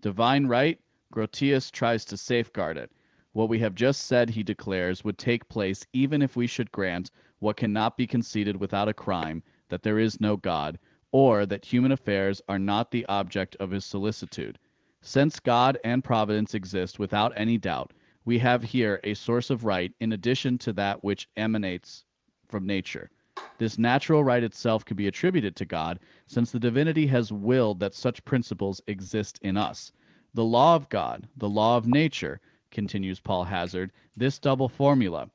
Divine 0.01 0.45
right, 0.47 0.79
Grotius 1.11 1.69
tries 1.69 2.05
to 2.05 2.15
safeguard 2.15 2.77
it. 2.77 2.89
What 3.33 3.49
we 3.49 3.59
have 3.59 3.75
just 3.75 4.05
said, 4.05 4.29
he 4.29 4.43
declares, 4.43 5.03
would 5.03 5.17
take 5.17 5.49
place 5.49 5.85
even 5.91 6.21
if 6.21 6.35
we 6.35 6.47
should 6.47 6.71
grant 6.71 7.11
what 7.39 7.57
cannot 7.57 7.97
be 7.97 8.07
conceded 8.07 8.55
without 8.55 8.87
a 8.87 8.93
crime, 8.93 9.43
that 9.67 9.83
there 9.83 9.99
is 9.99 10.21
no 10.21 10.37
God, 10.37 10.79
or 11.11 11.45
that 11.45 11.65
human 11.65 11.91
affairs 11.91 12.41
are 12.47 12.59
not 12.59 12.91
the 12.91 13.05
object 13.07 13.57
of 13.59 13.71
his 13.71 13.83
solicitude. 13.83 14.57
Since 15.01 15.39
God 15.39 15.77
and 15.83 16.03
providence 16.03 16.53
exist 16.53 16.99
without 16.99 17.33
any 17.35 17.57
doubt, 17.57 17.91
we 18.23 18.37
have 18.39 18.63
here 18.63 18.99
a 19.03 19.13
source 19.13 19.49
of 19.49 19.65
right 19.65 19.93
in 19.99 20.13
addition 20.13 20.57
to 20.59 20.73
that 20.73 21.03
which 21.03 21.27
emanates 21.35 22.05
from 22.47 22.65
nature. 22.65 23.09
This 23.57 23.77
natural 23.77 24.23
right 24.23 24.43
itself 24.43 24.85
can 24.85 24.95
be 24.95 25.07
attributed 25.07 25.55
to 25.55 25.65
God, 25.65 25.99
since 26.27 26.51
the 26.51 26.59
divinity 26.59 27.07
has 27.07 27.31
willed 27.31 27.79
that 27.79 27.95
such 27.95 28.23
principles 28.23 28.81
exist 28.87 29.39
in 29.41 29.57
us. 29.57 29.91
The 30.33 30.45
law 30.45 30.77
of 30.77 30.87
God, 30.87 31.27
the 31.35 31.49
law 31.49 31.75
of 31.75 31.87
nature, 31.87 32.39
continues 32.69 33.19
Paul 33.19 33.43
Hazard, 33.43 33.91
this 34.15 34.39
double 34.39 34.69
formula. 34.69 35.29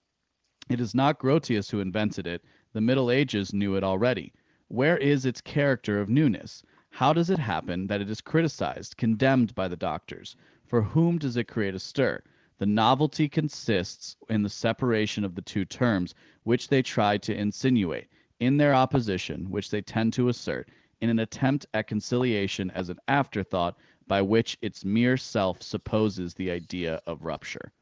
It 0.70 0.80
is 0.80 0.94
not 0.94 1.18
Grotius 1.18 1.70
who 1.70 1.80
invented 1.80 2.26
it, 2.26 2.42
the 2.72 2.80
Middle 2.80 3.10
Ages 3.10 3.52
knew 3.52 3.76
it 3.76 3.84
already. 3.84 4.32
Where 4.68 4.96
is 4.96 5.26
its 5.26 5.42
character 5.42 6.00
of 6.00 6.08
newness? 6.08 6.62
How 6.88 7.12
does 7.12 7.28
it 7.28 7.38
happen 7.38 7.86
that 7.88 8.00
it 8.00 8.08
is 8.08 8.22
criticized, 8.22 8.96
condemned 8.96 9.54
by 9.54 9.68
the 9.68 9.76
doctors? 9.76 10.34
For 10.64 10.80
whom 10.80 11.18
does 11.18 11.36
it 11.36 11.44
create 11.44 11.74
a 11.74 11.78
stir? 11.78 12.22
The 12.56 12.64
novelty 12.64 13.28
consists 13.28 14.16
in 14.30 14.42
the 14.42 14.48
separation 14.48 15.24
of 15.24 15.34
the 15.34 15.42
two 15.42 15.66
terms, 15.66 16.14
which 16.44 16.68
they 16.68 16.80
try 16.80 17.18
to 17.18 17.36
insinuate, 17.36 18.08
in 18.40 18.56
their 18.56 18.74
opposition, 18.74 19.50
which 19.50 19.70
they 19.70 19.82
tend 19.82 20.14
to 20.14 20.30
assert, 20.30 20.70
in 21.02 21.10
an 21.10 21.18
attempt 21.18 21.66
at 21.74 21.86
conciliation 21.86 22.70
as 22.70 22.88
an 22.88 22.98
afterthought 23.08 23.76
by 24.06 24.22
which 24.22 24.56
its 24.62 24.84
mere 24.84 25.16
self 25.16 25.62
supposes 25.62 26.34
the 26.34 26.50
idea 26.50 27.00
of 27.06 27.24
rupture. 27.24 27.72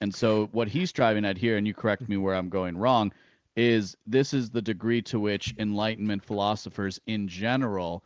And 0.00 0.14
so, 0.14 0.46
what 0.52 0.68
he's 0.68 0.92
driving 0.92 1.24
at 1.24 1.38
here, 1.38 1.56
and 1.56 1.66
you 1.66 1.74
correct 1.74 2.08
me 2.08 2.16
where 2.16 2.34
I'm 2.34 2.48
going 2.48 2.76
wrong, 2.76 3.12
is 3.56 3.96
this 4.06 4.34
is 4.34 4.50
the 4.50 4.60
degree 4.62 5.00
to 5.02 5.18
which 5.18 5.54
Enlightenment 5.58 6.22
philosophers 6.22 7.00
in 7.06 7.26
general 7.26 8.04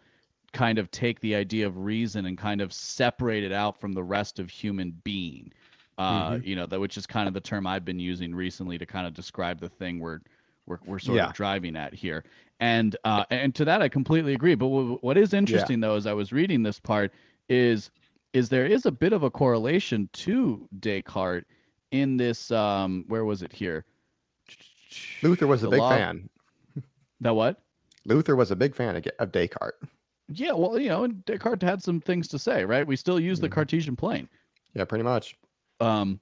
kind 0.53 0.79
of 0.79 0.91
take 0.91 1.21
the 1.21 1.35
idea 1.35 1.67
of 1.67 1.77
reason 1.77 2.27
and 2.27 2.39
kind 2.39 2.61
of 2.61 2.73
separate 2.73 3.43
it 3.45 3.53
out 3.53 3.81
from 3.81 3.93
the 3.93 4.03
rest 4.03 4.39
of 4.39 4.49
human 4.51 4.91
being. 5.05 5.53
Uh, 5.99 6.33
Mhm. 6.33 6.47
You 6.47 6.57
know, 6.57 6.67
that 6.67 6.81
which 6.81 6.97
is 6.97 7.07
kind 7.07 7.29
of 7.29 7.35
the 7.35 7.41
term 7.41 7.67
I've 7.67 7.85
been 7.85 8.01
using 8.01 8.35
recently 8.35 8.79
to 8.79 8.87
kind 8.87 9.07
of 9.07 9.13
describe 9.15 9.61
the 9.61 9.69
thing 9.69 9.99
we're 9.99 10.21
we're, 10.67 10.79
we're 10.87 10.99
sort 11.01 11.17
Yeah. 11.17 11.27
of 11.27 11.33
driving 11.35 11.75
at 11.75 11.93
here. 11.93 12.23
And 12.61 12.97
uh, 13.05 13.25
and 13.31 13.53
to 13.57 13.65
that 13.65 13.83
I 13.83 13.89
completely 13.89 14.35
agree. 14.35 14.55
But 14.55 14.67
w- 14.67 14.99
what 15.01 15.17
is 15.19 15.35
interesting 15.35 15.81
though, 15.81 15.97
as 15.97 16.07
I 16.07 16.13
was 16.13 16.33
reading 16.33 16.63
this 16.63 16.79
part, 16.79 17.13
is 17.51 17.91
is 18.33 18.49
there 18.49 18.65
is 18.65 18.87
a 18.87 18.91
bit 18.93 19.13
of 19.13 19.25
a 19.25 19.31
correlation 19.31 20.09
to 20.15 20.67
Descartes 20.79 21.45
in 21.91 22.17
this. 22.17 22.51
Um, 22.51 23.05
where 23.09 23.25
was 23.27 23.43
it 23.43 23.53
here? 23.53 23.85
Luther 25.23 25.47
was 25.47 25.63
a 25.65 25.69
big 25.69 25.81
law- 25.81 25.91
fan. 25.91 26.29
That 27.21 27.35
what? 27.35 27.61
Luther 28.07 28.35
was 28.37 28.51
a 28.51 28.57
big 28.57 28.75
fan 28.75 28.97
of, 28.97 29.33
Descartes. 29.33 29.77
Yeah, 30.33 30.53
well, 30.53 30.79
you 30.79 30.89
know, 30.89 31.05
and 31.05 31.23
Descartes 31.27 31.63
had 31.63 31.83
some 31.83 32.01
things 32.01 32.29
to 32.29 32.39
say, 32.39 32.65
right? 32.65 32.87
We 32.87 32.97
still 32.97 33.21
use 33.21 33.41
the 33.41 33.49
Mhm. 33.49 33.53
Cartesian 33.53 33.97
plane. 33.97 34.29
Yeah, 34.75 34.85
pretty 34.85 35.05
much. 35.05 35.37
Um, 35.81 36.21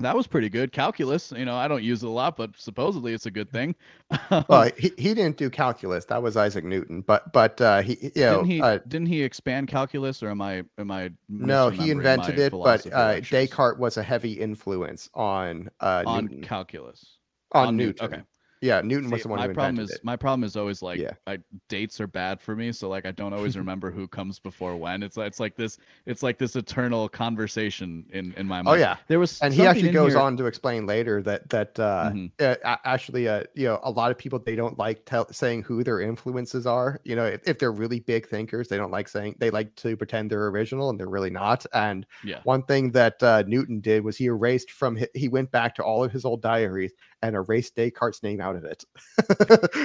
that 0.00 0.14
was 0.14 0.26
pretty 0.26 0.48
good. 0.48 0.72
Calculus, 0.72 1.32
you 1.36 1.44
know, 1.44 1.56
I 1.56 1.66
don't 1.66 1.82
use 1.82 2.02
it 2.02 2.06
a 2.06 2.10
lot, 2.10 2.36
but 2.36 2.50
supposedly 2.56 3.12
it's 3.14 3.26
a 3.26 3.30
good 3.30 3.50
thing. 3.50 3.74
Well, 4.48 4.70
he, 4.76 4.92
he 4.96 5.14
didn't 5.14 5.36
do 5.36 5.50
calculus. 5.50 6.04
That 6.06 6.22
was 6.22 6.36
Isaac 6.36 6.64
Newton. 6.64 7.00
But 7.02 7.32
but 7.32 7.60
uh, 7.60 7.82
he 7.82 7.98
you 8.14 8.22
know 8.22 8.36
didn't 8.36 8.46
he? 8.46 8.62
uh, 8.62 8.78
didn't 8.86 9.08
he 9.08 9.22
expand 9.22 9.68
calculus, 9.68 10.22
or 10.22 10.30
am 10.30 10.40
I 10.40 10.64
am 10.78 10.90
I? 10.90 11.10
no 11.28 11.70
he 11.70 11.90
invented 11.90 12.38
it. 12.38 12.52
But 12.52 12.86
uh, 12.86 12.98
lectures? 12.98 13.30
Descartes 13.30 13.78
was 13.78 13.96
a 13.96 14.02
heavy 14.02 14.32
influence 14.32 15.08
on 15.14 15.70
uh, 15.80 16.04
on 16.06 16.24
Newton. 16.26 16.42
calculus 16.42 17.18
on, 17.52 17.76
Newt- 17.76 18.00
Newton. 18.00 18.04
Okay, 18.06 18.22
Yeah, 18.60 18.80
Newton 18.82 19.10
was 19.10 19.20
See, 19.20 19.22
the 19.24 19.28
one 19.28 19.38
my 19.38 19.46
who 19.48 19.54
problem 19.54 19.78
is 19.84 19.90
it. 19.90 20.04
my 20.04 20.16
problem 20.16 20.44
is 20.44 20.56
always 20.56 20.82
like 20.82 20.98
Yeah. 20.98 21.12
I, 21.26 21.38
dates 21.68 22.00
are 22.00 22.06
bad 22.06 22.40
for 22.40 22.56
me, 22.56 22.72
so 22.72 22.88
like 22.88 23.06
I 23.06 23.12
don't 23.12 23.32
always 23.32 23.56
remember 23.64 23.90
who 23.90 24.08
comes 24.08 24.38
before 24.38 24.76
when. 24.76 25.02
It's 25.02 25.16
like 25.16 25.26
it's 25.28 25.40
like 25.40 25.56
this 25.56 25.78
it's 26.06 26.22
like 26.22 26.38
this 26.38 26.56
eternal 26.56 27.08
conversation 27.08 28.04
in 28.10 28.32
in 28.36 28.46
my 28.46 28.62
mind. 28.62 28.68
Oh 28.68 28.74
yeah, 28.80 28.96
there 29.06 29.18
was 29.18 29.40
and 29.40 29.54
he 29.54 29.66
actually 29.66 29.90
goes 29.92 30.12
here- 30.12 30.20
on 30.20 30.36
to 30.38 30.46
explain 30.46 30.86
later 30.86 31.22
that 31.22 31.48
that 31.50 31.78
uh, 31.78 32.10
Mhm. 32.12 32.30
uh, 32.40 32.76
actually 32.84 33.28
uh, 33.28 33.44
you 33.54 33.66
know 33.66 33.78
a 33.82 33.90
lot 33.90 34.10
of 34.10 34.18
people 34.18 34.38
they 34.38 34.56
don't 34.56 34.78
like 34.78 35.04
tell, 35.04 35.30
saying 35.32 35.62
who 35.62 35.84
their 35.84 36.00
influences 36.00 36.66
are. 36.66 37.00
You 37.04 37.16
know, 37.16 37.26
if, 37.26 37.46
if 37.46 37.58
they're 37.58 37.72
really 37.72 38.00
big 38.00 38.28
thinkers, 38.28 38.68
they 38.68 38.76
don't 38.76 38.90
like 38.90 39.08
saying 39.08 39.36
they 39.38 39.50
like 39.50 39.74
to 39.76 39.96
pretend 39.96 40.30
they're 40.30 40.48
original 40.48 40.90
and 40.90 40.98
they're 40.98 41.08
really 41.08 41.30
not. 41.30 41.64
And 41.74 42.06
Yeah. 42.24 42.40
one 42.44 42.62
thing 42.64 42.90
that 42.92 43.22
uh, 43.22 43.44
Newton 43.46 43.80
did 43.80 44.02
was 44.04 44.16
he 44.16 44.26
erased 44.26 44.70
from 44.72 44.98
he 45.14 45.28
went 45.28 45.50
back 45.50 45.74
to 45.76 45.82
all 45.84 46.02
of 46.04 46.12
his 46.12 46.24
old 46.24 46.42
diaries 46.42 46.92
and 47.22 47.34
erased 47.34 47.74
Descartes' 47.74 48.22
name 48.22 48.40
out 48.40 48.56
of 48.56 48.64
it, 48.64 48.84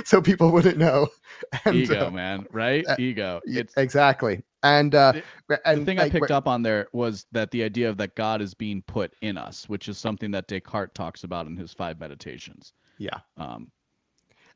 so 0.08 0.22
people 0.22 0.52
wouldn't 0.52 0.78
know. 0.78 1.08
And, 1.66 1.76
ego, 1.76 2.08
uh, 2.08 2.12
man, 2.12 2.46
right? 2.52 2.86
uh, 2.88 2.96
ego. 3.00 3.42
It's 3.46 3.74
exactly. 3.76 4.44
And 4.62 4.96
uh, 4.96 5.14
and 5.66 5.82
the 5.82 5.86
thing 5.86 6.00
I 6.00 6.10
picked 6.10 6.32
up 6.32 6.48
on 6.48 6.62
there 6.62 6.88
was 6.94 7.26
that 7.32 7.52
the 7.52 7.64
idea 7.64 7.90
of 7.90 7.98
that 7.98 8.16
God 8.16 8.42
is 8.42 8.54
being 8.54 8.82
put 8.84 9.14
in 9.22 9.38
us, 9.38 9.68
which 9.68 9.90
is 9.90 9.98
something 9.98 10.32
that 10.32 10.48
Descartes 10.48 10.94
talks 10.94 11.24
about 11.24 11.48
in 11.48 11.58
his 11.58 11.74
five 11.74 12.00
meditations. 12.00 12.74
Yeah. 12.98 13.20
Um, 13.38 13.72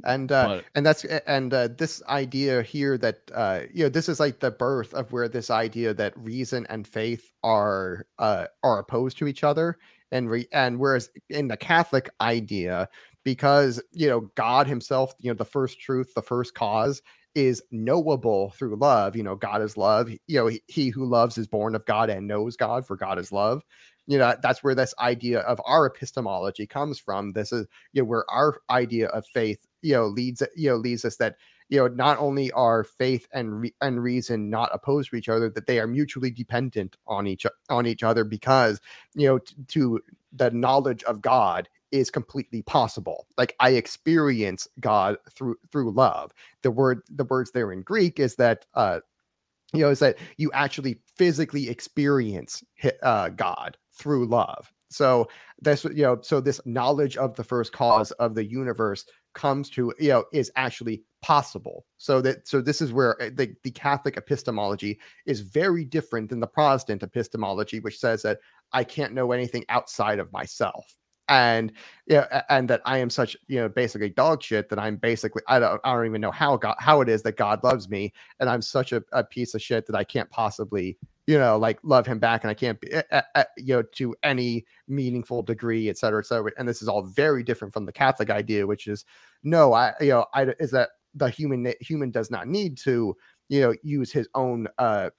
and 0.06 0.32
uh, 0.32 0.62
and 0.76 0.86
that's 0.86 1.06
and 1.06 1.54
uh, 1.54 1.68
this 1.70 2.04
idea 2.08 2.62
here 2.62 2.98
that 2.98 3.20
uh, 3.34 3.62
you 3.74 3.84
know 3.84 3.89
this 3.89 4.10
is 4.10 4.20
like 4.20 4.39
the 4.39 4.52
birth 4.52 4.93
of 4.93 5.12
where 5.12 5.28
this 5.28 5.50
idea 5.50 5.93
that 5.93 6.18
reason 6.18 6.66
and 6.70 6.88
faith 6.88 7.32
are 7.43 8.06
uh, 8.20 8.45
are 8.64 8.80
opposed 8.80 9.18
to 9.18 9.28
each 9.28 9.43
other 9.43 9.78
and 10.12 10.30
re- 10.30 10.48
and 10.54 10.80
whereas 10.80 11.10
in 11.30 11.48
the 11.48 11.58
catholic 11.58 12.10
idea 12.22 12.88
because 13.24 13.82
you 13.91 14.08
know 14.08 14.22
god 14.36 14.68
himself 14.68 15.14
you 15.20 15.30
know 15.30 15.36
the 15.36 15.43
first 15.43 15.80
truth 15.80 16.14
the 16.14 16.22
first 16.22 16.54
cause 16.54 17.02
is 17.36 17.62
knowable 17.72 18.52
through 18.52 18.76
love 18.76 19.16
you 19.16 19.24
know 19.24 19.36
god 19.36 19.62
is 19.62 19.78
love. 19.78 20.10
You 20.10 20.39
know 20.39 20.48
he, 20.48 20.62
he 20.68 20.89
who 20.89 21.06
loves 21.06 21.38
is 21.38 21.48
born 21.48 21.76
of 21.76 21.86
god 21.86 22.10
and 22.10 22.28
knows 22.28 22.56
god 22.56 22.86
for 22.86 22.95
god 22.95 23.20
is 23.20 23.32
love 23.32 23.64
you 24.08 24.18
know 24.18 24.36
that's 24.41 24.64
where 24.64 24.76
this 24.76 24.93
idea 24.99 25.41
of 25.41 25.62
our 25.66 25.86
epistemology 25.86 26.66
comes 26.66 26.97
from. 26.99 27.34
This 27.34 27.51
is 27.51 27.68
you 27.93 28.01
know 28.01 28.05
where 28.08 28.26
our 28.30 28.60
idea 28.70 29.08
of 29.10 29.26
faith 29.28 29.66
you 29.82 29.93
know 29.93 30.08
leads 30.08 30.41
you 30.55 30.70
know 30.70 30.76
leads 30.78 31.05
us 31.05 31.18
that 31.18 31.36
you 31.70 31.80
know 31.80 31.88
not 31.88 32.18
only 32.20 32.51
are 32.51 32.84
faith 32.84 33.28
and 33.34 33.62
re- 33.62 33.76
and 33.82 34.01
reason 34.01 34.49
not 34.49 34.70
opposed 34.74 35.10
to 35.10 35.16
each 35.16 35.30
other 35.30 35.49
that 35.49 35.68
they 35.68 35.80
are 35.80 35.88
mutually 35.88 36.32
dependent 36.32 36.95
on 37.08 37.28
each 37.28 37.45
on 37.70 37.86
each 37.86 38.03
other 38.03 38.24
because 38.24 38.80
you 39.16 39.28
know 39.28 39.39
t- 39.39 39.55
to 39.68 39.99
the 40.34 40.49
knowledge 40.51 41.03
of 41.03 41.22
god 41.22 41.70
is 41.91 42.10
completely 42.10 42.62
possible. 42.62 43.28
Like 43.38 43.55
i 43.60 43.72
experience 43.72 44.68
god 44.80 45.18
through 45.32 45.58
through 45.72 45.91
love. 45.91 46.32
The 46.64 46.72
word 46.72 47.01
the 47.10 47.26
words 47.26 47.51
there 47.51 47.72
in 47.72 47.82
greek 47.82 48.20
is 48.20 48.36
that 48.36 48.66
uh 48.74 48.99
you 49.74 49.82
know 49.82 49.89
is 49.89 49.99
that 49.99 50.18
you 50.38 50.51
actually 50.53 50.99
physically 51.16 51.70
experience 51.70 52.64
uh 53.03 53.30
god 53.30 53.78
through 53.98 54.28
love. 54.28 54.72
So 54.89 55.28
what- 55.64 55.84
you 55.95 56.04
know 56.04 56.20
so 56.22 56.39
this 56.39 56.62
knowledge 56.66 57.18
of 57.18 57.36
the 57.36 57.43
first 57.43 57.74
cause 57.74 58.12
of 58.14 58.36
the 58.36 58.45
universe 58.45 59.06
comes 59.34 59.70
to 59.72 59.93
you 60.00 60.10
know 60.10 60.24
is 60.34 60.52
actually 60.56 61.04
possible. 61.22 61.86
So 61.98 62.22
that 62.22 62.48
so 62.48 62.62
this 62.62 62.82
is 62.82 62.93
where 62.93 63.22
uh, 63.22 63.30
the, 63.34 63.54
the 63.64 63.72
catholic 63.72 64.16
epistemology 64.18 65.00
is 65.26 65.41
very 65.41 65.84
different 65.84 66.30
than 66.30 66.39
the 66.39 66.48
protestant 66.48 67.04
epistemology 67.04 67.80
which 67.80 68.00
says 68.00 68.22
that 68.22 68.39
i 68.72 68.84
can't 68.84 69.14
know 69.14 69.32
anything 69.32 69.66
outside 69.70 70.20
of 70.20 70.32
myself. 70.32 70.95
And 71.30 71.74
yeah 72.08 72.26
a- 72.32 72.54
and 72.54 72.70
that 72.70 72.82
i 72.86 72.98
am 73.00 73.10
such 73.10 73.36
you 73.48 73.60
know 73.60 73.68
basically 73.68 74.10
dog 74.10 74.41
shit 74.41 74.70
that 74.70 74.80
i'm 74.80 74.95
basically 74.95 75.41
i 75.48 75.60
don't 75.60 75.82
i 75.84 75.93
don't 75.93 76.06
even 76.06 76.22
know 76.22 76.32
how 76.32 76.56
god 76.56 76.76
how 76.80 77.02
it 77.02 77.10
is 77.10 77.22
that 77.24 77.36
god 77.36 77.62
loves 77.66 77.89
me 77.89 78.14
and 78.39 78.50
i'm 78.50 78.62
such 78.62 78.93
a, 78.93 79.04
a 79.12 79.24
piece 79.26 79.54
of 79.54 79.62
shit 79.62 79.86
that 79.88 79.95
i 79.95 80.06
can't 80.06 80.30
possibly 80.30 80.98
you 81.28 81.38
know 81.38 81.58
like 81.58 81.80
love 81.84 82.06
him 82.08 82.20
back 82.20 82.44
and 82.44 82.52
i 82.52 82.54
can't 82.54 82.80
be 82.82 82.94
uh, 82.94 83.22
uh, 83.36 83.44
you 83.58 83.76
know 83.76 83.84
to 83.94 84.16
any 84.24 84.66
meaningful 84.88 85.44
degree 85.44 85.90
et 85.90 85.98
cetera 85.98 86.20
et 86.22 86.26
cetera 86.26 86.52
and 86.58 86.68
this 86.68 86.82
is 86.82 86.88
all 86.88 87.04
very 87.04 87.44
different 87.44 87.74
from 87.74 87.86
the 87.86 87.92
catholic 87.92 88.30
idea 88.30 88.66
which 88.66 88.88
is 88.88 89.06
no 89.44 89.74
i 89.74 89.94
you 90.02 90.10
know 90.10 90.26
i 90.34 90.44
is 90.60 90.72
that 90.72 90.90
the 91.16 91.30
human 91.30 91.74
human 91.82 92.12
does 92.12 92.32
not 92.32 92.48
need 92.48 92.78
to 92.78 93.16
you 93.50 93.62
know 93.62 93.74
use 93.84 94.12
his 94.12 94.28
own 94.36 94.68
uh 94.78 95.10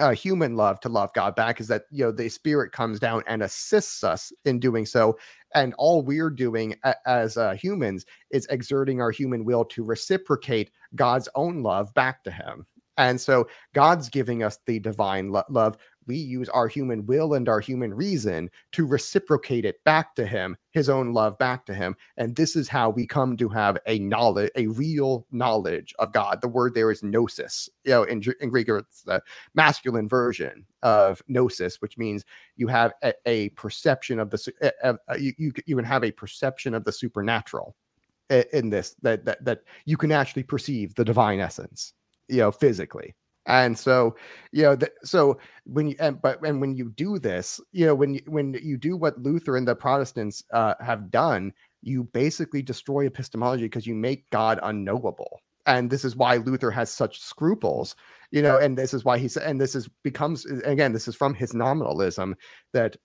uh, 0.00 0.10
human 0.10 0.56
love 0.56 0.80
to 0.80 0.88
love 0.88 1.10
God 1.14 1.36
back 1.36 1.60
is 1.60 1.68
that 1.68 1.84
you 1.90 2.04
know 2.04 2.10
the 2.10 2.28
Spirit 2.28 2.72
comes 2.72 2.98
down 2.98 3.22
and 3.28 3.42
assists 3.42 4.02
us 4.02 4.32
in 4.44 4.58
doing 4.58 4.86
so, 4.86 5.16
and 5.54 5.72
all 5.78 6.02
we're 6.02 6.30
doing 6.30 6.74
a- 6.84 6.96
as 7.08 7.36
uh, 7.36 7.54
humans 7.54 8.04
is 8.30 8.46
exerting 8.50 9.00
our 9.00 9.12
human 9.12 9.44
will 9.44 9.64
to 9.66 9.84
reciprocate 9.84 10.70
God's 10.96 11.28
own 11.36 11.62
love 11.62 11.94
back 11.94 12.24
to 12.24 12.32
Him. 12.32 12.66
And 12.96 13.20
so 13.20 13.48
God's 13.72 14.08
giving 14.08 14.42
us 14.42 14.58
the 14.66 14.78
divine 14.78 15.30
lo- 15.30 15.42
love. 15.48 15.76
We 16.06 16.16
use 16.16 16.50
our 16.50 16.68
human 16.68 17.06
will 17.06 17.32
and 17.32 17.48
our 17.48 17.60
human 17.60 17.94
reason 17.94 18.50
to 18.72 18.86
reciprocate 18.86 19.64
it 19.64 19.82
back 19.84 20.14
to 20.16 20.26
Him, 20.26 20.56
His 20.72 20.90
own 20.90 21.14
love 21.14 21.38
back 21.38 21.64
to 21.66 21.74
Him. 21.74 21.96
And 22.18 22.36
this 22.36 22.56
is 22.56 22.68
how 22.68 22.90
we 22.90 23.06
come 23.06 23.38
to 23.38 23.48
have 23.48 23.78
a 23.86 23.98
knowledge, 24.00 24.50
a 24.54 24.66
real 24.66 25.26
knowledge 25.32 25.94
of 25.98 26.12
God. 26.12 26.42
The 26.42 26.48
word 26.48 26.74
there 26.74 26.90
is 26.90 27.02
gnosis. 27.02 27.70
You 27.84 27.92
know, 27.92 28.02
in, 28.02 28.22
in 28.40 28.50
Greek, 28.50 28.68
it's 28.68 29.02
the 29.02 29.22
masculine 29.54 30.08
version 30.08 30.66
of 30.82 31.22
gnosis, 31.26 31.80
which 31.80 31.96
means 31.96 32.26
you 32.56 32.68
have 32.68 32.92
a, 33.02 33.14
a 33.24 33.48
perception 33.50 34.18
of 34.18 34.28
the 34.28 34.72
uh, 34.82 34.94
you, 35.18 35.32
you 35.38 35.52
you 35.64 35.76
can 35.76 35.84
have 35.86 36.04
a 36.04 36.12
perception 36.12 36.74
of 36.74 36.84
the 36.84 36.92
supernatural 36.92 37.74
in 38.52 38.70
this 38.70 38.94
that 39.02 39.24
that 39.24 39.44
that 39.44 39.60
you 39.84 39.96
can 39.96 40.12
actually 40.12 40.42
perceive 40.42 40.94
the 40.94 41.04
divine 41.04 41.40
essence, 41.40 41.92
you 42.28 42.38
know, 42.38 42.52
physically. 42.52 43.14
And 43.46 43.78
so, 43.78 44.16
you 44.52 44.62
know, 44.62 44.76
th- 44.76 44.92
so 45.02 45.38
when 45.64 45.88
you 45.88 45.96
and 46.00 46.20
but 46.22 46.44
and 46.46 46.60
when 46.60 46.74
you 46.74 46.90
do 46.90 47.18
this, 47.18 47.60
you 47.72 47.84
know, 47.84 47.94
when 47.94 48.14
you, 48.14 48.22
when 48.26 48.54
you 48.54 48.78
do 48.78 48.96
what 48.96 49.20
Luther 49.20 49.56
and 49.56 49.68
the 49.68 49.76
Protestants 49.76 50.42
uh, 50.52 50.74
have 50.80 51.10
done, 51.10 51.52
you 51.82 52.04
basically 52.04 52.62
destroy 52.62 53.06
epistemology 53.06 53.64
because 53.64 53.86
you 53.86 53.94
make 53.94 54.28
God 54.30 54.60
unknowable. 54.62 55.40
And 55.66 55.90
this 55.90 56.04
is 56.04 56.16
why 56.16 56.36
Luther 56.36 56.70
has 56.70 56.90
such 56.90 57.20
scruples 57.20 57.96
you 58.34 58.42
know 58.42 58.58
and 58.58 58.76
this 58.76 58.92
is 58.92 59.04
why 59.04 59.16
he 59.16 59.28
said 59.28 59.44
and 59.44 59.60
this 59.60 59.76
is 59.76 59.88
becomes 60.02 60.44
again 60.64 60.92
this 60.92 61.06
is 61.06 61.14
from 61.14 61.32
his 61.32 61.54
nominalism 61.54 62.34
that 62.72 62.96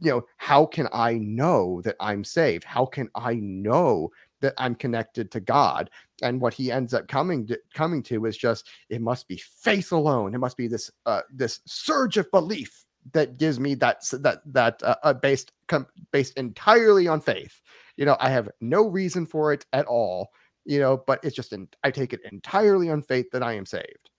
you 0.00 0.10
know 0.10 0.22
how 0.38 0.64
can 0.64 0.88
i 0.94 1.12
know 1.12 1.82
that 1.82 1.94
i'm 2.00 2.24
saved 2.24 2.64
how 2.64 2.86
can 2.86 3.06
i 3.14 3.34
know 3.34 4.08
that 4.40 4.54
i'm 4.58 4.74
connected 4.74 5.30
to 5.30 5.40
god 5.40 5.90
and 6.22 6.40
what 6.40 6.54
he 6.54 6.72
ends 6.72 6.94
up 6.94 7.06
coming 7.08 7.46
to, 7.46 7.58
coming 7.74 8.02
to 8.02 8.26
is 8.26 8.36
just 8.36 8.68
it 8.90 9.00
must 9.00 9.28
be 9.28 9.36
faith 9.36 9.92
alone 9.92 10.34
it 10.34 10.38
must 10.38 10.56
be 10.56 10.68
this 10.68 10.90
uh 11.06 11.22
this 11.32 11.60
surge 11.66 12.16
of 12.16 12.30
belief 12.30 12.84
that 13.12 13.38
gives 13.38 13.58
me 13.58 13.74
that 13.74 14.02
that 14.12 14.40
that 14.46 14.82
uh, 14.82 14.96
uh, 15.02 15.12
based 15.12 15.52
com- 15.66 15.86
based 16.12 16.36
entirely 16.36 17.08
on 17.08 17.20
faith. 17.20 17.60
You 17.96 18.04
know, 18.04 18.16
I 18.20 18.30
have 18.30 18.48
no 18.60 18.88
reason 18.88 19.26
for 19.26 19.52
it 19.52 19.66
at 19.72 19.86
all. 19.86 20.30
You 20.64 20.80
know, 20.80 21.02
but 21.06 21.20
it's 21.24 21.36
just 21.36 21.52
in, 21.52 21.68
I 21.82 21.90
take 21.90 22.12
it 22.12 22.20
entirely 22.30 22.90
on 22.90 23.02
faith 23.02 23.30
that 23.32 23.42
I 23.42 23.54
am 23.54 23.64
saved. 23.64 24.10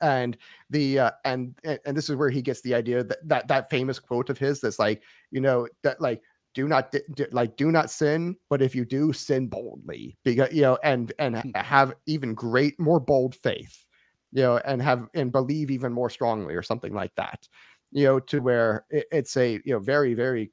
And 0.00 0.36
the 0.70 0.98
uh, 1.00 1.10
and 1.24 1.58
and 1.64 1.96
this 1.96 2.08
is 2.08 2.16
where 2.16 2.30
he 2.30 2.42
gets 2.42 2.60
the 2.62 2.74
idea 2.74 3.04
that 3.04 3.28
that 3.28 3.48
that 3.48 3.70
famous 3.70 3.98
quote 3.98 4.30
of 4.30 4.38
his 4.38 4.60
that's 4.60 4.78
like 4.78 5.02
you 5.30 5.40
know 5.40 5.68
that 5.82 6.00
like 6.00 6.22
do 6.56 6.66
not 6.66 6.90
do, 6.90 7.26
like 7.30 7.56
do 7.56 7.70
not 7.70 7.88
sin 7.88 8.34
but 8.50 8.60
if 8.60 8.74
you 8.74 8.84
do 8.84 9.12
sin 9.12 9.46
boldly 9.46 10.16
because 10.24 10.52
you 10.52 10.62
know 10.62 10.76
and 10.82 11.12
and 11.20 11.38
hmm. 11.38 11.50
have 11.54 11.94
even 12.06 12.34
great 12.34 12.78
more 12.80 12.98
bold 12.98 13.36
faith 13.36 13.86
you 14.32 14.42
know 14.42 14.56
and 14.64 14.82
have 14.82 15.06
and 15.14 15.30
believe 15.30 15.70
even 15.70 15.92
more 15.92 16.10
strongly 16.10 16.54
or 16.54 16.62
something 16.62 16.92
like 16.92 17.14
that 17.14 17.46
you 17.92 18.04
know, 18.04 18.20
to 18.20 18.40
where 18.40 18.84
it, 18.90 19.06
it's 19.10 19.36
a, 19.36 19.52
you 19.64 19.72
know, 19.72 19.78
very, 19.78 20.14
very 20.14 20.52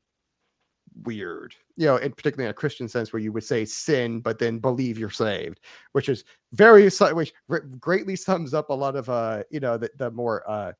weird, 1.04 1.56
you 1.76 1.86
know, 1.86 1.97
and 1.97 2.16
particularly 2.16 2.45
in 2.45 2.51
a 2.51 2.54
Christian 2.54 2.88
sense 2.88 3.12
where 3.12 3.22
you 3.22 3.32
would 3.32 3.43
say 3.43 3.66
sin, 3.66 4.20
but 4.20 4.39
then 4.39 4.60
believe 4.60 4.97
you're 4.97 5.10
saved, 5.10 5.60
which 5.93 6.10
is 6.10 6.24
very, 6.54 6.89
which 7.12 7.34
greatly 7.80 8.16
sums 8.16 8.54
up 8.54 8.70
a 8.70 8.74
lot 8.74 8.95
of, 8.95 9.10
uh, 9.10 9.43
you 9.49 9.60
know, 9.60 9.78
the, 9.78 9.89
the 9.97 10.12
more, 10.12 10.49
uh, 10.49 10.72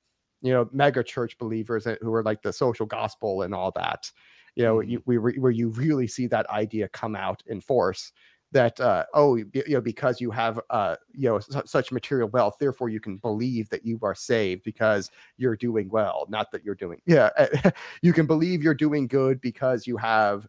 you 0.41 0.53
know, 0.53 0.69
mega 0.71 1.03
church 1.03 1.38
believers 1.38 1.88
who 2.01 2.13
are 2.13 2.24
like 2.24 2.41
the 2.41 2.53
social 2.53 2.86
gospel 2.86 3.41
and 3.41 3.53
all 3.53 3.71
that, 3.71 4.09
you 4.55 4.63
know, 4.63 4.81
you, 4.81 4.99
mm-hmm. 4.99 5.23
we, 5.23 5.37
where 5.39 5.51
you 5.51 5.69
really 5.69 6.07
see 6.07 6.27
that 6.27 6.49
idea 6.49 6.87
come 6.89 7.15
out 7.15 7.41
in 7.47 7.61
force 7.61 8.11
that 8.53 8.79
uh, 8.79 9.03
oh 9.13 9.35
you 9.35 9.49
know 9.67 9.81
because 9.81 10.21
you 10.21 10.31
have 10.31 10.59
uh, 10.69 10.95
you 11.11 11.27
know 11.27 11.39
su- 11.39 11.61
such 11.65 11.91
material 11.91 12.29
wealth 12.29 12.55
therefore 12.59 12.87
you 12.87 12.99
can 12.99 13.17
believe 13.17 13.67
that 13.69 13.85
you 13.85 13.99
are 14.01 14.15
saved 14.15 14.63
because 14.63 15.11
you're 15.37 15.57
doing 15.57 15.89
well 15.89 16.25
not 16.29 16.51
that 16.51 16.63
you're 16.63 16.75
doing 16.75 17.01
yeah 17.05 17.29
you 18.01 18.13
can 18.13 18.25
believe 18.25 18.63
you're 18.63 18.73
doing 18.73 19.07
good 19.07 19.41
because 19.41 19.85
you 19.85 19.97
have 19.97 20.47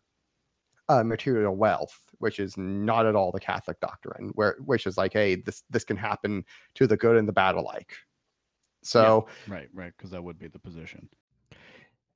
uh, 0.88 1.02
material 1.02 1.56
wealth 1.56 1.98
which 2.18 2.38
is 2.38 2.56
not 2.56 3.06
at 3.06 3.16
all 3.16 3.32
the 3.32 3.40
catholic 3.40 3.80
doctrine 3.80 4.30
where 4.34 4.56
which 4.64 4.86
is 4.86 4.96
like 4.96 5.12
hey 5.12 5.34
this 5.34 5.62
this 5.70 5.82
can 5.84 5.96
happen 5.96 6.44
to 6.74 6.86
the 6.86 6.96
good 6.96 7.16
and 7.16 7.26
the 7.26 7.32
bad 7.32 7.54
alike 7.54 7.94
so 8.82 9.26
yeah, 9.48 9.54
right 9.54 9.68
right 9.72 9.92
because 9.96 10.10
that 10.10 10.22
would 10.22 10.38
be 10.38 10.46
the 10.46 10.58
position 10.58 11.08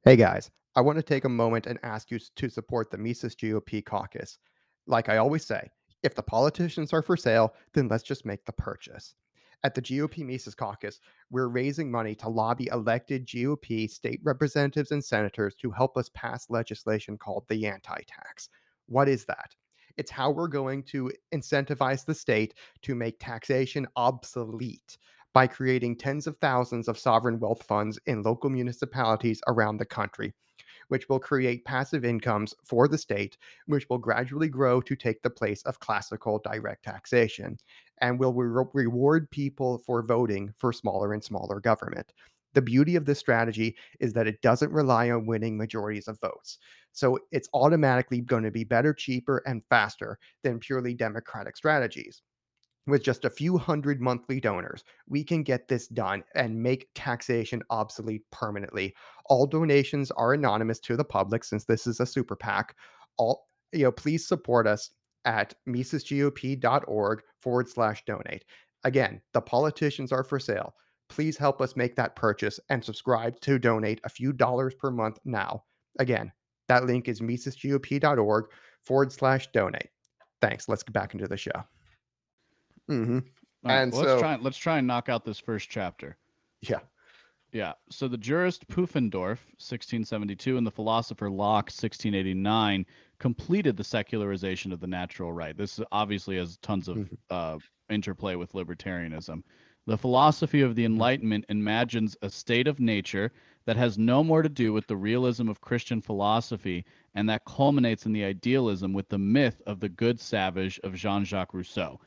hey 0.04 0.16
guys 0.16 0.50
i 0.78 0.80
want 0.80 0.96
to 0.96 1.02
take 1.02 1.24
a 1.24 1.28
moment 1.28 1.66
and 1.66 1.78
ask 1.82 2.10
you 2.10 2.18
to 2.36 2.48
support 2.48 2.90
the 2.90 2.98
mises 2.98 3.34
gop 3.36 3.84
caucus 3.84 4.38
like 4.86 5.08
i 5.08 5.18
always 5.18 5.44
say 5.44 5.68
if 6.02 6.14
the 6.14 6.22
politicians 6.22 6.92
are 6.92 7.02
for 7.02 7.16
sale, 7.16 7.54
then 7.74 7.88
let's 7.88 8.04
just 8.04 8.24
make 8.24 8.44
the 8.44 8.52
purchase. 8.52 9.14
At 9.64 9.74
the 9.74 9.82
GOP 9.82 10.24
Mises 10.24 10.54
Caucus, 10.54 11.00
we're 11.30 11.48
raising 11.48 11.90
money 11.90 12.14
to 12.16 12.28
lobby 12.28 12.68
elected 12.70 13.26
GOP 13.26 13.90
state 13.90 14.20
representatives 14.22 14.92
and 14.92 15.04
senators 15.04 15.56
to 15.56 15.72
help 15.72 15.96
us 15.96 16.10
pass 16.14 16.48
legislation 16.48 17.18
called 17.18 17.44
the 17.48 17.66
anti 17.66 18.00
tax. 18.06 18.48
What 18.86 19.08
is 19.08 19.24
that? 19.24 19.56
It's 19.96 20.12
how 20.12 20.30
we're 20.30 20.46
going 20.46 20.84
to 20.84 21.10
incentivize 21.34 22.04
the 22.04 22.14
state 22.14 22.54
to 22.82 22.94
make 22.94 23.18
taxation 23.18 23.88
obsolete 23.96 24.96
by 25.34 25.48
creating 25.48 25.96
tens 25.96 26.28
of 26.28 26.36
thousands 26.36 26.86
of 26.86 26.96
sovereign 26.96 27.40
wealth 27.40 27.64
funds 27.64 27.98
in 28.06 28.22
local 28.22 28.50
municipalities 28.50 29.40
around 29.48 29.78
the 29.78 29.84
country 29.84 30.32
which 30.88 31.08
will 31.08 31.18
create 31.18 31.64
passive 31.64 32.04
incomes 32.04 32.54
for 32.64 32.88
the 32.88 32.98
state, 32.98 33.36
which 33.66 33.88
will 33.88 33.98
gradually 33.98 34.48
grow 34.48 34.80
to 34.80 34.96
take 34.96 35.22
the 35.22 35.30
place 35.30 35.62
of 35.62 35.80
classical 35.80 36.38
direct 36.40 36.84
taxation 36.84 37.56
and 38.00 38.18
will 38.18 38.32
re- 38.32 38.64
reward 38.74 39.30
people 39.30 39.78
for 39.78 40.02
voting 40.02 40.52
for 40.56 40.72
smaller 40.72 41.12
and 41.12 41.22
smaller 41.22 41.60
government. 41.60 42.12
The 42.54 42.62
beauty 42.62 42.96
of 42.96 43.04
this 43.04 43.18
strategy 43.18 43.76
is 44.00 44.12
that 44.14 44.26
it 44.26 44.40
doesn't 44.42 44.72
rely 44.72 45.10
on 45.10 45.26
winning 45.26 45.56
majorities 45.56 46.08
of 46.08 46.20
votes. 46.20 46.58
So 46.92 47.18
it's 47.30 47.48
automatically 47.52 48.20
going 48.20 48.42
to 48.42 48.50
be 48.50 48.64
better, 48.64 48.92
cheaper, 48.94 49.42
and 49.46 49.62
faster 49.68 50.18
than 50.42 50.58
purely 50.58 50.94
democratic 50.94 51.56
strategies 51.56 52.22
with 52.88 53.02
just 53.02 53.24
a 53.24 53.30
few 53.30 53.58
hundred 53.58 54.00
monthly 54.00 54.40
donors, 54.40 54.84
we 55.06 55.22
can 55.22 55.42
get 55.42 55.68
this 55.68 55.86
done 55.88 56.24
and 56.34 56.60
make 56.60 56.88
taxation 56.94 57.62
obsolete 57.70 58.22
permanently. 58.32 58.94
All 59.26 59.46
donations 59.46 60.10
are 60.12 60.32
anonymous 60.32 60.80
to 60.80 60.96
the 60.96 61.04
public 61.04 61.44
since 61.44 61.64
this 61.64 61.86
is 61.86 62.00
a 62.00 62.06
super 62.06 62.36
PAC. 62.36 62.74
All 63.16 63.46
you 63.72 63.84
know, 63.84 63.92
please 63.92 64.26
support 64.26 64.66
us 64.66 64.90
at 65.24 65.54
misesgop.org 65.68 67.22
forward 67.40 67.68
slash 67.68 68.04
donate. 68.06 68.44
Again, 68.84 69.20
the 69.34 69.40
politicians 69.40 70.12
are 70.12 70.24
for 70.24 70.38
sale. 70.38 70.74
Please 71.08 71.36
help 71.36 71.60
us 71.60 71.76
make 71.76 71.96
that 71.96 72.16
purchase 72.16 72.60
and 72.68 72.84
subscribe 72.84 73.40
to 73.40 73.58
donate 73.58 74.00
a 74.04 74.08
few 74.08 74.32
dollars 74.32 74.74
per 74.74 74.90
month 74.90 75.18
now. 75.24 75.64
Again, 75.98 76.32
that 76.68 76.84
link 76.84 77.08
is 77.08 77.20
misesgop.org 77.20 78.46
forward 78.84 79.12
slash 79.12 79.48
donate. 79.52 79.88
Thanks. 80.40 80.68
Let's 80.68 80.82
get 80.82 80.92
back 80.92 81.14
into 81.14 81.26
the 81.26 81.36
show. 81.36 81.64
Mm-hmm. 82.88 83.18
Right, 83.64 83.82
and 83.82 83.92
well, 83.92 84.02
so 84.02 84.08
let's 84.08 84.20
try 84.20 84.36
let's 84.36 84.56
try 84.56 84.78
and 84.78 84.86
knock 84.86 85.08
out 85.08 85.24
this 85.24 85.38
first 85.38 85.68
chapter. 85.68 86.16
Yeah. 86.60 86.80
Yeah. 87.52 87.72
So 87.90 88.08
the 88.08 88.18
jurist 88.18 88.68
Pufendorf, 88.68 89.40
1672, 89.56 90.58
and 90.58 90.66
the 90.66 90.70
philosopher 90.70 91.30
Locke, 91.30 91.66
1689, 91.66 92.84
completed 93.18 93.76
the 93.76 93.84
secularization 93.84 94.70
of 94.70 94.80
the 94.80 94.86
natural 94.86 95.32
right. 95.32 95.56
This 95.56 95.80
obviously 95.90 96.36
has 96.36 96.58
tons 96.58 96.88
of 96.88 96.98
mm-hmm. 96.98 97.14
uh, 97.30 97.58
interplay 97.88 98.34
with 98.34 98.52
libertarianism. 98.52 99.42
The 99.86 99.96
philosophy 99.96 100.60
of 100.60 100.74
the 100.74 100.84
mm-hmm. 100.84 100.92
Enlightenment 100.92 101.44
imagines 101.48 102.16
a 102.20 102.28
state 102.28 102.68
of 102.68 102.80
nature 102.80 103.32
that 103.64 103.76
has 103.76 103.98
no 103.98 104.22
more 104.22 104.42
to 104.42 104.48
do 104.48 104.72
with 104.72 104.86
the 104.86 104.96
realism 104.96 105.48
of 105.48 105.62
Christian 105.62 106.02
philosophy 106.02 106.84
and 107.14 107.28
that 107.28 107.44
culminates 107.46 108.04
in 108.04 108.12
the 108.12 108.24
idealism 108.24 108.92
with 108.92 109.08
the 109.08 109.18
myth 109.18 109.62
of 109.66 109.80
the 109.80 109.88
good 109.88 110.20
savage 110.20 110.78
of 110.84 110.94
Jean 110.94 111.24
Jacques 111.24 111.54
Rousseau 111.54 111.98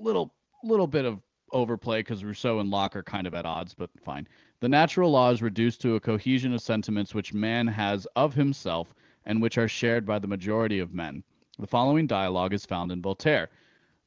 little 0.00 0.34
little 0.62 0.86
bit 0.86 1.04
of 1.04 1.20
overplay 1.52 2.00
because 2.00 2.24
Rousseau 2.24 2.60
and 2.60 2.70
Locke 2.70 2.96
are 2.96 3.02
kind 3.02 3.26
of 3.26 3.34
at 3.34 3.46
odds, 3.46 3.74
but 3.74 3.90
fine. 4.04 4.26
The 4.60 4.68
natural 4.68 5.10
law 5.10 5.30
is 5.30 5.42
reduced 5.42 5.80
to 5.82 5.96
a 5.96 6.00
cohesion 6.00 6.52
of 6.52 6.60
sentiments 6.60 7.14
which 7.14 7.34
man 7.34 7.66
has 7.66 8.06
of 8.16 8.34
himself 8.34 8.94
and 9.24 9.40
which 9.40 9.58
are 9.58 9.68
shared 9.68 10.06
by 10.06 10.18
the 10.18 10.28
majority 10.28 10.78
of 10.78 10.94
men. 10.94 11.22
The 11.58 11.66
following 11.66 12.06
dialogue 12.06 12.54
is 12.54 12.66
found 12.66 12.92
in 12.92 13.02
Voltaire. 13.02 13.50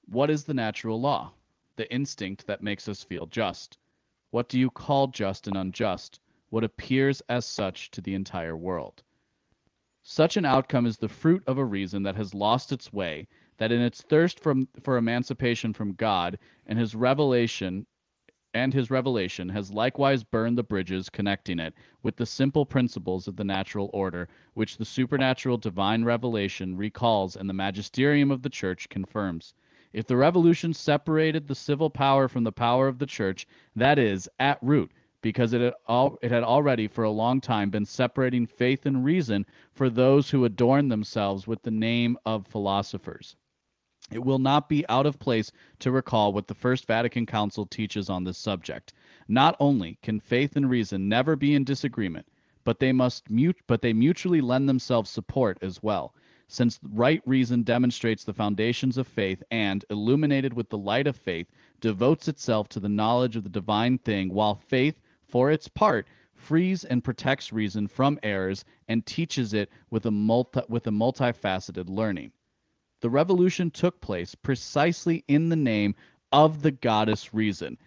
What 0.05 0.29
is 0.29 0.43
the 0.43 0.53
natural 0.53 0.99
law? 0.99 1.33
The 1.75 1.91
instinct 1.93 2.47
that 2.47 2.63
makes 2.63 2.87
us 2.87 3.03
feel 3.03 3.25
just. 3.25 3.77
What 4.31 4.49
do 4.49 4.59
you 4.59 4.69
call 4.69 5.07
just 5.07 5.47
and 5.47 5.57
unjust? 5.57 6.19
What 6.49 6.63
appears 6.63 7.21
as 7.29 7.45
such 7.45 7.91
to 7.91 8.01
the 8.01 8.15
entire 8.15 8.57
world. 8.57 9.03
Such 10.03 10.37
an 10.37 10.45
outcome 10.45 10.85
is 10.85 10.97
the 10.97 11.09
fruit 11.09 11.43
of 11.47 11.57
a 11.57 11.65
reason 11.65 12.03
that 12.03 12.15
has 12.15 12.33
lost 12.33 12.71
its 12.71 12.91
way 12.91 13.27
that 13.57 13.71
in 13.71 13.81
its 13.81 14.01
thirst 14.01 14.39
from, 14.39 14.67
for 14.83 14.97
emancipation 14.97 15.73
from 15.73 15.93
God 15.93 16.37
and 16.65 16.77
his 16.77 16.95
revelation 16.95 17.85
and 18.55 18.71
his 18.71 18.91
revelation 18.91 19.49
has 19.49 19.73
likewise 19.73 20.23
burned 20.23 20.57
the 20.57 20.63
bridges 20.63 21.09
connecting 21.09 21.57
it 21.59 21.73
with 22.03 22.15
the 22.15 22.25
simple 22.25 22.65
principles 22.65 23.27
of 23.27 23.35
the 23.35 23.43
natural 23.43 23.89
order, 23.93 24.29
which 24.53 24.77
the 24.77 24.85
supernatural 24.85 25.57
divine 25.57 26.03
revelation 26.03 26.77
recalls 26.77 27.35
and 27.35 27.49
the 27.49 27.53
magisterium 27.53 28.29
of 28.29 28.43
the 28.43 28.49
church 28.49 28.87
confirms. 28.89 29.55
If 29.91 30.05
the 30.05 30.17
revolution 30.17 30.73
separated 30.73 31.47
the 31.47 31.55
civil 31.55 31.89
power 31.89 32.27
from 32.27 32.43
the 32.43 32.51
power 32.51 32.87
of 32.87 32.99
the 32.99 33.05
church, 33.05 33.47
that 33.75 33.97
is, 33.97 34.29
at 34.39 34.59
root, 34.61 34.91
because 35.21 35.53
it 35.53 35.61
had, 35.61 35.73
al- 35.87 36.19
it 36.21 36.29
had 36.29 36.43
already 36.43 36.87
for 36.87 37.05
a 37.05 37.11
long 37.11 37.41
time 37.41 37.69
been 37.69 37.85
separating 37.85 38.45
faith 38.45 38.85
and 38.85 39.03
reason 39.03 39.45
for 39.71 39.89
those 39.89 40.29
who 40.29 40.45
adorn 40.45 40.89
themselves 40.89 41.47
with 41.47 41.63
the 41.63 41.71
name 41.71 42.17
of 42.25 42.45
philosophers. 42.45 43.35
It 44.11 44.25
will 44.25 44.37
not 44.37 44.67
be 44.67 44.85
out 44.89 45.05
of 45.05 45.17
place 45.17 45.49
to 45.79 45.89
recall 45.89 46.33
what 46.33 46.47
the 46.47 46.53
First 46.53 46.87
Vatican 46.87 47.25
Council 47.25 47.65
teaches 47.65 48.09
on 48.09 48.25
this 48.25 48.37
subject. 48.37 48.91
Not 49.29 49.55
only 49.61 49.97
can 50.03 50.19
faith 50.19 50.57
and 50.57 50.69
reason 50.69 51.07
never 51.07 51.37
be 51.37 51.55
in 51.55 51.63
disagreement, 51.63 52.27
but 52.65 52.79
they 52.79 52.91
must 52.91 53.29
mute 53.29 53.57
but 53.65 53.81
they 53.81 53.93
mutually 53.93 54.41
lend 54.41 54.67
themselves 54.67 55.09
support 55.09 55.57
as 55.61 55.81
well. 55.81 56.13
Since 56.49 56.81
right 56.83 57.21
reason 57.25 57.63
demonstrates 57.63 58.25
the 58.25 58.33
foundations 58.33 58.97
of 58.97 59.07
faith 59.07 59.41
and, 59.51 59.85
illuminated 59.89 60.53
with 60.53 60.69
the 60.69 60.77
light 60.77 61.07
of 61.07 61.15
faith, 61.15 61.47
devotes 61.79 62.27
itself 62.27 62.67
to 62.69 62.81
the 62.81 62.89
knowledge 62.89 63.37
of 63.37 63.43
the 63.43 63.49
divine 63.49 63.97
thing, 63.97 64.33
while 64.33 64.55
faith, 64.55 64.99
for 65.23 65.49
its 65.49 65.69
part, 65.69 66.05
frees 66.35 66.83
and 66.83 67.05
protects 67.05 67.53
reason 67.53 67.87
from 67.87 68.19
errors 68.21 68.65
and 68.89 69.05
teaches 69.05 69.53
it 69.53 69.69
with 69.89 70.05
a 70.05 70.11
multi, 70.11 70.59
with 70.67 70.85
a 70.87 70.91
multifaceted 70.91 71.89
learning. 71.89 72.33
The 73.03 73.09
revolution 73.09 73.69
took 73.69 73.99
place 73.99 74.33
precisely 74.33 75.25
in 75.27 75.49
the 75.49 75.57
name 75.57 75.93
of 76.31 76.61
the 76.61 76.71
goddess 76.71 77.33
reason. 77.33 77.77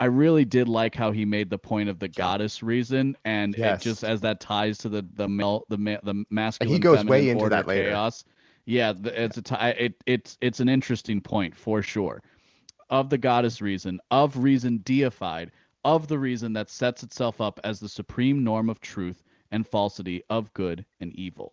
I 0.00 0.06
really 0.06 0.46
did 0.46 0.70
like 0.70 0.94
how 0.94 1.12
he 1.12 1.26
made 1.26 1.50
the 1.50 1.58
point 1.58 1.90
of 1.90 1.98
the 1.98 2.08
goddess 2.08 2.62
reason, 2.62 3.14
and 3.26 3.54
yes. 3.58 3.82
it 3.82 3.84
just 3.84 4.04
as 4.04 4.22
that 4.22 4.40
ties 4.40 4.78
to 4.78 4.88
the 4.88 5.06
the 5.16 5.28
male 5.28 5.66
the 5.68 5.76
the 6.02 6.24
masculine. 6.30 6.72
He 6.72 6.78
goes 6.78 7.04
way 7.04 7.28
into 7.28 7.50
that 7.50 7.66
later. 7.66 7.90
Chaos. 7.90 8.24
Yeah, 8.64 8.94
it's 9.04 9.36
a 9.36 9.42
t- 9.42 9.54
it, 9.60 10.02
it's 10.06 10.38
it's 10.40 10.60
an 10.60 10.70
interesting 10.70 11.20
point 11.20 11.54
for 11.54 11.82
sure. 11.82 12.22
Of 12.88 13.10
the 13.10 13.18
goddess 13.18 13.60
reason, 13.60 14.00
of 14.10 14.38
reason 14.38 14.80
deified, 14.82 15.52
of 15.84 16.08
the 16.08 16.18
reason 16.18 16.54
that 16.54 16.70
sets 16.70 17.02
itself 17.02 17.42
up 17.42 17.60
as 17.64 17.80
the 17.80 17.88
supreme 17.90 18.42
norm 18.42 18.70
of 18.70 18.80
truth 18.80 19.22
and 19.50 19.66
falsity 19.66 20.22
of 20.30 20.54
good 20.54 20.86
and 21.00 21.12
evil. 21.12 21.52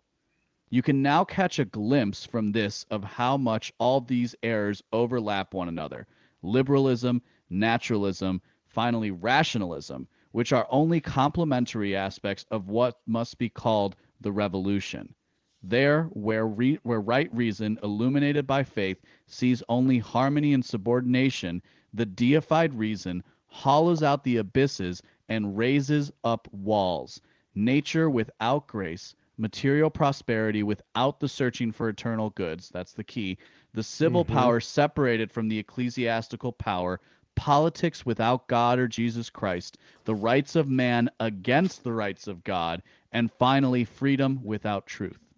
You 0.73 0.81
can 0.81 1.01
now 1.01 1.25
catch 1.25 1.59
a 1.59 1.65
glimpse 1.65 2.25
from 2.25 2.53
this 2.53 2.85
of 2.89 3.03
how 3.03 3.35
much 3.35 3.73
all 3.77 3.99
these 3.99 4.33
errors 4.41 4.81
overlap 4.93 5.53
one 5.53 5.67
another 5.67 6.07
liberalism, 6.41 7.21
naturalism, 7.49 8.41
finally, 8.67 9.11
rationalism, 9.11 10.07
which 10.31 10.53
are 10.53 10.65
only 10.69 11.01
complementary 11.01 11.93
aspects 11.93 12.45
of 12.51 12.69
what 12.69 13.01
must 13.05 13.37
be 13.37 13.49
called 13.49 13.97
the 14.21 14.31
revolution. 14.31 15.13
There, 15.61 16.03
where, 16.13 16.47
re- 16.47 16.79
where 16.83 17.01
right 17.01 17.29
reason, 17.35 17.77
illuminated 17.83 18.47
by 18.47 18.63
faith, 18.63 19.01
sees 19.25 19.61
only 19.67 19.97
harmony 19.99 20.53
and 20.53 20.63
subordination, 20.63 21.61
the 21.93 22.05
deified 22.05 22.73
reason 22.73 23.25
hollows 23.47 24.03
out 24.03 24.23
the 24.23 24.37
abysses 24.37 25.03
and 25.27 25.57
raises 25.57 26.13
up 26.23 26.47
walls. 26.53 27.19
Nature 27.55 28.09
without 28.09 28.67
grace, 28.67 29.15
material 29.41 29.89
prosperity 29.89 30.61
without 30.63 31.19
the 31.19 31.27
searching 31.27 31.71
for 31.71 31.89
eternal 31.89 32.29
goods, 32.29 32.69
that's 32.69 32.93
the 32.93 33.03
key, 33.03 33.37
the 33.73 33.83
civil 33.83 34.23
Mhm. 34.23 34.33
power 34.33 34.59
separated 34.59 35.31
from 35.31 35.47
the 35.47 35.57
ecclesiastical 35.57 36.51
power, 36.51 37.01
politics 37.35 38.05
without 38.05 38.47
God 38.47 38.77
or 38.77 38.87
Jesus 38.87 39.29
Christ, 39.29 39.79
the 40.05 40.15
rights 40.15 40.55
of 40.55 40.69
man 40.69 41.09
against 41.19 41.83
the 41.83 41.93
rights 41.93 42.27
of 42.27 42.43
God, 42.43 42.83
and 43.11 43.31
finally, 43.31 43.83
freedom 43.83 44.39
without 44.43 44.85
truth. 44.85 45.30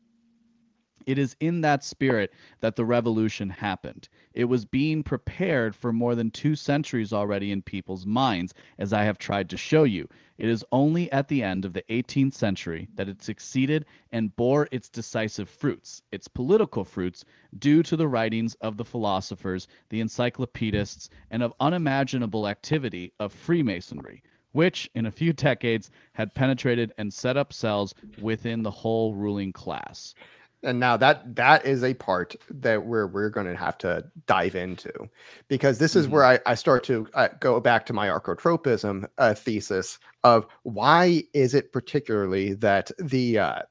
It 1.05 1.17
is 1.17 1.35
in 1.39 1.61
that 1.61 1.83
spirit 1.83 2.33
that 2.59 2.75
the 2.75 2.85
revolution 2.85 3.49
happened. 3.49 4.07
It 4.33 4.45
was 4.45 4.65
being 4.65 5.03
prepared 5.03 5.75
for 5.75 5.91
more 5.91 6.15
than 6.15 6.31
two 6.31 6.55
centuries 6.55 7.13
already 7.13 7.51
in 7.51 7.61
people's 7.61 8.05
minds, 8.05 8.53
as 8.77 8.93
I 8.93 9.03
have 9.03 9.17
tried 9.17 9.49
to 9.49 9.57
show 9.57 9.83
you. 9.83 10.07
It 10.37 10.49
is 10.49 10.65
only 10.71 11.11
at 11.11 11.27
the 11.27 11.43
end 11.43 11.65
of 11.65 11.73
the 11.73 11.83
18th 11.89 12.33
century 12.33 12.87
that 12.95 13.07
it 13.09 13.21
succeeded 13.21 13.85
and 14.11 14.35
bore 14.35 14.67
its 14.71 14.89
decisive 14.89 15.49
fruits, 15.49 16.01
its 16.11 16.27
political 16.27 16.83
fruits, 16.83 17.23
due 17.59 17.83
to 17.83 17.95
the 17.95 18.07
writings 18.07 18.55
of 18.55 18.77
the 18.77 18.85
philosophers, 18.85 19.67
the 19.89 19.99
encyclopedists, 19.99 21.09
and 21.29 21.43
of 21.43 21.53
unimaginable 21.59 22.47
activity 22.47 23.13
of 23.19 23.31
Freemasonry, 23.31 24.23
which, 24.53 24.89
in 24.95 25.05
a 25.05 25.11
few 25.11 25.33
decades, 25.33 25.91
had 26.13 26.33
penetrated 26.33 26.93
and 26.97 27.13
set 27.13 27.37
up 27.37 27.51
cells 27.51 27.93
within 28.21 28.63
the 28.63 28.71
whole 28.71 29.13
ruling 29.13 29.51
class. 29.51 30.15
And 30.63 30.79
now 30.79 30.97
that 30.97 31.35
that 31.35 31.65
is 31.65 31.83
a 31.83 31.93
part 31.93 32.35
that 32.49 32.85
we're 32.85 33.07
we're 33.07 33.29
going 33.29 33.47
to 33.47 33.55
have 33.55 33.77
to 33.79 34.03
dive 34.27 34.55
into 34.55 34.91
because 35.47 35.77
this 35.79 35.95
is 35.95 36.07
Mhm. 36.07 36.11
where 36.11 36.25
I, 36.25 36.39
I 36.45 36.55
start 36.55 36.83
to 36.85 37.07
uh, 37.13 37.29
go 37.39 37.59
back 37.59 37.85
to 37.87 37.93
my 37.93 38.07
archotropism 38.07 39.05
uh, 39.17 39.33
thesis 39.33 39.99
of 40.23 40.47
why 40.63 41.23
is 41.33 41.53
it 41.53 41.71
particularly 41.73 42.53
that 42.55 42.91
the 42.99 43.39
uh, 43.39 43.61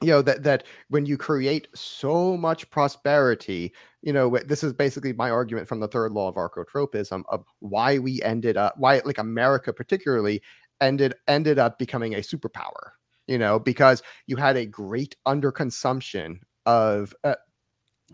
you 0.00 0.08
know 0.08 0.22
that 0.22 0.42
that 0.42 0.64
when 0.88 1.06
you 1.06 1.16
create 1.16 1.68
so 1.74 2.36
much 2.36 2.68
prosperity 2.70 3.72
you 4.02 4.12
know 4.12 4.38
this 4.46 4.64
is 4.64 4.72
basically 4.72 5.12
my 5.12 5.30
argument 5.30 5.68
from 5.68 5.80
the 5.80 5.88
third 5.88 6.12
law 6.12 6.28
of 6.28 6.34
archotropism 6.36 7.22
of 7.28 7.44
why 7.60 7.98
we 7.98 8.20
ended 8.22 8.56
up 8.56 8.74
why 8.78 9.00
like 9.04 9.18
america 9.18 9.72
particularly 9.72 10.42
ended 10.80 11.14
ended 11.28 11.58
up 11.58 11.78
becoming 11.78 12.14
a 12.14 12.18
superpower 12.18 12.92
you 13.32 13.38
know 13.38 13.58
because 13.58 14.02
you 14.26 14.36
had 14.36 14.58
a 14.58 14.66
great 14.66 15.16
underconsumption 15.26 16.38
of 16.66 17.14
uh, 17.24 17.34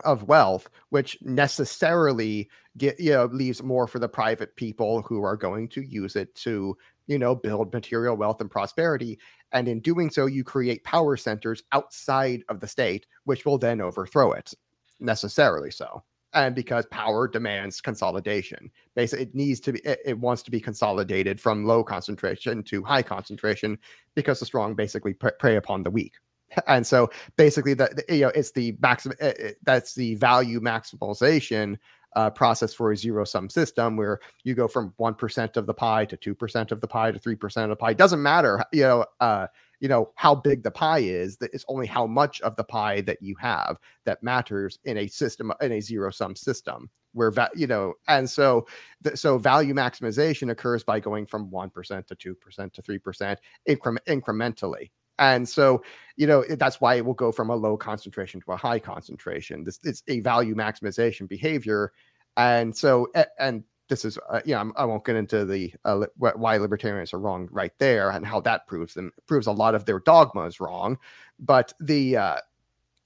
of 0.04 0.22
wealth 0.22 0.70
which 0.90 1.18
necessarily 1.22 2.48
get 2.76 3.00
you 3.00 3.10
know 3.10 3.24
leaves 3.24 3.60
more 3.60 3.88
for 3.88 3.98
the 3.98 4.08
private 4.08 4.54
people 4.54 5.02
who 5.02 5.24
are 5.24 5.36
going 5.36 5.66
to 5.66 5.82
use 5.82 6.14
it 6.14 6.32
to 6.36 6.76
you 7.08 7.18
know 7.18 7.34
build 7.34 7.72
material 7.72 8.16
wealth 8.16 8.40
and 8.40 8.50
prosperity. 8.50 9.18
And 9.50 9.66
in 9.66 9.80
doing 9.80 10.08
so 10.08 10.26
you 10.26 10.44
create 10.44 10.84
power 10.84 11.16
centers 11.16 11.64
outside 11.72 12.44
of 12.48 12.60
the 12.60 12.68
state 12.68 13.06
which 13.24 13.44
will 13.44 13.58
then 13.58 13.80
overthrow 13.80 14.30
it 14.32 14.54
necessarily 15.00 15.72
so 15.72 16.04
and 16.34 16.54
because 16.54 16.86
power 16.86 17.26
demands 17.26 17.80
consolidation. 17.80 18.70
Basically 18.94 19.24
it 19.24 19.34
needs 19.34 19.60
to 19.60 19.72
be 19.72 19.80
it, 19.80 20.00
it 20.04 20.18
wants 20.18 20.42
to 20.42 20.50
be 20.50 20.60
consolidated 20.60 21.40
from 21.40 21.64
low 21.64 21.82
concentration 21.82 22.62
to 22.64 22.82
high 22.82 23.02
concentration 23.02 23.78
because 24.14 24.40
the 24.40 24.46
strong 24.46 24.74
basically 24.74 25.14
pre- 25.14 25.30
prey 25.38 25.56
upon 25.56 25.82
the 25.82 25.90
weak. 25.90 26.14
And 26.66 26.86
so 26.86 27.10
basically 27.36 27.74
that 27.74 28.04
you 28.08 28.20
know 28.20 28.32
it's 28.34 28.52
the 28.52 28.76
maximum 28.80 29.16
that's 29.62 29.94
the 29.94 30.14
value 30.16 30.60
maximization 30.60 31.76
uh, 32.16 32.30
process 32.30 32.72
for 32.72 32.90
a 32.90 32.96
zero 32.96 33.24
sum 33.24 33.50
system 33.50 33.96
where 33.96 34.18
you 34.42 34.54
go 34.54 34.66
from 34.66 34.94
1% 34.98 35.56
of 35.58 35.66
the 35.66 35.74
pie 35.74 36.06
to 36.06 36.16
2% 36.16 36.72
of 36.72 36.80
the 36.80 36.88
pie 36.88 37.12
to 37.12 37.18
3% 37.18 37.62
of 37.64 37.68
the 37.68 37.76
pie. 37.76 37.92
Doesn't 37.92 38.22
matter 38.22 38.64
you 38.72 38.82
know 38.82 39.04
uh, 39.20 39.46
you 39.80 39.88
know 39.88 40.10
how 40.16 40.34
big 40.34 40.62
the 40.62 40.70
pie 40.70 40.98
is 40.98 41.36
that 41.38 41.52
it's 41.52 41.64
only 41.68 41.86
how 41.86 42.06
much 42.06 42.40
of 42.42 42.56
the 42.56 42.64
pie 42.64 43.00
that 43.02 43.22
you 43.22 43.34
have 43.36 43.78
that 44.04 44.22
matters 44.22 44.78
in 44.84 44.98
a 44.98 45.06
system 45.06 45.52
in 45.60 45.72
a 45.72 45.80
zero 45.80 46.10
sum 46.10 46.34
system 46.34 46.90
where 47.12 47.30
va- 47.30 47.50
you 47.54 47.66
know 47.66 47.94
and 48.08 48.28
so 48.28 48.66
th- 49.04 49.16
so 49.16 49.38
value 49.38 49.74
maximization 49.74 50.50
occurs 50.50 50.84
by 50.84 51.00
going 51.00 51.26
from 51.26 51.50
1% 51.50 52.06
to 52.06 52.14
2% 52.14 52.72
to 52.72 52.82
3% 52.82 53.36
incre- 53.68 53.98
incrementally. 54.06 54.90
And 55.18 55.48
so 55.48 55.82
you 56.16 56.26
know 56.26 56.44
that's 56.44 56.80
why 56.80 56.94
it 56.94 57.04
will 57.04 57.14
go 57.14 57.32
from 57.32 57.50
a 57.50 57.56
low 57.56 57.76
concentration 57.76 58.40
to 58.42 58.52
a 58.52 58.56
high 58.56 58.78
concentration. 58.78 59.64
This 59.64 59.80
it's 59.82 60.02
a 60.08 60.20
value 60.20 60.54
maximization 60.54 61.28
behavior. 61.28 61.92
And 62.36 62.76
so 62.76 63.08
and 63.38 63.64
this 63.88 64.04
is 64.04 64.18
uh, 64.28 64.40
yeah 64.44 64.60
I'm, 64.60 64.72
i 64.76 64.84
won't 64.84 65.04
get 65.04 65.16
into 65.16 65.44
the 65.44 65.72
uh, 65.84 65.96
li- 65.96 66.06
why 66.16 66.56
libertarians 66.56 67.12
are 67.12 67.18
wrong 67.18 67.48
right 67.50 67.72
there 67.78 68.10
and 68.10 68.24
how 68.24 68.40
that 68.42 68.66
proves 68.66 68.94
them 68.94 69.12
proves 69.26 69.46
a 69.46 69.52
lot 69.52 69.74
of 69.74 69.84
their 69.84 70.00
dogmas 70.00 70.60
wrong 70.60 70.98
but 71.38 71.72
the 71.80 72.16
uh 72.16 72.36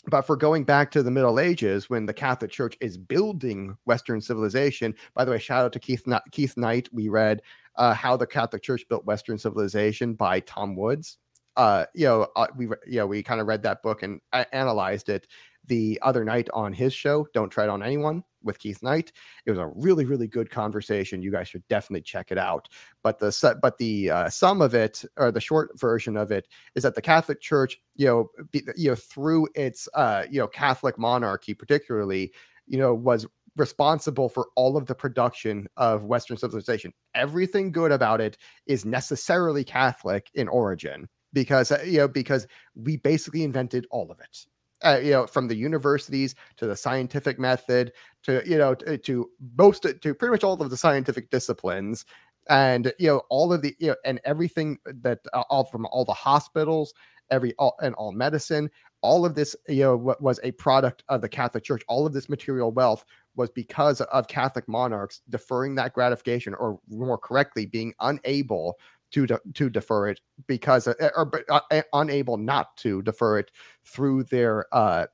but 0.07 0.23
for 0.23 0.37
going 0.37 0.65
back 0.65 0.91
to 0.91 1.03
the 1.03 1.11
Middle 1.11 1.39
Ages, 1.39 1.89
when 1.89 2.07
the 2.07 2.13
Catholic 2.13 2.51
Church 2.51 2.77
is 2.81 2.97
building 2.97 3.77
Western 3.85 4.21
civilization, 4.21 4.95
by 5.15 5.25
the 5.25 5.31
way, 5.31 5.39
shout 5.39 5.65
out 5.65 5.73
to 5.75 5.79
Keith 5.79 6.05
Keith 6.33 6.57
Knight. 6.57 6.89
We 6.93 7.09
read 7.09 7.41
uh, 7.77 7.95
how 7.95 8.17
the 8.17 8.27
Catholic 8.27 8.63
Church 8.63 8.85
built 8.89 9.05
Western 9.05 9.39
civilization 9.39 10.15
by 10.15 10.41
Tom 10.41 10.75
Woods. 10.75 11.19
Uh, 11.57 11.85
you 11.95 12.07
know, 12.07 12.27
uh, 12.35 12.49
we 12.57 12.67
you 12.87 12.99
know 12.99 13.07
we 13.07 13.23
kind 13.23 13.41
of 13.41 13.47
read 13.47 13.63
that 13.63 13.83
book 13.83 14.03
and 14.03 14.21
a- 14.33 14.53
analyzed 14.55 15.09
it 15.09 15.29
the 15.67 15.99
other 16.03 16.25
night 16.25 16.49
on 16.53 16.73
his 16.73 16.93
show. 16.93 17.27
Don't 17.33 17.51
Tread 17.51 17.69
on 17.69 17.83
Anyone 17.83 18.25
with 18.45 18.59
Keith 18.59 18.83
Knight. 18.83 19.13
It 19.47 19.51
was 19.51 19.59
a 19.59 19.73
really 19.75 20.05
really 20.05 20.27
good 20.27 20.51
conversation. 20.51 21.23
You 21.23 21.31
guys 21.31 21.49
should 21.49 21.67
definitely 21.69 22.03
check 22.03 22.31
it 22.31 22.39
out. 22.39 22.69
But 23.03 23.19
the 23.19 23.59
but 23.63 23.79
the 23.79 24.11
uh, 24.11 24.29
sum 24.31 24.61
of 24.63 24.75
it 24.75 25.05
or 25.17 25.31
the 25.31 25.41
short 25.41 25.79
version 25.79 26.17
of 26.17 26.31
it 26.31 26.49
is 26.75 26.83
that 26.83 26.95
the 26.95 27.03
Catholic 27.03 27.41
Church, 27.41 27.79
you 27.97 28.07
know, 28.07 28.31
be, 28.51 28.63
you 28.77 28.91
know, 28.91 28.97
through 28.97 29.49
its 29.55 29.89
uh, 29.95 30.25
you 30.31 30.39
know 30.39 30.49
Catholic 30.49 30.99
monarchy, 30.99 31.55
particularly, 31.55 32.33
you 32.67 32.79
know, 32.79 32.95
was 32.95 33.27
responsible 33.57 34.29
for 34.29 34.49
all 34.57 34.77
of 34.77 34.87
the 34.87 34.95
production 34.95 35.69
of 35.77 36.05
Western 36.05 36.37
civilization. 36.37 36.93
Everything 37.15 37.71
good 37.71 37.93
about 37.93 38.21
it 38.21 38.39
is 38.67 38.85
necessarily 38.85 39.65
Catholic 39.65 40.31
in 40.35 40.49
origin 40.49 41.09
because 41.33 41.73
uh, 41.73 41.83
you 41.85 41.99
know 41.99 42.09
because 42.09 42.47
we 42.75 42.97
basically 42.97 43.43
invented 43.43 43.87
all 43.91 44.11
of 44.11 44.21
it. 44.21 44.47
Uh, 44.85 45.01
you 45.03 45.13
know, 45.13 45.27
from 45.27 45.47
the 45.47 45.55
universities 45.55 46.35
to 46.57 46.67
the 46.67 46.77
scientific 46.77 47.39
method 47.39 47.93
to 48.23 48.43
you 48.45 48.59
know 48.59 48.75
to, 48.75 48.99
to 48.99 49.31
most 49.57 49.83
to 49.83 50.15
pretty 50.15 50.31
much 50.31 50.45
all 50.45 50.61
of 50.61 50.71
the 50.71 50.77
scientific 50.77 51.31
disciplines 51.31 52.05
and 52.49 52.93
you 52.99 53.07
know 53.07 53.23
all 53.29 53.53
of 53.53 53.63
the 53.63 53.75
you 53.79 53.89
know 53.89 53.97
and 54.05 54.21
everything 54.25 54.79
that 54.87 55.21
uh, 55.33 55.43
all 55.51 55.65
from 55.65 55.87
all 55.87 56.05
the 56.05 56.13
hospitals 56.13 56.93
every 57.31 57.55
all 57.59 57.77
and 57.83 57.95
all 57.95 58.13
medicine 58.13 58.69
all 59.01 59.25
of 59.25 59.35
this 59.35 59.55
you 59.69 59.83
know 59.83 59.97
wa- 59.97 60.17
was 60.21 60.41
a 60.43 60.53
product 60.53 61.03
of 61.09 61.21
the 61.21 61.29
catholic 61.29 61.65
church. 61.65 61.83
All 61.89 62.07
of 62.07 62.13
this 62.13 62.29
material 62.29 62.73
wealth 62.73 63.05
was 63.37 63.51
because 63.51 64.01
of 64.01 64.29
catholic 64.29 64.69
monarchs 64.69 65.23
deferring 65.29 65.75
that 65.77 65.93
gratification 65.93 66.55
or 66.55 66.81
more 66.89 67.19
correctly 67.19 67.67
being 67.67 67.95
unable 68.01 68.79
to 69.13 69.27
de- 69.27 69.41
to 69.55 69.71
defer 69.71 70.09
it 70.09 70.21
because 70.47 70.89
uh, 70.89 71.11
or 71.17 71.31
uh, 71.51 71.83
unable 71.93 72.37
not 72.37 72.77
to 72.77 73.03
defer 73.03 73.39
it 73.39 73.51
through 73.85 74.25
their 74.25 74.67
uh 74.73 75.07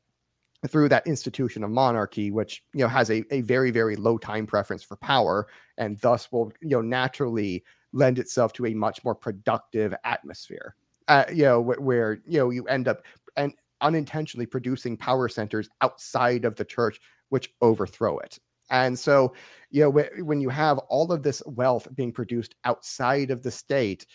through 0.67 0.89
that 0.89 1.07
institution 1.07 1.63
of 1.63 1.71
monarchy 1.71 2.31
which 2.31 2.65
you 2.75 2.81
know 2.81 2.89
has 2.89 3.11
a, 3.11 3.23
a 3.31 3.43
very 3.43 3.71
very 3.71 3.97
low 3.97 4.19
time 4.19 4.47
preference 4.47 4.83
for 4.83 4.97
power 4.97 5.47
and 5.77 5.99
thus 5.99 6.33
will 6.33 6.53
you 6.61 6.71
know 6.71 6.81
naturally 6.81 7.63
lend 7.93 8.19
itself 8.19 8.53
to 8.53 8.67
a 8.67 8.75
much 8.75 9.03
more 9.05 9.15
productive 9.15 9.95
atmosphere. 10.05 10.75
Uh, 11.07 11.25
you 11.33 11.45
know 11.45 11.63
wh- 11.63 11.81
where 11.81 12.21
you 12.27 12.39
know 12.39 12.51
you 12.51 12.65
end 12.65 12.87
up 12.87 13.03
and 13.37 13.55
unintentionally 13.81 14.45
producing 14.45 14.97
power 14.97 15.29
centers 15.29 15.69
outside 15.81 16.45
of 16.45 16.57
the 16.57 16.65
church 16.65 17.01
which 17.31 17.51
overthrow 17.63 18.19
it 18.19 18.39
and 18.71 18.99
so 18.99 19.35
you 19.71 19.83
know 19.83 19.91
when 20.23 20.41
you 20.41 20.49
have 20.49 20.79
all 20.89 21.13
of 21.13 21.23
this 21.23 21.43
wealth 21.47 21.89
being 21.95 22.13
produced 22.13 22.55
outside 22.65 23.31
of 23.31 23.43
the 23.43 23.51
state 23.51 24.07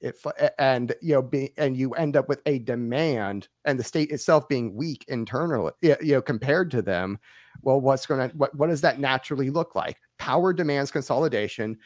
if 0.00 0.26
and 0.58 0.94
you 1.00 1.14
know 1.14 1.22
be 1.22 1.52
and 1.56 1.76
you 1.76 1.92
end 1.92 2.16
up 2.16 2.28
with 2.28 2.42
a 2.46 2.58
demand 2.60 3.48
and 3.64 3.78
the 3.78 3.84
state 3.84 4.10
itself 4.10 4.46
being 4.48 4.74
weak 4.74 5.04
internally 5.08 5.72
you 5.80 5.96
know 6.02 6.22
compared 6.22 6.70
to 6.70 6.82
them 6.82 7.18
well 7.62 7.80
what's 7.80 8.06
going 8.06 8.28
to 8.28 8.36
what, 8.36 8.54
what 8.54 8.68
does 8.68 8.80
that 8.80 9.00
naturally 9.00 9.50
look 9.50 9.74
like? 9.74 9.98
Power 10.18 10.52
demands 10.52 10.90
consolidation 10.90 11.76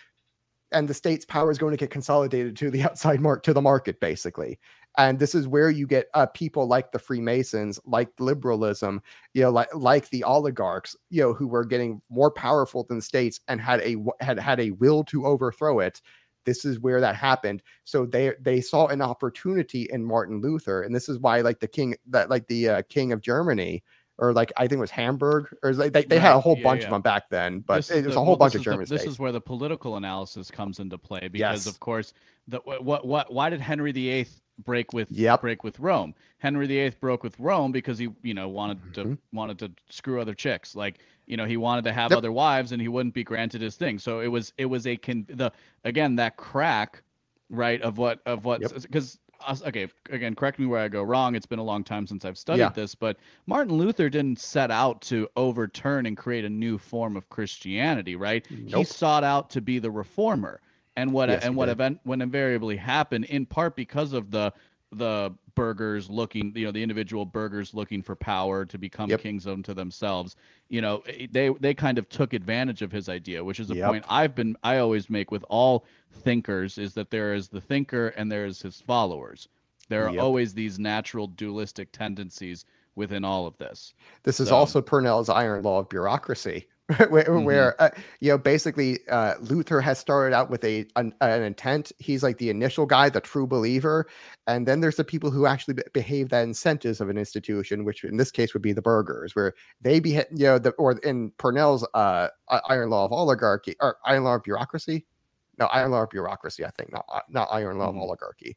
and 0.72 0.86
the 0.86 0.94
state's 0.94 1.24
power 1.24 1.50
is 1.50 1.58
going 1.58 1.72
to 1.72 1.76
get 1.76 1.90
consolidated 1.90 2.56
to 2.56 2.70
the 2.70 2.82
outside 2.84 3.20
mark 3.20 3.42
to 3.44 3.52
the 3.52 3.62
market 3.62 4.00
basically 4.00 4.58
and 4.98 5.18
this 5.18 5.34
is 5.34 5.46
where 5.46 5.70
you 5.70 5.86
get 5.86 6.08
uh, 6.14 6.26
people 6.26 6.66
like 6.66 6.92
the 6.92 6.98
freemasons 6.98 7.78
like 7.84 8.08
liberalism 8.18 9.00
you 9.34 9.42
know 9.42 9.50
like 9.50 9.68
like 9.74 10.08
the 10.10 10.24
oligarchs 10.24 10.96
you 11.10 11.22
know 11.22 11.32
who 11.32 11.46
were 11.46 11.64
getting 11.64 12.00
more 12.10 12.30
powerful 12.30 12.84
than 12.84 13.00
states 13.00 13.40
and 13.48 13.60
had 13.60 13.80
a 13.80 13.96
had 14.20 14.38
had 14.38 14.60
a 14.60 14.72
will 14.72 15.04
to 15.04 15.26
overthrow 15.26 15.78
it. 15.80 16.00
This 16.46 16.64
is 16.64 16.80
where 16.80 17.00
that 17.00 17.16
happened. 17.16 17.62
So 17.84 18.06
they 18.06 18.32
they 18.40 18.60
saw 18.60 18.86
an 18.88 19.02
opportunity 19.02 19.88
in 19.90 20.04
martin 20.04 20.40
luther 20.40 20.82
and 20.82 20.94
this 20.94 21.08
is 21.08 21.18
why 21.18 21.40
like 21.40 21.60
the 21.60 21.68
king 21.68 21.94
that 22.08 22.30
like 22.30 22.46
the 22.48 22.68
uh, 22.68 22.82
king 22.88 23.12
of 23.12 23.20
germany 23.20 23.82
or 24.20 24.32
like 24.32 24.52
I 24.56 24.62
think 24.62 24.78
it 24.78 24.80
was 24.80 24.90
Hamburg, 24.90 25.48
or 25.62 25.72
like 25.72 25.92
they, 25.92 26.04
they 26.04 26.18
had 26.18 26.36
a 26.36 26.40
whole 26.40 26.56
yeah, 26.56 26.62
bunch 26.62 26.80
yeah. 26.80 26.86
of 26.86 26.90
them 26.92 27.02
back 27.02 27.30
then, 27.30 27.60
but 27.60 27.76
this 27.76 27.90
it 27.90 28.04
was 28.04 28.14
the, 28.14 28.20
a 28.20 28.24
whole 28.24 28.32
well, 28.32 28.36
bunch 28.36 28.54
of 28.54 28.62
German 28.62 28.80
the, 28.80 28.94
This 28.94 29.04
is 29.04 29.18
where 29.18 29.32
the 29.32 29.40
political 29.40 29.96
analysis 29.96 30.50
comes 30.50 30.78
into 30.78 30.98
play 30.98 31.28
because, 31.28 31.64
yes. 31.64 31.66
of 31.66 31.80
course, 31.80 32.12
the 32.46 32.58
what 32.58 33.06
what 33.06 33.32
why 33.32 33.50
did 33.50 33.60
Henry 33.60 33.92
VIII 33.92 34.26
break 34.64 34.92
with 34.92 35.10
yep. 35.10 35.40
break 35.40 35.64
with 35.64 35.80
Rome? 35.80 36.14
Henry 36.38 36.66
VIII 36.66 36.90
broke 37.00 37.22
with 37.24 37.38
Rome 37.40 37.72
because 37.72 37.98
he 37.98 38.08
you 38.22 38.34
know 38.34 38.48
wanted 38.48 38.78
mm-hmm. 38.92 39.12
to 39.12 39.18
wanted 39.32 39.58
to 39.60 39.70
screw 39.88 40.20
other 40.20 40.34
chicks, 40.34 40.76
like 40.76 40.98
you 41.26 41.36
know 41.36 41.46
he 41.46 41.56
wanted 41.56 41.84
to 41.84 41.92
have 41.92 42.10
yep. 42.10 42.18
other 42.18 42.30
wives 42.32 42.72
and 42.72 42.80
he 42.80 42.88
wouldn't 42.88 43.14
be 43.14 43.24
granted 43.24 43.62
his 43.62 43.76
thing. 43.76 43.98
So 43.98 44.20
it 44.20 44.28
was 44.28 44.52
it 44.58 44.66
was 44.66 44.86
a 44.86 44.96
con 44.96 45.26
the 45.30 45.50
again 45.84 46.16
that 46.16 46.36
crack 46.36 47.02
right 47.48 47.80
of 47.80 47.96
what 47.96 48.20
of 48.26 48.44
what 48.44 48.60
because 48.82 49.18
okay, 49.66 49.88
again, 50.10 50.34
correct 50.34 50.58
me 50.58 50.66
where 50.66 50.80
I 50.80 50.88
go 50.88 51.02
wrong. 51.02 51.34
It's 51.34 51.46
been 51.46 51.58
a 51.58 51.64
long 51.64 51.84
time 51.84 52.06
since 52.06 52.24
I've 52.24 52.38
studied 52.38 52.60
yeah. 52.60 52.68
this, 52.70 52.94
but 52.94 53.16
Martin 53.46 53.74
Luther 53.74 54.08
didn't 54.08 54.38
set 54.38 54.70
out 54.70 55.00
to 55.02 55.28
overturn 55.36 56.06
and 56.06 56.16
create 56.16 56.44
a 56.44 56.50
new 56.50 56.78
form 56.78 57.16
of 57.16 57.28
Christianity, 57.28 58.16
right? 58.16 58.46
Nope. 58.50 58.78
He 58.78 58.84
sought 58.84 59.24
out 59.24 59.50
to 59.50 59.60
be 59.60 59.78
the 59.78 59.90
reformer. 59.90 60.60
And 60.96 61.12
what 61.12 61.28
yes, 61.28 61.44
and 61.44 61.56
what 61.56 61.68
event 61.68 62.00
when 62.02 62.20
invariably 62.20 62.76
happened 62.76 63.24
in 63.26 63.46
part 63.46 63.76
because 63.76 64.12
of 64.12 64.30
the 64.30 64.52
the 64.92 65.32
burgers 65.54 66.10
looking 66.10 66.52
you 66.56 66.64
know 66.64 66.72
the 66.72 66.82
individual 66.82 67.24
burgers 67.24 67.74
looking 67.74 68.02
for 68.02 68.16
power 68.16 68.64
to 68.64 68.78
become 68.78 69.08
yep. 69.08 69.20
kings 69.20 69.46
unto 69.46 69.74
themselves 69.74 70.36
you 70.68 70.80
know 70.80 71.02
eh, 71.06 71.26
they 71.30 71.50
they 71.60 71.74
kind 71.74 71.98
of 71.98 72.08
took 72.08 72.32
advantage 72.32 72.82
of 72.82 72.90
his 72.90 73.08
idea 73.08 73.42
which 73.42 73.60
is 73.60 73.70
a 73.70 73.74
yep. 73.74 73.88
point 73.88 74.04
i've 74.08 74.34
been 74.34 74.56
i 74.62 74.78
always 74.78 75.08
make 75.10 75.30
with 75.30 75.44
all 75.48 75.84
thinkers 76.22 76.78
is 76.78 76.94
that 76.94 77.10
there 77.10 77.34
is 77.34 77.48
the 77.48 77.60
thinker 77.60 78.08
and 78.16 78.30
there 78.30 78.46
is 78.46 78.60
his 78.60 78.80
followers 78.80 79.48
there 79.88 80.06
are 80.06 80.14
yep. 80.14 80.22
always 80.22 80.54
these 80.54 80.78
natural 80.78 81.26
dualistic 81.26 81.92
tendencies 81.92 82.64
within 82.96 83.24
all 83.24 83.46
of 83.46 83.56
this 83.58 83.94
this 84.24 84.40
is 84.40 84.48
so, 84.48 84.56
also 84.56 84.80
Pournelle's 84.82 85.28
iron 85.28 85.62
law 85.62 85.80
of 85.80 85.88
bureaucracy 85.88 86.66
where, 87.08 87.24
mm-hmm. 87.24 87.44
where 87.44 87.80
uh, 87.80 87.90
you 88.20 88.30
know 88.30 88.38
basically 88.38 88.98
uh, 89.08 89.34
Luther 89.40 89.80
has 89.80 89.98
started 89.98 90.34
out 90.34 90.50
with 90.50 90.64
a 90.64 90.86
an, 90.96 91.14
an, 91.20 91.42
intent. 91.42 91.92
He's 91.98 92.22
like 92.22 92.38
the 92.38 92.50
initial 92.50 92.84
guy, 92.84 93.08
the 93.08 93.20
true 93.20 93.46
believer, 93.46 94.08
and 94.46 94.66
then 94.66 94.80
there's 94.80 94.96
the 94.96 95.04
people 95.04 95.30
who 95.30 95.46
actually 95.46 95.74
be- 95.74 95.82
behave 95.92 96.30
that 96.30 96.42
incentives 96.42 97.00
of 97.00 97.08
an 97.08 97.16
institution, 97.16 97.84
which 97.84 98.02
in 98.02 98.16
this 98.16 98.32
case 98.32 98.54
would 98.54 98.62
be 98.62 98.72
the 98.72 98.82
burghers, 98.82 99.36
where 99.36 99.54
they 99.80 100.00
be 100.00 100.10
you 100.10 100.46
know 100.46 100.58
the 100.58 100.70
or 100.70 100.92
in 101.04 101.30
Pournelle's 101.32 101.86
uh, 101.94 102.28
iron 102.68 102.90
law 102.90 103.04
of 103.04 103.12
oligarchy 103.12 103.76
or 103.80 103.98
iron 104.04 104.24
law 104.24 104.34
of 104.34 104.42
bureaucracy. 104.42 105.06
No, 105.58 105.66
iron 105.66 105.92
law 105.92 106.02
of 106.02 106.10
bureaucracy, 106.10 106.64
I 106.64 106.70
think, 106.70 106.92
not 106.92 107.04
uh, 107.12 107.20
not 107.28 107.48
iron 107.52 107.78
law 107.78 107.88
mm-hmm. 107.88 107.98
of 107.98 108.02
oligarchy, 108.02 108.56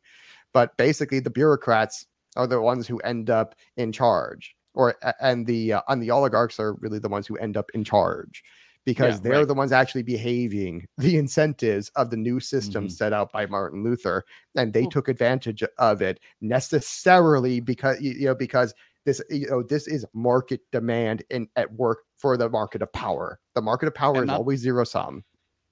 but 0.53 0.75
basically 0.77 1.19
the 1.19 1.29
bureaucrats 1.29 2.07
are 2.35 2.47
the 2.47 2.59
ones 2.59 2.87
who 2.87 2.97
end 2.99 3.29
up 3.29 3.53
in 3.77 3.91
charge 3.91 4.55
or 4.73 4.95
and 5.21 5.45
the 5.45 5.73
uh, 5.73 5.81
and 5.87 6.01
the 6.01 6.11
oligarchs 6.11 6.59
are 6.59 6.73
really 6.75 6.99
the 6.99 7.09
ones 7.09 7.27
who 7.27 7.37
end 7.37 7.57
up 7.57 7.69
in 7.73 7.83
charge 7.83 8.43
because 8.85 9.15
yeah, 9.15 9.19
they're 9.23 9.39
right. 9.39 9.47
the 9.47 9.53
ones 9.53 9.71
actually 9.71 10.03
behaving 10.03 10.85
the 10.97 11.17
incentives 11.17 11.89
of 11.95 12.09
the 12.09 12.17
new 12.17 12.39
system 12.39 12.85
mm-hmm. 12.85 12.91
set 12.91 13.13
out 13.13 13.31
by 13.31 13.45
Martin 13.45 13.83
Luther 13.83 14.23
and 14.55 14.73
they 14.73 14.85
took 14.85 15.07
advantage 15.07 15.63
of 15.77 16.01
it 16.01 16.19
necessarily 16.41 17.59
because 17.59 17.99
you 18.01 18.25
know 18.25 18.35
because 18.35 18.73
this 19.05 19.21
you 19.29 19.47
know 19.49 19.63
this 19.63 19.87
is 19.87 20.05
market 20.13 20.61
demand 20.71 21.23
in 21.29 21.47
at 21.55 21.71
work 21.73 21.99
for 22.17 22.37
the 22.37 22.49
market 22.49 22.81
of 22.81 22.91
power 22.93 23.39
the 23.55 23.61
market 23.61 23.87
of 23.87 23.95
power 23.95 24.15
and 24.15 24.23
is 24.23 24.27
not, 24.27 24.37
always 24.37 24.59
zero 24.59 24.83
sum 24.83 25.23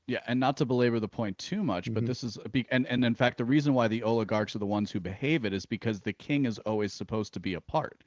yeah 0.07 0.19
and 0.27 0.39
not 0.39 0.57
to 0.57 0.65
belabor 0.65 0.99
the 0.99 1.07
point 1.07 1.37
too 1.37 1.63
much 1.63 1.85
mm-hmm. 1.85 1.95
but 1.95 2.05
this 2.05 2.23
is 2.23 2.37
and 2.71 2.85
and 2.87 3.05
in 3.05 3.15
fact 3.15 3.37
the 3.37 3.45
reason 3.45 3.73
why 3.73 3.87
the 3.87 4.03
oligarchs 4.03 4.55
are 4.55 4.59
the 4.59 4.65
ones 4.65 4.91
who 4.91 4.99
behave 4.99 5.45
it 5.45 5.53
is 5.53 5.65
because 5.65 5.99
the 5.99 6.13
king 6.13 6.45
is 6.45 6.59
always 6.59 6.93
supposed 6.93 7.33
to 7.33 7.39
be 7.39 7.53
a 7.53 7.61
part 7.61 8.03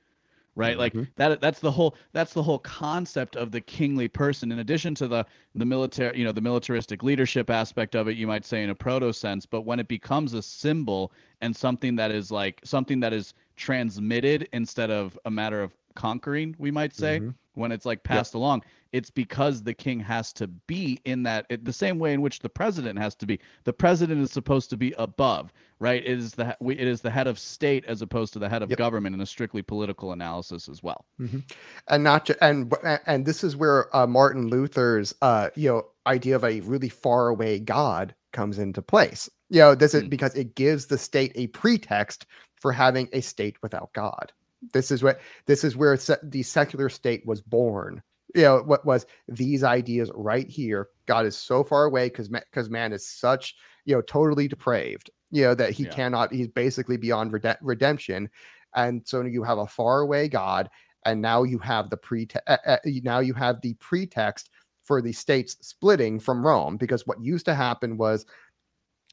right 0.57 0.76
mm-hmm. 0.76 0.98
like 0.98 1.14
that 1.16 1.40
that's 1.40 1.61
the 1.61 1.70
whole 1.70 1.96
that's 2.12 2.32
the 2.32 2.42
whole 2.42 2.59
concept 2.59 3.36
of 3.36 3.50
the 3.50 3.61
kingly 3.61 4.09
person 4.09 4.52
in 4.52 4.61
addition 4.61 4.94
to 4.94 5.09
the 5.09 5.24
the 5.55 5.64
military 5.64 6.16
you 6.18 6.24
know 6.24 6.32
the 6.32 6.40
militaristic 6.40 7.02
leadership 7.02 7.50
aspect 7.50 7.94
of 7.94 8.09
it 8.09 8.16
you 8.16 8.26
might 8.26 8.44
say 8.44 8.62
in 8.62 8.70
a 8.70 8.74
proto 8.74 9.12
sense 9.12 9.46
but 9.46 9.62
when 9.62 9.80
it 9.80 9.88
becomes 9.88 10.34
a 10.34 10.42
symbol 10.42 11.12
and 11.40 11.55
something 11.55 11.96
that 11.96 12.11
is 12.11 12.30
like 12.30 12.61
something 12.64 13.00
that 13.00 13.12
is 13.12 13.34
transmitted 13.57 14.48
instead 14.52 14.90
of 14.90 15.18
a 15.24 15.30
matter 15.30 15.62
of 15.62 15.74
conquering 15.94 16.55
we 16.59 16.70
might 16.70 16.94
say 16.94 17.18
mm-hmm. 17.18 17.30
when 17.55 17.72
it's 17.72 17.86
like 17.86 18.02
passed 18.02 18.34
yep. 18.34 18.38
along 18.38 18.62
it's 18.95 19.11
because 19.11 19.64
the 19.64 19.74
king 19.74 19.99
has 19.99 20.32
to 20.32 20.47
be 20.47 21.01
in 21.05 21.24
that 21.24 21.47
it, 21.51 21.64
the 21.64 21.72
same 21.72 21.99
way 21.99 22.12
in 22.12 22.22
which 22.22 22.38
the 22.38 22.49
president 22.49 22.97
has 22.97 23.16
to 23.16 23.26
be. 23.26 23.40
The 23.64 23.72
president 23.72 24.22
is 24.22 24.30
supposed 24.30 24.70
to 24.70 24.76
be 24.76 24.95
above, 24.99 25.53
right? 25.80 26.01
It 26.01 26.16
is 26.16 26.34
the 26.34 26.57
it 26.64 26.78
is 26.78 27.01
the 27.01 27.11
head 27.11 27.26
of 27.26 27.36
state 27.36 27.84
as 27.86 28.03
opposed 28.03 28.32
to 28.34 28.38
the 28.38 28.49
head 28.49 28.62
of 28.62 28.70
yep. 28.70 28.78
government 28.78 29.16
in 29.16 29.20
a 29.20 29.26
strictly 29.26 29.62
political 29.62 30.12
analysis 30.12 30.68
as 30.68 30.80
well. 30.80 31.05
Mm-hmm. 31.20 31.40
And 31.88 32.05
not 32.05 32.26
to, 32.26 32.45
and 32.45 32.72
and 33.05 33.26
this 33.26 33.42
is 33.42 33.57
where 33.57 33.95
uh, 33.95 34.07
Martin 34.07 34.47
Luther's 34.47 35.12
uh, 35.22 35.51
you 35.57 35.70
know 35.70 35.86
idea 36.07 36.36
of 36.36 36.45
a 36.45 36.61
really 36.61 36.88
far 36.88 37.26
away 37.26 37.59
God 37.59 38.14
comes 38.32 38.61
into 38.61 38.80
place. 38.80 39.28
You 39.51 39.59
know, 39.59 39.74
this 39.74 39.92
is 39.92 40.03
mm-hmm. 40.03 40.11
because 40.11 40.36
it 40.36 40.55
gives 40.55 40.86
the 40.86 40.99
state 40.99 41.32
a 41.34 41.49
pretext 41.49 42.26
for 42.61 42.70
having 42.70 43.09
a 43.12 43.22
state 43.22 43.57
without 43.61 43.92
God. 43.92 44.32
This 44.72 44.92
is 44.92 45.03
what 45.03 45.20
this 45.47 45.64
is 45.64 45.76
where 45.76 45.99
the 46.22 46.45
secular 46.45 46.88
state 46.88 47.26
was 47.26 47.42
born 47.42 48.01
you 48.35 48.43
know 48.43 48.62
what 48.64 48.85
was 48.85 49.07
these 49.28 49.62
ideas 49.62 50.11
right 50.14 50.49
here 50.49 50.89
god 51.07 51.26
is 51.26 51.37
so 51.37 51.62
far 51.62 51.85
away 51.85 52.09
because 52.09 52.28
because 52.28 52.68
man 52.68 52.93
is 52.93 53.07
such 53.07 53.55
you 53.85 53.95
know 53.95 54.03
totally 54.03 54.49
depraved 54.49 55.11
you 55.30 55.43
know 55.43 55.55
that 55.55 55.70
he 55.70 55.85
yeah. 55.85 55.91
cannot 55.91 56.32
he's 56.32 56.49
basically 56.49 56.97
beyond 56.97 57.32
rede- 57.32 57.59
redemption 57.62 58.28
and 58.74 59.03
so 59.05 59.22
you 59.22 59.43
have 59.43 59.59
a 59.59 59.66
far 59.66 60.01
away 60.01 60.28
god 60.28 60.68
and 61.07 61.20
now 61.20 61.43
you 61.43 61.59
have 61.59 61.91
the 61.91 61.97
pre 61.97 62.26
uh, 62.47 62.57
uh, 62.66 62.76
now 63.03 63.20
you 63.20 63.35
have 63.35 63.61
the 63.61 63.74
pretext 63.74 64.51
for 64.82 65.01
the 65.01 65.12
states 65.12 65.57
splitting 65.61 66.18
from 66.18 66.45
rome 66.45 66.76
because 66.76 67.07
what 67.07 67.22
used 67.22 67.45
to 67.45 67.55
happen 67.55 67.97
was 67.97 68.26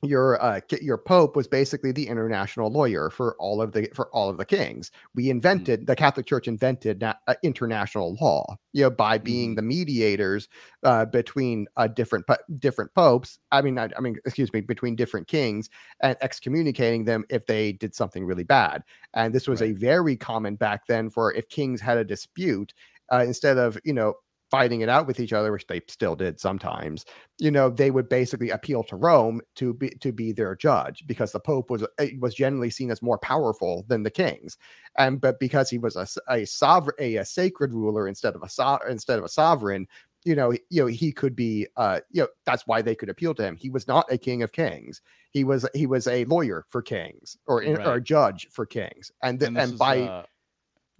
your 0.03 0.41
uh, 0.41 0.59
your 0.81 0.97
pope 0.97 1.35
was 1.35 1.47
basically 1.47 1.91
the 1.91 2.07
international 2.07 2.71
lawyer 2.71 3.09
for 3.09 3.35
all 3.37 3.61
of 3.61 3.71
the 3.71 3.87
for 3.93 4.09
all 4.09 4.29
of 4.29 4.37
the 4.37 4.45
kings. 4.45 4.91
We 5.13 5.23
mm-hmm. 5.23 5.31
invented 5.31 5.81
mm. 5.81 5.85
the 5.87 5.95
Catholic 5.95 6.25
Church 6.25 6.47
invented 6.47 7.01
na- 7.01 7.13
uh, 7.27 7.35
international 7.43 8.15
law, 8.19 8.57
you 8.73 8.83
know, 8.83 8.89
by 8.89 9.19
being 9.19 9.53
mm. 9.53 9.55
the 9.57 9.61
mediators 9.61 10.49
uh, 10.83 11.05
between 11.05 11.67
uh, 11.77 11.87
different 11.87 12.25
different 12.57 12.93
popes. 12.95 13.37
I 13.51 13.61
mean, 13.61 13.77
I, 13.77 13.89
I, 13.95 14.01
mean, 14.01 14.17
excuse 14.25 14.51
me, 14.53 14.61
between 14.61 14.95
different 14.95 15.27
kings 15.27 15.69
and 16.01 16.17
excommunicating 16.21 17.05
them 17.05 17.23
if 17.29 17.45
they 17.45 17.73
did 17.73 17.93
something 17.93 18.25
really 18.25 18.43
bad. 18.43 18.83
And 19.13 19.33
this 19.33 19.47
was 19.47 19.61
right. 19.61 19.71
a 19.71 19.73
very 19.73 20.15
common 20.15 20.55
back 20.55 20.87
then 20.87 21.09
for 21.09 21.33
if 21.33 21.47
kings 21.49 21.79
had 21.79 21.97
a 21.97 22.03
dispute, 22.03 22.73
uh, 23.11 23.23
instead 23.25 23.57
of 23.57 23.77
you 23.83 23.93
know 23.93 24.15
fighting 24.51 24.81
it 24.81 24.89
out 24.89 25.07
with 25.07 25.19
each 25.19 25.31
other, 25.33 25.51
which 25.51 25.65
they 25.65 25.81
still 25.87 26.15
did 26.15 26.39
sometimes, 26.39 27.05
you 27.39 27.49
know, 27.49 27.69
they 27.69 27.89
would 27.89 28.09
basically 28.09 28.49
appeal 28.49 28.83
to 28.83 28.97
Rome 28.97 29.41
to 29.55 29.73
be 29.73 29.89
to 30.01 30.11
be 30.11 30.33
their 30.33 30.55
judge 30.55 31.05
because 31.07 31.31
the 31.31 31.39
Pope 31.39 31.71
was 31.71 31.85
eh, 31.97 32.11
was 32.19 32.35
generally 32.35 32.69
seen 32.69 32.91
as 32.91 33.01
more 33.01 33.17
powerful 33.17 33.85
than 33.87 34.03
the 34.03 34.11
kings, 34.11 34.57
and 34.97 35.19
but 35.19 35.39
because 35.39 35.69
he 35.69 35.77
was 35.77 35.95
a, 35.95 36.05
a 36.29 36.45
sovereign 36.45 36.95
a, 36.99 37.15
a 37.15 37.25
sacred 37.25 37.73
ruler 37.73 38.07
instead 38.07 38.35
of 38.35 38.43
a 38.43 38.49
so, 38.49 38.77
instead 38.89 39.17
of 39.17 39.25
a 39.25 39.29
sovereign, 39.29 39.87
you 40.25 40.35
know, 40.35 40.51
you 40.69 40.81
know, 40.81 40.87
he 40.87 41.11
could 41.11 41.35
be, 41.35 41.67
uh, 41.77 42.01
you 42.11 42.21
know, 42.21 42.27
that's 42.45 42.67
why 42.67 42.81
they 42.81 42.93
could 42.93 43.09
appeal 43.09 43.33
to 43.33 43.43
him. 43.43 43.55
He 43.55 43.69
was 43.69 43.87
not 43.87 44.11
a 44.11 44.17
king 44.17 44.43
of 44.43 44.51
kings. 44.51 45.01
He 45.31 45.45
was 45.45 45.67
he 45.73 45.87
was 45.87 46.07
a 46.07 46.25
lawyer 46.25 46.65
for 46.69 46.81
kings 46.81 47.37
or, 47.47 47.59
right. 47.59 47.87
or 47.87 47.95
a 47.95 48.01
judge 48.01 48.49
for 48.51 48.65
kings, 48.65 49.11
and 49.23 49.39
th- 49.39 49.47
and, 49.47 49.57
and 49.57 49.77
by 49.77 50.01
uh 50.01 50.23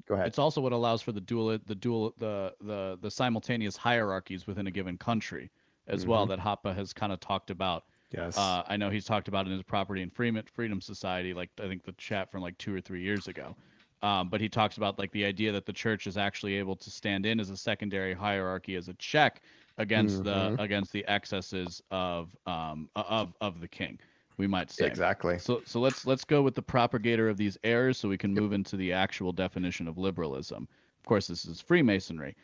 Go 0.08 0.16
ahead. 0.16 0.28
It's 0.28 0.40
also 0.40 0.62
what 0.62 0.74
allows 0.74 1.02
for 1.02 1.12
the 1.12 1.22
dual, 1.22 1.58
the 1.66 1.76
dual, 1.76 2.14
the 2.18 2.54
the 2.62 2.98
the 3.02 3.12
simultaneous 3.12 3.76
hierarchies 3.78 4.48
within 4.48 4.68
a 4.68 4.72
given 4.72 4.98
country 4.98 5.52
as 5.88 6.02
mm-hmm. 6.02 6.12
well 6.12 6.26
that 6.28 6.40
Hoppe 6.40 6.74
has 6.76 6.94
kind 6.94 7.12
of 7.12 7.20
talked 7.20 7.50
about. 7.50 7.86
Yes. 8.12 8.38
Uh, 8.38 8.64
I 8.68 8.78
know 8.78 8.90
he's 8.90 9.06
talked 9.06 9.28
about 9.28 9.46
in 9.46 9.54
his 9.54 9.64
Property 9.64 10.02
and 10.02 10.12
Freedom 10.12 10.42
Freedom 10.54 10.82
Society, 10.82 11.34
like 11.34 11.50
I 11.62 11.68
think 11.68 11.84
the 11.84 11.94
chat 11.94 12.32
from 12.32 12.42
like 12.42 12.58
two 12.58 12.76
or 12.76 12.82
three 12.82 13.02
years 13.02 13.28
ago. 13.28 13.56
Um, 14.04 14.30
but 14.30 14.42
he 14.42 14.50
talks 14.50 14.78
about 14.78 14.98
like 14.98 15.12
the 15.12 15.24
idea 15.24 15.52
that 15.52 15.66
the 15.66 15.74
church 15.74 16.08
is 16.08 16.18
actually 16.18 16.56
able 16.56 16.76
to 16.76 16.90
stand 16.90 17.26
in 17.26 17.40
as 17.40 17.52
a 17.52 17.58
secondary 17.58 18.14
hierarchy 18.14 18.76
as 18.76 18.90
a 18.90 18.94
check 18.96 19.42
against 19.78 20.24
mm-hmm. 20.24 20.56
the 20.56 20.62
against 20.62 20.92
the 20.92 21.08
excesses 21.08 21.82
of 21.92 22.36
um 22.46 22.90
of 22.96 23.34
of 23.42 23.62
the 23.62 23.68
king 23.68 23.98
we 24.42 24.48
might 24.48 24.72
say. 24.72 24.88
Exactly. 24.88 25.38
So 25.38 25.62
so 25.66 25.80
let's 25.80 26.08
let's 26.08 26.26
go 26.26 26.42
with 26.42 26.56
the 26.56 26.64
propagator 26.64 27.30
of 27.30 27.38
these 27.38 27.60
errors 27.64 28.00
so 28.00 28.10
we 28.10 28.18
can 28.18 28.34
move 28.34 28.54
into 28.54 28.76
the 28.76 28.92
actual 28.92 29.32
definition 29.32 29.88
of 29.88 30.00
liberalism. 30.00 30.68
Of 31.00 31.06
course, 31.06 31.28
this 31.28 31.46
is 31.46 31.62
Freemasonry. 31.62 32.36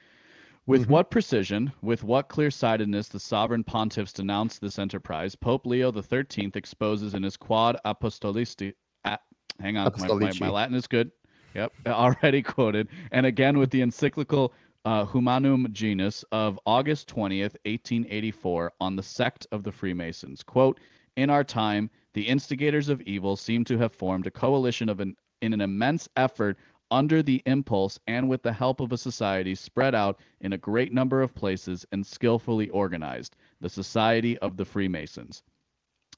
With 0.67 0.85
Mhm. 0.85 0.89
what 0.89 1.09
precision, 1.09 1.71
with 1.81 2.03
what 2.03 2.29
clear 2.29 2.51
sightedness 2.51 3.07
the 3.07 3.19
sovereign 3.19 3.63
pontiffs 3.63 4.13
denounce 4.13 4.59
this 4.59 4.77
enterprise, 4.77 5.33
Pope 5.35 5.65
Leo 5.65 5.91
XIII 5.91 6.55
exposes 6.55 7.15
in 7.15 7.23
his 7.23 7.35
Quod 7.35 7.77
Apostolici. 7.83 8.73
a- 9.05 9.17
hang 9.59 9.77
on, 9.77 9.91
my, 9.97 10.07
my, 10.07 10.31
my 10.39 10.49
Latin 10.49 10.75
is 10.75 10.85
good. 10.85 11.11
Yep, 11.55 11.73
already 11.87 12.43
quoted. 12.43 12.89
And 13.11 13.25
again 13.25 13.57
with 13.57 13.71
the 13.71 13.81
encyclical 13.81 14.53
uh, 14.85 15.05
Humanum 15.05 15.67
Genus 15.71 16.23
of 16.31 16.59
August 16.65 17.07
20th, 17.09 17.55
1884, 17.65 18.73
on 18.79 18.95
the 18.95 19.03
sect 19.03 19.47
of 19.51 19.63
the 19.63 19.71
Freemasons. 19.71 20.43
Quote 20.43 20.79
In 21.17 21.31
our 21.31 21.43
time, 21.43 21.89
the 22.13 22.27
instigators 22.27 22.89
of 22.89 23.01
evil 23.01 23.35
seem 23.35 23.65
to 23.65 23.77
have 23.79 23.91
formed 23.91 24.27
a 24.27 24.31
coalition 24.31 24.87
of 24.87 24.99
an, 24.99 25.15
in 25.41 25.51
an 25.51 25.61
immense 25.61 26.07
effort 26.15 26.59
under 26.91 27.23
the 27.23 27.41
impulse 27.47 27.99
and 28.05 28.29
with 28.29 28.43
the 28.43 28.53
help 28.53 28.79
of 28.79 28.91
a 28.91 28.99
society 28.99 29.55
spread 29.55 29.95
out 29.95 30.19
in 30.41 30.53
a 30.53 30.59
great 30.59 30.93
number 30.93 31.23
of 31.23 31.33
places 31.33 31.87
and 31.91 32.05
skillfully 32.05 32.69
organized, 32.69 33.35
the 33.59 33.67
Society 33.67 34.37
of 34.37 34.57
the 34.57 34.63
Freemasons. 34.63 35.41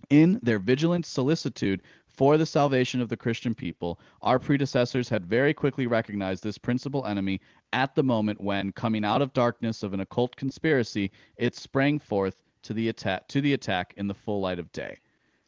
In 0.09 0.37
their 0.43 0.59
vigilant 0.59 1.05
solicitude 1.05 1.81
for 2.09 2.37
the 2.37 2.45
salvation 2.45 2.99
of 2.99 3.07
the 3.07 3.15
Christian 3.15 3.55
people, 3.55 4.01
our 4.21 4.37
predecessors 4.37 5.07
had 5.07 5.25
very 5.25 5.53
quickly 5.53 5.87
recognized 5.87 6.43
this 6.43 6.57
principal 6.57 7.05
enemy 7.05 7.39
at 7.71 7.95
the 7.95 8.03
moment 8.03 8.41
when, 8.41 8.73
coming 8.73 9.05
out 9.05 9.21
of 9.21 9.31
darkness 9.31 9.81
of 9.81 9.93
an 9.93 10.01
occult 10.01 10.35
conspiracy, 10.35 11.09
it 11.37 11.55
sprang 11.55 11.99
forth 11.99 12.43
to 12.63 12.73
the 12.73 12.89
attack 12.89 13.27
to 13.27 13.41
the 13.41 13.53
attack 13.53 13.93
in 13.97 14.07
the 14.07 14.13
full 14.13 14.41
light 14.41 14.59
of 14.59 14.71
day. 14.71 14.99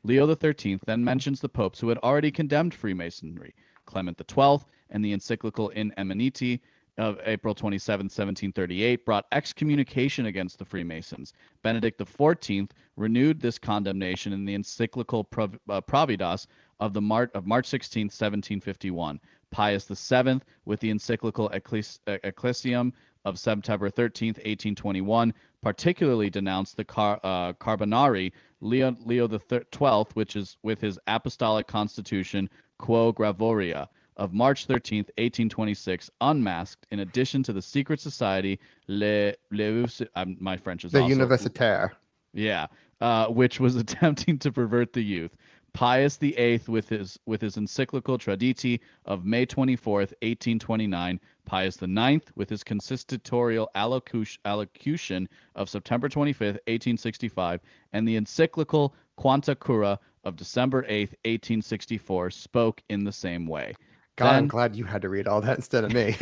Leo 0.04 0.28
XIII 0.34 0.80
then 0.86 1.04
mentions 1.04 1.40
the 1.40 1.50
popes 1.50 1.80
who 1.80 1.90
had 1.90 1.98
already 2.00 2.32
condemned 2.32 2.74
Freemasonry, 2.74 3.54
Clement 3.86 4.20
XII, 4.20 4.60
and 4.90 5.06
the 5.06 5.14
encyclical 5.14 5.70
In 5.70 5.92
Eminenti 5.98 6.60
of 6.98 7.20
April 7.26 7.56
27, 7.56 8.06
1738, 8.06 9.06
brought 9.06 9.26
excommunication 9.32 10.26
against 10.26 10.60
the 10.60 10.66
Freemasons. 10.66 11.34
Benedict 11.62 12.00
XIV 12.00 12.70
renewed 12.98 13.40
this 13.40 13.58
condemnation 13.58 14.34
in 14.34 14.46
the 14.46 14.56
encyclical 14.56 15.24
Prov- 15.24 15.60
uh, 15.70 15.82
Providas 15.82 16.48
of 16.80 16.94
the 16.94 17.02
Mar- 17.02 17.32
of 17.34 17.46
March 17.46 17.68
16, 17.68 18.06
1751. 18.06 19.20
Pius 19.52 19.86
VII, 19.86 20.42
with 20.66 20.80
the 20.80 20.90
encyclical 20.90 21.50
Ecclesi- 21.50 22.00
Ecclesiam 22.24 22.94
of 23.26 23.38
September 23.38 23.90
13, 23.90 24.30
1821, 24.30 25.34
particularly 25.62 26.30
denounced 26.30 26.76
the 26.78 26.84
Car- 26.84 27.20
uh, 27.24 27.54
Carbonari, 27.54 28.32
Leo, 28.62 28.96
Leo 29.06 29.28
the 29.28 29.40
thir- 29.40 29.64
12th, 29.72 30.12
which 30.14 30.36
is 30.36 30.58
with 30.64 30.82
his 30.82 31.00
apostolic 31.08 31.68
constitution 31.68 32.50
Quo 32.80 33.14
Graviora 33.14 33.88
of 34.18 34.34
March 34.34 34.68
13th, 34.68 35.10
1826, 35.18 36.10
unmasked, 36.22 36.86
in 36.92 37.00
addition 37.00 37.44
to 37.44 37.54
the 37.54 37.62
secret 37.62 38.00
society 38.00 38.60
Le, 38.88 39.34
Le 39.52 39.88
um, 40.16 40.36
my 40.40 40.58
French 40.58 40.84
is 40.84 40.92
The 40.92 41.02
also 41.02 41.14
Universitaire. 41.16 41.92
yeah, 42.34 42.68
uh, 43.00 43.28
which 43.28 43.60
was 43.60 43.76
attempting 43.78 44.38
to 44.40 44.52
pervert 44.52 44.94
the 44.94 45.02
youth. 45.02 45.36
Pius 45.74 46.18
VIII, 46.18 46.62
with 46.68 46.90
his 46.90 47.18
with 47.26 47.42
his 47.42 47.56
encyclical 47.56 48.18
Traditi 48.18 48.82
of 49.06 49.24
May 49.24 49.46
24th, 49.46 50.14
1829. 50.22 51.20
Pius 51.46 51.82
IX, 51.82 52.26
with 52.36 52.50
his 52.50 52.64
consistorial 52.64 53.68
allocution, 53.74 55.30
of 55.56 55.70
September 55.70 56.10
25th, 56.10 56.60
1865, 56.68 57.62
and 57.94 58.08
the 58.08 58.18
encyclical 58.18 58.94
Quanta 59.16 59.56
Cura 59.56 59.98
of 60.24 60.36
December 60.36 60.84
8th, 60.84 61.16
1864, 61.26 62.32
spoke 62.32 62.84
in 62.90 63.04
the 63.06 63.12
same 63.12 63.48
way. 63.48 63.74
God, 64.18 64.36
I'm 64.36 64.48
glad 64.48 64.76
you 64.76 64.84
had 64.84 65.02
to 65.04 65.10
read 65.10 65.28
all 65.28 65.42
that 65.42 65.58
instead 65.58 65.84
of 65.84 65.94
me. 65.94 66.16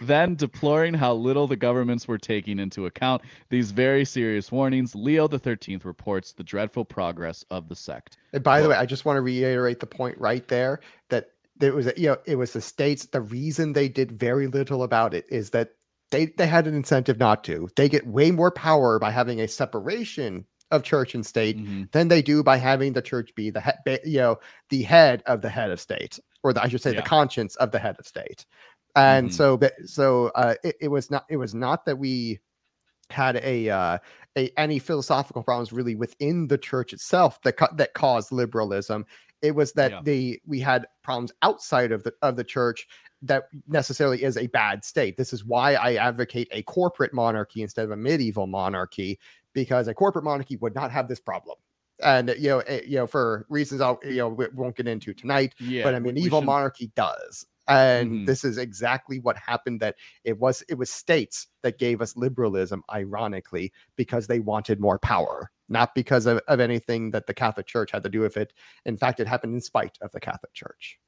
then, 0.02 0.34
deploring 0.34 0.94
how 0.94 1.14
little 1.14 1.46
the 1.46 1.56
governments 1.56 2.08
were 2.08 2.18
taking 2.18 2.58
into 2.58 2.86
account 2.86 3.22
these 3.50 3.70
very 3.70 4.04
serious 4.04 4.50
warnings, 4.50 4.94
Leo 4.94 5.28
XIII 5.28 5.80
reports 5.84 6.32
the 6.32 6.42
dreadful 6.42 6.84
progress 6.84 7.44
of 7.50 7.68
the 7.68 7.76
sect. 7.76 8.16
And 8.32 8.42
by 8.42 8.60
the 8.60 8.68
way, 8.68 8.76
I 8.76 8.84
just 8.84 9.04
want 9.04 9.16
to 9.16 9.22
reiterate 9.22 9.80
the 9.80 9.86
point 9.86 10.18
right 10.18 10.46
there 10.48 10.80
that 11.08 11.30
it 11.60 11.72
was, 11.72 11.90
you 11.96 12.08
know, 12.08 12.18
it 12.26 12.36
was 12.36 12.52
the 12.52 12.60
states. 12.60 13.06
The 13.06 13.20
reason 13.20 13.72
they 13.72 13.88
did 13.88 14.12
very 14.12 14.48
little 14.48 14.82
about 14.82 15.14
it 15.14 15.24
is 15.28 15.50
that 15.50 15.70
they 16.10 16.26
they 16.26 16.46
had 16.46 16.66
an 16.66 16.74
incentive 16.74 17.18
not 17.18 17.44
to. 17.44 17.68
They 17.76 17.88
get 17.88 18.06
way 18.06 18.30
more 18.30 18.50
power 18.50 18.98
by 18.98 19.10
having 19.10 19.40
a 19.40 19.48
separation 19.48 20.46
of 20.70 20.82
church 20.82 21.14
and 21.14 21.24
state 21.24 21.56
Mhm. 21.58 21.90
than 21.92 22.08
they 22.08 22.22
do 22.22 22.42
by 22.42 22.56
having 22.56 22.92
the 22.92 23.02
church 23.02 23.34
be 23.34 23.50
the 23.50 23.60
head, 23.60 23.78
you 24.04 24.18
know, 24.18 24.38
the 24.70 24.82
head 24.82 25.22
of 25.26 25.40
the 25.40 25.48
head 25.48 25.70
of 25.70 25.80
state, 25.80 26.18
or 26.42 26.52
the, 26.52 26.62
I 26.62 26.68
should 26.68 26.82
say, 26.82 26.92
Yeah. 26.92 27.00
the 27.00 27.08
conscience 27.08 27.56
of 27.56 27.70
the 27.70 27.78
head 27.78 27.96
of 27.98 28.06
state. 28.06 28.44
And 28.96 29.28
Mhm. 29.28 29.32
so, 29.32 29.56
but 29.56 29.74
so 29.84 30.28
uh, 30.34 30.54
it, 30.64 30.76
it 30.80 30.88
was 30.88 31.10
not. 31.10 31.24
It 31.28 31.36
was 31.36 31.54
not 31.54 31.84
that 31.86 31.96
we 31.98 32.40
had 33.10 33.36
a 33.36 33.70
uh, 33.70 33.98
a 34.36 34.50
any 34.58 34.78
philosophical 34.78 35.42
problems 35.42 35.72
really 35.72 35.94
within 35.94 36.46
the 36.48 36.58
church 36.58 36.92
itself 36.92 37.40
that 37.42 37.56
that 37.76 37.94
caused 37.94 38.32
liberalism. 38.32 39.06
It 39.40 39.54
was 39.54 39.72
that 39.74 39.90
Yeah. 39.92 40.00
they 40.02 40.40
we 40.46 40.60
had 40.60 40.86
problems 41.02 41.32
outside 41.42 41.92
of 41.92 42.02
the 42.02 42.12
of 42.22 42.36
the 42.36 42.44
church 42.44 42.86
that 43.22 43.44
necessarily 43.66 44.22
is 44.22 44.36
a 44.36 44.46
bad 44.48 44.84
state. 44.84 45.16
This 45.16 45.32
is 45.32 45.44
why 45.44 45.74
I 45.74 45.94
advocate 45.94 46.48
a 46.50 46.62
corporate 46.64 47.12
monarchy 47.14 47.62
instead 47.62 47.84
of 47.84 47.90
a 47.90 47.96
medieval 47.96 48.46
monarchy 48.46 49.18
because 49.62 49.88
a 49.88 49.94
corporate 49.94 50.24
monarchy 50.24 50.56
would 50.56 50.74
not 50.74 50.90
have 50.90 51.08
this 51.08 51.20
problem. 51.20 51.56
And 52.02 52.34
you 52.38 52.48
know, 52.50 52.58
eh, 52.60 52.82
you 52.86 52.96
know, 52.96 53.06
for 53.06 53.44
reasons 53.48 53.80
I'll 53.80 53.98
you 54.04 54.16
know 54.18 54.28
we 54.28 54.46
won't 54.54 54.76
get 54.76 54.86
into 54.86 55.12
tonight, 55.12 55.54
Yeah, 55.60 55.82
but 55.84 55.94
I 55.94 55.98
mean, 55.98 56.16
evil 56.16 56.40
should- 56.40 56.46
monarchy 56.46 56.92
does 56.94 57.46
and 57.70 58.10
Mhm. 58.12 58.26
this 58.26 58.44
is 58.44 58.56
exactly 58.56 59.18
what 59.18 59.36
happened 59.36 59.78
that 59.80 59.94
it 60.24 60.38
was 60.38 60.62
it 60.70 60.74
was 60.78 60.90
states 60.90 61.48
that 61.62 61.78
gave 61.78 62.00
us 62.00 62.16
liberalism 62.16 62.82
ironically 62.90 63.70
because 63.96 64.26
they 64.26 64.40
wanted 64.40 64.80
more 64.80 64.98
power 64.98 65.50
not 65.68 65.94
because 65.94 66.24
of, 66.24 66.40
of 66.48 66.60
anything 66.60 67.10
that 67.10 67.26
the 67.26 67.34
catholic 67.34 67.66
church 67.66 67.90
had 67.92 68.02
to 68.02 68.08
do 68.08 68.20
with 68.20 68.38
it 68.38 68.54
in 68.86 68.96
fact 68.96 69.20
it 69.20 69.26
happened 69.26 69.52
in 69.52 69.60
spite 69.60 69.98
of 70.00 70.10
the 70.12 70.20
catholic 70.28 70.54
church 70.54 70.98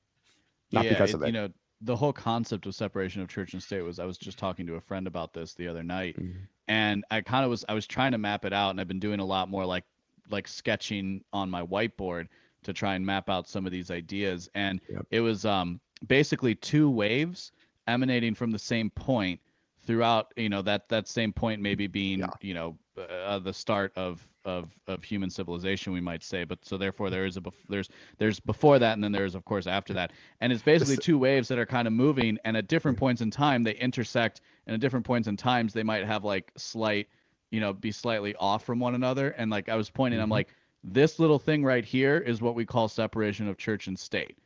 not 0.71 0.85
yeah, 0.85 0.91
because 0.91 1.15
of 1.15 1.23
it 1.23 1.29
You 1.29 1.33
know, 1.33 1.49
the 1.81 1.97
whole 1.97 2.13
concept 2.13 2.67
of 2.67 2.75
separation 2.75 3.23
of 3.23 3.29
church 3.29 3.53
and 3.55 3.63
state 3.63 3.83
was 3.83 3.99
I 3.99 4.05
was 4.05 4.19
just 4.19 4.39
talking 4.39 4.67
to 4.67 4.75
a 4.75 4.81
friend 4.81 5.07
about 5.07 5.33
this 5.33 5.55
the 5.55 5.67
other 5.69 5.83
night, 5.83 6.17
Mhm. 6.19 6.47
and 6.69 7.05
I 7.11 7.21
kind 7.23 7.45
of 7.45 7.51
was 7.51 7.65
I 7.69 7.75
was 7.75 7.87
trying 7.87 8.13
to 8.13 8.19
map 8.19 8.45
it 8.45 8.53
out, 8.53 8.71
and 8.71 8.81
I've 8.81 8.89
been 8.89 9.01
doing 9.01 9.21
a 9.21 9.25
lot 9.25 9.49
more 9.49 9.65
like 9.65 9.85
like 10.29 10.47
sketching 10.47 11.25
on 11.33 11.51
my 11.51 11.63
whiteboard 11.63 12.29
to 12.63 12.73
try 12.73 12.95
and 12.95 13.05
map 13.05 13.29
out 13.31 13.49
some 13.49 13.67
of 13.67 13.73
these 13.73 13.91
ideas, 13.91 14.49
and 14.55 14.81
Yep. 14.89 15.07
it 15.11 15.21
was 15.21 15.45
um 15.45 15.81
basically 16.07 16.55
two 16.55 16.91
waves 16.91 17.53
emanating 17.87 18.35
from 18.35 18.51
the 18.51 18.59
same 18.59 18.91
point 18.91 19.41
throughout 19.81 20.33
you 20.37 20.49
know 20.49 20.63
that 20.63 20.89
that 20.89 21.09
same 21.09 21.33
point 21.33 21.61
maybe 21.61 21.87
being 21.87 22.21
Yeah. 22.21 22.31
you 22.43 22.55
know 22.55 22.79
uh, 22.99 23.39
the 23.39 23.53
start 23.53 23.93
of 23.97 24.27
of 24.45 24.71
of 24.87 25.05
human 25.05 25.29
civilization 25.29 25.93
we 25.93 26.01
might 26.01 26.23
say 26.23 26.45
but 26.45 26.65
so 26.65 26.79
therefore 26.79 27.11
there 27.11 27.27
is 27.27 27.37
a 27.37 27.41
bef- 27.41 27.53
there's 27.69 27.89
there's 28.19 28.41
before 28.41 28.79
that 28.79 28.95
and 28.95 29.05
then 29.05 29.13
there's 29.13 29.35
of 29.35 29.45
course 29.45 29.67
after 29.67 29.93
that. 29.93 30.13
And 30.41 30.53
it's 30.53 30.63
basically 30.63 30.97
two 30.97 31.19
waves 31.19 31.49
that 31.49 31.59
are 31.59 31.67
kind 31.67 31.87
of 31.87 31.93
moving 31.93 32.39
and 32.45 32.57
at 32.57 32.67
different 32.69 32.97
points 32.99 33.21
in 33.21 33.31
time 33.31 33.63
they 33.63 33.75
intersect 33.75 34.41
and 34.67 34.75
at 34.75 34.81
different 34.81 35.05
points 35.05 35.29
in 35.29 35.37
times 35.37 35.73
they 35.73 35.83
might 35.83 36.05
have 36.07 36.25
like 36.25 36.53
slight 36.57 37.09
you 37.51 37.61
know 37.61 37.73
be 37.73 37.93
slightly 37.93 38.35
off 38.37 38.65
from 38.65 38.81
one 38.81 38.95
another. 38.95 39.31
And 39.31 39.51
like 39.51 39.69
i 39.69 39.77
was 39.77 39.91
pointing 39.91 40.21
i'm 40.21 40.29
Mhm. 40.29 40.33
like 40.33 40.55
this 40.83 41.19
little 41.19 41.39
thing 41.39 41.63
right 41.63 41.85
here 41.85 42.17
is 42.19 42.41
what 42.41 42.55
we 42.55 42.65
call 42.65 42.89
separation 42.89 43.47
of 43.49 43.59
church 43.59 43.87
and 43.89 43.99
state 43.99 44.37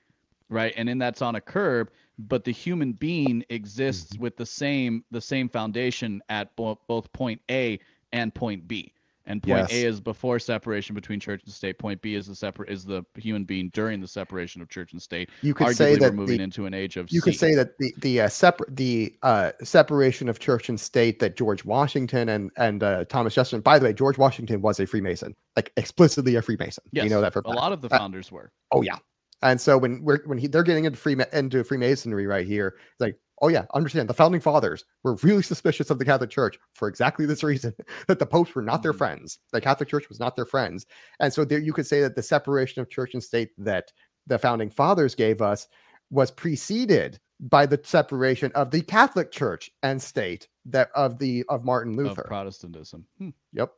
right? 0.51 0.75
And 0.77 0.89
in 0.91 0.99
that's 0.99 1.23
on 1.23 1.37
a 1.37 1.41
curb 1.41 1.91
but 2.19 2.45
the 2.45 2.53
human 2.53 2.93
being 2.93 3.45
exists 3.49 4.19
with 4.19 4.37
the 4.37 4.47
same 4.47 5.05
the 5.11 5.21
same 5.21 5.49
foundation 5.49 6.21
at 6.29 6.55
bo- 6.57 6.79
both 6.89 7.12
point 7.12 7.41
a 7.51 7.79
and 8.12 8.35
point 8.35 8.66
b 8.69 8.93
and 9.27 9.43
point 9.43 9.71
a 9.71 9.85
is 9.85 10.01
before 10.01 10.39
separation 10.39 10.95
between 10.95 11.19
church 11.21 11.43
and 11.45 11.53
state 11.53 11.79
point 11.79 12.01
b 12.03 12.15
is 12.15 12.27
the 12.27 12.35
separate 12.35 12.71
is 12.71 12.85
the 12.85 13.05
human 13.17 13.45
being 13.45 13.71
during 13.71 14.01
the 14.01 14.09
separation 14.09 14.61
of 14.61 14.69
church 14.69 14.93
and 14.93 15.01
state 15.01 15.31
you 15.43 15.55
could 15.55 15.69
arguably 15.69 15.75
say 15.75 15.93
we're 15.93 15.99
that 15.99 16.15
moving 16.15 16.39
the, 16.39 16.45
into 16.45 16.67
an 16.67 16.75
age 16.75 16.97
of 16.97 17.11
you 17.11 17.21
could 17.21 17.37
say 17.37 17.55
that 17.55 17.79
the 17.79 17.93
the 17.99 18.21
uh, 18.21 18.29
separate 18.29 18.75
the 18.77 19.15
uh, 19.23 19.53
separation 19.63 20.29
of 20.29 20.39
church 20.39 20.69
and 20.69 20.79
state 20.79 21.19
that 21.21 21.37
George 21.37 21.65
Washington 21.65 22.29
and 22.29 22.51
and 22.57 22.83
uh, 22.83 23.05
Thomas 23.07 23.35
Jefferson. 23.35 23.61
By 23.61 23.79
the 23.79 23.87
way, 23.87 23.93
George 23.93 24.19
Washington 24.19 24.61
was 24.61 24.81
a 24.81 24.87
Freemason, 24.87 25.35
like 25.57 25.73
explicitly 25.77 26.35
a 26.37 26.43
Freemason. 26.43 26.85
yes, 26.93 27.05
you 27.05 27.11
know 27.11 27.21
that 27.21 27.33
for 27.33 27.41
a 27.41 27.43
fact. 27.45 27.57
lot 27.57 27.73
of 27.73 27.81
the 27.81 27.89
Uh, 27.91 27.99
founders 27.99 28.31
were 28.31 28.53
Oh 28.73 28.83
yeah. 28.83 28.97
And 29.43 29.61
so 29.61 29.77
when 29.77 30.03
we're 30.03 30.23
when 30.25 30.39
he, 30.39 30.47
they're 30.47 30.63
getting 30.63 30.85
into 30.85 30.99
free 30.99 31.17
into 31.33 31.65
Freemasonry 31.65 32.27
right 32.27 32.47
here, 32.47 32.77
it's 32.93 33.01
like, 33.01 33.17
oh 33.43 33.48
yeah, 33.48 33.65
understand 33.74 34.09
the 34.09 34.15
founding 34.15 34.40
fathers 34.40 34.85
were 35.02 35.16
really 35.23 35.43
suspicious 35.43 35.90
of 35.90 35.98
the 35.98 36.05
Catholic 36.05 36.31
Church 36.31 36.59
for 36.74 36.89
exactly 36.89 37.27
this 37.27 37.43
reason 37.43 37.74
that 38.09 38.19
the 38.19 38.27
popes 38.27 38.55
were 38.55 38.62
not 38.62 38.82
their 38.82 38.93
Mhm. 38.93 38.98
friends. 38.98 39.39
The 39.52 39.61
Catholic 39.61 39.89
Church 39.89 40.09
was 40.09 40.20
not 40.20 40.36
their 40.36 40.47
friends, 40.47 40.86
and 41.20 41.32
so 41.32 41.44
there 41.44 41.59
you 41.59 41.73
could 41.73 41.86
say 41.86 42.01
that 42.01 42.15
the 42.16 42.23
separation 42.23 42.81
of 42.81 42.90
church 42.90 43.15
and 43.15 43.23
state 43.23 43.51
that 43.59 43.93
the 44.27 44.39
founding 44.39 44.70
fathers 44.70 45.15
gave 45.15 45.43
us 45.43 45.69
was 46.11 46.31
preceded 46.31 47.19
by 47.40 47.66
the 47.66 47.81
separation 47.82 48.52
of 48.52 48.70
the 48.70 48.81
Catholic 48.81 49.31
Church 49.32 49.70
and 49.82 50.01
state 50.01 50.48
that 50.66 50.89
of 50.94 51.19
the 51.19 51.44
of 51.48 51.65
Martin 51.65 51.93
of 51.94 51.98
Luther. 51.98 52.23
protestantism 52.27 53.05
Hmm. 53.19 53.31
Yep. 53.52 53.73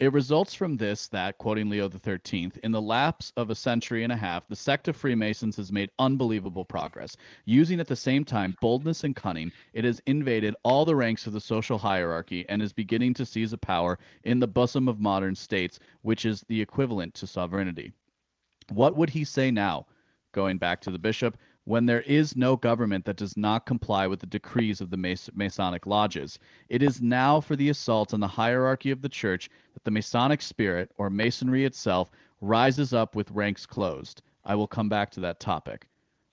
It 0.00 0.12
results 0.12 0.54
from 0.54 0.76
this 0.76 1.08
that, 1.08 1.38
quoting 1.38 1.68
Leo 1.68 1.90
XIII, 1.90 2.52
in 2.62 2.70
the 2.70 2.80
lapse 2.80 3.32
of 3.36 3.50
a 3.50 3.54
century 3.56 4.04
and 4.04 4.12
a 4.12 4.16
half, 4.16 4.46
the 4.46 4.54
sect 4.54 4.86
of 4.86 4.94
Freemasons 4.94 5.56
has 5.56 5.72
made 5.72 5.90
unbelievable 5.98 6.64
progress. 6.64 7.16
Using 7.46 7.80
at 7.80 7.88
the 7.88 7.96
same 7.96 8.24
time 8.24 8.56
boldness 8.60 9.02
and 9.02 9.16
cunning, 9.16 9.50
it 9.72 9.82
has 9.82 10.00
invaded 10.06 10.54
all 10.62 10.84
the 10.84 10.94
ranks 10.94 11.26
of 11.26 11.32
the 11.32 11.40
social 11.40 11.78
hierarchy 11.78 12.48
and 12.48 12.62
is 12.62 12.72
beginning 12.72 13.12
to 13.14 13.26
seize 13.26 13.52
a 13.52 13.58
power 13.58 13.98
in 14.22 14.38
the 14.38 14.46
bosom 14.46 14.86
of 14.86 15.00
modern 15.00 15.34
states, 15.34 15.80
which 16.02 16.24
is 16.24 16.44
the 16.46 16.60
equivalent 16.60 17.14
to 17.14 17.26
sovereignty. 17.26 17.92
What 18.68 18.96
would 18.96 19.10
he 19.10 19.24
say 19.24 19.50
now? 19.50 19.86
Going 20.30 20.58
back 20.58 20.80
to 20.82 20.92
the 20.92 20.98
bishop, 21.00 21.36
when 21.68 21.84
there 21.84 22.00
is 22.00 22.34
no 22.34 22.56
government 22.56 23.04
that 23.04 23.18
does 23.18 23.36
not 23.36 23.66
comply 23.66 24.06
with 24.06 24.20
the 24.20 24.26
decrees 24.26 24.80
of 24.80 24.88
the 24.88 25.20
Masonic 25.34 25.86
lodges. 25.86 26.38
It 26.70 26.82
is 26.82 27.02
now 27.02 27.42
for 27.42 27.56
the 27.56 27.68
assault 27.68 28.14
on 28.14 28.20
the 28.20 28.26
hierarchy 28.26 28.90
of 28.90 29.02
the 29.02 29.08
church 29.10 29.50
that 29.74 29.84
the 29.84 29.90
Masonic 29.90 30.40
spirit, 30.40 30.90
or 30.96 31.10
Masonry 31.10 31.66
itself, 31.66 32.10
rises 32.40 32.94
up 32.94 33.14
with 33.14 33.30
ranks 33.32 33.66
closed. 33.66 34.22
I 34.46 34.54
will 34.54 34.66
come 34.66 34.88
back 34.88 35.10
to 35.10 35.20
that 35.20 35.40
topic. 35.40 35.86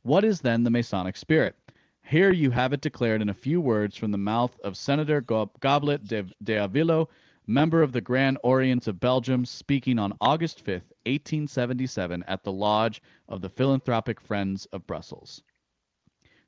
What 0.04 0.24
is 0.24 0.40
then 0.40 0.64
the 0.64 0.70
Masonic 0.70 1.18
spirit? 1.18 1.58
Here 2.02 2.32
you 2.32 2.50
have 2.52 2.72
it 2.72 2.80
declared 2.80 3.22
in 3.22 3.28
a 3.28 3.34
few 3.34 3.60
words 3.60 3.98
from 3.98 4.12
the 4.12 4.18
mouth 4.18 4.58
of 4.64 4.78
Senator 4.78 5.20
Goblet 5.20 6.08
de, 6.08 6.24
de 6.44 6.56
Alviella, 6.56 7.08
member 7.46 7.82
of 7.82 7.92
the 7.92 8.00
Grand 8.00 8.38
Orient 8.42 8.88
of 8.88 9.02
Belgium, 9.02 9.44
speaking 9.44 10.00
on 10.00 10.14
August 10.22 10.62
5, 10.62 10.82
1877, 11.06 12.24
at 12.28 12.44
the 12.44 12.52
Lodge 12.52 13.02
of 13.30 13.42
the 13.42 13.50
Philanthropic 13.50 14.20
Friends 14.20 14.66
of 14.68 14.86
Brussels. 14.88 15.44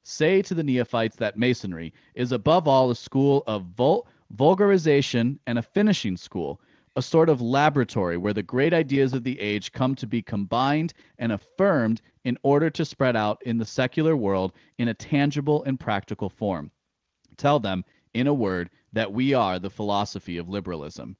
Say 0.03 0.41
to 0.41 0.53
the 0.53 0.63
neophytes 0.63 1.15
that 1.17 1.37
Masonry 1.37 1.93
is 2.15 2.31
above 2.31 2.67
all 2.67 2.89
a 2.89 2.95
school 2.95 3.43
of 3.47 3.65
vul- 3.75 4.07
vulgarization 4.35 5.39
and 5.47 5.59
a 5.59 5.61
finishing 5.61 6.17
school, 6.17 6.61
a 6.95 7.01
sort 7.01 7.29
of 7.29 7.41
laboratory 7.41 8.17
where 8.17 8.33
the 8.33 8.41
great 8.41 8.73
ideas 8.73 9.13
of 9.13 9.23
the 9.23 9.39
age 9.39 9.71
come 9.71 9.93
to 9.95 10.07
be 10.07 10.21
combined 10.21 10.93
and 11.19 11.31
affirmed 11.31 12.01
in 12.23 12.37
order 12.41 12.69
to 12.69 12.83
spread 12.83 13.15
out 13.15 13.41
in 13.43 13.57
the 13.57 13.65
secular 13.65 14.17
world 14.17 14.53
in 14.79 14.87
a 14.87 14.93
tangible 14.93 15.63
and 15.65 15.79
practical 15.79 16.29
form. 16.29 16.71
Tell 17.37 17.59
them, 17.59 17.85
in 18.13 18.25
a 18.25 18.33
word, 18.33 18.71
that 18.93 19.13
we 19.13 19.33
are 19.33 19.59
the 19.59 19.69
philosophy 19.69 20.37
of 20.37 20.49
liberalism. 20.49 21.15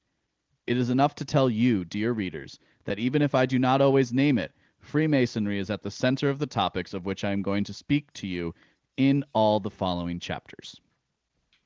It 0.66 0.76
is 0.76 0.90
enough 0.90 1.14
to 1.14 1.24
tell 1.24 1.48
you, 1.48 1.84
dear 1.84 2.12
readers, 2.12 2.58
that 2.88 2.98
even 2.98 3.20
if 3.20 3.34
I 3.34 3.44
do 3.44 3.58
not 3.58 3.82
always 3.82 4.14
name 4.14 4.38
it, 4.38 4.50
Freemasonry 4.80 5.58
is 5.58 5.68
at 5.68 5.82
the 5.82 5.90
center 5.90 6.30
of 6.30 6.38
the 6.38 6.46
topics 6.46 6.94
of 6.94 7.04
which 7.04 7.22
I 7.22 7.32
am 7.32 7.42
going 7.42 7.62
to 7.64 7.74
speak 7.74 8.10
to 8.14 8.26
you 8.26 8.54
in 8.96 9.22
all 9.34 9.60
the 9.60 9.68
following 9.68 10.18
chapters. 10.18 10.80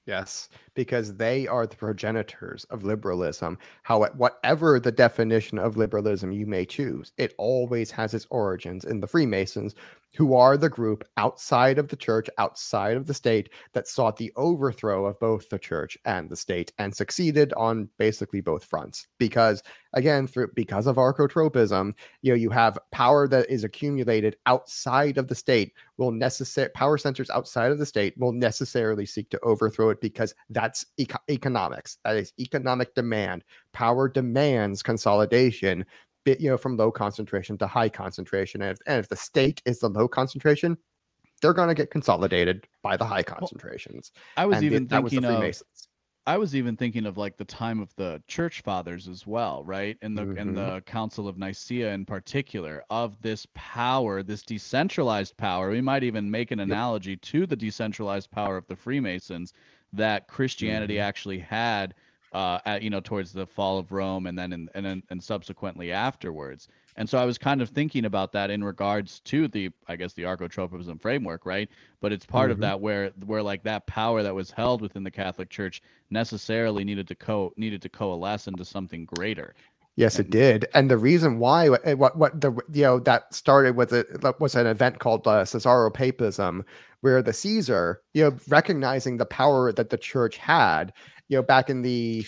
Yes, 0.04 0.48
because 0.74 1.16
they 1.16 1.46
are 1.46 1.66
the 1.66 1.76
progenitors 1.76 2.64
of 2.64 2.84
liberalism. 2.84 3.58
How, 3.82 4.04
whatever 4.16 4.80
the 4.80 4.92
definition 4.92 5.58
of 5.58 5.76
liberalism 5.76 6.32
you 6.32 6.46
may 6.46 6.64
choose, 6.64 7.12
it 7.16 7.34
always 7.38 7.90
has 7.90 8.14
its 8.14 8.26
origins 8.30 8.84
in 8.84 9.00
the 9.00 9.06
Freemasons, 9.06 9.74
who 10.14 10.34
are 10.34 10.56
the 10.56 10.68
group 10.68 11.04
outside 11.16 11.78
of 11.78 11.88
the 11.88 11.96
church, 11.96 12.28
outside 12.38 12.96
of 12.96 13.06
the 13.06 13.14
state, 13.14 13.48
that 13.72 13.88
sought 13.88 14.16
the 14.16 14.32
overthrow 14.36 15.06
of 15.06 15.18
both 15.20 15.48
the 15.48 15.58
church 15.58 15.96
and 16.04 16.28
the 16.28 16.36
state 16.36 16.72
and 16.78 16.94
succeeded 16.94 17.52
on 17.54 17.88
basically 17.98 18.40
both 18.40 18.64
fronts. 18.64 19.06
Because 19.18 19.62
again, 19.94 20.26
through 20.26 20.50
because 20.54 20.86
of 20.86 20.96
archotropism, 20.96 21.92
you 22.20 22.32
know, 22.32 22.36
you 22.36 22.50
have 22.50 22.78
power 22.90 23.26
that 23.28 23.48
is 23.50 23.64
accumulated 23.64 24.36
outside 24.46 25.16
of 25.16 25.28
the 25.28 25.34
state 25.34 25.72
will 25.96 26.10
necessary 26.10 26.68
power 26.70 26.98
centers 26.98 27.30
outside 27.30 27.72
of 27.72 27.78
the 27.78 27.86
state 27.86 28.16
will 28.18 28.32
necessarily 28.32 29.06
seek 29.06 29.30
to 29.30 29.40
overthrow 29.40 29.90
it 29.90 30.00
because 30.00 30.34
that's 30.62 30.86
eco- 30.96 31.18
economics. 31.28 31.98
That 32.04 32.16
is 32.16 32.32
economic 32.38 32.94
demand. 32.94 33.42
Power 33.72 34.08
demands 34.08 34.80
consolidation 34.82 35.84
bit, 36.24 36.40
you 36.40 36.48
know, 36.48 36.56
from 36.56 36.76
low 36.76 36.92
concentration 36.92 37.58
to 37.58 37.66
high 37.66 37.88
concentration. 37.88 38.62
And 38.62 38.70
if, 38.70 38.78
and 38.86 39.00
if 39.00 39.08
the 39.08 39.16
state 39.16 39.60
is 39.66 39.80
the 39.80 39.88
low 39.88 40.06
concentration, 40.06 40.78
they're 41.40 41.52
going 41.52 41.68
to 41.68 41.74
get 41.74 41.90
consolidated 41.90 42.68
by 42.80 42.96
the 42.96 43.04
high 43.04 43.24
concentrations. 43.24 44.12
Well, 44.14 44.44
I 44.44 44.46
was 44.46 44.58
and 44.58 44.66
even 44.66 44.86
the, 44.86 45.00
thinking 45.00 45.24
of. 45.24 45.62
I 46.24 46.38
was 46.38 46.54
even 46.54 46.76
thinking 46.76 47.06
of 47.06 47.18
like 47.18 47.36
the 47.36 47.44
time 47.44 47.80
of 47.80 47.92
the 47.96 48.22
church 48.28 48.60
fathers 48.60 49.08
as 49.08 49.26
well, 49.26 49.64
right? 49.64 49.98
And 50.02 50.16
the 50.16 50.22
mm-hmm. 50.22 50.38
and 50.38 50.56
the 50.56 50.80
Council 50.82 51.26
of 51.26 51.36
Nicaea 51.36 51.92
in 51.92 52.06
particular 52.06 52.84
of 52.90 53.20
this 53.20 53.44
power, 53.54 54.22
this 54.22 54.42
decentralized 54.42 55.36
power. 55.36 55.70
We 55.70 55.80
might 55.80 56.04
even 56.04 56.30
make 56.30 56.52
an 56.52 56.60
analogy 56.60 57.10
yep. 57.12 57.22
to 57.22 57.46
the 57.46 57.56
decentralized 57.56 58.30
power 58.30 58.56
of 58.56 58.68
the 58.68 58.76
Freemasons 58.76 59.52
that 59.92 60.28
Christianity 60.28 60.94
mm-hmm. 60.94 61.08
actually 61.08 61.38
had 61.38 61.94
uh, 62.32 62.58
at, 62.64 62.82
you 62.82 62.90
know, 62.90 63.00
towards 63.00 63.32
the 63.32 63.46
fall 63.46 63.78
of 63.78 63.92
Rome 63.92 64.26
and 64.26 64.38
then 64.38 64.52
in, 64.52 64.68
and 64.74 65.02
and 65.10 65.22
subsequently 65.22 65.92
afterwards. 65.92 66.68
And 66.96 67.08
so 67.08 67.18
I 67.18 67.24
was 67.24 67.38
kind 67.38 67.62
of 67.62 67.70
thinking 67.70 68.04
about 68.04 68.32
that 68.32 68.50
in 68.50 68.62
regards 68.62 69.20
to 69.20 69.48
the, 69.48 69.70
I 69.88 69.96
guess, 69.96 70.12
the 70.12 70.24
archotropism 70.24 71.00
framework, 71.00 71.46
right? 71.46 71.70
But 72.00 72.12
it's 72.12 72.26
part 72.26 72.46
mm-hmm. 72.46 72.52
of 72.52 72.60
that 72.60 72.80
where 72.80 73.10
where 73.26 73.42
like 73.42 73.62
that 73.64 73.86
power 73.86 74.22
that 74.22 74.34
was 74.34 74.50
held 74.50 74.82
within 74.82 75.04
the 75.04 75.10
Catholic 75.10 75.48
Church 75.48 75.82
necessarily 76.10 76.84
needed 76.84 77.08
to 77.08 77.14
co 77.14 77.52
needed 77.56 77.82
to 77.82 77.88
coalesce 77.88 78.46
into 78.46 78.64
something 78.64 79.04
greater. 79.04 79.54
Yes, 79.96 80.18
it 80.18 80.30
did. 80.30 80.66
And 80.74 80.90
the 80.90 80.96
reason 80.96 81.38
why 81.38 81.68
eh, 81.84 81.92
what 81.92 82.16
what 82.16 82.40
the 82.40 82.52
you 82.72 82.82
know 82.82 82.98
that 83.00 83.32
started 83.34 83.76
with 83.76 83.92
it 83.92 84.06
was 84.40 84.54
an 84.54 84.66
event 84.66 85.00
called 85.00 85.26
uh, 85.26 85.44
Caesaropapism, 85.44 86.64
where 87.02 87.22
the 87.22 87.32
Caesar, 87.32 88.00
you 88.14 88.24
know, 88.24 88.36
recognizing 88.48 89.18
the 89.18 89.26
power 89.26 89.70
that 89.72 89.90
the 89.90 89.98
church 89.98 90.38
had, 90.38 90.94
you 91.28 91.36
know, 91.36 91.42
back 91.42 91.68
in 91.68 91.82
the 91.82 92.24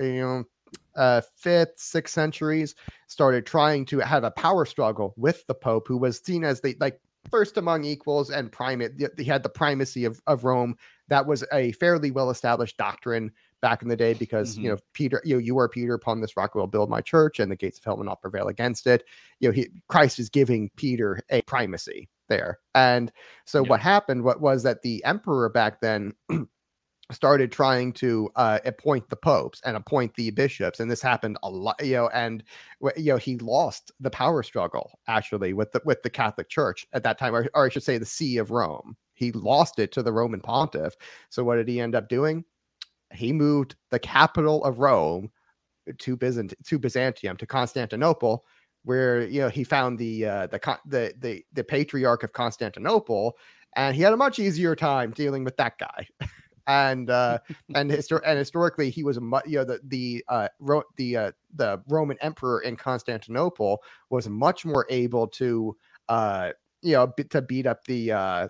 you 0.00 0.20
know 0.20 0.44
uh, 0.94 1.20
fifth, 1.36 1.78
sixth 1.78 2.14
centuries, 2.14 2.76
started 3.08 3.44
trying 3.44 3.84
to 3.86 3.98
have 3.98 4.22
a 4.22 4.30
power 4.30 4.64
struggle 4.64 5.12
with 5.16 5.44
the 5.48 5.54
Pope, 5.54 5.88
who 5.88 5.96
was 5.96 6.20
seen 6.20 6.44
as 6.44 6.60
the 6.60 6.76
like 6.78 7.00
first 7.28 7.56
among 7.56 7.84
equals 7.84 8.30
and 8.30 8.52
primate. 8.52 8.92
He 9.18 9.24
had 9.24 9.42
the 9.42 9.48
primacy 9.48 10.04
of, 10.04 10.20
of 10.28 10.44
Rome. 10.44 10.76
That 11.08 11.26
was 11.26 11.44
a 11.52 11.72
fairly 11.72 12.12
well 12.12 12.30
established 12.30 12.76
doctrine 12.76 13.32
back 13.60 13.82
in 13.82 13.88
the 13.88 13.96
day 13.96 14.14
because 14.14 14.54
mm-hmm. 14.54 14.62
you 14.62 14.70
know 14.70 14.78
Peter, 14.92 15.20
you 15.24 15.34
know, 15.34 15.40
you 15.40 15.58
are 15.58 15.68
Peter 15.68 15.94
upon 15.94 16.20
this 16.20 16.36
rock 16.36 16.54
will 16.54 16.66
build 16.66 16.90
my 16.90 17.00
church, 17.00 17.38
and 17.38 17.50
the 17.50 17.56
gates 17.56 17.78
of 17.78 17.84
hell 17.84 17.96
will 17.96 18.04
not 18.04 18.20
prevail 18.20 18.48
against 18.48 18.86
it. 18.86 19.04
You 19.40 19.48
know, 19.48 19.52
he 19.52 19.68
Christ 19.88 20.18
is 20.18 20.28
giving 20.28 20.70
Peter 20.76 21.20
a 21.30 21.42
primacy 21.42 22.08
there, 22.28 22.58
and 22.74 23.12
so 23.44 23.62
yeah. 23.62 23.68
what 23.70 23.80
happened? 23.80 24.22
What 24.22 24.40
was 24.40 24.62
that 24.64 24.82
the 24.82 25.04
emperor 25.04 25.48
back 25.48 25.80
then? 25.80 26.14
started 27.12 27.50
trying 27.50 27.92
to 27.92 28.30
uh, 28.36 28.60
appoint 28.64 29.08
the 29.08 29.16
popes 29.16 29.60
and 29.64 29.76
appoint 29.76 30.14
the 30.14 30.30
bishops, 30.30 30.80
and 30.80 30.90
this 30.90 31.02
happened 31.02 31.36
a 31.42 31.50
lot, 31.50 31.84
you 31.84 31.94
know, 31.94 32.08
and 32.10 32.44
you 32.96 33.12
know 33.12 33.16
he 33.16 33.36
lost 33.38 33.90
the 34.00 34.10
power 34.10 34.42
struggle 34.42 34.98
actually 35.08 35.52
with 35.52 35.72
the 35.72 35.80
with 35.84 36.02
the 36.02 36.10
Catholic 36.10 36.48
Church 36.48 36.86
at 36.92 37.02
that 37.02 37.18
time, 37.18 37.34
or, 37.34 37.48
or 37.54 37.66
I 37.66 37.68
should 37.68 37.82
say 37.82 37.98
the 37.98 38.06
See 38.06 38.36
of 38.38 38.50
Rome. 38.50 38.96
He 39.14 39.32
lost 39.32 39.78
it 39.78 39.92
to 39.92 40.02
the 40.02 40.12
Roman 40.12 40.40
Pontiff. 40.40 40.94
So 41.28 41.44
what 41.44 41.56
did 41.56 41.68
he 41.68 41.80
end 41.80 41.94
up 41.94 42.08
doing? 42.08 42.44
He 43.12 43.32
moved 43.32 43.76
the 43.90 43.98
capital 43.98 44.64
of 44.64 44.78
Rome 44.78 45.30
to 45.98 46.16
Byzant 46.16 46.54
to 46.64 46.78
Byzantium 46.78 47.36
to 47.38 47.46
Constantinople, 47.46 48.44
where 48.84 49.22
you 49.22 49.40
know 49.40 49.48
he 49.48 49.64
found 49.64 49.98
the 49.98 50.26
uh, 50.26 50.46
the 50.46 50.78
the 50.86 51.14
the 51.18 51.44
the 51.52 51.64
patriarch 51.64 52.22
of 52.22 52.32
Constantinople, 52.32 53.36
and 53.76 53.94
he 53.96 54.02
had 54.02 54.12
a 54.12 54.16
much 54.16 54.38
easier 54.38 54.76
time 54.76 55.10
dealing 55.12 55.44
with 55.44 55.56
that 55.56 55.78
guy. 55.78 56.06
and 56.66 57.10
uh, 57.10 57.38
and 57.74 57.90
histor- 57.90 58.22
and 58.24 58.38
historically 58.38 58.90
he 58.90 59.02
was 59.02 59.16
a 59.16 59.20
mu- 59.20 59.40
you 59.46 59.58
know 59.58 59.64
the 59.64 59.80
the 59.84 60.24
uh, 60.28 60.48
Ro- 60.60 60.84
the 60.96 61.16
uh, 61.16 61.32
the 61.54 61.82
Roman 61.88 62.16
emperor 62.20 62.60
in 62.60 62.76
Constantinople 62.76 63.82
was 64.10 64.28
much 64.28 64.64
more 64.64 64.86
able 64.88 65.26
to 65.28 65.76
uh 66.08 66.50
you 66.82 66.92
know 66.92 67.06
b- 67.08 67.24
to 67.24 67.42
beat 67.42 67.66
up 67.66 67.84
the 67.84 68.12
uh 68.12 68.48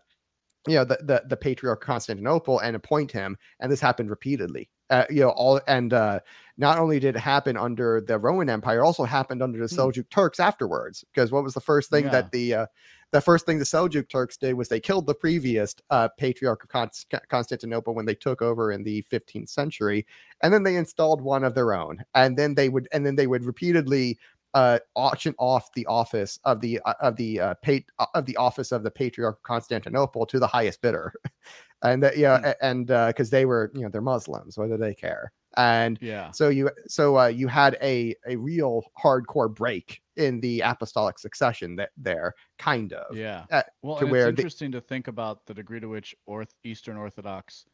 you 0.67 0.75
know 0.75 0.85
the 0.85 0.99
the, 1.03 1.23
the 1.29 1.37
patriarch 1.37 1.81
Constantinople 1.81 2.59
and 2.61 2.77
appoint 2.77 3.11
him 3.11 3.37
and 3.61 3.71
this 3.71 3.81
happened 3.81 4.11
repeatedly 4.11 4.69
uh, 4.91 5.05
you 5.09 5.21
know 5.21 5.31
all 5.31 5.61
and 5.67 5.93
uh 5.93 6.21
not 6.59 6.79
only 6.79 7.01
did 7.01 7.17
it 7.17 7.21
happen 7.21 7.57
under 7.57 8.01
the 8.01 8.19
Roman 8.19 8.51
Empire 8.51 8.85
also 8.85 9.05
happened 9.05 9.43
under 9.43 9.59
the 9.59 9.75
hmm. 9.75 9.81
Seljuk 9.81 10.11
Turks 10.11 10.41
afterwards 10.41 11.05
because 11.13 11.33
what 11.33 11.45
was 11.45 11.55
the 11.55 11.61
first 11.61 11.91
thing 11.91 12.05
yeah. 12.05 12.11
that 12.11 12.33
the 12.33 12.55
uh 12.55 12.67
the 13.13 13.21
first 13.21 13.45
thing 13.45 13.59
the 13.59 13.65
Seljuk 13.65 14.09
Turks 14.09 14.37
did 14.37 14.55
was 14.55 14.69
they 14.69 14.81
killed 14.81 15.07
the 15.07 15.15
previous 15.15 15.75
uh, 15.91 16.09
patriarch 16.17 16.63
of 16.63 16.91
Constantinople 17.29 17.95
when 17.95 18.07
they 18.07 18.15
took 18.15 18.41
over 18.41 18.71
in 18.71 18.85
the 18.85 19.03
15th 19.11 19.49
century, 19.49 20.07
and 20.43 20.55
then 20.55 20.63
they 20.63 20.77
installed 20.77 21.21
one 21.21 21.43
of 21.43 21.55
their 21.55 21.75
own, 21.75 22.05
and 22.15 22.37
then 22.37 22.55
they 22.55 22.69
would 22.69 22.87
and 22.93 23.05
then 23.05 23.17
they 23.17 23.27
would 23.27 23.45
repeatedly 23.45 24.17
uh, 24.55 24.79
auction 24.97 25.35
off 25.39 25.73
the 25.75 25.87
office 25.87 26.39
of 26.45 26.61
the 26.61 26.81
uh, 26.85 26.95
of 27.01 27.17
the 27.17 27.41
uh, 27.41 27.55
pat- 27.63 27.85
uh, 27.99 28.07
of 28.15 28.27
the 28.27 28.37
office 28.37 28.73
of 28.73 28.83
the 28.83 28.91
patriarch 28.91 29.37
of 29.37 29.43
Constantinople 29.43 30.27
to 30.27 30.39
the 30.39 30.47
highest 30.47 30.81
bidder, 30.83 31.13
and 31.83 32.03
that 32.03 32.17
yeah, 32.17 32.41
mm. 32.41 32.55
and 32.63 32.87
because 32.87 33.29
uh, 33.29 33.37
they 33.37 33.45
were 33.45 33.71
you 33.75 33.83
know 33.83 33.89
they're 33.89 34.01
Muslims, 34.01 34.59
whether 34.59 34.77
they 34.77 34.95
care, 34.95 35.33
and 35.57 35.99
yeah, 36.01 36.31
so 36.33 36.49
you 36.49 36.71
so 36.89 37.19
uh, 37.19 37.27
you 37.27 37.47
had 37.47 37.79
a 37.83 38.15
a 38.27 38.37
real 38.37 38.83
hardcore 39.03 39.55
break 39.55 40.01
in 40.17 40.41
the 40.41 40.61
apostolic 40.61 41.19
succession 41.19 41.77
that 41.77 41.91
there 41.97 42.35
kind 42.59 42.93
of 42.93 43.17
yeah. 43.17 43.45
well 43.83 43.97
to 43.99 44.05
where 44.05 44.29
it's 44.29 44.39
interesting 44.39 44.71
to 44.73 44.81
think 44.81 45.09
about 45.09 45.47
the 45.47 45.55
degree 45.55 45.81
to 45.81 45.89
which 45.89 46.15
Orth- 46.27 46.55
Eastern 46.65 46.97
Orthodox 46.97 47.65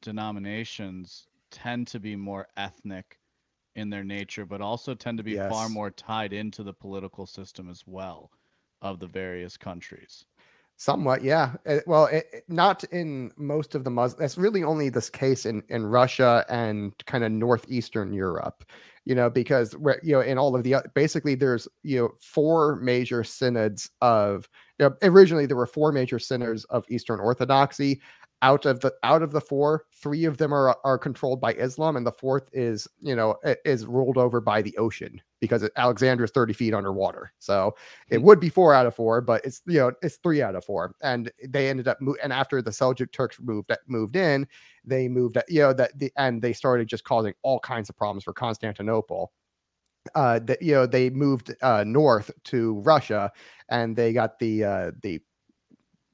denominations 0.00 1.26
tend 1.50 1.86
to 1.88 2.00
be 2.00 2.16
more 2.16 2.46
ethnic 2.56 3.18
in 3.76 3.90
their 3.90 4.04
nature, 4.04 4.44
but 4.44 4.60
also 4.60 4.94
tend 4.94 5.18
to 5.18 5.24
be 5.24 5.36
far 5.36 5.68
more 5.68 5.90
tied 5.90 6.32
into 6.32 6.62
the 6.62 6.72
political 6.72 7.26
system 7.26 7.70
as 7.70 7.84
well 7.86 8.30
of 8.82 8.98
the 8.98 9.06
various 9.06 9.56
countries. 9.56 10.24
Somewhat, 10.78 11.22
yeah. 11.24 11.54
Uh, 11.66 11.78
well, 11.86 12.06
it, 12.06 12.44
not 12.48 12.84
in 12.84 13.32
most 13.38 13.74
of 13.74 13.82
the 13.82 13.90
Muslim. 13.90 14.20
That's 14.20 14.36
really 14.36 14.62
only 14.62 14.90
this 14.90 15.08
case 15.08 15.46
in 15.46 15.62
in 15.70 15.86
Russia 15.86 16.44
and 16.50 16.92
kind 17.06 17.24
of 17.24 17.32
northeastern 17.32 18.12
Europe. 18.12 18.62
You 19.06 19.14
know, 19.14 19.30
because 19.30 19.74
you 20.02 20.12
know 20.12 20.20
in 20.20 20.36
all 20.36 20.54
of 20.54 20.64
the 20.64 20.76
basically 20.94 21.34
there's 21.34 21.66
you 21.82 22.00
know 22.00 22.14
four 22.20 22.76
major 22.76 23.24
synods 23.24 23.90
of. 24.02 24.48
You 24.78 24.90
know, 24.90 24.96
originally 25.08 25.46
there 25.46 25.56
were 25.56 25.66
four 25.66 25.92
major 25.92 26.18
synods 26.18 26.64
of 26.64 26.84
Eastern 26.90 27.20
Orthodoxy. 27.20 28.02
Out 28.42 28.66
of 28.66 28.80
the 28.80 28.92
out 29.02 29.22
of 29.22 29.32
the 29.32 29.40
four, 29.40 29.84
three 29.92 30.26
of 30.26 30.36
them 30.36 30.52
are 30.52 30.76
are 30.84 30.98
controlled 30.98 31.40
by 31.40 31.54
Islam, 31.54 31.96
and 31.96 32.06
the 32.06 32.12
fourth 32.12 32.50
is 32.52 32.86
you 33.00 33.16
know 33.16 33.36
is 33.64 33.86
ruled 33.86 34.18
over 34.18 34.42
by 34.42 34.60
the 34.60 34.76
ocean 34.76 35.20
because 35.40 35.66
Alexandria 35.76 36.24
is 36.24 36.30
thirty 36.32 36.52
feet 36.52 36.74
underwater. 36.74 37.32
So 37.38 37.74
it 38.10 38.20
would 38.20 38.38
be 38.38 38.50
four 38.50 38.74
out 38.74 38.84
of 38.84 38.94
four, 38.94 39.22
but 39.22 39.42
it's 39.44 39.62
you 39.66 39.78
know 39.78 39.92
it's 40.02 40.18
three 40.18 40.42
out 40.42 40.54
of 40.54 40.64
four, 40.66 40.94
and 41.02 41.30
they 41.48 41.70
ended 41.70 41.88
up 41.88 41.98
mo- 42.02 42.16
and 42.22 42.30
after 42.30 42.60
the 42.60 42.70
Seljuk 42.70 43.10
Turks 43.10 43.38
moved 43.40 43.72
moved 43.88 44.16
in, 44.16 44.46
they 44.84 45.08
moved 45.08 45.38
you 45.48 45.60
know 45.60 45.72
that 45.72 45.98
the 45.98 46.12
and 46.18 46.42
they 46.42 46.52
started 46.52 46.88
just 46.88 47.04
causing 47.04 47.32
all 47.42 47.58
kinds 47.60 47.88
of 47.88 47.96
problems 47.96 48.24
for 48.24 48.34
Constantinople. 48.34 49.32
Uh, 50.14 50.38
that 50.40 50.62
you 50.62 50.72
know 50.72 50.86
they 50.86 51.10
moved 51.10 51.54
uh 51.62 51.82
north 51.84 52.30
to 52.44 52.74
Russia, 52.80 53.32
and 53.70 53.96
they 53.96 54.12
got 54.12 54.38
the 54.38 54.62
uh 54.62 54.90
the 55.02 55.20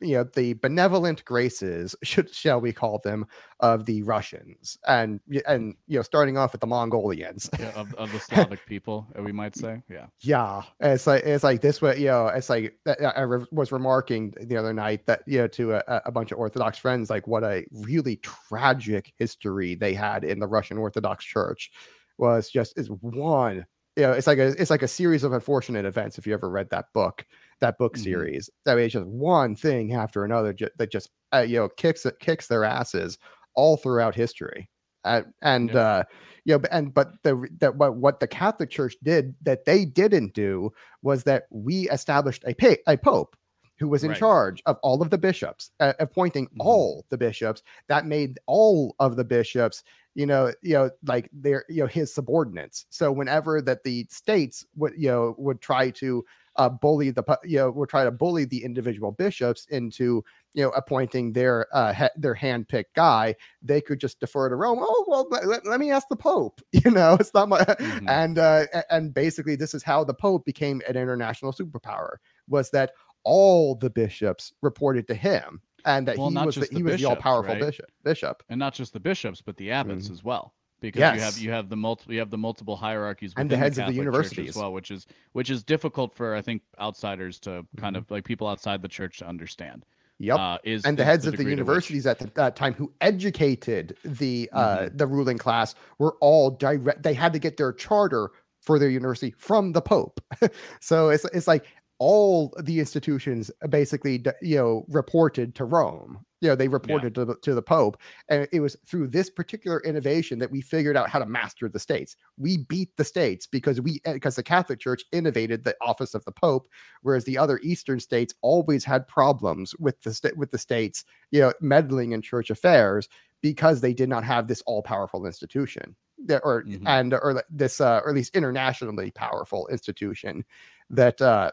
you 0.03 0.17
know 0.17 0.25
the 0.25 0.55
benevolent 0.55 1.25
graces 1.25 1.95
should 2.03 2.35
shall 2.35 2.61
we 2.61 2.73
call 2.73 3.01
them 3.05 3.27
of 3.61 3.87
the 3.87 4.03
Russians 4.03 4.77
and 4.87 5.21
and 5.47 5.75
you 5.87 5.97
know 5.99 6.03
starting 6.03 6.37
off 6.37 6.53
with 6.53 6.61
the 6.61 6.67
Mongolians 6.67 7.49
Yeah, 7.59 7.73
of, 7.77 7.95
of 7.95 8.13
the 8.13 8.21
Slavic 8.29 8.67
people, 8.67 9.07
uh, 9.19 9.23
we 9.23 9.33
might 9.33 9.57
say. 9.57 9.83
Yeah. 9.89 10.07
yeah, 10.21 10.63
it's 10.81 11.07
like 11.07 11.25
it's 11.25 11.45
like 11.45 11.61
this 11.61 11.81
way, 11.83 11.99
you 11.99 12.07
know. 12.07 12.29
It's 12.29 12.49
like 12.51 12.77
I 12.87 12.93
I 13.05 13.21
re- 13.23 13.47
was 13.51 13.73
remarking 13.73 14.35
the 14.41 14.57
other 14.57 14.73
night 14.73 15.07
that 15.07 15.23
you 15.27 15.39
know 15.39 15.49
to 15.49 15.75
a, 15.75 16.03
a 16.07 16.13
bunch 16.13 16.33
of 16.33 16.39
Orthodox 16.39 16.79
friends, 16.79 17.11
like 17.11 17.27
what 17.27 17.45
a 17.45 17.65
really 17.73 18.17
tragic 18.17 19.13
history 19.19 19.75
they 19.75 19.95
had 19.95 20.25
in 20.25 20.39
the 20.39 20.47
Russian 20.47 20.79
Orthodox 20.79 21.25
Church 21.25 21.71
was 22.19 22.51
just 22.51 22.79
is 22.79 22.89
one. 22.91 23.67
You 23.97 24.05
know, 24.05 24.13
it's 24.13 24.27
like 24.27 24.39
a 24.39 24.49
it's 24.61 24.71
like 24.71 24.83
a 24.83 24.89
series 24.89 25.25
of 25.25 25.33
unfortunate 25.33 25.85
events. 25.85 26.19
If 26.19 26.27
you 26.27 26.33
ever 26.35 26.49
read 26.49 26.71
that 26.71 26.87
book, 26.95 27.27
that 27.63 27.79
book 27.79 27.97
Mhm. 27.97 27.99
series, 27.99 28.51
that 28.67 28.77
mean, 28.77 28.87
it's 28.87 28.95
just 28.95 29.07
one 29.07 29.57
thing 29.57 29.95
after 29.95 30.25
another 30.25 30.55
ju- 30.55 30.71
that 30.79 30.93
just 30.93 31.11
uh, 31.35 31.41
you 31.49 31.59
know 31.59 31.71
kicks 31.71 32.07
kicks 32.21 32.49
their 32.49 32.65
asses 32.65 33.19
all 33.55 33.79
throughout 33.79 34.15
history. 34.17 34.71
Uh, 35.05 35.23
and 35.43 35.75
Yeah. 35.75 35.77
uh, 35.77 36.05
you 36.45 36.59
know, 36.59 36.65
and 36.73 36.95
but 36.95 37.13
the 37.25 37.49
that 37.61 37.77
what 37.77 37.97
what 37.97 38.21
the 38.21 38.29
Catholic 38.29 38.71
Church 38.71 38.97
did 39.03 39.35
that 39.43 39.65
they 39.65 39.85
didn't 39.87 40.35
do 40.35 40.71
was 41.03 41.25
that 41.25 41.45
we 41.51 41.89
established 41.91 42.45
a 42.47 42.55
pa- 42.55 42.77
a 42.87 42.97
pope 42.99 43.37
who 43.79 43.89
was 43.89 44.05
in 44.05 44.15
Right. 44.15 44.15
charge 44.15 44.63
of 44.67 44.79
all 44.83 45.03
of 45.03 45.11
the 45.11 45.19
bishops, 45.19 45.71
uh, 45.81 45.95
appointing 46.01 46.49
Mhm. 46.53 46.61
all 46.61 47.05
the 47.11 47.19
bishops. 47.19 47.63
That 47.89 48.07
made 48.07 48.39
all 48.47 48.95
of 49.01 49.17
the 49.17 49.25
bishops, 49.25 49.83
you 50.15 50.27
know, 50.27 50.53
you 50.63 50.75
know, 50.75 50.91
like 51.07 51.29
they're 51.33 51.65
you 51.69 51.83
know 51.83 51.87
his 51.89 52.15
subordinates. 52.15 52.87
So 52.91 53.11
whenever 53.13 53.61
that 53.63 53.83
the 53.85 54.07
states 54.11 54.65
would 54.77 54.95
you 54.97 55.09
know 55.09 55.35
would 55.39 55.61
try 55.61 55.91
to 55.93 56.25
uh, 56.57 56.69
bully 56.69 57.11
the 57.11 57.23
you 57.45 57.57
know 57.59 57.71
would 57.71 57.89
try 57.89 58.05
to 58.05 58.11
bully 58.11 58.45
the 58.45 58.63
individual 58.63 59.13
bishops 59.13 59.67
into 59.71 60.23
you 60.55 60.63
know 60.63 60.71
appointing 60.71 61.33
their 61.33 61.67
uh 61.73 61.93
he- 61.93 62.07
their 62.17 62.35
handpicked 62.35 62.93
guy 62.95 63.35
they 63.63 63.81
could 63.81 63.99
just 64.01 64.21
defer 64.21 64.49
to 64.49 64.57
rome 64.57 64.79
oh 64.81 65.05
well 65.09 65.27
let, 65.31 65.65
let- 65.67 65.81
me 65.81 65.91
ask 65.91 66.09
the 66.09 66.17
pope 66.17 66.61
you 66.73 66.91
know 66.91 67.17
it's 67.19 67.33
not 67.35 67.49
my 67.49 67.59
Mhm. 67.81 68.09
and 68.09 68.39
uh 68.39 68.65
and 68.91 69.15
basically 69.15 69.57
this 69.57 69.75
is 69.75 69.83
how 69.83 70.05
the 70.05 70.15
pope 70.15 70.45
became 70.45 70.81
an 70.89 70.97
international 70.97 71.53
superpower 71.53 72.17
was 72.49 72.71
that 72.71 72.93
all 73.25 73.75
the 73.77 73.91
bishops 73.91 74.53
reported 74.63 75.07
to 75.07 75.15
him 75.15 75.61
and 75.85 76.07
that 76.07 76.19
Well, 76.19 76.31
he 76.31 76.37
was 76.37 76.57
the, 76.57 76.69
he 76.71 76.83
was 76.83 76.97
the 76.99 77.07
all-powerful 77.07 77.55
right? 77.55 77.65
bishop 77.67 77.87
bishop 78.05 78.43
and 78.51 78.59
not 78.59 78.75
just 78.75 78.93
the 78.93 79.01
bishops, 79.01 79.41
but 79.41 79.57
the 79.57 79.71
abbots 79.71 80.09
Mhm. 80.09 80.13
as 80.13 80.23
well. 80.25 80.55
Because 80.83 81.15
you 81.17 81.21
have 81.23 81.39
you 81.39 81.51
have 81.53 81.69
the 81.71 81.77
multiple 81.77 82.13
you 82.13 82.19
have 82.21 82.31
the 82.31 82.37
multiple 82.39 82.77
hierarchies 82.77 83.33
And 83.37 83.49
the 83.49 83.57
heads 83.57 83.79
of 83.79 83.87
the 83.87 83.93
Catholic 83.93 83.97
Church 83.97 84.05
universities. 84.05 84.49
as 84.51 84.57
well, 84.57 84.73
which 84.75 84.91
is 84.91 85.07
which 85.33 85.49
is 85.49 85.63
difficult 85.65 86.13
for 86.13 86.35
I 86.35 86.43
think 86.43 86.61
outsiders 86.81 87.39
to 87.41 87.65
kind 87.79 87.95
Mhm. 87.97 88.01
of 88.01 88.11
like 88.11 88.25
people 88.25 88.47
outside 88.49 88.83
the 88.83 88.89
church 88.89 89.19
to 89.19 89.27
understand. 89.29 89.85
yep 90.19 90.39
Uh, 90.39 90.59
is 90.65 90.85
and 90.85 90.99
the 90.99 91.05
heads 91.05 91.25
of 91.27 91.33
the 91.33 91.39
to 91.39 91.45
which- 91.45 91.51
universities 91.59 92.07
at 92.07 92.19
the, 92.19 92.27
that 92.35 92.55
time 92.57 92.75
who 92.75 92.93
educated 93.01 93.97
the 94.05 94.49
uh 94.53 94.59
Mm-hmm. 94.79 94.97
the 94.97 95.07
ruling 95.07 95.39
class 95.39 95.75
were 95.99 96.15
all 96.21 96.51
direct 96.51 97.03
they 97.03 97.15
had 97.15 97.33
to 97.33 97.39
get 97.39 97.57
their 97.57 97.73
charter 97.73 98.31
for 98.61 98.79
their 98.79 98.91
university 98.91 99.33
from 99.39 99.73
the 99.73 99.81
pope 99.81 100.21
so 100.81 101.09
it's 101.15 101.25
it's 101.37 101.49
like 101.49 101.65
all 101.99 102.53
the 102.69 102.79
institutions 102.79 103.51
basically 103.71 104.23
you 104.43 104.57
know 104.57 104.85
reported 104.89 105.55
to 105.59 105.65
rome 105.65 106.19
you 106.43 106.49
know 106.49 106.55
they 106.57 106.69
reported 106.69 107.15
to, 107.15 107.25
the, 107.25 107.37
to 107.37 107.55
the 107.55 107.63
pope 107.63 107.97
and 108.29 108.47
it 108.53 108.61
was 108.61 108.77
through 108.87 109.07
this 109.07 109.31
particular 109.31 109.81
innovation 109.85 110.39
that 110.39 110.51
we 110.51 110.61
figured 110.61 110.97
out 110.97 111.09
how 111.09 111.19
to 111.19 111.25
master 111.25 111.69
the 111.69 111.79
states 111.79 112.17
we 112.37 112.59
beat 112.69 112.95
the 112.97 113.05
states 113.05 113.47
because 113.47 113.81
we 113.81 114.01
because 114.05 114.37
the 114.37 114.43
catholic 114.43 114.79
church 114.81 115.05
innovated 115.13 115.65
the 115.65 115.75
office 115.81 116.15
of 116.15 116.25
the 116.25 116.33
pope 116.33 116.69
whereas 117.03 117.25
the 117.25 117.39
other 117.39 117.59
eastern 117.63 117.99
states 118.01 118.35
always 118.43 118.85
had 118.85 119.07
problems 119.09 119.75
with 119.79 119.99
the 120.03 120.13
sta- 120.13 120.37
with 120.37 120.51
the 120.51 120.59
states 120.59 121.05
you 121.31 121.41
know 121.41 121.53
meddling 121.61 122.13
in 122.13 122.21
church 122.21 122.51
affairs 122.51 123.09
because 123.41 123.81
they 123.81 123.95
did 123.95 124.09
not 124.09 124.25
have 124.25 124.47
this 124.47 124.63
all-powerful 124.67 125.27
institution 125.27 125.97
that 126.25 126.41
or 126.45 126.65
Mhm. 126.65 126.83
and 126.87 127.15
or 127.15 127.43
this 127.51 127.81
uh, 127.81 128.01
or 128.05 128.11
at 128.11 128.15
least 128.15 128.35
internationally 128.37 129.11
powerful 129.13 129.67
institution 129.69 130.45
that 130.91 131.21
uh 131.23 131.51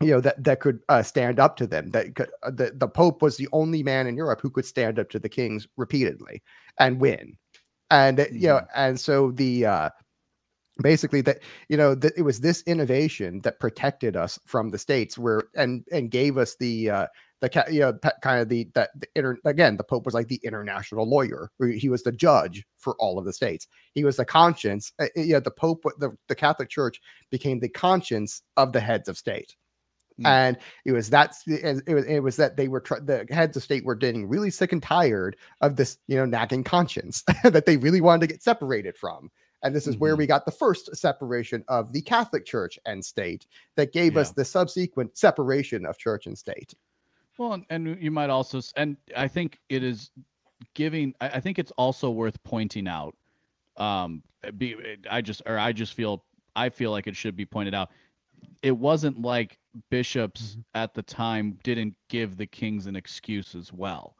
you 0.00 0.10
know 0.10 0.20
that 0.20 0.42
that 0.42 0.60
could 0.60 0.80
uh, 0.88 1.02
stand 1.02 1.38
up 1.38 1.56
to 1.56 1.66
them 1.66 1.90
that 1.90 2.14
could, 2.14 2.30
uh, 2.42 2.50
the, 2.50 2.72
the 2.74 2.88
pope 2.88 3.22
was 3.22 3.36
the 3.36 3.48
only 3.52 3.82
man 3.82 4.06
in 4.06 4.16
europe 4.16 4.40
who 4.40 4.50
could 4.50 4.64
stand 4.64 4.98
up 4.98 5.10
to 5.10 5.18
the 5.18 5.28
kings 5.28 5.68
repeatedly 5.76 6.42
and 6.78 7.00
win. 7.00 7.36
And 7.90 8.20
uh, 8.20 8.26
you 8.32 8.48
know 8.48 8.62
and 8.74 8.98
so 8.98 9.30
the 9.32 9.66
uh 9.66 9.90
basically 10.82 11.20
that 11.22 11.40
you 11.68 11.76
know 11.76 11.94
that 11.94 12.12
it 12.16 12.22
was 12.22 12.40
this 12.40 12.62
innovation 12.62 13.40
that 13.42 13.60
protected 13.60 14.16
us 14.16 14.38
from 14.46 14.70
the 14.70 14.78
states 14.78 15.18
where 15.18 15.44
and 15.54 15.84
and 15.92 16.10
gave 16.10 16.38
us 16.38 16.56
the 16.56 16.90
uh 16.90 17.06
the 17.40 17.64
you 17.70 17.80
know 17.80 17.98
kind 18.22 18.40
of 18.40 18.48
the 18.48 18.68
that 18.74 18.90
the 18.98 19.06
inter, 19.16 19.36
again 19.44 19.76
the 19.76 19.84
pope 19.84 20.04
was 20.04 20.14
like 20.14 20.28
the 20.28 20.40
international 20.44 21.08
lawyer. 21.08 21.50
He 21.58 21.88
was 21.88 22.02
the 22.02 22.12
judge 22.12 22.64
for 22.76 22.94
all 22.98 23.18
of 23.18 23.24
the 23.24 23.32
states. 23.32 23.66
He 23.94 24.04
was 24.04 24.16
the 24.16 24.24
conscience 24.24 24.92
uh, 24.98 25.04
uh, 25.16 25.20
yeah 25.20 25.40
the 25.40 25.50
pope 25.50 25.84
the, 25.98 26.16
the 26.28 26.34
catholic 26.34 26.68
church 26.68 27.00
became 27.30 27.60
the 27.60 27.68
conscience 27.68 28.42
of 28.56 28.72
the 28.72 28.80
heads 28.80 29.08
of 29.08 29.18
state 29.18 29.56
Mm. 30.20 30.26
and 30.26 30.58
it 30.84 30.92
was 30.92 31.10
that 31.10 31.34
it 31.46 31.94
was 31.94 32.04
it 32.04 32.20
was 32.20 32.36
that 32.36 32.56
they 32.56 32.68
were 32.68 32.80
tr- 32.80 33.00
the 33.00 33.26
heads 33.30 33.56
of 33.56 33.62
state 33.62 33.84
were 33.84 33.94
getting 33.94 34.28
really 34.28 34.50
sick 34.50 34.72
and 34.72 34.82
tired 34.82 35.36
of 35.60 35.76
this 35.76 35.98
you 36.08 36.16
know 36.16 36.26
nagging 36.26 36.64
conscience 36.64 37.22
that 37.44 37.64
they 37.66 37.76
really 37.76 38.00
wanted 38.00 38.20
to 38.20 38.26
get 38.34 38.42
separated 38.42 38.96
from 38.96 39.30
and 39.62 39.74
this 39.74 39.86
is 39.86 39.96
where 39.96 40.14
Mhm. 40.14 40.18
we 40.18 40.26
got 40.26 40.44
the 40.44 40.50
first 40.52 40.94
separation 40.96 41.64
of 41.68 41.92
the 41.92 42.02
catholic 42.02 42.44
church 42.44 42.78
and 42.86 43.04
state 43.04 43.46
that 43.76 43.92
gave 43.92 44.16
us 44.16 44.32
the 44.32 44.44
subsequent 44.44 45.16
separation 45.16 45.86
of 45.86 45.96
church 45.98 46.26
and 46.26 46.36
state 46.36 46.74
Well, 47.38 47.62
and, 47.70 47.96
you 48.02 48.10
might 48.10 48.28
also, 48.30 48.60
and 48.76 48.96
I 49.16 49.26
think 49.28 49.58
it 49.70 49.82
is 49.82 50.10
giving. 50.74 51.14
I, 51.22 51.28
I 51.28 51.40
think 51.40 51.58
it's 51.58 51.72
also 51.78 52.10
worth 52.10 52.36
pointing 52.44 52.86
out. 52.86 53.16
Um, 53.78 54.22
be, 54.58 54.76
I 55.10 55.22
just, 55.22 55.40
or 55.46 55.58
I 55.58 55.72
just 55.72 55.94
feel, 55.94 56.22
I 56.54 56.68
feel 56.68 56.90
like 56.90 57.06
it 57.06 57.16
should 57.16 57.36
be 57.36 57.46
pointed 57.46 57.72
out. 57.74 57.88
It 58.62 58.72
wasn't 58.76 59.20
like 59.22 59.58
bishops 59.90 60.56
Mm-hmm. 60.56 60.60
at 60.74 60.94
the 60.94 61.02
time 61.02 61.58
didn't 61.62 61.94
give 62.08 62.36
the 62.36 62.46
kings 62.46 62.86
an 62.86 62.96
excuse 62.96 63.54
as 63.54 63.72
well, 63.72 64.16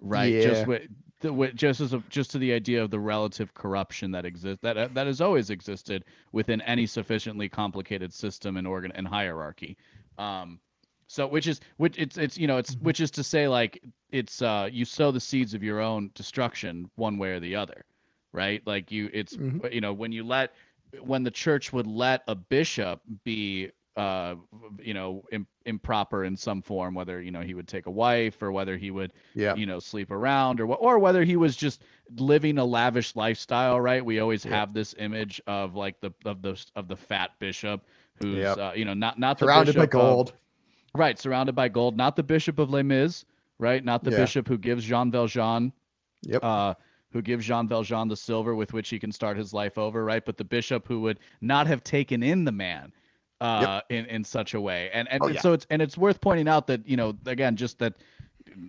right? 0.00 0.36
Yeah. 0.36 0.38
Just 0.38 0.66
with, 0.66 0.82
with 1.22 1.54
just 1.54 1.80
as 1.80 1.92
a, 1.94 2.02
just 2.08 2.30
to 2.32 2.38
the 2.38 2.52
idea 2.52 2.82
of 2.82 2.90
the 2.90 2.98
relative 3.00 3.54
corruption 3.54 4.10
that 4.12 4.24
exists 4.24 4.60
that 4.62 4.76
uh, 4.76 4.88
that 4.92 5.06
has 5.06 5.20
always 5.20 5.50
existed 5.50 6.04
within 6.32 6.60
any 6.62 6.86
sufficiently 6.86 7.48
complicated 7.48 8.12
system 8.12 8.56
and 8.56 8.66
organ 8.66 8.92
and 8.92 9.06
hierarchy. 9.06 9.76
Um, 10.18 10.60
so 11.06 11.26
which 11.26 11.46
is 11.46 11.60
which 11.76 11.98
it's 11.98 12.16
it's 12.18 12.36
you 12.38 12.46
know 12.46 12.58
it's 12.58 12.74
Mhm. 12.74 12.80
which 12.80 13.00
is 13.00 13.10
to 13.12 13.22
say 13.24 13.48
like 13.48 13.82
it's 14.10 14.42
uh 14.42 14.68
you 14.70 14.84
sow 14.84 15.10
the 15.10 15.20
seeds 15.20 15.54
of 15.54 15.62
your 15.62 15.80
own 15.80 16.10
destruction 16.14 16.90
one 16.96 17.18
way 17.18 17.30
or 17.30 17.40
the 17.40 17.56
other, 17.56 17.84
right? 18.32 18.62
Like 18.66 18.90
you 18.90 19.10
it's 19.12 19.36
Mhm. 19.36 19.62
you 19.72 19.80
know 19.80 19.92
when 19.92 20.12
you 20.12 20.24
let 20.24 20.54
when 21.02 21.22
the 21.22 21.30
church 21.30 21.72
would 21.72 21.86
let 21.86 22.22
a 22.28 22.34
bishop 22.34 23.00
be 23.24 23.70
uh 23.96 24.36
you 24.80 24.94
know 24.94 25.24
Im- 25.32 25.46
improper 25.66 26.24
in 26.24 26.36
some 26.36 26.62
form 26.62 26.94
whether 26.94 27.20
you 27.20 27.30
know 27.32 27.40
he 27.40 27.54
would 27.54 27.66
take 27.66 27.86
a 27.86 27.90
wife 27.90 28.40
or 28.42 28.52
whether 28.52 28.76
he 28.76 28.90
would 28.92 29.12
yeah 29.34 29.54
you 29.56 29.66
know 29.66 29.80
sleep 29.80 30.10
around 30.12 30.60
or 30.60 30.66
what 30.66 30.78
or 30.80 30.98
whether 30.98 31.24
he 31.24 31.36
was 31.36 31.56
just 31.56 31.82
living 32.16 32.58
a 32.58 32.64
lavish 32.64 33.16
lifestyle 33.16 33.80
right 33.80 34.04
we 34.04 34.20
always 34.20 34.44
Yep. 34.44 34.54
have 34.54 34.72
this 34.72 34.94
image 34.98 35.40
of 35.48 35.74
like 35.74 36.00
the 36.00 36.12
of 36.24 36.42
the 36.42 36.64
of 36.76 36.86
the 36.86 36.96
fat 36.96 37.30
bishop 37.40 37.84
who's 38.14 38.36
Yep. 38.36 38.58
uh, 38.58 38.72
you 38.76 38.84
know 38.84 38.94
not 38.94 39.18
not 39.18 39.38
the 39.38 39.46
surrounded 39.46 39.74
by 39.74 39.86
bishop 39.86 39.94
of- 39.94 40.00
gold 40.00 40.32
right 40.94 41.18
surrounded 41.18 41.54
by 41.56 41.68
gold 41.68 41.96
not 41.96 42.14
the 42.14 42.22
bishop 42.22 42.58
of 42.60 42.70
Les 42.70 42.82
Mis 42.84 43.24
right 43.58 43.84
not 43.84 44.04
the 44.04 44.12
Yeah. 44.12 44.18
bishop 44.18 44.46
who 44.46 44.58
gives 44.58 44.84
Jean 44.84 45.10
Valjean 45.10 45.72
Yep. 46.22 46.44
uh 46.44 46.74
who 47.12 47.22
gives 47.22 47.46
Jean 47.46 47.68
Valjean 47.68 48.08
the 48.08 48.16
silver 48.16 48.54
with 48.54 48.72
which 48.72 48.88
he 48.88 48.98
can 48.98 49.12
start 49.12 49.36
his 49.36 49.52
life 49.52 49.78
over, 49.78 50.04
right? 50.04 50.24
But 50.24 50.36
the 50.36 50.44
bishop 50.44 50.86
who 50.86 51.00
would 51.00 51.18
not 51.40 51.66
have 51.66 51.82
taken 51.82 52.22
in 52.22 52.44
the 52.44 52.52
man 52.52 52.92
uh, 53.40 53.80
yep. 53.90 53.98
in 53.98 54.04
in 54.06 54.24
such 54.24 54.54
a 54.54 54.60
way, 54.60 54.90
and 54.92 55.08
and, 55.08 55.22
oh, 55.22 55.28
yeah. 55.28 55.40
so 55.40 55.52
it's 55.52 55.66
and 55.70 55.80
it's 55.80 55.96
worth 55.96 56.20
pointing 56.20 56.48
out 56.48 56.66
that 56.66 56.86
you 56.86 56.96
know 56.96 57.16
again 57.26 57.56
just 57.56 57.78
that 57.78 57.94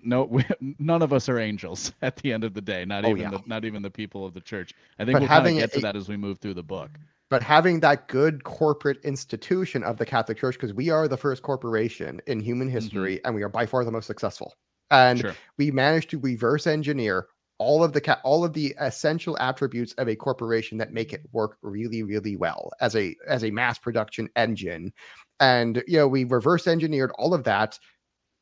no 0.04 0.24
we, 0.24 0.46
none 0.80 1.02
of 1.02 1.14
us 1.14 1.30
are 1.30 1.40
angels 1.40 1.94
at 2.02 2.16
the 2.18 2.32
end 2.32 2.44
of 2.44 2.54
the 2.54 2.62
day 2.62 2.86
not 2.86 3.06
oh, 3.06 3.10
even 3.10 3.22
yeah. 3.24 3.30
the, 3.30 3.42
not 3.46 3.66
even 3.66 3.82
the 3.82 3.90
people 3.90 4.26
of 4.26 4.34
the 4.34 4.42
church 4.42 4.74
i 5.00 5.06
think 5.06 5.14
but 5.14 5.22
we'll 5.22 5.30
kind 5.30 5.48
of 5.48 5.54
get 5.54 5.74
to 5.74 5.80
that 5.80 5.96
as 5.96 6.10
we 6.10 6.18
move 6.18 6.38
through 6.40 6.54
the 6.54 6.64
book 6.64 6.92
but 7.30 7.44
having 7.44 7.80
that 7.80 8.08
good 8.08 8.44
corporate 8.44 9.04
institution 9.04 9.84
of 9.84 9.98
the 9.98 10.06
catholic 10.06 10.38
church 10.38 10.56
because 10.56 10.74
we 10.74 10.90
are 10.90 11.08
the 11.08 11.18
first 11.18 11.42
corporation 11.42 12.20
in 12.28 12.40
human 12.40 12.68
mm-hmm. 12.68 12.76
history 12.76 13.16
mm-hmm. 13.16 13.28
and 13.28 13.36
we 13.36 13.42
are 13.42 13.50
by 13.50 13.66
far 13.66 13.86
the 13.86 13.92
most 13.92 14.06
successful 14.06 14.54
and 14.92 15.20
sure. 15.20 15.36
we 15.58 15.72
managed 15.72 16.10
to 16.10 16.20
reverse 16.20 16.68
engineer 16.68 17.28
all 17.60 17.84
of 17.84 17.94
the 17.94 18.02
ca- 18.02 18.22
all 18.24 18.44
of 18.44 18.54
the 18.54 18.76
essential 18.80 19.38
attributes 19.40 19.94
of 19.94 20.10
a 20.10 20.16
corporation 20.16 20.78
that 20.78 20.94
make 20.94 21.14
it 21.14 21.22
work 21.32 21.58
really 21.62 22.04
really 22.04 22.36
well 22.36 22.72
as 22.82 22.96
a 22.96 23.16
as 23.28 23.44
a 23.44 23.52
mass 23.52 23.78
production 23.78 24.30
engine. 24.36 24.92
And 25.40 25.84
you 25.88 25.98
know 25.98 26.08
we 26.08 26.24
reverse 26.24 26.68
engineered 26.68 27.12
all 27.20 27.34
of 27.34 27.44
that 27.44 27.78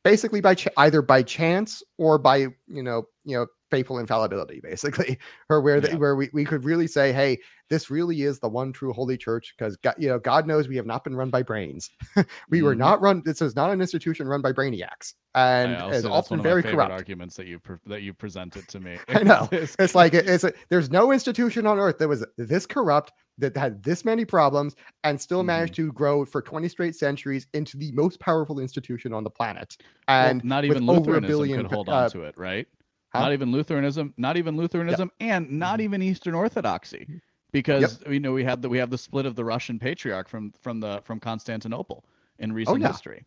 basically 0.04 0.40
by 0.40 0.54
ch- 0.54 0.68
either 0.78 1.02
by 1.02 1.22
chance 1.22 1.82
or 1.98 2.18
by 2.18 2.36
you 2.66 2.82
know 2.82 3.04
you 3.24 3.36
know 3.36 3.46
papal 3.70 3.98
infallibility 3.98 4.60
basically 4.60 5.18
or 5.50 5.60
where 5.60 5.80
the, 5.80 5.90
yeah. 5.90 5.96
where 5.96 6.16
we, 6.16 6.28
we 6.32 6.44
could 6.44 6.64
really 6.64 6.86
say 6.86 7.12
hey 7.12 7.38
this 7.70 7.90
really 7.90 8.22
is 8.22 8.38
the 8.38 8.48
one 8.48 8.72
true 8.72 8.92
holy 8.92 9.16
church 9.16 9.54
because 9.56 9.76
god 9.78 9.94
you 9.98 10.08
know 10.08 10.18
god 10.18 10.46
knows 10.46 10.68
we 10.68 10.76
have 10.76 10.86
not 10.86 11.04
been 11.04 11.14
run 11.14 11.30
by 11.30 11.42
brains 11.42 11.90
we 12.16 12.22
mm-hmm. 12.58 12.64
were 12.66 12.74
not 12.74 13.00
run 13.00 13.22
this 13.24 13.42
is 13.42 13.54
not 13.54 13.70
an 13.70 13.80
institution 13.80 14.26
run 14.26 14.40
by 14.40 14.52
brainiacs 14.52 15.14
and 15.34 15.72
it's 15.94 16.06
often 16.06 16.42
very 16.42 16.62
corrupt 16.62 16.90
arguments 16.90 17.36
that 17.36 17.46
you 17.46 17.58
pre- 17.58 17.76
that 17.86 18.02
you 18.02 18.12
presented 18.14 18.66
to 18.68 18.80
me 18.80 18.98
i 19.08 19.22
know 19.22 19.48
it's 19.52 19.94
like 19.94 20.14
it's 20.14 20.44
a, 20.44 20.52
there's 20.70 20.90
no 20.90 21.12
institution 21.12 21.66
on 21.66 21.78
earth 21.78 21.98
that 21.98 22.08
was 22.08 22.24
this 22.36 22.66
corrupt 22.66 23.12
that 23.38 23.56
had 23.56 23.82
this 23.82 24.04
many 24.04 24.24
problems 24.24 24.76
and 25.04 25.20
still 25.20 25.38
mm-hmm. 25.38 25.46
managed 25.46 25.74
to 25.74 25.92
grow 25.92 26.24
for 26.24 26.42
20 26.42 26.68
straight 26.68 26.96
centuries 26.96 27.46
into 27.54 27.76
the 27.76 27.92
most 27.92 28.20
powerful 28.20 28.58
institution 28.58 29.14
on 29.14 29.24
the 29.24 29.30
planet. 29.30 29.76
And 30.08 30.42
well, 30.42 30.48
not 30.48 30.64
even 30.64 30.84
Lutheranism 30.84 31.26
billion, 31.26 31.62
could 31.62 31.72
hold 31.72 31.88
uh, 31.88 31.92
on 31.92 32.10
to 32.10 32.22
it, 32.22 32.36
right? 32.36 32.66
Huh? 33.10 33.20
Not 33.20 33.32
even 33.32 33.52
Lutheranism, 33.52 34.12
not 34.18 34.36
even 34.36 34.56
Lutheranism, 34.56 35.10
and 35.20 35.50
not 35.50 35.74
mm-hmm. 35.74 35.84
even 35.84 36.02
Eastern 36.02 36.34
Orthodoxy, 36.34 37.20
because 37.52 38.00
yep. 38.02 38.12
you 38.12 38.20
know 38.20 38.32
we 38.32 38.44
had 38.44 38.60
the 38.60 38.68
we 38.68 38.78
have 38.78 38.90
the 38.90 38.98
split 38.98 39.24
of 39.24 39.34
the 39.34 39.44
Russian 39.44 39.78
Patriarch 39.78 40.28
from 40.28 40.52
from 40.60 40.80
the 40.80 41.00
from 41.04 41.18
Constantinople 41.18 42.04
in 42.38 42.52
recent 42.52 42.76
oh, 42.76 42.80
yeah. 42.80 42.88
history 42.88 43.24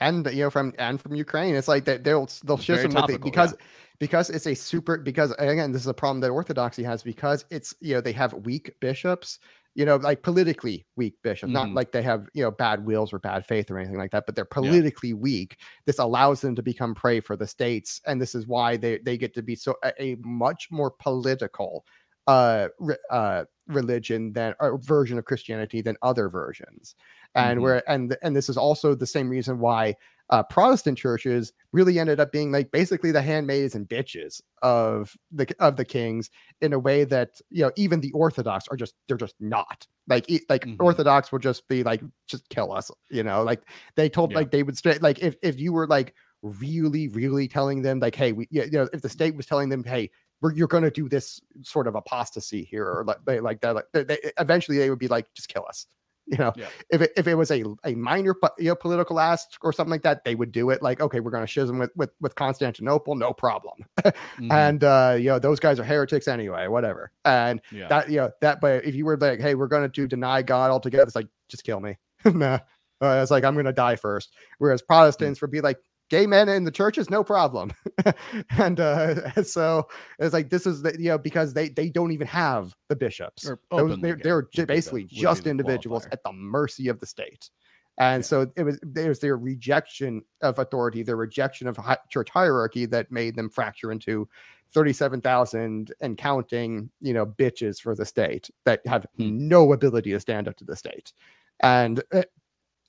and 0.00 0.26
you 0.32 0.44
know 0.44 0.50
from 0.50 0.74
and 0.78 1.00
from 1.00 1.14
Ukraine. 1.14 1.54
It's 1.54 1.68
like 1.68 1.84
they, 1.84 1.98
they'll 1.98 2.28
they'll 2.44 2.58
shift 2.58 2.82
them 2.82 2.92
topical, 2.92 3.18
because 3.24 3.52
yeah. 3.52 3.66
because 3.98 4.30
it's 4.30 4.46
a 4.46 4.54
super 4.54 4.98
because 4.98 5.32
again 5.38 5.72
this 5.72 5.82
is 5.82 5.88
a 5.88 5.94
problem 5.94 6.20
that 6.20 6.30
Orthodoxy 6.30 6.82
has 6.82 7.02
because 7.02 7.44
it's 7.50 7.74
you 7.80 7.94
know 7.94 8.00
they 8.00 8.12
have 8.12 8.32
weak 8.32 8.78
bishops. 8.80 9.38
You 9.76 9.84
know, 9.84 9.96
like 9.96 10.22
politically 10.22 10.86
weak 10.96 11.14
bishops, 11.22 11.50
mm. 11.50 11.54
not 11.54 11.70
like 11.70 11.92
they 11.92 12.02
have, 12.02 12.26
you 12.34 12.42
know, 12.42 12.50
bad 12.50 12.84
wills 12.84 13.12
or 13.12 13.18
bad 13.18 13.44
faith 13.44 13.70
or 13.70 13.78
anything 13.78 13.98
like 13.98 14.10
that, 14.10 14.24
but 14.26 14.34
they're 14.34 14.44
politically 14.44 15.10
yeah. 15.10 15.16
weak. 15.16 15.58
This 15.84 15.98
allows 15.98 16.40
them 16.40 16.54
to 16.56 16.62
become 16.62 16.94
prey 16.94 17.20
for 17.20 17.36
the 17.36 17.46
states. 17.46 18.00
And 18.06 18.20
this 18.20 18.34
is 18.34 18.46
why 18.46 18.76
they, 18.76 18.98
they 18.98 19.18
get 19.18 19.34
to 19.34 19.42
be 19.42 19.54
so 19.54 19.76
a, 19.84 19.92
a 20.02 20.16
much 20.20 20.68
more 20.70 20.90
political 20.90 21.84
uh, 22.26 22.68
uh, 23.10 23.44
religion 23.68 24.32
than 24.32 24.54
a 24.60 24.76
version 24.78 25.18
of 25.18 25.24
Christianity 25.24 25.82
than 25.82 25.96
other 26.02 26.28
versions 26.28 26.96
and 27.36 27.58
mm-hmm. 27.58 27.62
where 27.62 27.90
and 27.90 28.16
and 28.22 28.34
this 28.34 28.48
is 28.48 28.56
also 28.56 28.94
the 28.94 29.06
same 29.06 29.28
reason 29.28 29.58
why 29.58 29.94
uh, 30.30 30.42
Protestant 30.42 30.98
churches 30.98 31.52
really 31.72 31.98
ended 31.98 32.20
up 32.20 32.32
being 32.32 32.50
like 32.50 32.70
basically 32.70 33.12
the 33.12 33.22
handmaids 33.22 33.74
and 33.74 33.88
bitches 33.88 34.40
of 34.62 35.16
the 35.30 35.46
of 35.60 35.76
the 35.76 35.84
kings 35.84 36.30
in 36.60 36.72
a 36.72 36.78
way 36.78 37.04
that 37.04 37.40
you 37.50 37.62
know 37.62 37.70
even 37.76 38.00
the 38.00 38.12
Orthodox 38.12 38.66
are 38.68 38.76
just 38.76 38.94
they're 39.06 39.16
just 39.16 39.36
not 39.40 39.86
like 40.08 40.28
like 40.48 40.64
mm-hmm. 40.64 40.82
Orthodox 40.82 41.30
will 41.30 41.38
just 41.38 41.66
be 41.68 41.82
like 41.82 42.02
just 42.26 42.48
kill 42.48 42.72
us 42.72 42.90
you 43.10 43.22
know 43.22 43.42
like 43.42 43.62
they 43.94 44.08
told 44.08 44.32
yeah. 44.32 44.38
like 44.38 44.50
they 44.50 44.62
would 44.62 44.76
straight 44.76 45.02
like 45.02 45.20
if 45.20 45.36
if 45.42 45.60
you 45.60 45.72
were 45.72 45.86
like 45.86 46.14
really 46.42 47.08
really 47.08 47.46
telling 47.48 47.82
them 47.82 48.00
like 48.00 48.14
hey 48.14 48.32
we 48.32 48.48
you 48.50 48.68
know 48.70 48.88
if 48.92 49.02
the 49.02 49.08
state 49.08 49.36
was 49.36 49.46
telling 49.46 49.68
them 49.68 49.84
hey 49.84 50.10
we're, 50.40 50.52
you're 50.52 50.68
going 50.68 50.82
to 50.82 50.90
do 50.90 51.08
this 51.08 51.40
sort 51.62 51.86
of 51.86 51.94
apostasy 51.94 52.64
here 52.64 52.86
or 52.86 53.04
like 53.04 53.18
they 53.24 53.40
like 53.40 53.60
that 53.60 53.74
like 53.74 53.84
they, 53.92 54.18
eventually 54.38 54.78
they 54.78 54.90
would 54.90 54.98
be 54.98 55.08
like 55.08 55.26
just 55.34 55.48
kill 55.48 55.64
us 55.68 55.86
you 56.26 56.36
know, 56.38 56.52
yeah. 56.56 56.66
if 56.90 57.00
it, 57.02 57.12
if 57.16 57.26
it 57.26 57.34
was 57.34 57.50
a, 57.50 57.62
a 57.84 57.94
minor 57.94 58.34
you 58.58 58.68
know, 58.68 58.74
political 58.74 59.20
ask 59.20 59.48
or 59.62 59.72
something 59.72 59.90
like 59.90 60.02
that, 60.02 60.24
they 60.24 60.34
would 60.34 60.52
do 60.52 60.70
it. 60.70 60.82
Like, 60.82 61.00
okay, 61.00 61.20
we're 61.20 61.30
going 61.30 61.44
to 61.44 61.50
schism 61.50 61.78
with, 61.78 61.90
with 61.96 62.10
with 62.20 62.34
Constantinople, 62.34 63.14
no 63.14 63.32
problem. 63.32 63.84
mm-hmm. 63.98 64.50
And 64.50 64.82
uh, 64.82 65.16
you 65.18 65.26
know, 65.26 65.38
those 65.38 65.60
guys 65.60 65.78
are 65.78 65.84
heretics 65.84 66.28
anyway, 66.28 66.66
whatever. 66.66 67.12
And 67.24 67.60
yeah. 67.70 67.88
that 67.88 68.10
you 68.10 68.16
know 68.16 68.30
that, 68.40 68.60
but 68.60 68.84
if 68.84 68.94
you 68.94 69.04
were 69.04 69.16
like, 69.16 69.40
hey, 69.40 69.54
we're 69.54 69.68
going 69.68 69.90
to 69.90 70.06
deny 70.06 70.42
God 70.42 70.70
altogether, 70.70 71.04
it's 71.04 71.16
like 71.16 71.28
just 71.48 71.64
kill 71.64 71.80
me. 71.80 71.96
nah. 72.24 72.58
Uh, 73.00 73.20
it's 73.22 73.30
like 73.30 73.44
I'm 73.44 73.54
going 73.54 73.66
to 73.66 73.72
die 73.72 73.96
first. 73.96 74.32
Whereas. 74.58 74.82
Protestants 74.82 75.38
mm-hmm. 75.38 75.44
would 75.44 75.50
be 75.50 75.60
like, 75.60 75.78
gay 76.08 76.26
men 76.26 76.48
in 76.48 76.64
the 76.64 76.70
churches 76.70 77.10
no 77.10 77.24
problem 77.24 77.72
and 78.58 78.80
uh 78.80 79.30
so 79.42 79.86
it's 80.18 80.32
like 80.32 80.50
this 80.50 80.66
is 80.66 80.82
the 80.82 80.94
you 80.98 81.08
know 81.08 81.18
because 81.18 81.52
they 81.52 81.68
they 81.68 81.88
don't 81.88 82.12
even 82.12 82.26
have 82.26 82.74
the 82.88 82.96
bishops 82.96 83.50
Those, 83.70 83.98
they're, 84.00 84.18
they're 84.22 84.66
basically 84.66 85.04
just 85.04 85.46
individuals 85.46 86.06
qualifier. 86.06 86.12
at 86.12 86.22
the 86.24 86.32
mercy 86.32 86.88
of 86.88 87.00
the 87.00 87.06
state 87.06 87.50
and 87.98 88.22
yeah. 88.22 88.26
so 88.26 88.52
it 88.56 88.62
was 88.62 88.78
it 88.96 89.08
was 89.08 89.20
their 89.20 89.36
rejection 89.36 90.22
of 90.42 90.58
authority 90.58 91.02
their 91.02 91.16
rejection 91.16 91.66
of 91.66 91.76
hi- 91.76 91.98
church 92.08 92.30
hierarchy 92.30 92.86
that 92.86 93.10
made 93.10 93.34
them 93.36 93.48
fracture 93.48 93.90
into 93.90 94.28
37,000 94.72 95.92
and 96.00 96.18
counting 96.18 96.90
you 97.00 97.14
know 97.14 97.26
bitches 97.26 97.80
for 97.80 97.94
the 97.94 98.04
state 98.04 98.50
that 98.64 98.84
have 98.86 99.06
hmm. 99.16 99.48
no 99.48 99.72
ability 99.72 100.10
to 100.12 100.20
stand 100.20 100.48
up 100.48 100.56
to 100.56 100.64
the 100.64 100.76
state 100.76 101.12
and 101.60 102.02
uh, 102.12 102.22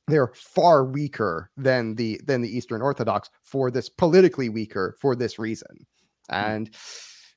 they're 0.08 0.32
far 0.34 0.86
weaker 0.86 1.50
than 1.58 1.96
the 1.96 2.20
than 2.26 2.42
the 2.42 2.56
Eastern 2.56 2.82
Orthodox 2.82 3.30
for 3.44 3.70
this 3.70 3.90
politically 3.90 4.50
weaker 4.50 4.96
for 5.00 5.16
this 5.16 5.38
reason. 5.38 5.86
Hmm. 6.30 6.36
And 6.36 6.76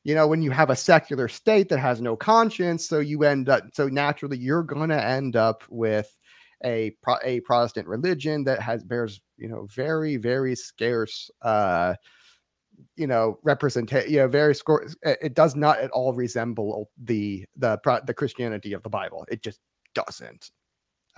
you 0.05 0.15
know, 0.15 0.27
when 0.27 0.41
you 0.41 0.51
have 0.51 0.71
a 0.71 0.77
secular 0.77 1.29
state 1.29 1.69
that 1.69 1.79
has 1.79 2.01
no 2.01 2.17
conscience, 2.17 2.89
so 2.89 3.01
you 3.01 3.25
end 3.25 3.49
up 3.49 3.65
so 3.75 3.89
naturally 3.89 4.39
you're 4.39 4.63
going 4.63 4.91
to 4.91 5.05
end 5.05 5.37
up 5.37 5.65
with 5.69 6.17
a 6.65 6.95
a 7.25 7.41
Protestant 7.41 7.89
religion 7.89 8.45
that 8.45 8.61
has 8.61 8.85
bears 8.85 9.21
you 9.37 9.49
know 9.49 9.67
very 9.75 10.17
very 10.17 10.55
scarce 10.55 11.31
uh 11.41 11.95
you 12.97 13.07
know 13.07 13.39
represent 13.43 13.91
you 14.09 14.19
know 14.19 14.29
very 14.29 14.55
score 14.55 14.87
it 15.03 15.35
does 15.35 15.57
not 15.57 15.79
at 15.79 15.91
all 15.91 16.13
resemble 16.13 16.91
the 17.03 17.45
the 17.57 17.79
the 18.07 18.15
Christianity 18.15 18.73
of 18.73 18.83
the 18.83 18.91
Bible. 18.91 19.27
It 19.31 19.43
just 19.43 19.61
doesn't. 19.95 20.51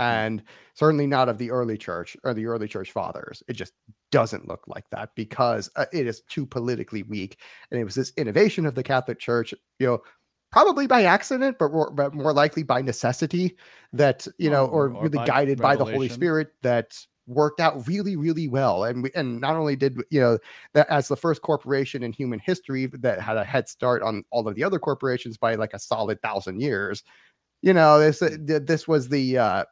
Mm. 0.00 0.04
and 0.04 0.42
certainly 0.74 1.06
not 1.06 1.28
of 1.28 1.38
the 1.38 1.50
early 1.50 1.76
church 1.76 2.16
or 2.24 2.34
the 2.34 2.46
early 2.46 2.68
church 2.68 2.92
fathers. 2.92 3.42
It 3.48 3.54
just 3.54 3.72
doesn't 4.10 4.48
look 4.48 4.64
like 4.66 4.88
that 4.90 5.10
because 5.14 5.70
uh, 5.76 5.86
it 5.92 6.06
is 6.06 6.22
too 6.22 6.46
politically 6.46 7.02
weak. 7.02 7.38
And 7.70 7.80
it 7.80 7.84
was 7.84 7.94
this 7.94 8.12
innovation 8.16 8.66
of 8.66 8.74
the 8.74 8.82
Catholic 8.82 9.18
Church, 9.18 9.52
you 9.78 9.86
know, 9.86 10.02
probably 10.50 10.86
by 10.86 11.04
accident, 11.04 11.56
but 11.58 11.72
more, 11.72 11.90
but 11.90 12.14
more 12.14 12.32
likely 12.32 12.62
by 12.62 12.82
necessity 12.82 13.56
that, 13.92 14.26
you 14.38 14.50
know, 14.50 14.66
or, 14.66 14.86
or, 14.86 14.94
or 14.94 15.02
really 15.04 15.18
by 15.18 15.26
guided 15.26 15.60
revelation. 15.60 15.78
by 15.78 15.84
the 15.84 15.92
Holy 15.92 16.08
Spirit 16.08 16.52
that 16.62 16.98
worked 17.28 17.60
out 17.60 17.86
really 17.86 18.16
really 18.16 18.48
well 18.48 18.82
and 18.82 19.04
we, 19.04 19.10
and 19.14 19.40
not 19.40 19.54
only 19.54 19.76
did 19.76 19.96
you 20.10 20.20
know 20.20 20.36
that 20.74 20.88
as 20.90 21.06
the 21.06 21.16
first 21.16 21.40
corporation 21.40 22.02
in 22.02 22.12
human 22.12 22.40
history 22.40 22.86
that 22.86 23.20
had 23.20 23.36
a 23.36 23.44
head 23.44 23.68
start 23.68 24.02
on 24.02 24.24
all 24.32 24.48
of 24.48 24.56
the 24.56 24.64
other 24.64 24.80
corporations 24.80 25.36
by 25.36 25.54
like 25.54 25.72
a 25.72 25.78
solid 25.78 26.20
thousand 26.20 26.60
years 26.60 27.04
you 27.62 27.72
know 27.72 28.00
this 28.00 28.20
mm. 28.20 28.66
this 28.66 28.88
was 28.88 29.08
the 29.08 29.38
uh 29.38 29.64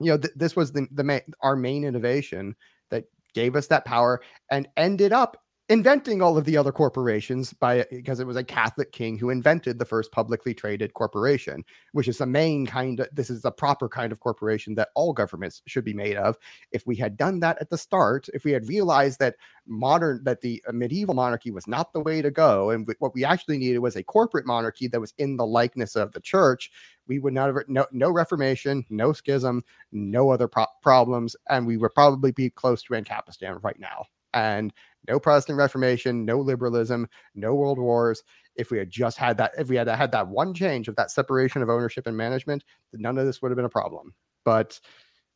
you 0.00 0.10
know, 0.10 0.18
th- 0.18 0.34
this 0.34 0.56
was 0.56 0.72
the, 0.72 0.86
the 0.92 1.04
ma- 1.04 1.18
our 1.42 1.56
main 1.56 1.84
innovation 1.84 2.56
that 2.90 3.04
gave 3.34 3.54
us 3.54 3.66
that 3.68 3.84
power 3.84 4.20
and 4.50 4.68
ended 4.76 5.12
up 5.12 5.36
inventing 5.70 6.20
all 6.20 6.36
of 6.36 6.44
the 6.46 6.56
other 6.56 6.72
corporations 6.72 7.52
by 7.52 7.86
because 7.92 8.18
it 8.18 8.26
was 8.26 8.36
a 8.36 8.42
Catholic 8.42 8.90
king 8.90 9.16
who 9.16 9.30
invented 9.30 9.78
the 9.78 9.84
first 9.84 10.10
publicly 10.10 10.52
traded 10.52 10.92
corporation, 10.94 11.64
which 11.92 12.08
is 12.08 12.18
the 12.18 12.26
main 12.26 12.66
kind 12.66 12.98
of 12.98 13.08
this 13.12 13.30
is 13.30 13.42
the 13.42 13.52
proper 13.52 13.88
kind 13.88 14.10
of 14.10 14.18
corporation 14.18 14.74
that 14.74 14.88
all 14.96 15.12
governments 15.12 15.62
should 15.68 15.84
be 15.84 15.94
made 15.94 16.16
of. 16.16 16.36
If 16.72 16.84
we 16.88 16.96
had 16.96 17.16
done 17.16 17.38
that 17.40 17.56
at 17.60 17.70
the 17.70 17.78
start, 17.78 18.28
if 18.34 18.42
we 18.44 18.50
had 18.50 18.66
realized 18.66 19.20
that 19.20 19.36
modern 19.64 20.24
that 20.24 20.40
the 20.40 20.60
uh, 20.68 20.72
medieval 20.72 21.14
monarchy 21.14 21.52
was 21.52 21.68
not 21.68 21.92
the 21.92 22.00
way 22.00 22.20
to 22.20 22.32
go, 22.32 22.70
and 22.70 22.92
what 22.98 23.14
we 23.14 23.24
actually 23.24 23.58
needed 23.58 23.78
was 23.78 23.94
a 23.94 24.02
corporate 24.02 24.46
monarchy 24.46 24.88
that 24.88 25.00
was 25.00 25.14
in 25.18 25.36
the 25.36 25.46
likeness 25.46 25.94
of 25.94 26.10
the 26.10 26.20
church, 26.20 26.72
we 27.10 27.18
would 27.18 27.34
not 27.34 27.48
have 27.48 27.56
no, 27.66 27.84
no 27.90 28.08
reformation, 28.08 28.86
no 28.88 29.12
schism, 29.12 29.64
no 29.90 30.30
other 30.30 30.46
pro- 30.46 30.66
problems, 30.80 31.34
and 31.48 31.66
we 31.66 31.76
would 31.76 31.92
probably 31.92 32.30
be 32.30 32.48
close 32.48 32.84
to 32.84 32.94
Ancapistan 32.94 33.60
right 33.64 33.80
now 33.80 34.06
and 34.32 34.72
no 35.08 35.18
Protestant 35.18 35.58
Reformation, 35.58 36.24
no 36.24 36.38
liberalism, 36.38 37.08
no 37.34 37.56
world 37.56 37.80
wars. 37.80 38.22
If 38.54 38.70
we 38.70 38.78
had 38.78 38.90
just 38.90 39.16
had 39.16 39.38
that, 39.38 39.50
if 39.58 39.68
we 39.68 39.74
had 39.74 39.88
had 39.88 40.12
that 40.12 40.28
one 40.28 40.54
change 40.54 40.86
of 40.86 40.94
that 40.96 41.10
separation 41.10 41.62
of 41.62 41.68
ownership 41.68 42.06
and 42.06 42.16
management, 42.16 42.62
none 42.92 43.18
of 43.18 43.26
this 43.26 43.42
would 43.42 43.50
have 43.50 43.56
been 43.56 43.64
a 43.64 43.68
problem. 43.68 44.14
But 44.44 44.78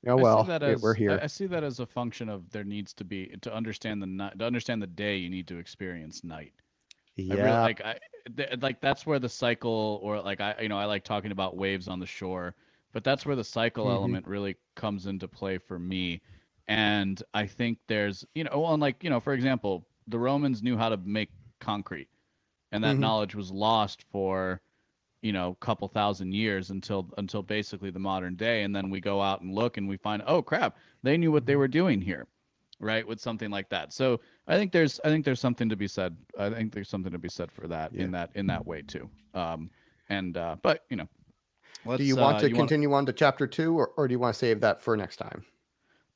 you 0.05 0.11
know, 0.11 0.17
well, 0.17 0.49
as, 0.49 0.81
we're 0.81 0.95
here. 0.95 1.19
I 1.21 1.27
see 1.27 1.47
that 1.47 1.65
as 1.65 1.81
a 1.81 1.87
function 1.87 2.29
of 2.29 2.49
there 2.51 2.63
needs 2.63 2.93
to 2.95 3.05
be 3.05 3.35
to 3.43 3.53
understand 3.53 4.01
the 4.01 4.07
night, 4.07 4.39
to 4.39 4.45
understand 4.45 4.81
the 4.81 4.87
day. 4.87 5.17
You 5.17 5.29
need 5.29 5.49
to 5.49 5.59
experience 5.59 6.23
night. 6.23 6.53
Yeah. 7.17 7.31
I 7.31 7.35
really, 7.37 7.59
like 7.59 7.81
I 7.83 7.99
th- 8.37 8.61
like 8.61 8.81
that's 8.81 9.07
where 9.07 9.19
the 9.19 9.29
cycle 9.29 10.01
or 10.03 10.21
like 10.21 10.41
I 10.41 10.55
you 10.61 10.69
know 10.69 10.79
I 10.79 10.85
like 10.87 11.05
talking 11.05 11.33
about 11.33 11.57
waves 11.57 11.89
on 11.89 12.01
the 12.01 12.07
shore, 12.07 12.55
but 12.93 13.05
that's 13.05 13.27
where 13.27 13.37
the 13.37 13.45
cycle 13.45 13.91
Mhm. 13.91 14.17
element 14.17 14.27
really 14.27 14.57
comes 14.77 15.07
into 15.07 15.29
play 15.29 15.59
for 15.59 15.79
me. 15.79 16.21
And 16.69 17.23
I 17.35 17.47
think 17.47 17.79
there's 17.89 18.25
you 18.35 18.45
know 18.45 18.51
well, 18.61 18.73
and 18.73 18.81
like 18.83 19.03
you 19.05 19.11
know 19.11 19.21
for 19.21 19.33
example, 19.35 19.87
the 20.09 20.19
Romans 20.19 20.63
knew 20.63 20.77
how 20.77 20.89
to 20.91 20.97
make 20.99 21.31
concrete, 21.61 22.09
and 22.73 22.85
that 22.85 22.99
Mhm. 22.99 22.99
knowledge 22.99 23.35
was 23.35 23.51
lost 23.51 24.03
for 24.11 24.61
you 25.23 25.33
know 25.33 25.51
a 25.51 25.65
couple 25.65 25.89
thousand 25.89 26.33
years 26.35 26.71
until 26.71 27.11
until 27.19 27.43
basically 27.43 27.91
the 27.91 27.99
modern 27.99 28.37
day 28.37 28.63
and 28.63 28.75
then 28.75 28.91
we 28.91 29.01
go 29.01 29.21
out 29.23 29.41
and 29.41 29.55
look 29.55 29.77
and 29.77 29.89
we 29.89 29.97
find 29.97 30.23
oh 30.27 30.43
crap 30.43 30.77
they 31.03 31.17
knew 31.17 31.33
what 31.33 31.47
they 31.47 31.57
were 31.57 31.69
doing 31.69 32.01
here 32.01 32.27
right 32.81 33.07
with 33.07 33.21
something 33.21 33.51
like 33.51 33.69
that 33.71 33.93
so 33.93 34.21
i 34.47 34.57
think 34.57 34.73
there's 34.73 35.01
i 35.05 35.09
think 35.09 35.25
there's 35.25 35.41
something 35.41 35.69
to 35.69 35.77
be 35.77 35.89
said 35.89 36.17
i 36.39 36.51
think 36.51 36.73
there's 36.73 36.89
something 36.89 37.13
to 37.13 37.19
be 37.19 37.29
said 37.29 37.51
for 37.51 37.67
that 37.69 37.93
Yeah. 37.93 38.05
in 38.05 38.11
that 38.13 38.31
in 38.35 38.47
that 38.49 38.65
way 38.67 38.83
too 38.83 39.09
um 39.35 39.71
and 40.09 40.37
uh 40.37 40.57
but 40.63 40.85
you 40.91 40.97
know 40.97 41.09
do 41.97 42.03
you 42.05 42.17
want 42.17 42.37
uh, 42.39 42.41
to 42.41 42.47
wanna- 42.47 42.57
continue 42.59 42.93
on 42.95 43.05
to 43.05 43.13
chapter 43.13 43.47
two, 43.47 43.79
or, 43.79 43.89
or 43.99 44.09
do 44.09 44.13
you 44.13 44.19
want 44.19 44.33
to 44.33 44.39
save 44.39 44.59
that 44.63 44.81
for 44.81 44.97
next 44.97 45.17
time? 45.19 45.45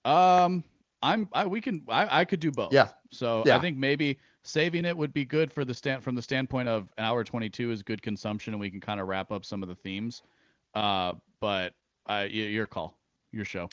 Um, 0.06 0.64
I'm 1.02 1.28
I 1.34 1.44
we 1.46 1.60
can 1.60 1.82
I 1.88 2.20
I 2.20 2.24
could 2.24 2.40
do 2.40 2.50
both. 2.50 2.72
Yeah. 2.72 2.88
So 3.10 3.42
Yeah. 3.44 3.56
I 3.56 3.60
think 3.60 3.76
maybe 3.76 4.18
saving 4.42 4.86
it 4.86 4.96
would 4.96 5.12
be 5.12 5.26
good 5.26 5.52
for 5.52 5.66
the 5.66 5.74
stand 5.74 6.02
from 6.02 6.14
the 6.14 6.22
standpoint 6.22 6.70
of 6.70 6.88
an 6.96 7.04
hour 7.04 7.22
22 7.22 7.70
is 7.70 7.82
good 7.82 8.00
consumption 8.00 8.54
and 8.54 8.60
we 8.60 8.70
can 8.70 8.80
kind 8.80 8.98
of 8.98 9.08
wrap 9.08 9.30
up 9.30 9.44
some 9.44 9.62
of 9.62 9.68
the 9.68 9.74
themes. 9.74 10.22
Uh, 10.74 11.12
but 11.38 11.74
uh, 12.08 12.26
your 12.30 12.66
call, 12.66 12.96
your 13.32 13.44
show. 13.44 13.68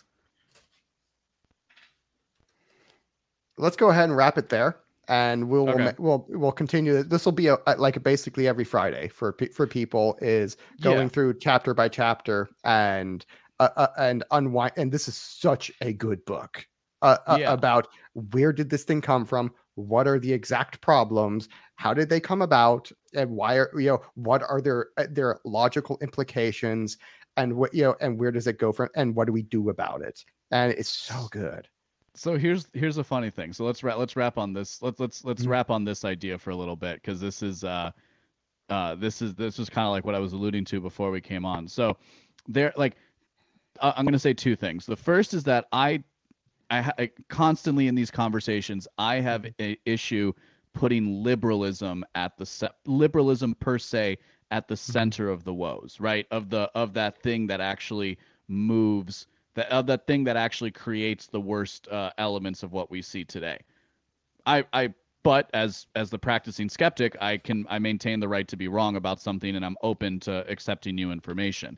Let's 3.58 3.76
go 3.76 3.90
ahead 3.90 4.06
and 4.06 4.16
wrap 4.18 4.38
it 4.38 4.50
there 4.50 4.78
and 5.08 5.48
we'll 5.50 5.66
we'll, 5.66 5.76
Okay. 5.82 5.94
we'll 6.00 6.26
we'll 6.30 6.52
continue 6.52 7.04
this 7.04 7.26
will 7.26 7.32
be 7.32 7.48
a, 7.48 7.58
a- 7.68 7.76
like 7.78 8.02
basically 8.04 8.48
every 8.48 8.64
friday 8.64 9.08
for 9.08 9.36
for 9.54 9.68
people 9.68 10.18
is 10.22 10.58
going 10.82 11.04
Yeah. 11.04 11.08
through 11.10 11.40
chapter 11.40 11.74
by 11.74 11.90
chapter 11.90 12.50
and 12.64 13.26
uh, 13.60 13.70
uh, 13.78 13.88
and 13.98 14.24
unwind 14.32 14.74
and 14.78 14.92
this 14.92 15.08
is 15.08 15.16
such 15.16 15.72
a 15.82 15.94
good 15.94 16.26
book 16.26 16.66
uh, 17.04 17.18
uh, 17.28 17.38
Yeah. 17.40 17.54
about 17.54 17.88
where 18.32 18.52
did 18.52 18.70
this 18.70 18.84
thing 18.84 19.00
come 19.02 19.26
from 19.26 19.52
what 19.76 20.08
are 20.08 20.18
the 20.20 20.34
exact 20.34 20.82
problems 20.82 21.50
how 21.76 21.94
did 21.94 22.10
they 22.10 22.20
come 22.20 22.42
about 22.42 22.92
and 23.14 23.30
why 23.30 23.56
are 23.58 23.70
you 23.80 23.90
know 23.90 24.02
what 24.16 24.42
are 24.50 24.60
their 24.62 24.88
uh, 24.98 25.06
their 25.10 25.40
logical 25.46 25.98
implications 26.02 26.98
and 27.38 27.54
what 27.54 27.74
you 27.74 27.84
know 27.84 27.96
and 28.02 28.18
where 28.20 28.32
does 28.32 28.48
it 28.48 28.58
go 28.58 28.72
from 28.72 28.90
and 28.96 29.14
what 29.16 29.28
do 29.28 29.34
we 29.34 29.44
do 29.44 29.70
about 29.70 30.02
it 30.02 30.24
and 30.52 30.72
it's 30.72 30.90
so 30.90 31.28
good 31.32 31.68
So 32.16 32.38
here's 32.38 32.68
here's 32.74 32.98
a 32.98 33.04
funny 33.04 33.30
thing. 33.30 33.54
So 33.54 33.66
let's 33.66 33.84
wrap 33.84 33.98
let's 33.98 34.16
wrap 34.16 34.38
on 34.38 34.54
this. 34.54 34.82
Let's 34.82 35.00
let's 35.00 35.24
let's 35.26 35.44
Mhm. 35.44 35.50
wrap 35.50 35.70
on 35.70 35.84
this 35.84 36.06
idea 36.06 36.38
for 36.38 36.52
a 36.52 36.56
little 36.56 36.76
bit 36.76 36.96
because 36.96 37.20
this 37.20 37.44
is 37.44 37.64
uh 37.64 37.92
uh 38.70 38.96
this 38.96 39.22
is 39.22 39.36
this 39.36 39.60
is 39.60 39.70
kind 39.70 39.86
of 39.86 39.92
like 39.92 40.06
what 40.06 40.16
I 40.16 40.20
was 40.20 40.34
alluding 40.34 40.66
to 40.66 40.82
before 40.82 41.12
we 41.12 41.22
came 41.22 41.46
on. 41.46 41.68
So 41.68 41.98
there 42.48 42.74
like 42.78 42.96
uh, 43.82 43.94
I'm 43.96 44.06
going 44.06 44.14
to 44.14 44.20
say 44.20 44.34
two 44.34 44.56
things. 44.56 44.86
The 44.86 44.96
first 44.96 45.34
is 45.34 45.44
that 45.46 45.68
I 45.72 46.04
I, 46.70 46.82
ha- 46.82 46.94
I 46.98 47.12
constantly 47.30 47.88
in 47.88 47.96
these 47.96 48.12
conversations 48.12 48.88
I 48.98 49.16
have 49.18 49.46
an 49.60 49.76
issue 49.86 50.34
putting 50.74 51.24
liberalism 51.24 52.04
at 52.16 52.38
the 52.38 52.46
se- 52.46 52.70
liberalism 52.86 53.56
per 53.56 53.78
se 53.78 54.18
at 54.52 54.68
the 54.68 54.78
center 54.78 55.30
of 55.30 55.44
the 55.44 55.54
woes, 55.54 55.98
right? 56.00 56.26
Of 56.32 56.50
the 56.50 56.72
of 56.76 56.94
that 56.94 57.22
thing 57.22 57.48
that 57.48 57.62
actually 57.62 58.18
moves 58.48 59.28
that 59.56 59.70
of 59.72 59.88
that 59.88 60.08
thing 60.08 60.24
that 60.26 60.38
actually 60.38 60.72
creates 60.72 61.28
the 61.28 61.42
worst 61.42 61.88
uh, 61.90 62.12
elements 62.18 62.64
of 62.64 62.72
what 62.72 62.92
we 62.92 63.02
see 63.02 63.24
today. 63.26 63.60
I 64.46 64.66
I 64.74 64.94
but 65.24 65.50
as 65.54 65.88
as 65.96 66.10
the 66.10 66.20
practicing 66.20 66.70
skeptic, 66.70 67.18
I 67.22 67.38
can 67.38 67.66
I 67.70 67.80
maintain 67.80 68.20
the 68.20 68.28
right 68.28 68.48
to 68.48 68.58
be 68.58 68.68
wrong 68.68 68.96
about 68.96 69.20
something, 69.20 69.56
and 69.56 69.66
I'm 69.66 69.78
open 69.82 70.20
to 70.22 70.46
accepting 70.50 70.96
new 70.96 71.12
information. 71.12 71.78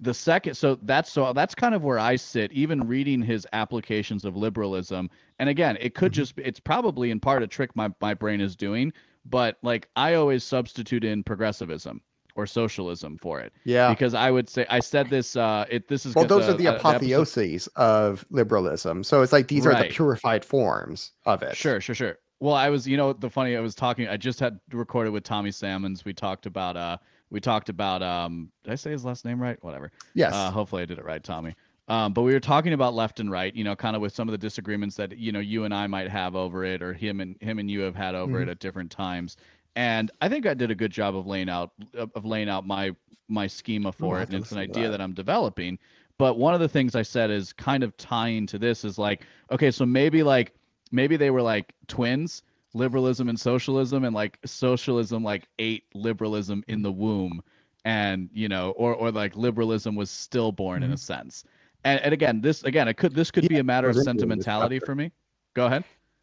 The 0.00 0.14
second, 0.14 0.54
so 0.54 0.76
that's 0.82 1.12
so 1.12 1.32
that's 1.32 1.54
kind 1.54 1.74
of 1.74 1.84
where 1.84 1.98
I 1.98 2.16
sit, 2.16 2.52
even 2.52 2.86
reading 2.86 3.22
his 3.22 3.46
applications 3.52 4.24
of 4.24 4.36
liberalism. 4.36 5.10
And 5.38 5.48
again, 5.48 5.76
it 5.80 5.94
could 5.94 6.12
Mhm. 6.12 6.16
just 6.16 6.36
be, 6.36 6.42
it's 6.44 6.60
probably 6.60 7.10
in 7.10 7.20
part 7.20 7.42
a 7.42 7.46
trick 7.46 7.76
my 7.76 7.90
my 8.00 8.14
brain 8.14 8.40
is 8.40 8.56
doing, 8.56 8.92
but 9.26 9.58
like 9.62 9.88
I 9.96 10.14
always 10.14 10.42
substitute 10.42 11.04
in 11.04 11.22
progressivism 11.22 12.00
or 12.40 12.46
socialism 12.46 13.18
for 13.18 13.40
it 13.40 13.52
yeah 13.64 13.90
because 13.90 14.14
I 14.14 14.30
would 14.30 14.48
say 14.48 14.64
I 14.70 14.80
said 14.80 15.10
this. 15.10 15.36
Uh, 15.36 15.64
it 15.68 15.88
this 15.88 16.06
is 16.06 16.14
Well, 16.14 16.24
those 16.24 16.48
are 16.48 16.54
the 16.54 16.68
uh, 16.68 16.72
episode- 16.74 17.02
apotheoses 17.02 17.68
of 17.76 18.24
liberalism. 18.30 19.04
So 19.04 19.22
it's 19.22 19.32
like 19.32 19.48
these 19.48 19.66
are 19.66 19.74
the 19.74 19.88
purified 19.88 20.44
forms 20.44 21.12
of 21.26 21.42
it. 21.42 21.56
Sure, 21.56 21.80
sure, 21.80 21.94
sure. 21.94 22.18
Well, 22.40 22.54
I 22.54 22.70
was, 22.70 22.88
you 22.88 22.96
know, 22.96 23.12
the 23.12 23.28
funny, 23.28 23.54
I 23.54 23.60
was 23.60 23.74
talking, 23.74 24.08
I 24.08 24.16
just 24.16 24.40
had 24.40 24.58
recorded 24.72 25.10
with 25.10 25.24
Tommy 25.24 25.50
Salmons. 25.50 26.06
We 26.06 26.14
talked 26.14 26.46
about, 26.46 26.74
uh, 26.74 26.96
we 27.28 27.38
talked 27.38 27.68
about, 27.68 28.02
um, 28.02 28.50
did 28.64 28.72
I 28.72 28.76
say 28.76 28.90
his 28.90 29.04
last 29.04 29.26
name 29.26 29.38
right? 29.38 29.62
Whatever. 29.62 29.92
Yes. 30.14 30.32
Uh, 30.32 30.50
hopefully 30.50 30.82
I 30.82 30.86
did 30.86 30.98
it 30.98 31.04
right, 31.04 31.22
Tommy. 31.22 31.54
Um, 31.88 32.14
but 32.14 32.22
we 32.22 32.32
were 32.32 32.40
talking 32.40 32.72
about 32.72 32.94
left 32.94 33.20
and 33.20 33.30
right, 33.30 33.54
you 33.54 33.62
know, 33.64 33.76
kind 33.76 33.94
of 33.94 34.00
with 34.00 34.14
some 34.14 34.26
of 34.26 34.32
the 34.32 34.38
disagreements 34.38 34.96
that, 34.96 35.18
you 35.18 35.32
know, 35.32 35.40
you 35.40 35.64
and 35.64 35.74
I 35.74 35.86
might 35.86 36.08
have 36.08 36.34
over 36.34 36.64
it 36.64 36.80
or 36.82 36.94
him 36.94 37.20
and 37.20 37.36
him 37.42 37.58
and 37.58 37.70
you 37.70 37.80
have 37.80 37.94
had 37.94 38.14
over 38.14 38.38
it 38.38 38.42
Mm-hmm. 38.44 38.50
at 38.52 38.58
different 38.60 38.90
times. 38.90 39.36
And 39.76 40.10
I 40.20 40.28
think 40.28 40.46
I 40.46 40.54
did 40.54 40.70
a 40.70 40.74
good 40.74 40.90
job 40.90 41.16
of 41.16 41.26
laying 41.26 41.48
out, 41.48 41.72
of 41.94 42.24
laying 42.24 42.48
out 42.48 42.66
my, 42.66 42.94
my 43.28 43.46
schema 43.46 43.92
for 43.92 44.16
I'll 44.16 44.22
it. 44.22 44.30
And 44.30 44.38
it's 44.38 44.52
an 44.52 44.58
idea 44.58 44.84
that. 44.84 44.98
that 44.98 45.00
I'm 45.00 45.14
developing. 45.14 45.78
But 46.18 46.38
one 46.38 46.54
of 46.54 46.60
the 46.60 46.68
things 46.68 46.94
I 46.94 47.02
said 47.02 47.30
is 47.30 47.52
kind 47.52 47.82
of 47.82 47.96
tying 47.96 48.46
to 48.48 48.58
this 48.58 48.84
is 48.84 48.98
like, 48.98 49.24
okay, 49.50 49.70
so 49.70 49.86
maybe 49.86 50.22
like, 50.22 50.54
maybe 50.90 51.16
they 51.16 51.30
were 51.30 51.42
like 51.42 51.72
twins 51.86 52.42
liberalism 52.74 53.28
and 53.28 53.38
socialism 53.38 54.04
and 54.04 54.14
like 54.14 54.38
socialism 54.44 55.24
like 55.24 55.48
ate 55.58 55.84
liberalism 55.94 56.62
in 56.68 56.82
the 56.82 56.92
womb 56.92 57.42
and 57.84 58.28
you 58.32 58.48
know 58.48 58.70
or 58.72 58.94
or 58.94 59.10
like 59.10 59.34
liberalism 59.36 59.96
was 59.96 60.10
stillborn 60.10 60.82
in 60.82 60.92
a 60.92 60.96
sense 60.96 61.44
and, 61.84 62.00
and 62.00 62.12
again 62.12 62.40
this 62.40 62.62
again 62.64 62.86
it 62.86 62.94
could 62.94 63.14
this 63.14 63.30
could 63.30 63.48
be 63.48 63.58
a 63.58 63.64
matter 63.64 63.88
of 63.88 63.94
goes 63.94 64.06
into 64.06 64.20
it 64.20 64.22
in 64.22 64.38
this 64.38 64.44
sentimentality 64.44 64.78
for 64.78 64.94
me 64.94 65.10
go 65.54 65.66
ahead 65.66 65.82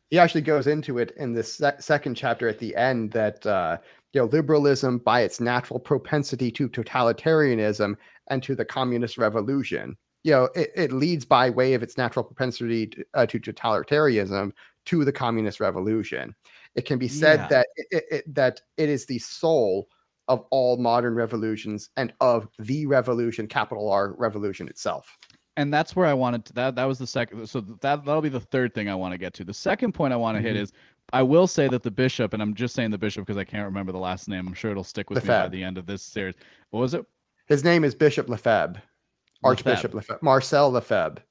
he 0.10 0.18
actually 0.20 0.42
goes 0.42 0.68
into 0.68 0.98
it 0.98 1.12
in 1.18 1.34
this 1.34 1.54
sec- 1.56 1.82
second 1.82 2.16
chapter 2.16 2.48
at 2.48 2.60
the 2.60 2.76
end 2.76 3.12
that 3.12 3.46
uh, 3.46 3.78
you 4.14 4.22
know 4.22 4.28
liberalism 4.28 4.98
by 5.00 5.22
its 5.22 5.40
natural 5.40 5.80
propensity 5.80 6.52
to 6.52 6.70
totalitarianism 6.70 7.96
and 8.28 8.42
to 8.44 8.56
the 8.56 8.66
communist 8.66 9.18
revolution 9.18 9.96
you 10.24 10.32
know 10.32 10.50
it, 10.56 10.72
it 10.76 10.92
leads 10.92 11.26
by 11.26 11.50
way 11.50 11.74
of 11.74 11.84
its 11.84 11.98
natural 11.98 12.24
propensity 12.24 12.88
to, 12.88 13.04
uh, 13.14 13.26
to 13.26 13.40
totalitarianism 13.40 14.52
to 14.86 15.04
the 15.04 15.12
communist 15.12 15.60
revolution 15.60 16.34
it 16.76 16.86
can 16.86 16.98
be 17.00 17.08
said 17.08 17.40
Yeah. 17.40 17.48
that 17.48 17.68
it, 17.76 17.88
it, 17.92 18.04
it- 18.12 18.36
that 18.36 18.62
it 18.78 18.90
is 18.90 19.06
the 19.06 19.20
soul 19.20 19.90
of 20.30 20.44
all 20.52 20.76
modern 20.76 21.16
revolutions 21.16 21.90
and 21.96 22.14
of 22.20 22.50
the 22.60 22.86
revolution 22.86 23.48
capital 23.48 23.90
r 23.90 24.14
revolution 24.18 24.68
itself 24.68 25.18
and 25.58 25.74
that's 25.74 25.96
where 25.96 26.06
I 26.06 26.14
wanted 26.14 26.46
to 26.46 26.54
that 26.54 26.76
that 26.76 26.86
was 26.86 26.98
the 27.00 27.08
second 27.08 27.48
so 27.48 27.60
that 27.60 28.06
that'll 28.06 28.22
be 28.22 28.30
the 28.30 28.40
third 28.40 28.74
thing 28.74 28.88
I 28.90 28.96
want 28.96 29.12
to 29.14 29.18
get 29.18 29.34
to. 29.36 29.44
The 29.44 29.54
second 29.54 29.92
point 29.94 30.14
I 30.14 30.16
want 30.16 30.38
to 30.38 30.42
hit 30.42 30.56
Mhm. 30.56 30.62
is 30.62 30.72
I 31.14 31.24
will 31.24 31.48
say 31.48 31.68
that 31.68 31.84
the 31.84 31.92
bishop 31.92 32.34
and 32.34 32.42
I'm 32.42 32.54
just 32.54 32.74
saying 32.76 32.92
the 32.92 32.98
bishop 32.98 33.26
because 33.26 33.38
I 33.38 33.44
can't 33.44 33.66
remember 33.66 33.92
the 33.92 33.98
last 34.00 34.30
name. 34.30 34.48
I'm 34.48 34.54
sure 34.54 34.72
it'll 34.72 34.84
stick 34.84 35.10
with 35.10 35.24
me 35.24 35.28
by 35.28 35.48
the 35.50 35.64
end 35.64 35.78
of 35.78 35.86
this 35.86 36.04
series. 36.04 36.36
What 36.70 36.80
was 36.80 36.94
it? 36.94 37.06
his 37.48 37.64
name 37.64 37.84
is 37.86 37.96
bishop 37.96 38.28
lefebvre 38.30 38.82
archbishop 39.44 39.94
lefebvre 39.94 40.20
marcel 40.22 40.70
lefebvre 40.72 41.22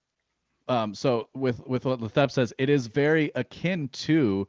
Um 0.69 0.95
so 0.95 1.29
with 1.35 1.65
with 1.67 1.85
what 1.85 2.01
Lefebvre 2.01 2.33
says, 2.33 2.53
it 2.59 2.69
is 2.69 2.87
very 2.89 3.31
akin 3.35 3.89
to 4.07 4.49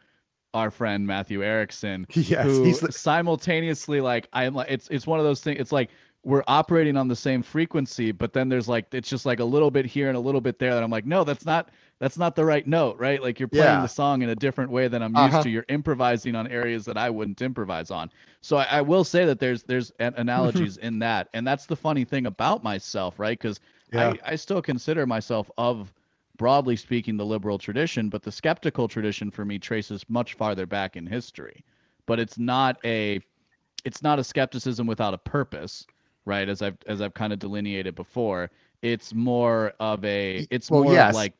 our 0.54 0.72
friend 0.72 1.06
Matthew 1.06 1.44
Erickson 1.44 2.08
yes 2.14 2.45
who 2.45 2.64
he's 2.64 2.95
simultaneously 2.95 3.99
like 4.02 4.28
I'm 4.34 4.56
like 4.56 4.72
it's 4.72 4.88
it's 4.90 5.06
one 5.06 5.20
of 5.20 5.26
those 5.26 5.41
things 5.41 5.60
it's 5.60 5.72
like 5.74 5.90
we're 6.28 6.44
operating 6.48 6.98
on 6.98 7.08
the 7.08 7.16
same 7.16 7.41
frequency 7.41 8.12
but 8.12 8.34
then 8.34 8.49
there's 8.49 8.68
like 8.68 8.86
it's 8.94 9.10
just 9.10 9.26
like 9.26 9.40
a 9.40 9.45
little 9.45 9.72
bit 9.72 9.86
here 9.86 10.10
and 10.10 10.18
a 10.18 10.20
little 10.20 10.41
bit 10.41 10.60
there 10.60 10.74
that 10.74 10.84
I'm 10.84 10.91
like 10.91 11.06
no 11.06 11.24
that's 11.24 11.45
not 11.45 11.70
that's 11.99 12.18
not 12.18 12.36
the 12.36 12.44
right 12.44 12.68
note 12.68 12.98
right 12.99 13.22
like 13.24 13.40
you're 13.40 13.48
playing 13.48 13.64
Yeah. 13.78 13.82
the 13.82 13.88
song 13.88 14.22
in 14.24 14.30
a 14.30 14.36
different 14.36 14.70
way 14.70 14.90
than 14.90 15.02
I'm 15.02 15.16
used 15.16 15.34
Uh-huh. 15.36 15.44
to 15.44 15.49
you're 15.49 15.66
improvising 15.70 16.36
on 16.36 16.45
areas 16.48 16.84
that 16.86 16.98
I 16.98 17.10
wouldn't 17.10 17.41
improvise 17.41 17.91
on 17.91 18.12
so 18.41 18.58
I, 18.58 18.64
I 18.70 18.82
will 18.82 19.06
say 19.06 19.26
that 19.26 19.40
there's 19.40 19.64
there's 19.64 19.91
an- 19.99 20.16
analogies 20.18 20.76
in 20.88 20.99
that 20.99 21.30
and 21.34 21.48
that's 21.48 21.66
the 21.66 21.78
funny 21.78 22.04
thing 22.04 22.26
about 22.26 22.62
myself 22.62 23.20
right 23.20 23.40
because 23.40 23.62
Yeah. 23.94 24.10
I, 24.26 24.34
I 24.34 24.36
still 24.36 24.62
consider 24.62 25.06
myself 25.06 25.49
of 25.58 25.94
broadly 26.38 26.76
speaking 26.76 27.16
the 27.16 27.26
liberal 27.26 27.58
tradition 27.58 28.10
but 28.10 28.22
the 28.22 28.32
skeptical 28.34 28.90
tradition 28.90 29.32
for 29.32 29.45
me 29.45 29.58
traces 29.60 30.04
much 30.10 30.34
farther 30.34 30.66
back 30.66 30.98
in 30.98 31.08
history 31.08 31.64
but 32.06 32.20
it's 32.20 32.38
not 32.38 32.78
a 32.84 33.22
it's 33.86 34.04
not 34.04 34.20
a 34.20 34.24
skepticism 34.26 34.86
without 34.88 35.14
a 35.14 35.18
purpose 35.18 35.88
right 36.28 36.49
as 36.49 36.62
i've 36.62 36.78
as 36.88 37.02
i've 37.02 37.14
kind 37.14 37.34
of 37.34 37.40
delineated 37.40 37.95
before 37.95 38.49
it's 38.82 39.14
more 39.14 39.74
of 39.80 40.04
a 40.06 40.45
it's 40.52 40.70
well, 40.70 40.84
more 40.84 40.94
yes. 40.94 41.10
of 41.10 41.16
like 41.16 41.34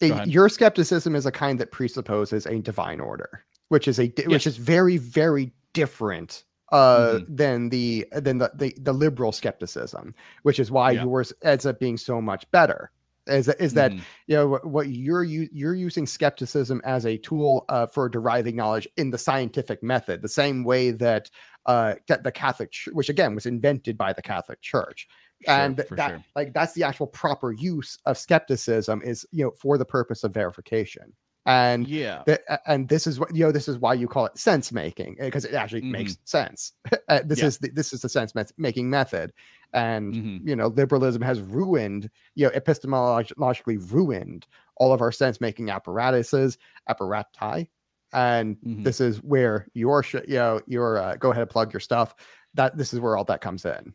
it- 0.00 0.26
your 0.28 0.48
skepticism 0.48 1.14
is 1.16 1.26
a 1.26 1.32
kind 1.32 1.58
that 1.60 1.70
presupposes 1.72 2.46
a 2.46 2.58
divine 2.58 3.00
order, 3.00 3.44
which 3.68 3.88
is 3.88 3.98
a 3.98 4.08
di- 4.08 4.26
which 4.26 4.46
is 4.46 4.56
very 4.56 4.96
very 4.98 5.52
different 5.72 6.44
uh 6.72 7.14
Mhm. 7.20 7.36
than 7.36 7.68
the 7.70 8.06
than 8.12 8.38
the, 8.38 8.50
the 8.54 8.74
the 8.80 8.92
liberal 8.92 9.32
skepticism, 9.32 10.14
which 10.42 10.58
is 10.58 10.70
why 10.70 10.92
Yeah. 10.92 11.04
yours 11.04 11.32
ends 11.42 11.66
up 11.66 11.78
being 11.80 11.96
so 11.96 12.20
much 12.20 12.48
better. 12.50 12.90
is 13.26 13.46
that 13.46 13.60
is 13.60 13.74
that 13.74 13.92
mm. 13.92 14.00
you 14.26 14.36
know 14.36 14.48
what, 14.48 14.64
what 14.64 14.88
you're 14.88 15.22
you're 15.24 15.74
using 15.74 16.06
skepticism 16.06 16.80
as 16.84 17.04
a 17.06 17.16
tool 17.18 17.64
uh, 17.68 17.86
for 17.86 18.08
deriving 18.08 18.56
knowledge 18.56 18.88
in 18.96 19.10
the 19.10 19.18
scientific 19.18 19.82
method, 19.82 20.22
the 20.22 20.28
same 20.28 20.64
way 20.64 20.90
that 20.90 21.30
uh, 21.66 21.94
the 22.06 22.32
Catholic, 22.32 22.72
which 22.92 23.08
again 23.08 23.34
was 23.34 23.46
invented 23.46 23.96
by 23.96 24.12
the 24.12 24.22
Catholic 24.22 24.60
Church, 24.60 25.08
sure, 25.44 25.54
and 25.54 25.76
that 25.76 25.88
sure. 25.88 26.24
like 26.34 26.52
that's 26.52 26.72
the 26.72 26.84
actual 26.84 27.06
proper 27.06 27.52
use 27.52 27.98
of 28.06 28.18
skepticism 28.18 29.02
is 29.02 29.26
you 29.30 29.44
know 29.44 29.50
for 29.52 29.78
the 29.78 29.84
purpose 29.84 30.24
of 30.24 30.32
verification 30.32 31.12
and 31.46 31.88
yeah 31.88 32.22
th- 32.24 32.40
and 32.66 32.88
this 32.88 33.06
is 33.06 33.18
what 33.18 33.34
you 33.34 33.44
know 33.44 33.52
this 33.52 33.66
is 33.66 33.78
why 33.78 33.94
you 33.94 34.06
call 34.06 34.26
it 34.26 34.36
sense 34.36 34.72
making 34.72 35.16
because 35.18 35.44
it 35.44 35.54
actually 35.54 35.80
mm-hmm. 35.80 35.92
makes 35.92 36.18
sense 36.24 36.72
uh, 37.08 37.20
this 37.24 37.40
yeah. 37.40 37.46
is 37.46 37.58
the, 37.58 37.70
this 37.70 37.92
is 37.92 38.02
the 38.02 38.08
sense 38.08 38.34
making 38.58 38.90
method 38.90 39.32
and 39.72 40.14
mm-hmm. 40.14 40.48
you 40.48 40.54
know 40.54 40.66
liberalism 40.68 41.22
has 41.22 41.40
ruined 41.40 42.10
you 42.34 42.46
know 42.46 42.52
epistemologically 42.52 43.90
ruined 43.90 44.46
all 44.76 44.92
of 44.92 45.00
our 45.00 45.12
sense 45.12 45.40
making 45.40 45.70
apparatuses 45.70 46.58
apparati 46.88 47.68
and 48.12 48.56
mm-hmm. 48.56 48.82
this 48.82 49.00
is 49.00 49.22
where 49.22 49.66
your 49.74 50.02
sh- 50.02 50.14
you 50.26 50.36
know 50.36 50.60
your 50.66 50.98
uh, 50.98 51.16
go 51.16 51.30
ahead 51.30 51.42
and 51.42 51.50
plug 51.50 51.72
your 51.72 51.80
stuff 51.80 52.14
that 52.54 52.76
this 52.76 52.92
is 52.92 53.00
where 53.00 53.16
all 53.16 53.24
that 53.24 53.40
comes 53.40 53.64
in 53.64 53.92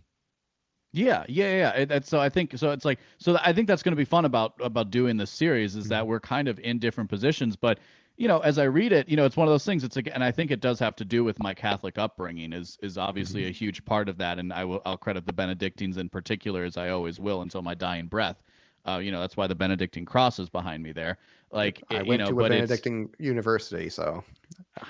yeah, 0.95 1.25
yeah, 1.27 1.73
yeah. 1.75 1.95
It, 1.95 2.07
so 2.07 2.21
I 2.21 2.29
think 2.29 2.57
so. 2.57 2.71
It's 2.71 2.85
like 2.85 2.99
so. 3.17 3.37
I 3.43 3.51
think 3.51 3.67
that's 3.67 3.83
going 3.83 3.91
to 3.91 3.97
be 3.97 4.05
fun 4.05 4.23
about 4.23 4.53
about 4.61 4.91
doing 4.91 5.17
this 5.17 5.29
series 5.29 5.75
is 5.75 5.83
mm-hmm. 5.83 5.89
that 5.89 6.07
we're 6.07 6.21
kind 6.21 6.47
of 6.47 6.57
in 6.59 6.79
different 6.79 7.09
positions, 7.09 7.57
but 7.57 7.79
you 8.17 8.29
know, 8.29 8.39
as 8.39 8.57
I 8.57 8.63
read 8.63 8.93
it, 8.93 9.09
you 9.09 9.17
know, 9.17 9.25
it's 9.25 9.35
one 9.35 9.45
of 9.45 9.51
those 9.51 9.65
things. 9.65 9.83
It's 9.83 9.97
like, 9.97 10.09
and 10.13 10.23
I 10.23 10.31
think 10.31 10.51
it 10.51 10.61
does 10.61 10.79
have 10.79 10.95
to 10.97 11.05
do 11.05 11.25
with 11.25 11.37
my 11.39 11.53
Catholic 11.53 11.97
upbringing. 11.97 12.53
Is 12.53 12.77
is 12.81 12.97
obviously 12.97 13.41
mm-hmm. 13.41 13.49
a 13.49 13.53
huge 13.53 13.83
part 13.83 14.07
of 14.07 14.17
that, 14.19 14.39
and 14.39 14.53
I 14.53 14.63
will 14.63 14.81
I'll 14.85 14.97
credit 14.97 15.25
the 15.25 15.33
Benedictines 15.33 15.97
in 15.97 16.07
particular, 16.07 16.63
as 16.63 16.77
I 16.77 16.89
always 16.89 17.19
will 17.19 17.41
until 17.41 17.61
my 17.61 17.75
dying 17.75 18.07
breath. 18.07 18.41
Uh, 18.87 18.99
you 18.99 19.11
know, 19.11 19.19
that's 19.19 19.35
why 19.35 19.47
the 19.47 19.55
Benedictine 19.55 20.05
cross 20.05 20.39
is 20.39 20.49
behind 20.49 20.81
me 20.81 20.93
there. 20.93 21.17
Like 21.55 21.81
I 21.89 22.03
went 22.03 22.07
you 22.09 22.17
know, 22.17 22.25
to 22.31 22.39
a 22.41 22.49
Benedictine 22.49 23.09
university, 23.17 23.87
so 23.87 24.23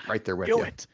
right 0.08 0.24
there 0.24 0.34
with 0.34 0.48
knew 0.48 0.58
you. 0.58 0.64
It. 0.64 0.86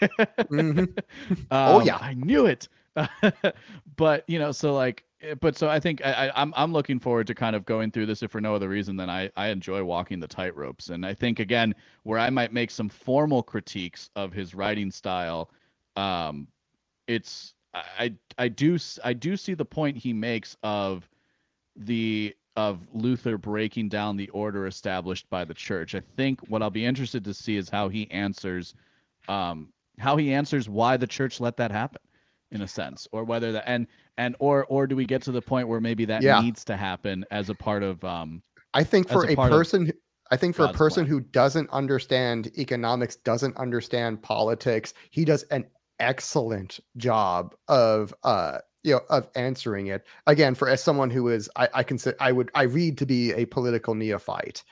mm-hmm. 0.00 0.78
um, 1.28 1.44
oh 1.50 1.80
yeah, 1.80 1.96
I 1.96 2.14
knew 2.14 2.46
it. 2.46 2.68
but 3.96 4.24
you 4.28 4.38
know, 4.38 4.52
so 4.52 4.72
like, 4.72 5.02
eh, 5.22 5.34
but 5.34 5.56
so 5.56 5.68
I 5.68 5.80
think 5.80 6.00
I, 6.04 6.12
I, 6.12 6.26
am 6.26 6.32
I'm, 6.36 6.54
I'm 6.56 6.72
looking 6.72 7.00
forward 7.00 7.26
to 7.26 7.34
kind 7.34 7.56
of 7.56 7.66
going 7.66 7.90
through 7.90 8.06
this 8.06 8.22
if 8.22 8.30
for 8.30 8.40
no 8.40 8.54
other 8.54 8.68
reason 8.68 8.96
than 8.96 9.10
I 9.10 9.28
I 9.36 9.48
enjoy 9.48 9.82
walking 9.82 10.20
the 10.20 10.28
tightropes, 10.28 10.90
and 10.90 11.04
I 11.04 11.12
think 11.12 11.40
again 11.40 11.74
where 12.04 12.20
I 12.20 12.30
might 12.30 12.52
make 12.52 12.70
some 12.70 12.88
formal 12.88 13.42
critiques 13.42 14.10
of 14.14 14.32
his 14.32 14.54
writing 14.54 14.92
style, 14.92 15.50
um, 15.96 16.46
it's 17.08 17.52
I 17.74 18.14
I 18.38 18.46
do 18.46 18.78
I 19.02 19.12
do 19.12 19.36
see 19.36 19.54
the 19.54 19.64
point 19.64 19.96
he 19.96 20.12
makes 20.12 20.56
of 20.62 21.08
the 21.74 22.32
of 22.56 22.80
Luther 22.94 23.36
breaking 23.38 23.88
down 23.88 24.16
the 24.16 24.28
order 24.30 24.66
established 24.66 25.28
by 25.30 25.44
the 25.44 25.54
church. 25.54 25.94
I 25.94 26.02
think 26.16 26.40
what 26.48 26.62
I'll 26.62 26.70
be 26.70 26.84
interested 26.84 27.24
to 27.24 27.34
see 27.34 27.56
is 27.56 27.68
how 27.68 27.88
he 27.88 28.10
answers 28.10 28.74
um, 29.28 29.68
how 29.98 30.16
he 30.16 30.32
answers 30.32 30.68
why 30.68 30.96
the 30.96 31.06
church 31.06 31.40
let 31.40 31.56
that 31.56 31.70
happen 31.70 32.00
in 32.52 32.62
a 32.62 32.68
sense 32.68 33.08
or 33.12 33.24
whether 33.24 33.52
that 33.52 33.64
and 33.66 33.86
and 34.18 34.36
or 34.38 34.64
or 34.66 34.86
do 34.86 34.94
we 34.94 35.04
get 35.04 35.22
to 35.22 35.32
the 35.32 35.42
point 35.42 35.66
where 35.68 35.80
maybe 35.80 36.04
that 36.04 36.22
yeah. 36.22 36.40
needs 36.40 36.64
to 36.64 36.76
happen 36.76 37.24
as 37.30 37.50
a 37.50 37.54
part 37.54 37.82
of 37.82 38.02
um 38.04 38.40
i 38.74 38.84
think 38.84 39.08
for 39.08 39.24
a, 39.24 39.32
a 39.32 39.36
person 39.36 39.90
i 40.30 40.36
think 40.36 40.54
for 40.54 40.66
God's 40.66 40.76
a 40.76 40.78
person 40.78 41.04
plan. 41.04 41.10
who 41.10 41.20
doesn't 41.20 41.68
understand 41.70 42.52
economics 42.56 43.16
doesn't 43.16 43.56
understand 43.56 44.22
politics 44.22 44.94
he 45.10 45.24
does 45.24 45.42
an 45.44 45.66
excellent 45.98 46.78
job 46.96 47.54
of 47.66 48.14
uh 48.22 48.58
you 48.86 48.92
know 48.92 49.00
of 49.10 49.28
answering 49.34 49.88
it 49.88 50.06
again 50.26 50.54
for 50.54 50.68
as 50.68 50.82
someone 50.82 51.10
who 51.10 51.28
is 51.28 51.50
i 51.56 51.68
i 51.74 51.82
consider 51.82 52.16
i 52.20 52.32
would 52.32 52.50
i 52.54 52.62
read 52.62 52.96
to 52.96 53.04
be 53.04 53.32
a 53.32 53.44
political 53.46 53.94
neophyte 53.94 54.62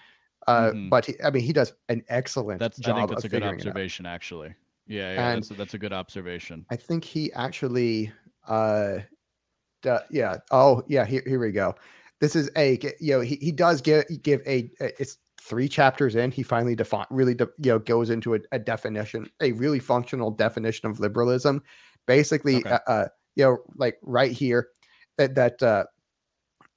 uh 0.46 0.70
mm-hmm. 0.70 0.88
but 0.88 1.04
he, 1.04 1.14
i 1.22 1.30
mean 1.30 1.42
he 1.42 1.52
does 1.52 1.72
an 1.90 2.02
excellent 2.08 2.60
that's 2.60 2.78
job 2.78 2.96
i 2.96 2.98
think 3.00 3.10
that's 3.10 3.24
a 3.24 3.28
good 3.28 3.42
observation 3.42 4.06
actually 4.06 4.54
yeah, 4.86 5.14
yeah, 5.14 5.30
and 5.30 5.42
that's 5.42 5.50
a, 5.50 5.54
that's 5.54 5.74
a 5.74 5.78
good 5.78 5.92
observation. 5.92 6.66
I 6.70 6.76
think 6.76 7.04
he 7.04 7.32
actually, 7.32 8.12
uh, 8.46 8.98
yeah. 10.10 10.36
Oh, 10.50 10.82
yeah. 10.88 11.04
Here, 11.04 11.22
here 11.26 11.40
we 11.40 11.52
go. 11.52 11.74
This 12.20 12.36
is 12.36 12.50
a, 12.56 12.78
you 13.00 13.14
know, 13.14 13.20
he, 13.20 13.36
he 13.36 13.52
does 13.52 13.80
give 13.80 14.04
give 14.22 14.40
a, 14.46 14.70
it's 14.80 15.18
three 15.40 15.68
chapters 15.68 16.16
in. 16.16 16.30
He 16.30 16.42
finally 16.42 16.74
define 16.74 17.06
really, 17.10 17.34
de, 17.34 17.48
you 17.58 17.72
know, 17.72 17.78
goes 17.78 18.10
into 18.10 18.34
a, 18.34 18.38
a, 18.52 18.58
definition, 18.58 19.30
a 19.40 19.52
really 19.52 19.78
functional 19.78 20.30
definition 20.30 20.88
of 20.88 21.00
liberalism. 21.00 21.62
Basically, 22.06 22.56
okay. 22.56 22.70
uh, 22.70 22.78
uh, 22.86 23.08
you 23.36 23.44
know, 23.44 23.58
like 23.76 23.98
right 24.02 24.32
here, 24.32 24.68
that 25.18 25.34
that 25.34 25.62
uh, 25.62 25.84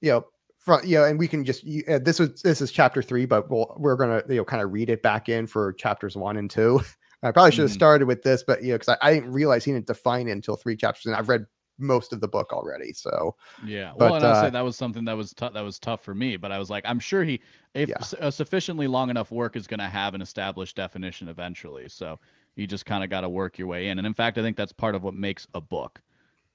you 0.02 0.12
know, 0.12 0.26
from 0.60 0.82
you 0.86 0.98
know, 0.98 1.06
and 1.06 1.20
we 1.20 1.28
can 1.28 1.44
just 1.44 1.66
uh, 1.88 2.00
this 2.00 2.20
was 2.20 2.42
this 2.42 2.62
is 2.62 2.72
chapter 2.72 3.02
three, 3.02 3.26
but 3.26 3.50
we'll 3.50 3.74
we're 3.78 3.96
gonna 3.96 4.22
you 4.30 4.36
know 4.36 4.46
kind 4.46 4.62
of 4.62 4.72
read 4.72 4.90
it 4.90 5.02
back 5.02 5.30
in 5.30 5.48
for 5.48 5.74
chapters 5.74 6.16
one 6.16 6.38
and 6.38 6.50
two. 6.50 6.82
I 7.24 7.32
probably 7.32 7.52
should 7.52 7.62
have 7.62 7.72
mm-hmm. 7.72 7.76
started 7.76 8.06
with 8.06 8.22
this, 8.22 8.44
but 8.46 8.62
you 8.62 8.70
know, 8.70 8.76
because 8.76 8.96
I, 9.02 9.08
I, 9.08 9.14
didn't 9.16 9.32
realize 9.32 9.66
he 9.66 9.72
didn't 9.72 9.88
define 9.88 10.28
it 10.28 10.34
until 10.34 10.56
three 10.56 10.78
chapters, 10.78 11.08
and 11.08 11.16
I've 11.16 11.30
read 11.30 11.48
most 11.80 12.14
of 12.14 12.22
the 12.22 12.28
book 12.28 12.54
already. 12.54 12.94
So 12.94 13.36
yeah, 13.66 13.94
well, 13.96 14.16
and 14.16 14.26
I'll 14.26 14.44
say 14.44 14.50
that 14.50 14.64
was 14.64 14.76
something 14.76 15.06
that 15.06 15.18
was 15.18 15.34
tough. 15.34 15.54
That 15.54 15.64
was 15.64 15.80
tough 15.80 16.04
for 16.04 16.14
me, 16.14 16.38
but 16.38 16.52
I 16.52 16.60
was 16.60 16.70
like, 16.70 16.84
I'm 16.86 17.00
sure 17.00 17.24
he, 17.24 17.42
if 17.74 17.90
yeah. 17.90 17.98
a 18.20 18.32
sufficiently 18.32 18.88
long 18.88 19.10
enough 19.10 19.32
work 19.32 19.56
is 19.56 19.68
going 19.68 19.80
to 19.80 19.88
have 19.88 20.14
an 20.14 20.22
established 20.22 20.76
definition 20.76 21.28
eventually. 21.28 21.90
So 21.90 22.20
you 22.56 22.68
just 22.68 22.86
kind 22.86 23.04
of 23.04 23.10
got 23.10 23.22
to 23.22 23.30
work 23.30 23.58
your 23.58 23.68
way 23.68 23.88
in. 23.88 24.00
And 24.00 24.08
in 24.08 24.14
fact, 24.14 24.38
I 24.38 24.42
think 24.42 24.58
that's 24.58 24.74
part 24.74 24.96
of 24.96 25.04
what 25.04 25.14
makes 25.14 25.48
a 25.54 25.62
book, 25.62 26.02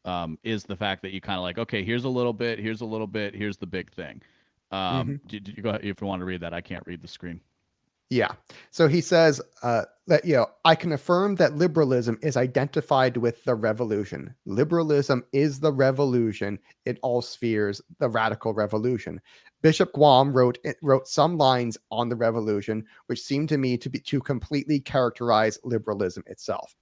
um, 0.05 0.39
is 0.43 0.65
the 0.65 0.77
fact 0.77 1.03
that 1.03 1.13
you 1.13 1.21
kind 1.21 1.39
of 1.39 1.43
like, 1.43 1.59
okay, 1.59 1.85
here's 1.85 2.05
a 2.05 2.09
little 2.09 2.33
bit, 2.33 2.59
here's 2.59 2.81
a 2.81 2.87
little 2.87 3.07
bit, 3.07 3.35
here's 3.35 3.57
the 3.57 3.67
big 3.67 3.93
thing. 3.93 4.21
Um, 4.71 4.79
mm-hmm. 4.81 5.29
did, 5.29 5.45
did 5.45 5.57
you 5.57 5.63
go 5.63 5.71
if 5.83 6.01
you 6.01 6.07
want 6.07 6.21
to 6.21 6.25
read 6.25 6.41
that? 6.41 6.55
I 6.55 6.61
can't 6.61 6.87
read 6.87 7.03
the 7.03 7.09
screen. 7.09 7.41
Yeah. 8.13 8.33
So 8.71 8.89
he 8.89 9.01
says 9.01 9.41
uh, 9.63 9.85
that, 10.07 10.27
you 10.27 10.35
know, 10.35 10.47
I 10.67 10.75
can 10.75 10.93
affirm 10.93 11.37
that 11.37 11.57
liberalism 11.57 12.19
is 12.21 12.37
identified 12.37 13.17
with 13.17 13.43
the 13.45 13.55
revolution. 13.55 14.35
Liberalism 14.45 15.25
is 15.33 15.61
the 15.61 15.73
revolution 15.73 16.59
in 16.85 16.99
all 17.01 17.23
spheres, 17.23 17.81
the 18.01 18.11
radical 18.11 18.53
revolution. 18.53 19.19
Bishop 19.63 19.95
Gaume 19.95 20.31
wrote 20.31 20.59
wrote 20.83 21.09
some 21.09 21.39
lines 21.39 21.79
on 21.91 22.11
the 22.11 22.17
revolution, 22.17 22.85
which 23.07 23.23
seem 23.23 23.47
to 23.47 23.57
me 23.57 23.79
to 23.79 23.89
be 23.89 23.99
to 24.01 24.21
completely 24.21 24.79
characterize 24.79 25.59
liberalism 25.65 26.23
itself. 26.27 26.77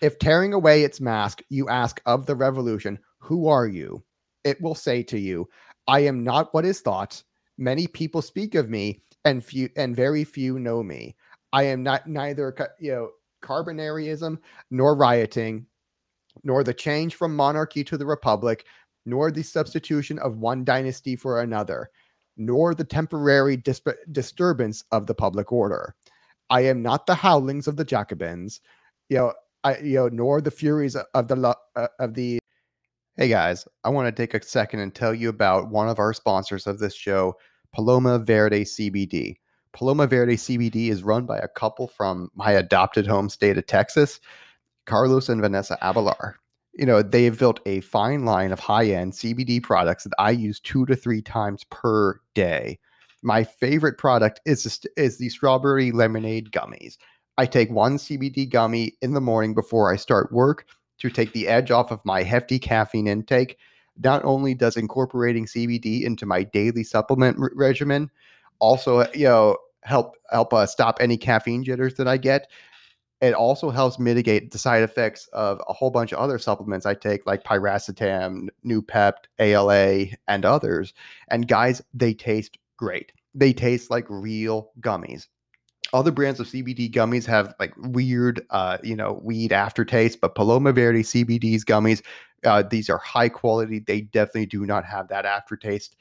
If 0.00 0.18
tearing 0.18 0.52
away 0.52 0.84
its 0.84 1.00
mask, 1.00 1.42
you 1.48 1.68
ask 1.68 2.00
of 2.06 2.26
the 2.26 2.36
revolution, 2.36 2.98
who 3.18 3.48
are 3.48 3.66
you? 3.66 4.04
It 4.44 4.60
will 4.60 4.74
say 4.74 5.02
to 5.04 5.18
you, 5.18 5.48
I 5.88 6.00
am 6.00 6.22
not 6.22 6.54
what 6.54 6.64
is 6.64 6.80
thought. 6.80 7.22
Many 7.56 7.88
people 7.88 8.22
speak 8.22 8.54
of 8.54 8.70
me, 8.70 9.02
and 9.24 9.44
few 9.44 9.68
and 9.76 9.96
very 9.96 10.22
few 10.22 10.60
know 10.60 10.82
me. 10.82 11.16
I 11.52 11.64
am 11.64 11.82
not 11.82 12.06
neither 12.06 12.54
you 12.78 12.92
know 12.92 13.10
carbonarism 13.42 14.38
nor 14.70 14.94
rioting, 14.94 15.66
nor 16.44 16.62
the 16.62 16.74
change 16.74 17.16
from 17.16 17.34
monarchy 17.34 17.82
to 17.84 17.96
the 17.96 18.06
republic, 18.06 18.66
nor 19.04 19.32
the 19.32 19.42
substitution 19.42 20.18
of 20.20 20.38
one 20.38 20.64
dynasty 20.64 21.16
for 21.16 21.40
another, 21.40 21.90
nor 22.36 22.74
the 22.74 22.84
temporary 22.84 23.60
disturbance 24.12 24.84
of 24.92 25.06
the 25.06 25.14
public 25.14 25.50
order. 25.50 25.96
I 26.50 26.60
am 26.60 26.82
not 26.82 27.06
the 27.06 27.14
howlings 27.16 27.66
of 27.66 27.76
the 27.76 27.84
Jacobins, 27.84 28.60
you 29.08 29.16
know, 29.18 29.32
I, 29.68 29.78
you 29.80 29.96
know, 29.96 30.08
nor 30.08 30.40
the 30.40 30.50
furies 30.50 30.96
of 30.96 31.28
the 31.28 31.56
uh, 31.76 31.86
of 31.98 32.14
the. 32.14 32.38
Hey 33.16 33.28
guys, 33.28 33.66
I 33.84 33.90
want 33.90 34.06
to 34.06 34.22
take 34.22 34.32
a 34.32 34.42
second 34.42 34.80
and 34.80 34.94
tell 34.94 35.12
you 35.12 35.28
about 35.28 35.70
one 35.70 35.88
of 35.88 35.98
our 35.98 36.14
sponsors 36.14 36.66
of 36.66 36.78
this 36.78 36.94
show, 36.94 37.34
Paloma 37.74 38.18
Verde 38.18 38.64
CBD. 38.64 39.36
Paloma 39.72 40.06
Verde 40.06 40.36
CBD 40.36 40.88
is 40.88 41.02
run 41.02 41.26
by 41.26 41.36
a 41.38 41.48
couple 41.48 41.86
from 41.86 42.30
my 42.34 42.52
adopted 42.52 43.06
home 43.06 43.28
state 43.28 43.58
of 43.58 43.66
Texas, 43.66 44.20
Carlos 44.86 45.28
and 45.28 45.42
Vanessa 45.42 45.76
Abelar. 45.82 46.34
You 46.72 46.86
know, 46.86 47.02
they've 47.02 47.38
built 47.38 47.60
a 47.66 47.80
fine 47.80 48.24
line 48.24 48.52
of 48.52 48.60
high 48.60 48.86
end 48.86 49.12
CBD 49.12 49.62
products 49.62 50.04
that 50.04 50.14
I 50.18 50.30
use 50.30 50.60
two 50.60 50.86
to 50.86 50.96
three 50.96 51.20
times 51.20 51.64
per 51.64 52.20
day. 52.34 52.78
My 53.22 53.44
favorite 53.44 53.98
product 53.98 54.40
is, 54.46 54.80
is 54.96 55.18
the 55.18 55.28
strawberry 55.28 55.90
lemonade 55.90 56.52
gummies. 56.52 56.96
I 57.38 57.46
take 57.46 57.70
one 57.70 57.96
CBD 57.96 58.50
gummy 58.50 58.92
in 59.00 59.14
the 59.14 59.20
morning 59.20 59.54
before 59.54 59.90
I 59.90 59.96
start 59.96 60.32
work 60.32 60.66
to 60.98 61.08
take 61.08 61.32
the 61.32 61.48
edge 61.48 61.70
off 61.70 61.90
of 61.90 62.04
my 62.04 62.22
hefty 62.22 62.58
caffeine 62.58 63.06
intake 63.06 63.56
not 64.00 64.24
only 64.24 64.54
does 64.54 64.76
incorporating 64.76 65.46
CBD 65.46 66.02
into 66.02 66.26
my 66.26 66.42
daily 66.42 66.84
supplement 66.84 67.36
regimen 67.54 68.10
also 68.60 69.10
you 69.12 69.24
know 69.24 69.56
help 69.84 70.16
help 70.30 70.52
uh, 70.52 70.66
stop 70.66 70.98
any 71.00 71.16
caffeine 71.16 71.64
jitters 71.64 71.94
that 71.94 72.08
I 72.08 72.16
get. 72.16 72.50
It 73.20 73.34
also 73.34 73.70
helps 73.70 73.98
mitigate 73.98 74.52
the 74.52 74.58
side 74.58 74.82
effects 74.82 75.28
of 75.32 75.60
a 75.68 75.72
whole 75.72 75.90
bunch 75.90 76.12
of 76.12 76.18
other 76.18 76.38
supplements 76.38 76.86
I 76.86 76.94
take, 76.94 77.26
like 77.26 77.42
piracetam, 77.42 78.48
Noopept, 78.64 79.26
ALA, 79.40 80.06
and 80.28 80.44
others. 80.44 80.94
And 81.28 81.48
guys, 81.48 81.82
they 81.92 82.14
taste 82.14 82.58
great. 82.76 83.12
They 83.34 83.52
taste 83.52 83.90
like 83.90 84.06
real 84.08 84.70
gummies. 84.80 85.26
Other 85.92 86.10
brands 86.10 86.38
of 86.38 86.46
CBD 86.46 86.92
gummies 86.92 87.24
have 87.26 87.54
like 87.58 87.72
weird, 87.78 88.44
uh, 88.50 88.78
you 88.82 88.94
know, 88.94 89.20
weed 89.22 89.52
aftertaste, 89.52 90.20
but 90.20 90.34
Paloma 90.34 90.72
Verde 90.72 91.02
CBD's 91.02 91.64
gummies 91.64 92.02
uh, 92.44 92.62
these 92.62 92.88
are 92.88 92.98
high 92.98 93.28
quality. 93.28 93.80
They 93.80 94.02
definitely 94.02 94.46
do 94.46 94.66
not 94.66 94.84
have 94.84 95.08
that 95.08 95.24
aftertaste. 95.24 95.96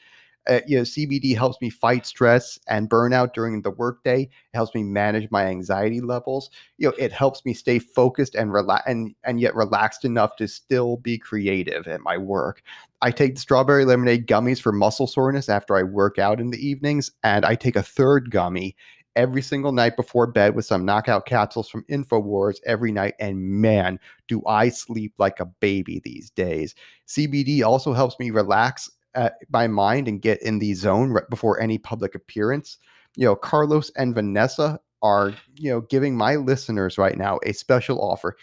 Uh, 0.48 0.62
you 0.66 0.78
know, 0.78 0.84
CBD 0.84 1.36
helps 1.36 1.60
me 1.60 1.70
fight 1.70 2.06
stress 2.06 2.58
and 2.70 2.90
burnout 2.90 3.34
during 3.34 3.62
the 3.62 3.72
workday. 3.72 4.22
It 4.22 4.30
helps 4.54 4.74
me 4.74 4.82
manage 4.82 5.30
my 5.30 5.46
anxiety 5.46 6.00
levels. 6.00 6.50
You 6.78 6.88
know, 6.88 6.96
it 6.98 7.12
helps 7.12 7.44
me 7.44 7.54
stay 7.54 7.80
focused 7.80 8.34
and 8.34 8.54
relax 8.54 8.84
and, 8.88 9.14
and 9.26 9.42
yet 9.42 9.56
relaxed 9.56 10.06
enough 10.06 10.38
to 10.38 10.48
still 10.48 10.98
be 10.98 11.18
creative 11.18 11.86
at 11.88 12.00
my 12.00 12.18
work. 12.18 12.62
I 13.02 13.12
take 13.12 13.36
the 13.36 13.42
strawberry 13.42 13.84
lemonade 13.84 14.26
gummies 14.26 14.62
for 14.62 14.72
muscle 14.72 15.06
soreness 15.06 15.50
after 15.50 15.76
I 15.76 15.84
work 15.84 16.18
out 16.18 16.40
in 16.40 16.52
the 16.52 16.66
evenings, 16.66 17.12
and 17.24 17.46
I 17.46 17.56
take 17.56 17.76
a 17.76 17.84
third 17.84 18.32
gummy 18.32 18.78
every 19.18 19.42
single 19.42 19.74
night 19.74 19.98
before 19.98 20.28
bed 20.28 20.56
with 20.56 20.66
some 20.66 20.86
knockout 20.86 21.26
capsules 21.26 21.68
from 21.68 21.84
InfoWars 21.90 22.60
every 22.66 22.92
night. 22.92 23.16
And 23.20 23.42
man, 23.42 24.00
do 24.28 24.42
I 24.46 24.70
sleep 24.70 25.14
like 25.18 25.40
a 25.40 25.46
baby 25.46 26.00
these 26.06 26.30
days. 26.30 26.76
CBD 27.08 27.64
also 27.64 27.92
helps 27.92 28.18
me 28.20 28.30
relax 28.30 28.90
uh, 29.16 29.32
my 29.50 29.68
mind 29.68 30.08
and 30.08 30.22
get 30.22 30.42
in 30.44 30.60
the 30.60 30.74
zone 30.76 31.12
right 31.12 31.30
before 31.30 31.60
any 31.60 31.80
public 31.80 32.14
appearance. 32.14 32.78
You 33.16 33.26
know, 33.26 33.36
Carlos 33.36 33.92
and 33.98 34.14
Vanessa 34.14 34.80
are, 35.02 35.34
you 35.56 35.72
know, 35.72 35.82
giving 35.82 36.16
my 36.16 36.36
listeners 36.36 36.98
right 36.98 37.18
now 37.18 37.40
a 37.44 37.54
special 37.54 38.00
offer. 38.00 38.38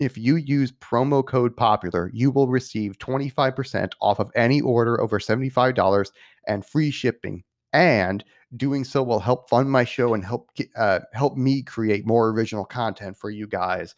If 0.00 0.16
you 0.16 0.36
use 0.36 0.72
promo 0.72 1.24
code 1.24 1.54
popular, 1.56 2.10
you 2.14 2.30
will 2.30 2.48
receive 2.48 2.98
25% 2.98 3.92
off 4.00 4.18
of 4.18 4.30
any 4.34 4.60
order 4.60 5.00
over 5.00 5.18
$75 5.18 6.10
and 6.48 6.64
free 6.64 6.90
shipping. 6.90 7.44
And 7.72 8.24
doing 8.56 8.84
so 8.84 9.02
will 9.02 9.20
help 9.20 9.48
fund 9.48 9.70
my 9.70 9.84
show 9.84 10.14
and 10.14 10.24
help 10.24 10.50
uh, 10.76 11.00
help 11.12 11.36
me 11.36 11.62
create 11.62 12.06
more 12.06 12.30
original 12.30 12.64
content 12.64 13.16
for 13.16 13.30
you 13.30 13.46
guys. 13.46 13.94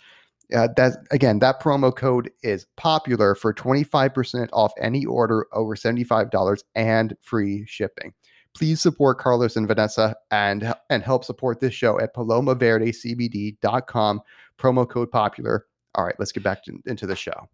Uh, 0.54 0.68
that 0.76 0.98
again, 1.10 1.38
that 1.38 1.60
promo 1.60 1.94
code 1.94 2.30
is 2.42 2.66
popular 2.76 3.34
for 3.34 3.54
25% 3.54 4.48
off 4.52 4.72
any 4.80 5.06
order 5.06 5.46
over 5.52 5.74
$75 5.74 6.62
and 6.74 7.16
free 7.20 7.64
shipping. 7.66 8.12
Please 8.54 8.80
support 8.80 9.18
Carlos 9.18 9.56
and 9.56 9.66
Vanessa 9.66 10.14
and 10.30 10.72
and 10.90 11.02
help 11.02 11.24
support 11.24 11.60
this 11.60 11.74
show 11.74 11.98
at 11.98 12.14
palomaverdecbd.com. 12.14 14.20
Promo 14.58 14.88
code 14.88 15.10
popular. 15.10 15.66
All 15.96 16.04
right, 16.04 16.14
let's 16.18 16.32
get 16.32 16.42
back 16.42 16.64
to, 16.64 16.78
into 16.86 17.06
the 17.06 17.16
show 17.16 17.48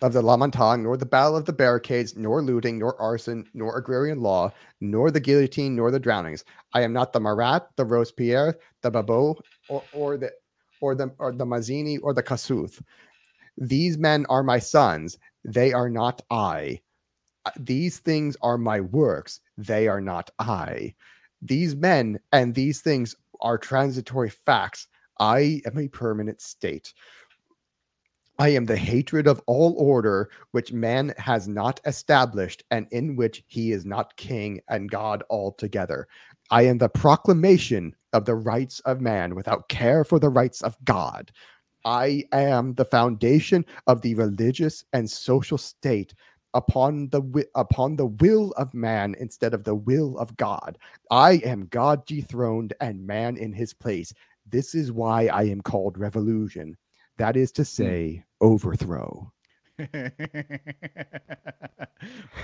of 0.00 0.12
the 0.12 0.22
La 0.22 0.36
Montagne, 0.36 0.82
nor 0.82 0.96
the 0.96 1.06
Battle 1.06 1.36
of 1.36 1.44
the 1.44 1.52
Barricades, 1.52 2.16
nor 2.16 2.42
looting, 2.42 2.78
nor 2.78 3.00
arson, 3.00 3.44
nor 3.52 3.76
agrarian 3.76 4.20
law, 4.20 4.52
nor 4.80 5.10
the 5.10 5.20
guillotine, 5.20 5.76
nor 5.76 5.90
the 5.90 6.00
drownings. 6.00 6.44
I 6.72 6.82
am 6.82 6.92
not 6.92 7.12
the 7.12 7.20
Marat, 7.20 7.68
the 7.76 7.84
Robespierre, 7.84 8.56
the 8.82 8.90
Babeuf, 8.90 9.38
or, 9.68 9.82
or 9.92 10.16
the 10.16 10.32
or 10.80 10.94
the 10.94 11.12
or 11.18 11.32
the 11.32 11.44
Mazzini 11.44 11.98
or 12.02 12.14
the 12.14 12.22
Kossuth. 12.22 12.82
These 13.58 13.98
men 13.98 14.24
are 14.30 14.42
my 14.42 14.58
sons; 14.58 15.18
they 15.44 15.72
are 15.72 15.90
not 15.90 16.22
I. 16.30 16.80
Uh, 17.44 17.50
these 17.58 17.98
things 17.98 18.36
are 18.42 18.56
my 18.56 18.80
works; 18.80 19.40
they 19.58 19.88
are 19.88 20.00
not 20.00 20.30
I. 20.38 20.94
These 21.42 21.76
men 21.76 22.18
and 22.32 22.54
these 22.54 22.80
things 22.80 23.14
are 23.42 23.58
transitory 23.58 24.30
facts. 24.30 24.86
I 25.18 25.60
am 25.66 25.78
a 25.78 25.88
permanent 25.88 26.40
state. 26.40 26.94
I 28.40 28.48
am 28.50 28.64
the 28.64 28.78
hatred 28.78 29.26
of 29.26 29.42
all 29.46 29.74
order 29.78 30.30
which 30.52 30.72
man 30.72 31.12
has 31.18 31.46
not 31.46 31.78
established 31.84 32.64
and 32.70 32.88
in 32.90 33.14
which 33.14 33.44
he 33.48 33.70
is 33.70 33.86
not 33.86 34.16
king 34.16 34.62
and 34.68 34.90
God 34.90 35.22
altogether. 35.30 36.08
I 36.50 36.62
am 36.62 36.78
the 36.78 36.88
proclamation 36.88 37.94
of 38.14 38.24
the 38.24 38.36
rights 38.36 38.80
of 38.80 39.02
man 39.02 39.34
without 39.34 39.68
care 39.68 40.04
for 40.04 40.18
the 40.18 40.30
rights 40.30 40.62
of 40.62 40.74
God. 40.86 41.32
I 41.84 42.24
am 42.32 42.74
the 42.74 42.86
foundation 42.86 43.66
of 43.86 44.02
the 44.02 44.14
religious 44.16 44.84
and 44.94 45.10
social 45.10 45.58
state 45.58 46.14
upon 46.54 47.10
the 47.10 47.22
upon 47.56 47.96
the 47.96 48.06
will 48.06 48.52
of 48.52 48.74
man 48.74 49.16
instead 49.20 49.54
of 49.54 49.64
the 49.64 49.76
will 49.76 50.18
of 50.18 50.36
God. 50.38 50.78
I 51.10 51.42
am 51.44 51.66
God 51.66 52.06
dethroned 52.06 52.72
and 52.80 53.06
man 53.06 53.36
in 53.36 53.52
his 53.52 53.74
place. 53.74 54.14
This 54.48 54.74
is 54.74 54.92
why 54.92 55.26
I 55.26 55.44
am 55.44 55.60
called 55.60 55.98
revolution. 55.98 56.78
That 57.20 57.36
is 57.36 57.52
to 57.52 57.62
hmm. 57.62 57.66
say, 57.66 58.24
overthrow. 58.40 59.30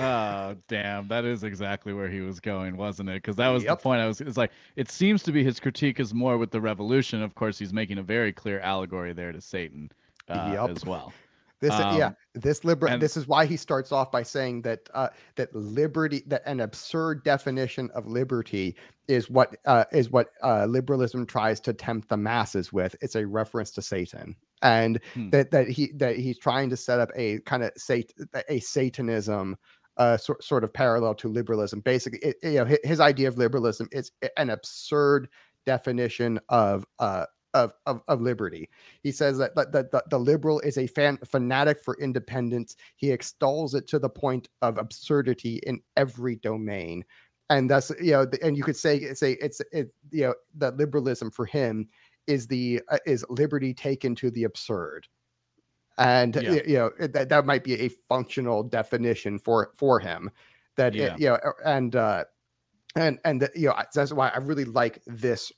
oh 0.00 0.56
damn 0.68 1.06
that 1.08 1.24
is 1.26 1.44
exactly 1.44 1.92
where 1.92 2.08
he 2.08 2.20
was 2.20 2.40
going 2.40 2.78
wasn't 2.78 3.06
it 3.06 3.16
because 3.16 3.36
that 3.36 3.48
was 3.48 3.62
yep. 3.62 3.78
the 3.78 3.82
point 3.82 4.00
i 4.00 4.06
was 4.06 4.22
it's 4.22 4.38
like 4.38 4.50
it 4.76 4.90
seems 4.90 5.22
to 5.22 5.32
be 5.32 5.44
his 5.44 5.60
critique 5.60 6.00
is 6.00 6.14
more 6.14 6.38
with 6.38 6.50
the 6.50 6.58
revolution 6.60 7.22
of 7.22 7.34
course 7.34 7.58
he's 7.58 7.74
making 7.74 7.98
a 7.98 8.02
very 8.02 8.32
clear 8.32 8.58
allegory 8.60 9.12
there 9.12 9.32
to 9.32 9.40
satan 9.42 9.90
uh, 10.30 10.50
yep. 10.50 10.74
as 10.74 10.86
well 10.86 11.12
this 11.60 11.72
um, 11.72 11.98
yeah 11.98 12.12
this 12.34 12.64
liber 12.64 12.86
and, 12.86 13.02
this 13.02 13.16
is 13.16 13.26
why 13.26 13.44
he 13.44 13.56
starts 13.56 13.92
off 13.92 14.10
by 14.10 14.22
saying 14.22 14.62
that 14.62 14.88
uh, 14.94 15.08
that 15.36 15.54
liberty 15.54 16.22
that 16.26 16.42
an 16.46 16.60
absurd 16.60 17.22
definition 17.24 17.90
of 17.94 18.06
liberty 18.06 18.74
is 19.08 19.28
what 19.30 19.56
uh, 19.66 19.84
is 19.92 20.10
what 20.10 20.30
uh, 20.42 20.64
liberalism 20.66 21.26
tries 21.26 21.60
to 21.60 21.72
tempt 21.72 22.08
the 22.08 22.16
masses 22.16 22.72
with 22.72 22.94
it's 23.00 23.14
a 23.14 23.26
reference 23.26 23.70
to 23.70 23.82
satan 23.82 24.36
and 24.62 25.00
hmm. 25.14 25.30
that 25.30 25.50
that 25.50 25.68
he 25.68 25.92
that 25.94 26.16
he's 26.16 26.38
trying 26.38 26.70
to 26.70 26.76
set 26.76 27.00
up 27.00 27.10
a 27.16 27.38
kind 27.40 27.62
of 27.62 27.70
sat 27.76 28.12
a 28.48 28.60
satanism 28.60 29.56
uh 29.96 30.16
sort, 30.16 30.42
sort 30.42 30.64
of 30.64 30.72
parallel 30.72 31.14
to 31.14 31.28
liberalism 31.28 31.80
basically 31.80 32.18
it, 32.20 32.36
you 32.42 32.54
know 32.54 32.64
his, 32.64 32.78
his, 32.84 33.00
idea 33.00 33.28
of 33.28 33.38
liberalism 33.38 33.88
is 33.92 34.12
an 34.36 34.50
absurd 34.50 35.28
definition 35.64 36.38
of 36.48 36.86
uh 36.98 37.26
of, 37.56 37.72
of, 37.86 38.02
of 38.08 38.20
liberty. 38.20 38.68
He 39.02 39.10
says 39.10 39.38
that, 39.38 39.54
that, 39.54 39.72
that 39.72 39.90
the, 39.90 40.02
the, 40.10 40.18
liberal 40.18 40.60
is 40.60 40.76
a 40.76 40.86
fan, 40.86 41.18
fanatic 41.24 41.82
for 41.82 41.96
independence. 41.98 42.76
He 42.96 43.10
extols 43.10 43.74
it 43.74 43.88
to 43.88 43.98
the 43.98 44.10
point 44.10 44.48
of 44.60 44.76
absurdity 44.76 45.60
in 45.66 45.80
every 45.96 46.36
domain. 46.36 47.02
And 47.48 47.70
that's, 47.70 47.90
you 48.00 48.12
know, 48.12 48.26
and 48.42 48.56
you 48.56 48.62
could 48.62 48.76
say, 48.76 49.14
say 49.14 49.38
it's, 49.40 49.62
it, 49.72 49.88
you 50.10 50.24
know, 50.24 50.34
that 50.56 50.76
liberalism 50.76 51.30
for 51.30 51.46
him 51.46 51.88
is 52.26 52.46
the 52.46 52.80
uh, 52.88 52.98
is 53.06 53.24
liberty 53.28 53.72
taken 53.74 54.14
to 54.14 54.30
the 54.30 54.44
absurd 54.44 55.06
and 55.98 56.36
yeah. 56.36 56.58
you 56.66 56.76
know 56.76 56.90
that 56.98 57.28
that 57.28 57.46
might 57.46 57.64
be 57.64 57.74
a 57.80 57.88
functional 58.08 58.62
definition 58.62 59.38
for 59.38 59.70
for 59.74 59.98
him 59.98 60.30
that 60.76 60.94
yeah. 60.94 61.14
it, 61.14 61.20
you 61.20 61.28
know 61.28 61.38
and 61.64 61.96
uh 61.96 62.24
and 62.96 63.18
and 63.24 63.48
you 63.54 63.68
know 63.68 63.74
that's 63.94 64.12
why 64.12 64.28
i 64.30 64.38
really 64.38 64.64
like 64.64 65.00
this 65.06 65.50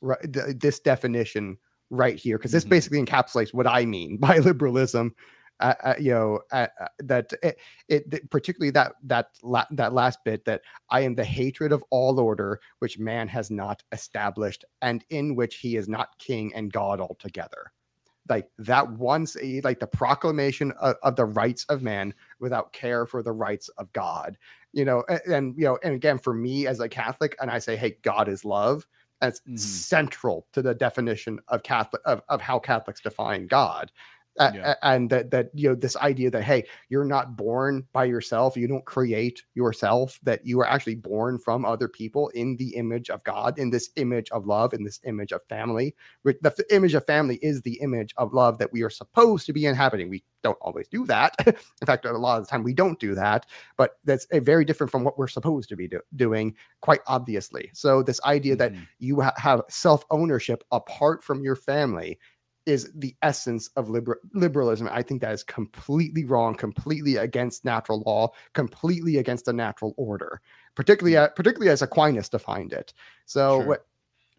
this 0.54 0.80
definition 0.80 1.56
right 1.90 2.16
here 2.16 2.38
because 2.38 2.52
this 2.52 2.64
mm-hmm. 2.64 2.70
basically 2.70 3.02
encapsulates 3.02 3.52
what 3.52 3.66
i 3.66 3.84
mean 3.84 4.16
by 4.20 4.38
liberalism 4.38 5.14
uh, 5.60 5.74
uh, 5.82 5.94
you 5.98 6.12
know 6.12 6.40
uh, 6.52 6.68
that 6.98 7.32
it, 7.42 7.58
it, 7.88 8.30
particularly 8.30 8.70
that 8.70 8.92
that 9.02 9.30
la- 9.42 9.66
that 9.70 9.92
last 9.92 10.22
bit 10.24 10.44
that 10.44 10.62
I 10.90 11.00
am 11.00 11.14
the 11.14 11.24
hatred 11.24 11.72
of 11.72 11.82
all 11.90 12.20
order 12.20 12.60
which 12.78 12.98
man 12.98 13.28
has 13.28 13.50
not 13.50 13.82
established 13.92 14.64
and 14.82 15.04
in 15.10 15.34
which 15.34 15.56
he 15.56 15.76
is 15.76 15.88
not 15.88 16.18
king 16.18 16.52
and 16.54 16.72
God 16.72 17.00
altogether. 17.00 17.72
Like 18.28 18.48
that 18.58 18.88
once 18.92 19.36
like 19.64 19.80
the 19.80 19.86
proclamation 19.86 20.72
of, 20.72 20.96
of 21.02 21.16
the 21.16 21.24
rights 21.24 21.64
of 21.64 21.82
man 21.82 22.14
without 22.38 22.72
care 22.72 23.06
for 23.06 23.22
the 23.22 23.32
rights 23.32 23.68
of 23.78 23.92
God. 23.92 24.36
You 24.72 24.84
know, 24.84 25.02
and, 25.08 25.20
and 25.26 25.54
you 25.56 25.64
know, 25.64 25.78
and 25.82 25.94
again 25.94 26.18
for 26.18 26.34
me 26.34 26.66
as 26.66 26.78
a 26.78 26.88
Catholic, 26.88 27.34
and 27.40 27.50
I 27.50 27.58
say, 27.58 27.74
hey, 27.74 27.96
God 28.02 28.28
is 28.28 28.44
love. 28.44 28.86
That's 29.20 29.40
mm-hmm. 29.40 29.56
central 29.56 30.46
to 30.52 30.62
the 30.62 30.74
definition 30.74 31.40
of 31.48 31.62
Catholic 31.64 32.02
of, 32.04 32.22
of 32.28 32.40
how 32.40 32.58
Catholics 32.58 33.00
define 33.00 33.46
God 33.46 33.90
yeah. 34.40 34.74
and 34.82 35.10
that 35.10 35.30
that 35.30 35.50
you 35.54 35.68
know 35.68 35.74
this 35.74 35.96
idea 35.96 36.30
that 36.30 36.42
hey 36.42 36.64
you're 36.88 37.04
not 37.04 37.36
born 37.36 37.86
by 37.92 38.04
yourself 38.04 38.56
you 38.56 38.66
don't 38.66 38.84
create 38.84 39.42
yourself 39.54 40.18
that 40.22 40.44
you 40.44 40.60
are 40.60 40.66
actually 40.66 40.94
born 40.94 41.38
from 41.38 41.64
other 41.64 41.88
people 41.88 42.28
in 42.30 42.56
the 42.56 42.74
image 42.76 43.10
of 43.10 43.22
god 43.24 43.58
in 43.58 43.70
this 43.70 43.90
image 43.96 44.30
of 44.30 44.46
love 44.46 44.72
in 44.72 44.84
this 44.84 45.00
image 45.04 45.32
of 45.32 45.42
family 45.48 45.94
the 46.24 46.64
image 46.70 46.94
of 46.94 47.04
family 47.06 47.38
is 47.42 47.62
the 47.62 47.78
image 47.80 48.14
of 48.16 48.32
love 48.32 48.58
that 48.58 48.72
we 48.72 48.82
are 48.82 48.90
supposed 48.90 49.46
to 49.46 49.52
be 49.52 49.66
inhabiting 49.66 50.08
we 50.08 50.22
don't 50.42 50.58
always 50.60 50.86
do 50.88 51.04
that 51.04 51.34
in 51.46 51.86
fact 51.86 52.04
a 52.04 52.12
lot 52.12 52.38
of 52.38 52.44
the 52.44 52.50
time 52.50 52.62
we 52.62 52.74
don't 52.74 53.00
do 53.00 53.14
that 53.14 53.46
but 53.76 53.98
that's 54.04 54.26
a 54.32 54.38
very 54.38 54.64
different 54.64 54.90
from 54.90 55.04
what 55.04 55.18
we're 55.18 55.28
supposed 55.28 55.68
to 55.68 55.76
be 55.76 55.88
do- 55.88 56.00
doing 56.16 56.54
quite 56.80 57.00
obviously 57.06 57.70
so 57.72 58.02
this 58.02 58.20
idea 58.24 58.56
mm-hmm. 58.56 58.74
that 58.74 58.82
you 58.98 59.20
ha- 59.20 59.34
have 59.36 59.62
self 59.68 60.04
ownership 60.10 60.62
apart 60.70 61.22
from 61.22 61.42
your 61.42 61.56
family 61.56 62.18
is 62.68 62.90
the 62.94 63.16
essence 63.22 63.68
of 63.76 63.88
liber- 63.88 64.20
liberalism. 64.34 64.88
I 64.92 65.02
think 65.02 65.22
that 65.22 65.32
is 65.32 65.42
completely 65.42 66.24
wrong, 66.24 66.54
completely 66.54 67.16
against 67.16 67.64
natural 67.64 68.02
law, 68.06 68.30
completely 68.52 69.16
against 69.16 69.46
the 69.46 69.52
natural 69.52 69.94
order, 69.96 70.40
particularly 70.74 71.16
uh, 71.16 71.28
particularly 71.28 71.70
as 71.70 71.82
Aquinas 71.82 72.28
defined 72.28 72.72
it. 72.72 72.92
So 73.24 73.56
sure. 73.56 73.66
what? 73.66 73.86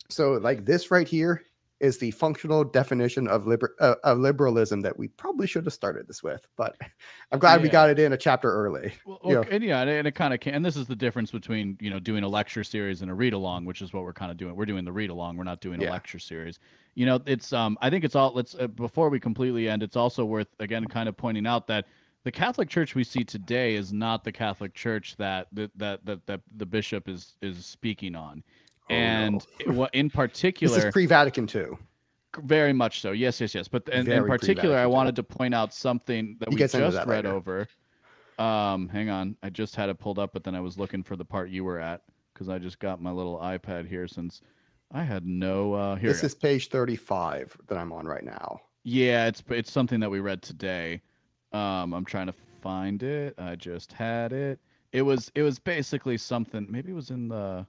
So 0.10 0.34
like 0.34 0.66
this 0.66 0.92
right 0.92 1.08
here 1.08 1.44
is 1.80 1.98
the 1.98 2.12
functional 2.12 2.64
definition 2.64 3.28
of 3.28 3.48
liber- 3.48 3.76
uh, 3.80 3.96
of 4.04 4.20
liberalism 4.20 4.82
that 4.82 4.98
we 4.98 5.08
probably 5.08 5.48
should 5.48 5.66
have 5.66 5.74
started 5.74 6.08
this 6.08 6.22
with, 6.22 6.48
but 6.58 6.76
I'm 7.32 7.40
glad 7.40 7.58
yeah. 7.58 7.64
we 7.64 7.70
got 7.70 7.90
it 7.90 8.00
in 8.00 8.14
a 8.14 8.18
chapter 8.18 8.52
early. 8.52 8.94
Well, 9.06 9.20
well 9.24 9.46
and 9.50 9.64
yeah, 9.64 9.82
and 9.82 10.08
it 10.08 10.14
kind 10.14 10.34
of 10.34 10.40
can. 10.40 10.54
And 10.54 10.66
this 10.66 10.76
is 10.76 10.86
the 10.86 10.96
difference 10.96 11.32
between 11.32 11.78
you 11.80 11.90
know 11.90 12.00
doing 12.00 12.24
a 12.24 12.28
lecture 12.28 12.64
series 12.64 13.02
and 13.02 13.10
a 13.10 13.14
read 13.14 13.34
along, 13.34 13.66
which 13.66 13.82
is 13.82 13.92
what 13.92 14.04
we're 14.04 14.14
kind 14.14 14.32
of 14.32 14.38
doing. 14.38 14.56
We're 14.56 14.66
doing 14.66 14.86
the 14.86 14.92
read 14.92 15.10
along. 15.10 15.38
We're 15.38 15.46
not 15.46 15.62
doing 15.62 15.82
yeah. 15.82 15.90
a 15.90 15.92
lecture 15.92 16.20
series. 16.20 16.60
You 16.96 17.06
know, 17.06 17.20
it's 17.26 17.54
um. 17.54 17.78
I 17.82 17.90
think 17.90 18.04
it's 18.04 18.16
all. 18.16 18.34
Let's 18.34 18.56
uh, 18.56 18.68
before 18.68 19.10
we 19.10 19.20
completely 19.20 19.68
end. 19.68 19.82
It's 19.82 19.96
also 19.96 20.26
worth 20.26 20.48
again 20.60 20.86
kind 20.86 21.10
of 21.10 21.18
pointing 21.18 21.48
out 21.48 21.66
that 21.68 21.86
the 22.24 22.32
Catholic 22.32 22.70
Church 22.70 22.96
we 22.96 23.04
see 23.04 23.24
today 23.24 23.76
is 23.76 23.94
not 23.94 24.24
the 24.24 24.32
Catholic 24.32 24.74
Church 24.74 25.16
that 25.18 25.48
that 25.54 25.72
that 25.78 26.06
that, 26.06 26.26
that 26.26 26.42
the 26.58 26.66
bishop 26.66 27.08
is 27.08 27.36
is 27.42 27.66
speaking 27.66 28.16
on, 28.16 28.44
Oh, 28.90 28.94
and 28.94 29.46
no. 29.68 29.88
in 29.94 30.10
particular, 30.10 30.74
This 30.76 30.86
is 30.86 30.92
pre-Vatican 30.92 31.48
II. 31.54 31.78
very 32.44 32.74
much 32.74 33.02
so. 33.02 33.12
Yes, 33.12 33.40
yes, 33.42 33.54
yes. 33.56 33.68
But 33.68 33.88
in, 33.90 34.12
in 34.12 34.26
particular, 34.26 34.78
I 34.78 34.86
wanted 34.86 35.16
to 35.18 35.24
point 35.24 35.54
out 35.54 35.74
something 35.74 36.38
that 36.40 36.50
He 36.50 36.56
we 36.56 36.60
just 36.60 36.74
that 36.74 37.08
read 37.08 37.26
later. 37.26 37.34
over. 37.36 37.68
Um, 38.38 38.88
hang 38.88 39.10
on, 39.10 39.36
I 39.44 39.50
just 39.50 39.76
had 39.76 39.90
it 39.90 40.00
pulled 40.00 40.18
up, 40.18 40.32
but 40.34 40.44
then 40.44 40.56
I 40.56 40.62
was 40.62 40.78
looking 40.78 41.04
for 41.04 41.16
the 41.18 41.26
part 41.26 41.50
you 41.50 41.64
were 41.66 41.78
at 41.80 42.02
because 42.34 42.48
I 42.48 42.58
just 42.58 42.80
got 42.80 43.02
my 43.02 43.12
little 43.12 43.38
iPad 43.40 43.86
here 43.86 44.08
since 44.08 44.42
I 44.94 45.04
had 45.04 45.26
no. 45.26 45.74
Uh, 45.74 45.96
here, 45.98 46.10
This 46.10 46.24
is 46.24 46.34
page 46.34 46.70
35 46.70 47.58
that 47.68 47.78
I'm 47.78 47.92
on 47.92 48.06
right 48.08 48.24
now. 48.24 48.62
yeah, 48.84 49.28
it's 49.28 49.44
it's 49.50 49.72
something 49.72 50.00
that 50.00 50.10
we 50.10 50.20
read 50.22 50.42
today. 50.42 51.02
Um, 51.52 51.94
I'm 51.94 52.06
trying 52.06 52.28
to 52.28 52.34
find 52.62 53.04
it. 53.04 53.36
I 53.38 53.56
just 53.56 53.92
had 53.92 54.32
it. 54.32 54.58
It 54.94 55.02
was 55.02 55.30
it 55.36 55.42
was 55.44 55.60
basically 55.60 56.16
something. 56.18 56.66
Maybe 56.70 56.92
it 56.92 56.96
was 56.96 57.10
in 57.12 57.28
the. 57.28 57.66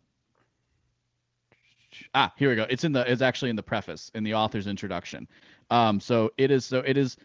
Ah, 2.15 2.33
here 2.37 2.51
we 2.51 2.57
go. 2.57 2.67
It's 2.69 2.85
in 2.85 2.93
the. 2.93 3.11
It's 3.11 3.23
actually 3.23 3.51
in 3.51 3.57
the 3.57 3.63
preface 3.63 4.11
in 4.15 4.25
the 4.25 4.35
author's 4.35 4.67
introduction. 4.67 5.27
Um, 5.71 6.01
so 6.01 6.31
it 6.39 6.51
is. 6.51 6.65
So 6.65 6.81
it 6.81 6.97
is. 6.97 7.17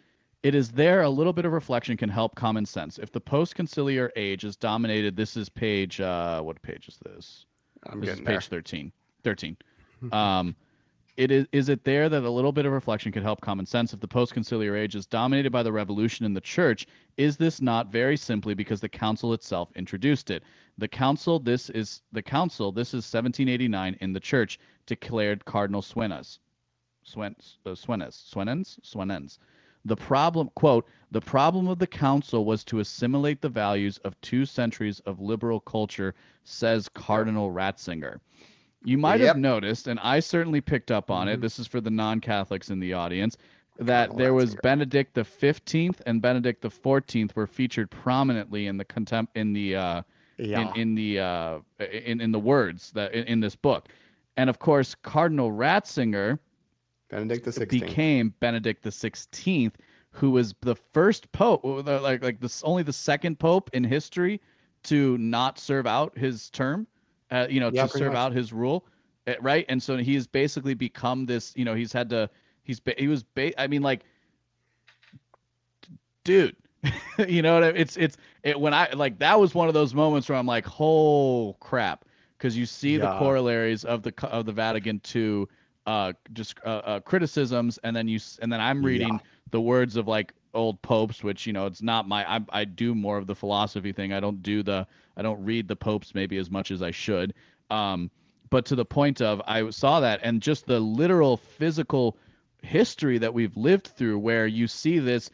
It 0.44 0.54
is 0.54 0.70
there. 0.72 1.02
A 1.02 1.10
little 1.10 1.34
bit 1.34 1.46
of 1.46 1.52
reflection 1.52 1.98
can 1.98 2.10
help 2.10 2.36
common 2.36 2.66
sense. 2.66 3.00
If 3.00 3.12
the 3.12 3.20
post-conciliar 3.20 4.10
age 4.16 4.44
is 4.44 4.56
dominated, 4.56 5.16
this 5.16 5.36
is 5.36 5.50
page. 5.50 6.00
Uh, 6.00 6.42
what 6.42 6.62
page 6.62 6.88
is 6.88 6.98
this? 7.04 7.46
I'm 7.88 8.00
this 8.00 8.10
is 8.10 8.16
getting 8.16 8.26
there. 8.26 8.40
page 8.40 8.48
13 8.48 8.92
13 9.24 9.58
um 10.12 10.56
it 11.18 11.32
is 11.32 11.48
is 11.52 11.70
it 11.70 11.84
there 11.84 12.10
that 12.10 12.24
a 12.24 12.30
little 12.30 12.52
bit 12.52 12.66
of 12.66 12.72
reflection 12.72 13.12
could 13.12 13.24
help 13.24 13.42
common 13.42 13.66
sense 13.66 13.94
if 13.94 14.00
the 14.00 14.08
post-conciliar 14.08 14.78
age 14.78 14.96
is 14.96 15.06
dominated 15.06 15.52
by 15.52 15.64
the 15.64 15.72
revolution 15.72 16.26
in 16.26 16.34
the 16.34 16.42
church 16.42 16.88
is 17.18 17.38
this 17.38 17.62
not 17.62 17.92
very 17.92 18.18
simply 18.18 18.54
because 18.54 18.82
the 18.82 18.90
council 18.90 19.34
itself 19.34 19.70
introduced 19.76 20.30
it 20.30 20.44
the 20.78 20.88
council 20.88 21.40
this 21.40 21.70
is 21.70 22.02
the 22.12 22.22
council 22.22 22.72
this 22.72 22.90
is 22.90 23.06
1789 23.06 23.96
in 24.02 24.14
the 24.14 24.20
church 24.20 24.60
declared 24.86 25.46
cardinal 25.46 25.82
suenas 25.82 26.40
Swen, 27.08 27.36
uh, 27.68 27.76
Suenes, 27.76 28.16
Suenens, 28.16 28.80
Suenens. 28.82 29.38
The 29.86 29.96
problem, 29.96 30.50
quote, 30.56 30.88
the 31.12 31.22
problem 31.22 31.68
of 31.68 31.78
the 31.78 31.86
council 31.86 32.46
was 32.46 32.64
to 32.64 32.80
assimilate 32.80 33.42
the 33.42 33.50
values 33.50 34.00
of 34.00 34.20
two 34.22 34.44
centuries 34.44 35.02
of 35.02 35.22
liberal 35.22 35.60
culture, 35.60 36.16
says 36.44 36.90
Cardinal 36.90 37.52
Ratzinger. 37.52 38.20
You 38.86 38.98
might 38.98 39.20
Yep. 39.20 39.28
have 39.28 39.38
noticed, 39.38 39.88
and 39.88 40.00
I 40.00 40.20
certainly 40.20 40.62
picked 40.62 40.92
up 40.92 41.10
on 41.12 41.28
it. 41.28 41.40
Mhm. 41.40 41.42
This 41.42 41.60
is 41.60 41.68
for 41.68 41.82
the 41.82 41.90
non-Catholics 41.90 42.70
in 42.70 42.80
the 42.80 42.94
audience. 42.94 43.38
That 43.78 44.10
Cardinal 44.10 44.18
there 44.18 44.34
was. 44.34 44.56
Benedict 44.64 45.14
the 45.16 45.24
Fifteenth 45.26 46.02
and 46.06 46.22
Benedict 46.22 46.62
the 46.62 46.70
Fourteenth 46.70 47.36
were 47.36 47.48
featured 47.48 47.90
prominently 47.92 48.68
in 48.68 48.78
the 48.78 48.86
contempt 48.86 49.36
in 49.36 49.52
the 49.54 49.76
uh, 49.76 50.02
Yeah. 50.38 50.72
in, 50.74 50.80
in 50.80 50.96
the 50.96 51.20
uh, 51.20 51.60
in 51.80 52.22
in 52.22 52.32
the 52.32 52.40
words 52.40 52.92
that 52.92 53.14
in, 53.14 53.26
in 53.26 53.40
this 53.42 53.56
book, 53.56 53.90
and 54.38 54.50
of 54.50 54.60
course 54.60 54.96
Cardinal 54.96 55.52
Ratzinger 55.52 56.40
Benedict 57.10 57.44
the 57.46 57.52
16th. 57.52 57.70
became 57.70 58.34
Benedict 58.40 58.82
the 58.84 58.92
Sixteenth, 58.92 59.78
who 60.12 60.32
was 60.32 60.54
the 60.62 60.76
first 60.76 61.30
pope, 61.34 61.62
like 61.66 62.24
like 62.24 62.40
this 62.40 62.64
only 62.64 62.84
the 62.84 62.94
second 62.94 63.40
pope 63.40 63.70
in 63.74 63.84
history 63.84 64.40
to 64.84 65.18
not 65.18 65.60
serve 65.60 65.86
out 65.88 66.18
his 66.18 66.50
term, 66.52 66.88
uh, 67.32 67.48
you 67.50 67.60
know, 67.60 67.70
Yeah, 67.70 67.86
to 67.86 67.88
serve 67.88 68.14
much. 68.14 68.16
out 68.16 68.34
his 68.34 68.54
rule, 68.54 68.86
uh, 69.28 69.34
right? 69.42 69.66
And 69.70 69.82
so 69.82 69.98
he's 69.98 70.28
basically 70.28 70.74
become 70.74 71.26
this, 71.26 71.54
you 71.56 71.66
know, 71.66 71.74
he's 71.76 71.92
had 71.94 72.10
to, 72.10 72.30
he's 72.64 72.82
he 72.98 73.08
was, 73.08 73.24
ba- 73.24 73.60
I 73.60 73.68
mean, 73.68 73.82
like, 73.82 74.06
dude. 76.24 76.56
you 77.28 77.42
know 77.42 77.56
what 77.56 77.64
I, 77.64 77.68
it's 77.70 77.98
it's 77.98 78.18
it 78.44 78.60
when 78.60 78.74
I 78.74 78.90
like 78.94 79.20
that 79.20 79.40
was 79.40 79.54
one 79.54 79.68
of 79.68 79.74
those 79.74 79.94
moments 79.94 80.30
where 80.30 80.38
I'm 80.38 80.46
like, 80.46 80.66
oh 80.80 81.56
crap, 81.60 82.06
because 82.38 82.58
you 82.58 82.66
see 82.66 82.98
the 82.98 83.08
corollaries 83.08 83.84
of 83.84 84.04
the 84.04 84.14
of 84.28 84.46
the 84.46 84.52
Vatican 84.52 85.00
II 85.00 85.48
uh 85.86 86.14
just 86.34 86.60
uh, 86.66 86.70
uh 86.86 87.00
criticisms 87.02 87.78
and 87.84 87.96
then 87.96 88.08
you 88.08 88.16
s- 88.18 88.40
and 88.42 88.52
then 88.52 88.60
i'm 88.60 88.82
Yeah. 88.82 88.86
reading 88.86 89.22
the 89.52 89.60
words 89.60 89.96
of 89.96 90.08
like 90.08 90.34
old 90.54 90.82
popes 90.82 91.24
which 91.24 91.46
you 91.48 91.54
know 91.54 91.66
it's 91.66 91.82
not 91.82 92.08
my 92.08 92.30
I, 92.38 92.42
I 92.52 92.66
do 92.66 92.94
more 92.94 93.18
of 93.18 93.26
the 93.28 93.36
philosophy 93.36 93.92
thing 93.92 94.14
i 94.14 94.20
don't 94.20 94.42
do 94.42 94.64
the 94.64 94.88
i 95.18 95.22
don't 95.22 95.44
read 95.44 95.68
the 95.68 95.76
popes 95.76 96.14
maybe 96.16 96.38
as 96.38 96.50
much 96.52 96.72
as 96.72 96.82
i 96.82 96.92
should 96.92 97.34
um 97.70 98.10
but 98.50 98.66
to 98.66 98.76
the 98.76 98.86
point 98.86 99.22
of 99.22 99.42
i 99.48 99.70
saw 99.70 100.00
that 100.00 100.20
and 100.24 100.42
just 100.42 100.66
the 100.66 100.80
literal 100.80 101.38
physical 101.38 102.18
history 102.62 103.18
that 103.18 103.34
we've 103.34 103.56
lived 103.58 103.88
through 103.88 104.18
where 104.18 104.48
you 104.48 104.68
see 104.68 105.00
this 105.00 105.30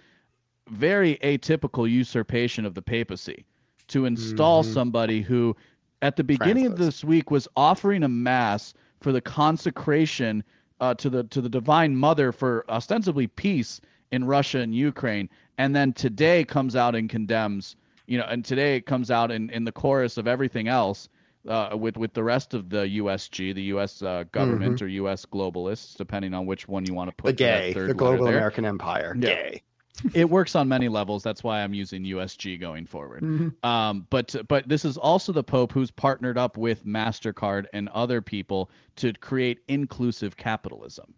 very 0.70 1.18
atypical 1.18 1.90
usurpation 1.90 2.66
of 2.66 2.74
the 2.74 2.82
papacy 2.82 3.46
to 3.88 4.06
install 4.06 4.64
Mhm. 4.64 4.74
somebody 4.74 5.22
who 5.22 5.56
at 6.02 6.16
the 6.16 6.24
beginning 6.24 6.66
of 6.66 6.78
this 6.78 7.04
week 7.04 7.30
was 7.30 7.48
offering 7.56 8.04
a 8.04 8.08
mass 8.08 8.74
for 9.02 9.12
the 9.12 9.22
consecration 9.22 10.44
uh, 10.80 10.94
to 10.96 11.10
the 11.10 11.24
to 11.26 11.42
the 11.42 11.50
divine 11.50 11.96
mother 11.96 12.32
for 12.32 12.66
ostensibly 12.70 13.28
peace 13.28 13.82
in 14.12 14.24
Russia 14.26 14.60
and 14.60 14.74
Ukraine 14.76 15.30
and 15.58 15.76
then 15.76 15.94
today 15.94 16.44
comes 16.44 16.76
out 16.76 16.96
and 16.96 17.10
condemns 17.10 17.76
you 18.12 18.18
know 18.18 18.26
and 18.26 18.44
today 18.44 18.76
it 18.76 18.86
comes 18.86 19.10
out 19.10 19.32
in, 19.32 19.50
in 19.52 19.64
the 19.64 19.72
chorus 19.72 20.18
of 20.18 20.28
everything 20.28 20.68
else 20.68 21.08
uh, 21.48 21.76
with 21.76 21.98
with 21.98 22.14
the 22.14 22.24
rest 22.24 22.54
of 22.54 22.70
the 22.70 23.00
USG 23.00 23.56
the 23.56 23.64
US 23.64 24.02
uh, 24.04 24.26
government 24.32 24.82
or 24.82 24.88
US 24.88 25.26
globalists 25.26 25.96
depending 25.96 26.34
on 26.34 26.46
which 26.46 26.68
one 26.68 26.86
you 26.86 26.94
want 26.94 27.10
to 27.10 27.16
put 27.16 27.28
the 27.28 27.34
gay, 27.34 27.74
the 27.74 27.94
global 27.94 28.26
there 28.26 28.36
American 28.36 28.66
empire. 28.66 29.16
Yeah. 29.18 29.30
Gay. 29.30 29.64
it 30.14 30.30
works 30.30 30.56
on 30.56 30.68
many 30.68 30.88
levels. 30.88 31.22
That's 31.24 31.44
why 31.44 31.62
I'm 31.62 31.74
using 31.74 32.04
USG 32.04 32.60
going 32.60 32.86
forward. 32.86 33.54
Um, 33.64 34.08
but 34.10 34.36
but 34.48 34.68
this 34.68 34.86
is 34.86 34.98
also 34.98 35.32
the 35.32 35.44
Pope 35.44 35.72
who's 35.72 35.92
partnered 35.92 36.38
up 36.38 36.58
with 36.58 36.86
Mastercard 36.86 37.66
and 37.74 37.90
other 37.90 38.22
people 38.22 38.72
to 38.98 39.14
create 39.14 39.60
inclusive 39.68 40.38
capitalism. 40.38 41.14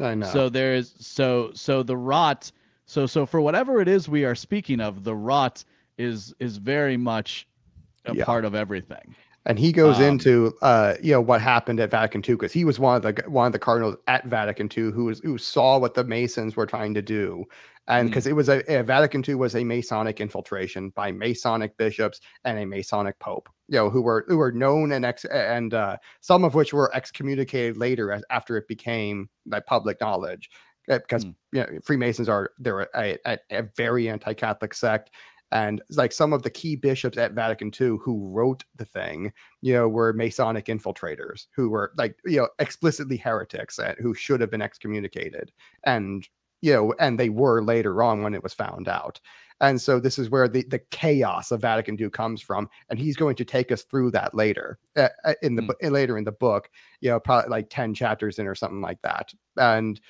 I 0.00 0.14
know. 0.14 0.26
So 0.26 0.48
there's 0.48 0.94
so 0.98 1.50
so 1.54 1.82
the 1.82 1.96
rot. 1.96 2.50
So 2.86 3.06
so 3.06 3.26
for 3.26 3.40
whatever 3.40 3.80
it 3.80 3.88
is 3.88 4.08
we 4.08 4.24
are 4.24 4.34
speaking 4.34 4.80
of, 4.80 5.04
the 5.04 5.14
rot 5.14 5.64
is 6.00 6.34
is 6.40 6.56
very 6.58 6.96
much 6.96 7.46
a 8.06 8.14
Yeah. 8.14 8.24
part 8.24 8.44
of 8.44 8.54
everything. 8.54 9.14
and 9.46 9.58
he 9.58 9.72
goes 9.72 9.96
um, 9.98 10.04
into 10.04 10.52
uh 10.62 10.94
you 11.02 11.12
know 11.12 11.20
what 11.20 11.40
happened 11.40 11.80
at 11.80 11.90
Vatican 11.90 12.22
II 12.26 12.34
because 12.36 12.52
he 12.52 12.64
was 12.64 12.78
one 12.78 12.96
of 12.96 13.02
the 13.02 13.22
one 13.28 13.46
of 13.46 13.52
the 13.52 13.58
cardinals 13.58 13.96
at 14.06 14.24
Vatican 14.26 14.68
II 14.76 14.90
who 14.92 15.04
was 15.06 15.20
who 15.20 15.38
saw 15.38 15.78
what 15.78 15.94
the 15.94 16.04
Masons 16.04 16.56
were 16.56 16.66
trying 16.66 16.94
to 16.94 17.02
do, 17.02 17.44
and 17.88 18.08
because 18.10 18.26
it 18.26 18.34
was 18.36 18.48
a, 18.48 18.58
a 18.72 18.82
Vatican 18.82 19.22
II 19.26 19.36
was 19.36 19.54
a 19.56 19.64
Masonic 19.64 20.20
infiltration 20.20 20.90
by 20.90 21.10
Masonic 21.12 21.76
bishops 21.78 22.20
and 22.44 22.58
a 22.58 22.66
Masonic 22.66 23.18
pope, 23.18 23.48
you 23.68 23.76
know 23.78 23.88
who 23.90 24.02
were 24.02 24.24
who 24.28 24.36
were 24.36 24.52
known 24.52 24.92
and 24.92 25.04
ex 25.06 25.24
and 25.26 25.72
uh, 25.74 25.96
some 26.20 26.44
of 26.44 26.54
which 26.54 26.72
were 26.74 26.94
excommunicated 26.94 27.76
later 27.78 28.12
as, 28.12 28.22
after 28.30 28.56
it 28.58 28.68
became 28.68 29.28
like 29.46 29.64
public 29.66 30.00
knowledge 30.00 30.50
uh, 30.90 30.98
because 30.98 31.24
Mm. 31.24 31.34
you 31.52 31.60
know 31.60 31.68
Freemasons 31.84 32.28
are 32.28 32.50
they're 32.58 32.88
a, 32.94 33.16
a, 33.26 33.38
a 33.50 33.62
very 33.76 34.08
anti-Catholic 34.08 34.74
sect. 34.74 35.10
And 35.52 35.82
like 35.90 36.12
some 36.12 36.32
of 36.32 36.42
the 36.42 36.50
key 36.50 36.76
bishops 36.76 37.18
at 37.18 37.32
Vatican 37.32 37.72
II 37.78 37.98
who 38.02 38.28
wrote 38.28 38.64
the 38.76 38.84
thing, 38.84 39.32
you 39.62 39.74
know, 39.74 39.88
were 39.88 40.12
Masonic 40.12 40.66
infiltrators 40.66 41.46
who 41.54 41.70
were 41.70 41.92
like, 41.96 42.16
you 42.24 42.38
know, 42.38 42.48
explicitly 42.58 43.16
heretics 43.16 43.78
and 43.78 43.96
who 43.98 44.14
should 44.14 44.40
have 44.40 44.50
been 44.50 44.62
excommunicated. 44.62 45.50
And, 45.84 46.26
you 46.62 46.72
know, 46.72 46.94
and 47.00 47.18
they 47.18 47.30
were 47.30 47.62
later 47.62 48.02
on 48.02 48.22
when 48.22 48.34
it 48.34 48.42
was 48.42 48.54
found 48.54 48.88
out. 48.88 49.20
And 49.60 49.80
so 49.80 50.00
this 50.00 50.18
is 50.18 50.30
where 50.30 50.48
the, 50.48 50.62
the 50.64 50.78
chaos 50.90 51.50
of 51.50 51.60
Vatican 51.60 51.96
II 52.00 52.10
comes 52.10 52.40
from. 52.40 52.68
And 52.88 52.98
he's 52.98 53.16
going 53.16 53.36
to 53.36 53.44
take 53.44 53.70
us 53.70 53.82
through 53.82 54.10
that 54.12 54.34
later 54.34 54.78
uh, 54.96 55.08
uh, 55.24 55.34
in 55.42 55.54
the 55.54 55.62
bu- 55.62 55.90
later 55.90 56.16
in 56.16 56.24
the 56.24 56.32
book, 56.32 56.70
you 57.00 57.10
know, 57.10 57.20
probably 57.20 57.50
like 57.50 57.68
10 57.68 57.92
chapters 57.92 58.38
in 58.38 58.46
or 58.46 58.54
something 58.54 58.80
like 58.80 59.02
that. 59.02 59.32
And 59.58 60.00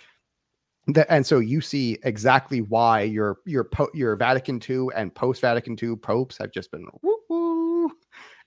the, 0.86 1.10
and 1.12 1.26
so 1.26 1.38
you 1.38 1.60
see 1.60 1.98
exactly 2.04 2.62
why 2.62 3.02
your 3.02 3.38
your 3.46 3.68
your 3.94 4.16
Vatican 4.16 4.60
II 4.68 4.88
and 4.94 5.14
post 5.14 5.40
Vatican 5.40 5.76
II 5.80 5.96
popes 5.96 6.38
have 6.38 6.52
just 6.52 6.70
been 6.70 6.86
woo. 7.02 7.90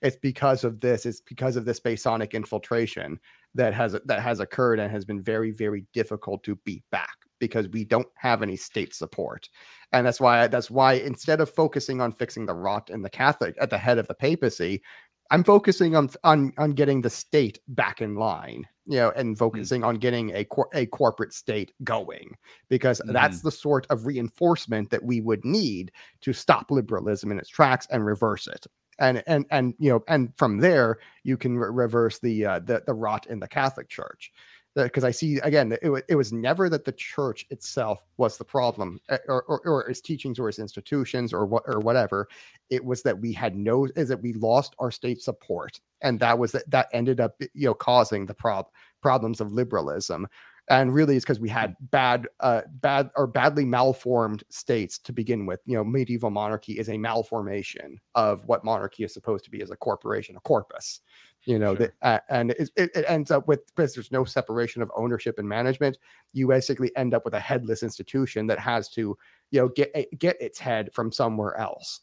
It's 0.02 0.16
because 0.16 0.64
of 0.64 0.80
this. 0.80 1.06
It's 1.06 1.20
because 1.20 1.56
of 1.56 1.64
this 1.64 1.80
Masonic 1.84 2.34
infiltration 2.34 3.18
that 3.54 3.72
has 3.72 3.96
that 4.04 4.20
has 4.20 4.40
occurred 4.40 4.80
and 4.80 4.90
has 4.90 5.04
been 5.04 5.22
very 5.22 5.52
very 5.52 5.86
difficult 5.92 6.42
to 6.44 6.56
beat 6.64 6.82
back 6.90 7.14
because 7.38 7.68
we 7.68 7.84
don't 7.84 8.08
have 8.16 8.42
any 8.42 8.56
state 8.56 8.94
support, 8.94 9.48
and 9.92 10.06
that's 10.06 10.20
why 10.20 10.46
that's 10.48 10.70
why 10.70 10.94
instead 10.94 11.40
of 11.40 11.48
focusing 11.50 12.00
on 12.00 12.12
fixing 12.12 12.46
the 12.46 12.54
rot 12.54 12.90
in 12.90 13.00
the 13.00 13.10
Catholic 13.10 13.54
at 13.60 13.70
the 13.70 13.78
head 13.78 13.98
of 13.98 14.08
the 14.08 14.14
papacy, 14.14 14.82
I'm 15.30 15.44
focusing 15.44 15.96
on 15.96 16.10
on 16.22 16.52
on 16.58 16.72
getting 16.72 17.00
the 17.00 17.10
state 17.10 17.58
back 17.68 18.00
in 18.00 18.14
line, 18.14 18.66
you 18.86 18.98
know, 18.98 19.12
and 19.16 19.38
focusing 19.38 19.82
on 19.82 19.96
getting 19.96 20.34
a 20.36 20.44
cor- 20.44 20.68
a 20.74 20.86
corporate 20.86 21.32
state 21.32 21.72
going 21.82 22.36
because 22.68 23.00
that's 23.06 23.40
the 23.40 23.50
sort 23.50 23.86
of 23.90 24.06
reinforcement 24.06 24.90
that 24.90 25.02
we 25.02 25.20
would 25.20 25.44
need 25.44 25.92
to 26.20 26.32
stop 26.32 26.70
liberalism 26.70 27.32
in 27.32 27.38
its 27.38 27.48
tracks 27.48 27.86
and 27.90 28.04
reverse 28.04 28.46
it. 28.46 28.66
And 28.98 29.22
and 29.26 29.46
and 29.50 29.74
you 29.78 29.90
know, 29.90 30.04
and 30.08 30.32
from 30.36 30.58
there 30.58 30.98
you 31.22 31.36
can 31.36 31.56
re- 31.58 31.70
reverse 31.70 32.18
the 32.18 32.44
uh, 32.44 32.58
the 32.60 32.82
the 32.86 32.94
rot 32.94 33.26
in 33.26 33.40
the 33.40 33.48
Catholic 33.48 33.88
Church. 33.88 34.30
Because 34.74 35.04
I 35.04 35.10
see 35.10 35.38
again, 35.38 35.72
it, 35.82 36.04
it 36.08 36.16
was 36.16 36.32
never 36.32 36.68
that 36.68 36.84
the 36.84 36.92
church 36.92 37.46
itself 37.50 38.04
was 38.16 38.36
the 38.36 38.44
problem, 38.44 39.00
eh, 39.08 39.18
or, 39.28 39.44
or, 39.44 39.60
or 39.60 39.88
its 39.88 40.00
teachings 40.00 40.38
or 40.38 40.48
its 40.48 40.58
institutions 40.58 41.32
or 41.32 41.46
what 41.46 41.62
or 41.66 41.78
whatever. 41.78 42.28
It 42.70 42.84
was 42.84 43.02
that 43.02 43.18
we 43.18 43.32
had 43.32 43.56
no 43.56 43.86
is 43.96 44.08
that 44.08 44.22
we 44.22 44.32
lost 44.32 44.74
our 44.78 44.90
state 44.90 45.22
support, 45.22 45.80
and 46.02 46.18
that 46.20 46.38
was 46.38 46.52
that 46.52 46.68
that 46.70 46.88
ended 46.92 47.20
up 47.20 47.36
you 47.38 47.66
know 47.66 47.74
causing 47.74 48.26
the 48.26 48.34
prob 48.34 48.66
problems 49.00 49.40
of 49.40 49.52
liberalism. 49.52 50.26
And 50.70 50.94
really 50.94 51.14
it's 51.14 51.26
because 51.26 51.40
we 51.40 51.50
had 51.50 51.76
bad 51.90 52.26
uh 52.40 52.62
bad 52.80 53.10
or 53.16 53.26
badly 53.26 53.66
malformed 53.66 54.44
states 54.48 54.98
to 55.00 55.12
begin 55.12 55.46
with. 55.46 55.60
You 55.66 55.76
know 55.76 55.84
medieval 55.84 56.30
monarchy 56.30 56.78
is 56.78 56.88
a 56.88 56.98
malformation 56.98 58.00
of 58.14 58.44
what 58.46 58.64
monarchy 58.64 59.04
is 59.04 59.12
supposed 59.12 59.44
to 59.44 59.50
be 59.50 59.62
as 59.62 59.70
a 59.70 59.76
corporation 59.76 60.36
a 60.36 60.40
corpus 60.40 61.00
you 61.46 61.58
know 61.58 61.74
sure. 61.74 61.86
that 61.86 61.92
uh, 62.02 62.18
and 62.30 62.50
it, 62.52 62.70
it, 62.76 62.90
it, 62.94 63.04
ends 63.08 63.30
up 63.30 63.46
with 63.46 63.66
because 63.74 63.94
there's 63.94 64.12
no 64.12 64.24
separation 64.24 64.82
of 64.82 64.90
ownership 64.96 65.38
and 65.38 65.48
management 65.48 65.98
you 66.32 66.48
basically 66.48 66.94
end 66.96 67.14
up 67.14 67.24
with 67.24 67.34
a 67.34 67.40
headless 67.40 67.82
institution 67.82 68.46
that 68.46 68.58
has 68.58 68.88
to 68.88 69.16
you 69.50 69.60
know 69.60 69.68
get 69.68 69.92
get 70.18 70.40
its 70.40 70.58
head 70.58 70.90
from 70.92 71.12
somewhere 71.12 71.56
else 71.56 72.00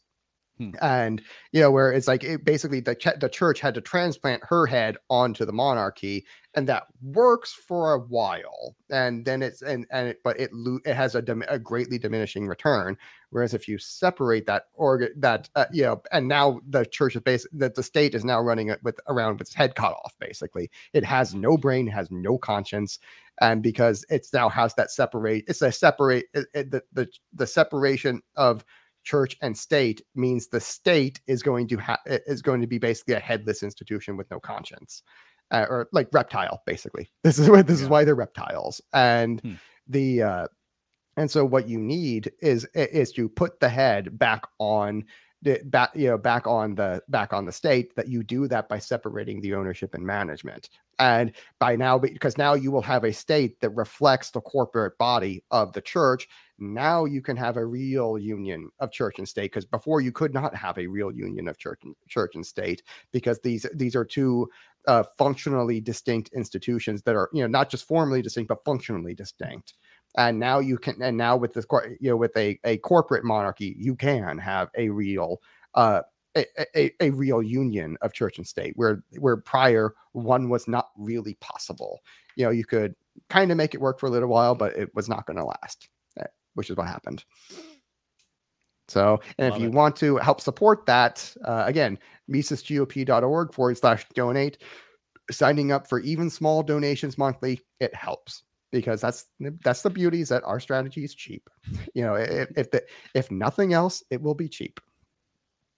Hmm. 0.62 0.70
And 0.80 1.22
you 1.52 1.60
know, 1.60 1.70
where 1.70 1.92
it's 1.92 2.08
like 2.08 2.22
it 2.24 2.44
basically 2.44 2.80
the 2.80 2.94
ch- 2.94 3.18
the 3.18 3.28
church 3.28 3.60
had 3.60 3.74
to 3.74 3.80
transplant 3.80 4.42
her 4.44 4.66
head 4.66 4.96
onto 5.10 5.44
the 5.44 5.52
monarchy, 5.52 6.24
and 6.54 6.68
that 6.68 6.84
works 7.02 7.52
for 7.52 7.94
a 7.94 7.98
while, 7.98 8.76
and 8.90 9.24
then 9.24 9.42
it's 9.42 9.62
and 9.62 9.86
and 9.90 10.08
it, 10.08 10.20
but 10.22 10.38
it 10.38 10.52
lo- 10.52 10.78
it 10.84 10.94
has 10.94 11.14
a, 11.14 11.22
dim- 11.22 11.44
a 11.48 11.58
greatly 11.58 11.98
diminishing 11.98 12.46
return. 12.46 12.96
Whereas 13.30 13.54
if 13.54 13.66
you 13.66 13.78
separate 13.78 14.46
that 14.46 14.66
organ, 14.74 15.08
that 15.16 15.48
uh, 15.56 15.64
you 15.72 15.82
know, 15.82 16.02
and 16.12 16.28
now 16.28 16.60
the 16.68 16.84
church 16.86 17.16
is 17.16 17.22
based 17.22 17.48
that 17.52 17.74
the 17.74 17.82
state 17.82 18.14
is 18.14 18.24
now 18.24 18.40
running 18.40 18.68
it 18.68 18.82
with 18.82 19.00
around 19.08 19.32
with 19.32 19.42
its 19.42 19.54
head 19.54 19.74
cut 19.74 19.92
off. 19.92 20.14
Basically, 20.20 20.70
it 20.92 21.04
has 21.04 21.34
no 21.34 21.56
brain, 21.56 21.86
has 21.88 22.10
no 22.10 22.38
conscience, 22.38 22.98
and 23.40 23.62
because 23.62 24.04
it's 24.10 24.32
now 24.32 24.48
has 24.48 24.74
that 24.74 24.90
separate, 24.90 25.44
it's 25.48 25.62
a 25.62 25.72
separate 25.72 26.26
it, 26.34 26.46
it, 26.54 26.70
the 26.70 26.82
the 26.92 27.08
the 27.32 27.46
separation 27.46 28.22
of 28.36 28.64
church 29.02 29.36
and 29.42 29.56
state 29.56 30.02
means 30.14 30.48
the 30.48 30.60
state 30.60 31.20
is 31.26 31.42
going 31.42 31.68
to 31.68 31.76
have 31.76 31.98
is 32.06 32.42
going 32.42 32.60
to 32.60 32.66
be 32.66 32.78
basically 32.78 33.14
a 33.14 33.20
headless 33.20 33.62
institution 33.62 34.16
with 34.16 34.30
no 34.30 34.38
conscience 34.38 35.02
uh, 35.50 35.66
or 35.68 35.88
like 35.92 36.08
reptile 36.12 36.62
basically 36.66 37.10
this 37.24 37.38
is 37.38 37.48
what 37.48 37.66
this 37.66 37.78
yeah. 37.80 37.84
is 37.84 37.90
why 37.90 38.04
they're 38.04 38.14
reptiles 38.14 38.80
and 38.92 39.40
hmm. 39.40 39.54
the 39.88 40.22
uh 40.22 40.46
and 41.16 41.30
so 41.30 41.44
what 41.44 41.68
you 41.68 41.78
need 41.78 42.32
is 42.40 42.66
is 42.74 43.12
to 43.12 43.28
put 43.28 43.60
the 43.60 43.68
head 43.68 44.18
back 44.18 44.42
on 44.58 45.04
the 45.42 45.60
back 45.64 45.90
you 45.94 46.08
know 46.08 46.16
back 46.16 46.46
on 46.46 46.74
the 46.74 47.02
back 47.08 47.32
on 47.32 47.44
the 47.44 47.52
state 47.52 47.94
that 47.96 48.08
you 48.08 48.22
do 48.22 48.46
that 48.48 48.68
by 48.68 48.78
separating 48.78 49.40
the 49.40 49.54
ownership 49.54 49.94
and 49.94 50.04
management 50.04 50.70
and 50.98 51.32
by 51.58 51.74
now 51.74 51.98
because 51.98 52.38
now 52.38 52.54
you 52.54 52.70
will 52.70 52.82
have 52.82 53.04
a 53.04 53.12
state 53.12 53.60
that 53.60 53.70
reflects 53.70 54.30
the 54.30 54.40
corporate 54.40 54.96
body 54.98 55.42
of 55.50 55.72
the 55.72 55.80
church 55.80 56.28
now 56.62 57.04
you 57.04 57.20
can 57.20 57.36
have 57.36 57.56
a 57.56 57.64
real 57.64 58.16
union 58.16 58.70
of 58.78 58.92
church 58.92 59.18
and 59.18 59.28
state 59.28 59.50
because 59.50 59.64
before 59.64 60.00
you 60.00 60.12
could 60.12 60.32
not 60.32 60.54
have 60.54 60.78
a 60.78 60.86
real 60.86 61.12
union 61.12 61.48
of 61.48 61.58
church 61.58 61.80
and 61.82 61.94
church 62.08 62.34
and 62.36 62.46
state 62.46 62.82
because 63.10 63.40
these 63.40 63.66
these 63.74 63.96
are 63.96 64.04
two 64.04 64.48
uh, 64.86 65.02
functionally 65.18 65.80
distinct 65.80 66.30
institutions 66.34 67.02
that 67.02 67.16
are 67.16 67.28
you 67.32 67.42
know 67.42 67.48
not 67.48 67.68
just 67.68 67.86
formally 67.86 68.22
distinct 68.22 68.48
but 68.48 68.64
functionally 68.64 69.14
distinct. 69.14 69.74
And 70.16 70.38
now 70.38 70.60
you 70.60 70.78
can 70.78 71.02
and 71.02 71.16
now 71.16 71.36
with 71.36 71.52
this 71.52 71.66
you 72.00 72.10
know 72.10 72.16
with 72.16 72.36
a, 72.36 72.58
a 72.64 72.78
corporate 72.78 73.24
monarchy 73.24 73.74
you 73.78 73.96
can 73.96 74.38
have 74.38 74.68
a 74.76 74.88
real 74.88 75.40
uh 75.74 76.02
a, 76.34 76.46
a, 76.74 76.92
a, 77.00 77.10
real 77.10 77.42
union 77.42 77.98
of 78.00 78.14
church 78.14 78.38
and 78.38 78.46
state 78.46 78.72
where 78.76 79.04
where 79.18 79.36
prior 79.36 79.94
one 80.12 80.48
was 80.48 80.66
not 80.66 80.90
really 80.96 81.34
possible. 81.34 82.00
You 82.36 82.44
know 82.44 82.50
you 82.50 82.64
could 82.64 82.94
kind 83.28 83.50
of 83.50 83.58
make 83.58 83.74
it 83.74 83.80
work 83.80 84.00
for 84.00 84.06
a 84.06 84.10
little 84.10 84.28
while 84.28 84.54
but 84.54 84.74
it 84.76 84.94
was 84.94 85.08
not 85.08 85.26
going 85.26 85.36
to 85.36 85.44
last 85.44 85.88
which 86.54 86.70
is 86.70 86.76
what 86.76 86.86
happened 86.86 87.24
so 88.88 89.20
and 89.38 89.50
Love 89.50 89.56
if 89.56 89.62
you 89.62 89.68
it. 89.68 89.74
want 89.74 89.96
to 89.96 90.16
help 90.16 90.40
support 90.40 90.86
that 90.86 91.34
uh, 91.44 91.64
again 91.66 91.98
misesgop.org 92.30 93.52
forward 93.52 93.78
slash 93.78 94.06
donate 94.14 94.58
signing 95.30 95.72
up 95.72 95.88
for 95.88 96.00
even 96.00 96.28
small 96.28 96.62
donations 96.62 97.16
monthly 97.16 97.60
it 97.80 97.94
helps 97.94 98.42
because 98.72 99.00
that's 99.00 99.26
that's 99.62 99.82
the 99.82 99.90
beauty 99.90 100.22
is 100.22 100.30
that 100.30 100.42
our 100.44 100.58
strategy 100.58 101.04
is 101.04 101.14
cheap. 101.14 101.48
You 101.94 102.02
know, 102.04 102.14
if 102.14 102.48
if, 102.56 102.70
the, 102.70 102.82
if 103.14 103.30
nothing 103.30 103.74
else, 103.74 104.02
it 104.10 104.20
will 104.20 104.34
be 104.34 104.48
cheap. 104.48 104.80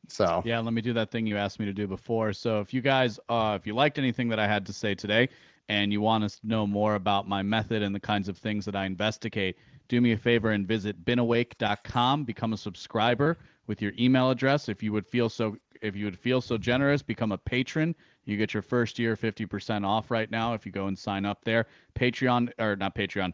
So 0.09 0.42
yeah, 0.44 0.60
let 0.60 0.72
me 0.72 0.80
do 0.80 0.92
that 0.94 1.10
thing 1.10 1.26
you 1.26 1.36
asked 1.36 1.59
me 1.59 1.66
to 1.66 1.72
do 1.72 1.86
before. 1.86 2.32
So 2.32 2.60
if 2.60 2.72
you 2.72 2.80
guys, 2.80 3.18
uh, 3.28 3.59
if 3.60 3.66
you 3.66 3.74
liked 3.74 3.98
anything 3.98 4.28
that 4.28 4.38
I 4.38 4.46
had 4.46 4.64
to 4.66 4.72
say 4.72 4.94
today, 4.94 5.28
and 5.68 5.92
you 5.92 6.01
want 6.01 6.30
to 6.30 6.46
know 6.46 6.66
more 6.66 6.94
about 6.94 7.28
my 7.28 7.42
method 7.42 7.82
and 7.82 7.94
the 7.94 8.01
kinds 8.01 8.28
of 8.28 8.38
things 8.38 8.64
that 8.64 8.76
I 8.76 8.86
investigate, 8.86 9.56
do 9.89 10.01
me 10.01 10.12
a 10.12 10.16
favor 10.16 10.51
and 10.51 10.66
visit 10.66 11.05
beenawake.com. 11.05 12.24
Become 12.24 12.52
a 12.52 12.56
subscriber 12.56 13.39
with 13.66 13.82
your 13.82 13.93
email 13.98 14.31
address. 14.31 14.69
If 14.69 14.82
you 14.82 14.93
would 14.93 15.06
feel 15.06 15.28
so, 15.28 15.56
if 15.82 15.97
you 15.97 16.05
would 16.06 16.19
feel 16.19 16.40
so 16.40 16.56
generous, 16.56 17.02
become 17.02 17.32
a 17.32 17.39
patron. 17.39 17.94
You 18.24 18.36
get 18.36 18.55
your 18.55 18.62
first 18.62 18.98
year 18.98 19.16
50% 19.16 19.86
off 19.86 20.11
right 20.11 20.31
now 20.31 20.55
if 20.55 20.65
you 20.65 20.73
go 20.73 20.86
and 20.86 20.98
sign 20.98 21.24
up 21.24 21.44
there. 21.44 21.66
Patreon 21.94 22.51
or 22.59 22.77
not 22.77 22.94
Patreon. 22.94 23.32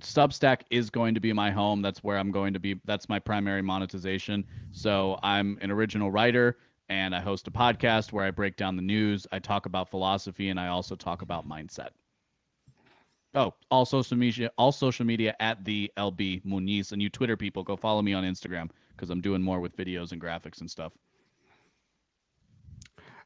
Substack 0.00 0.62
is 0.70 0.90
going 0.90 1.14
to 1.14 1.20
be 1.20 1.32
my 1.32 1.50
home. 1.50 1.82
That's 1.82 2.04
where 2.04 2.18
I'm 2.18 2.30
going 2.30 2.52
to 2.52 2.60
be. 2.60 2.80
That's 2.84 3.08
my 3.08 3.18
primary 3.18 3.62
monetization. 3.62 4.44
So 4.72 5.18
I'm 5.22 5.58
an 5.60 5.70
original 5.70 6.10
writer 6.10 6.58
and 6.88 7.14
I 7.14 7.20
host 7.20 7.46
a 7.48 7.50
podcast 7.50 8.12
where 8.12 8.24
I 8.24 8.30
break 8.30 8.56
down 8.56 8.76
the 8.76 8.82
news. 8.82 9.26
I 9.32 9.38
talk 9.38 9.66
about 9.66 9.88
philosophy 9.88 10.48
and 10.48 10.58
I 10.58 10.68
also 10.68 10.94
talk 10.96 11.22
about 11.22 11.48
mindset. 11.48 11.90
Oh, 13.38 13.54
all 13.70 13.84
social 13.84 14.16
media, 14.16 14.50
all 14.58 14.72
social 14.72 15.06
media 15.06 15.32
at 15.38 15.64
the 15.64 15.92
LB 15.96 16.44
Muniz, 16.44 16.90
and 16.90 17.00
you 17.00 17.08
Twitter 17.08 17.36
people, 17.36 17.62
go 17.62 17.76
follow 17.76 18.02
me 18.02 18.12
on 18.12 18.24
Instagram 18.24 18.68
because 18.96 19.10
I'm 19.10 19.20
doing 19.20 19.40
more 19.40 19.60
with 19.60 19.76
videos 19.76 20.10
and 20.10 20.20
graphics 20.20 20.60
and 20.60 20.68
stuff. 20.68 20.92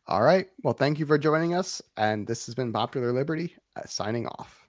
All 0.08 0.20
right. 0.20 0.48
Well, 0.62 0.74
thank 0.74 0.98
you 0.98 1.06
for 1.06 1.16
joining 1.16 1.54
us. 1.54 1.80
And 1.96 2.26
this 2.26 2.44
has 2.44 2.54
been 2.54 2.74
Popular 2.74 3.10
Liberty 3.10 3.56
uh, 3.76 3.86
signing 3.86 4.26
off. 4.26 4.61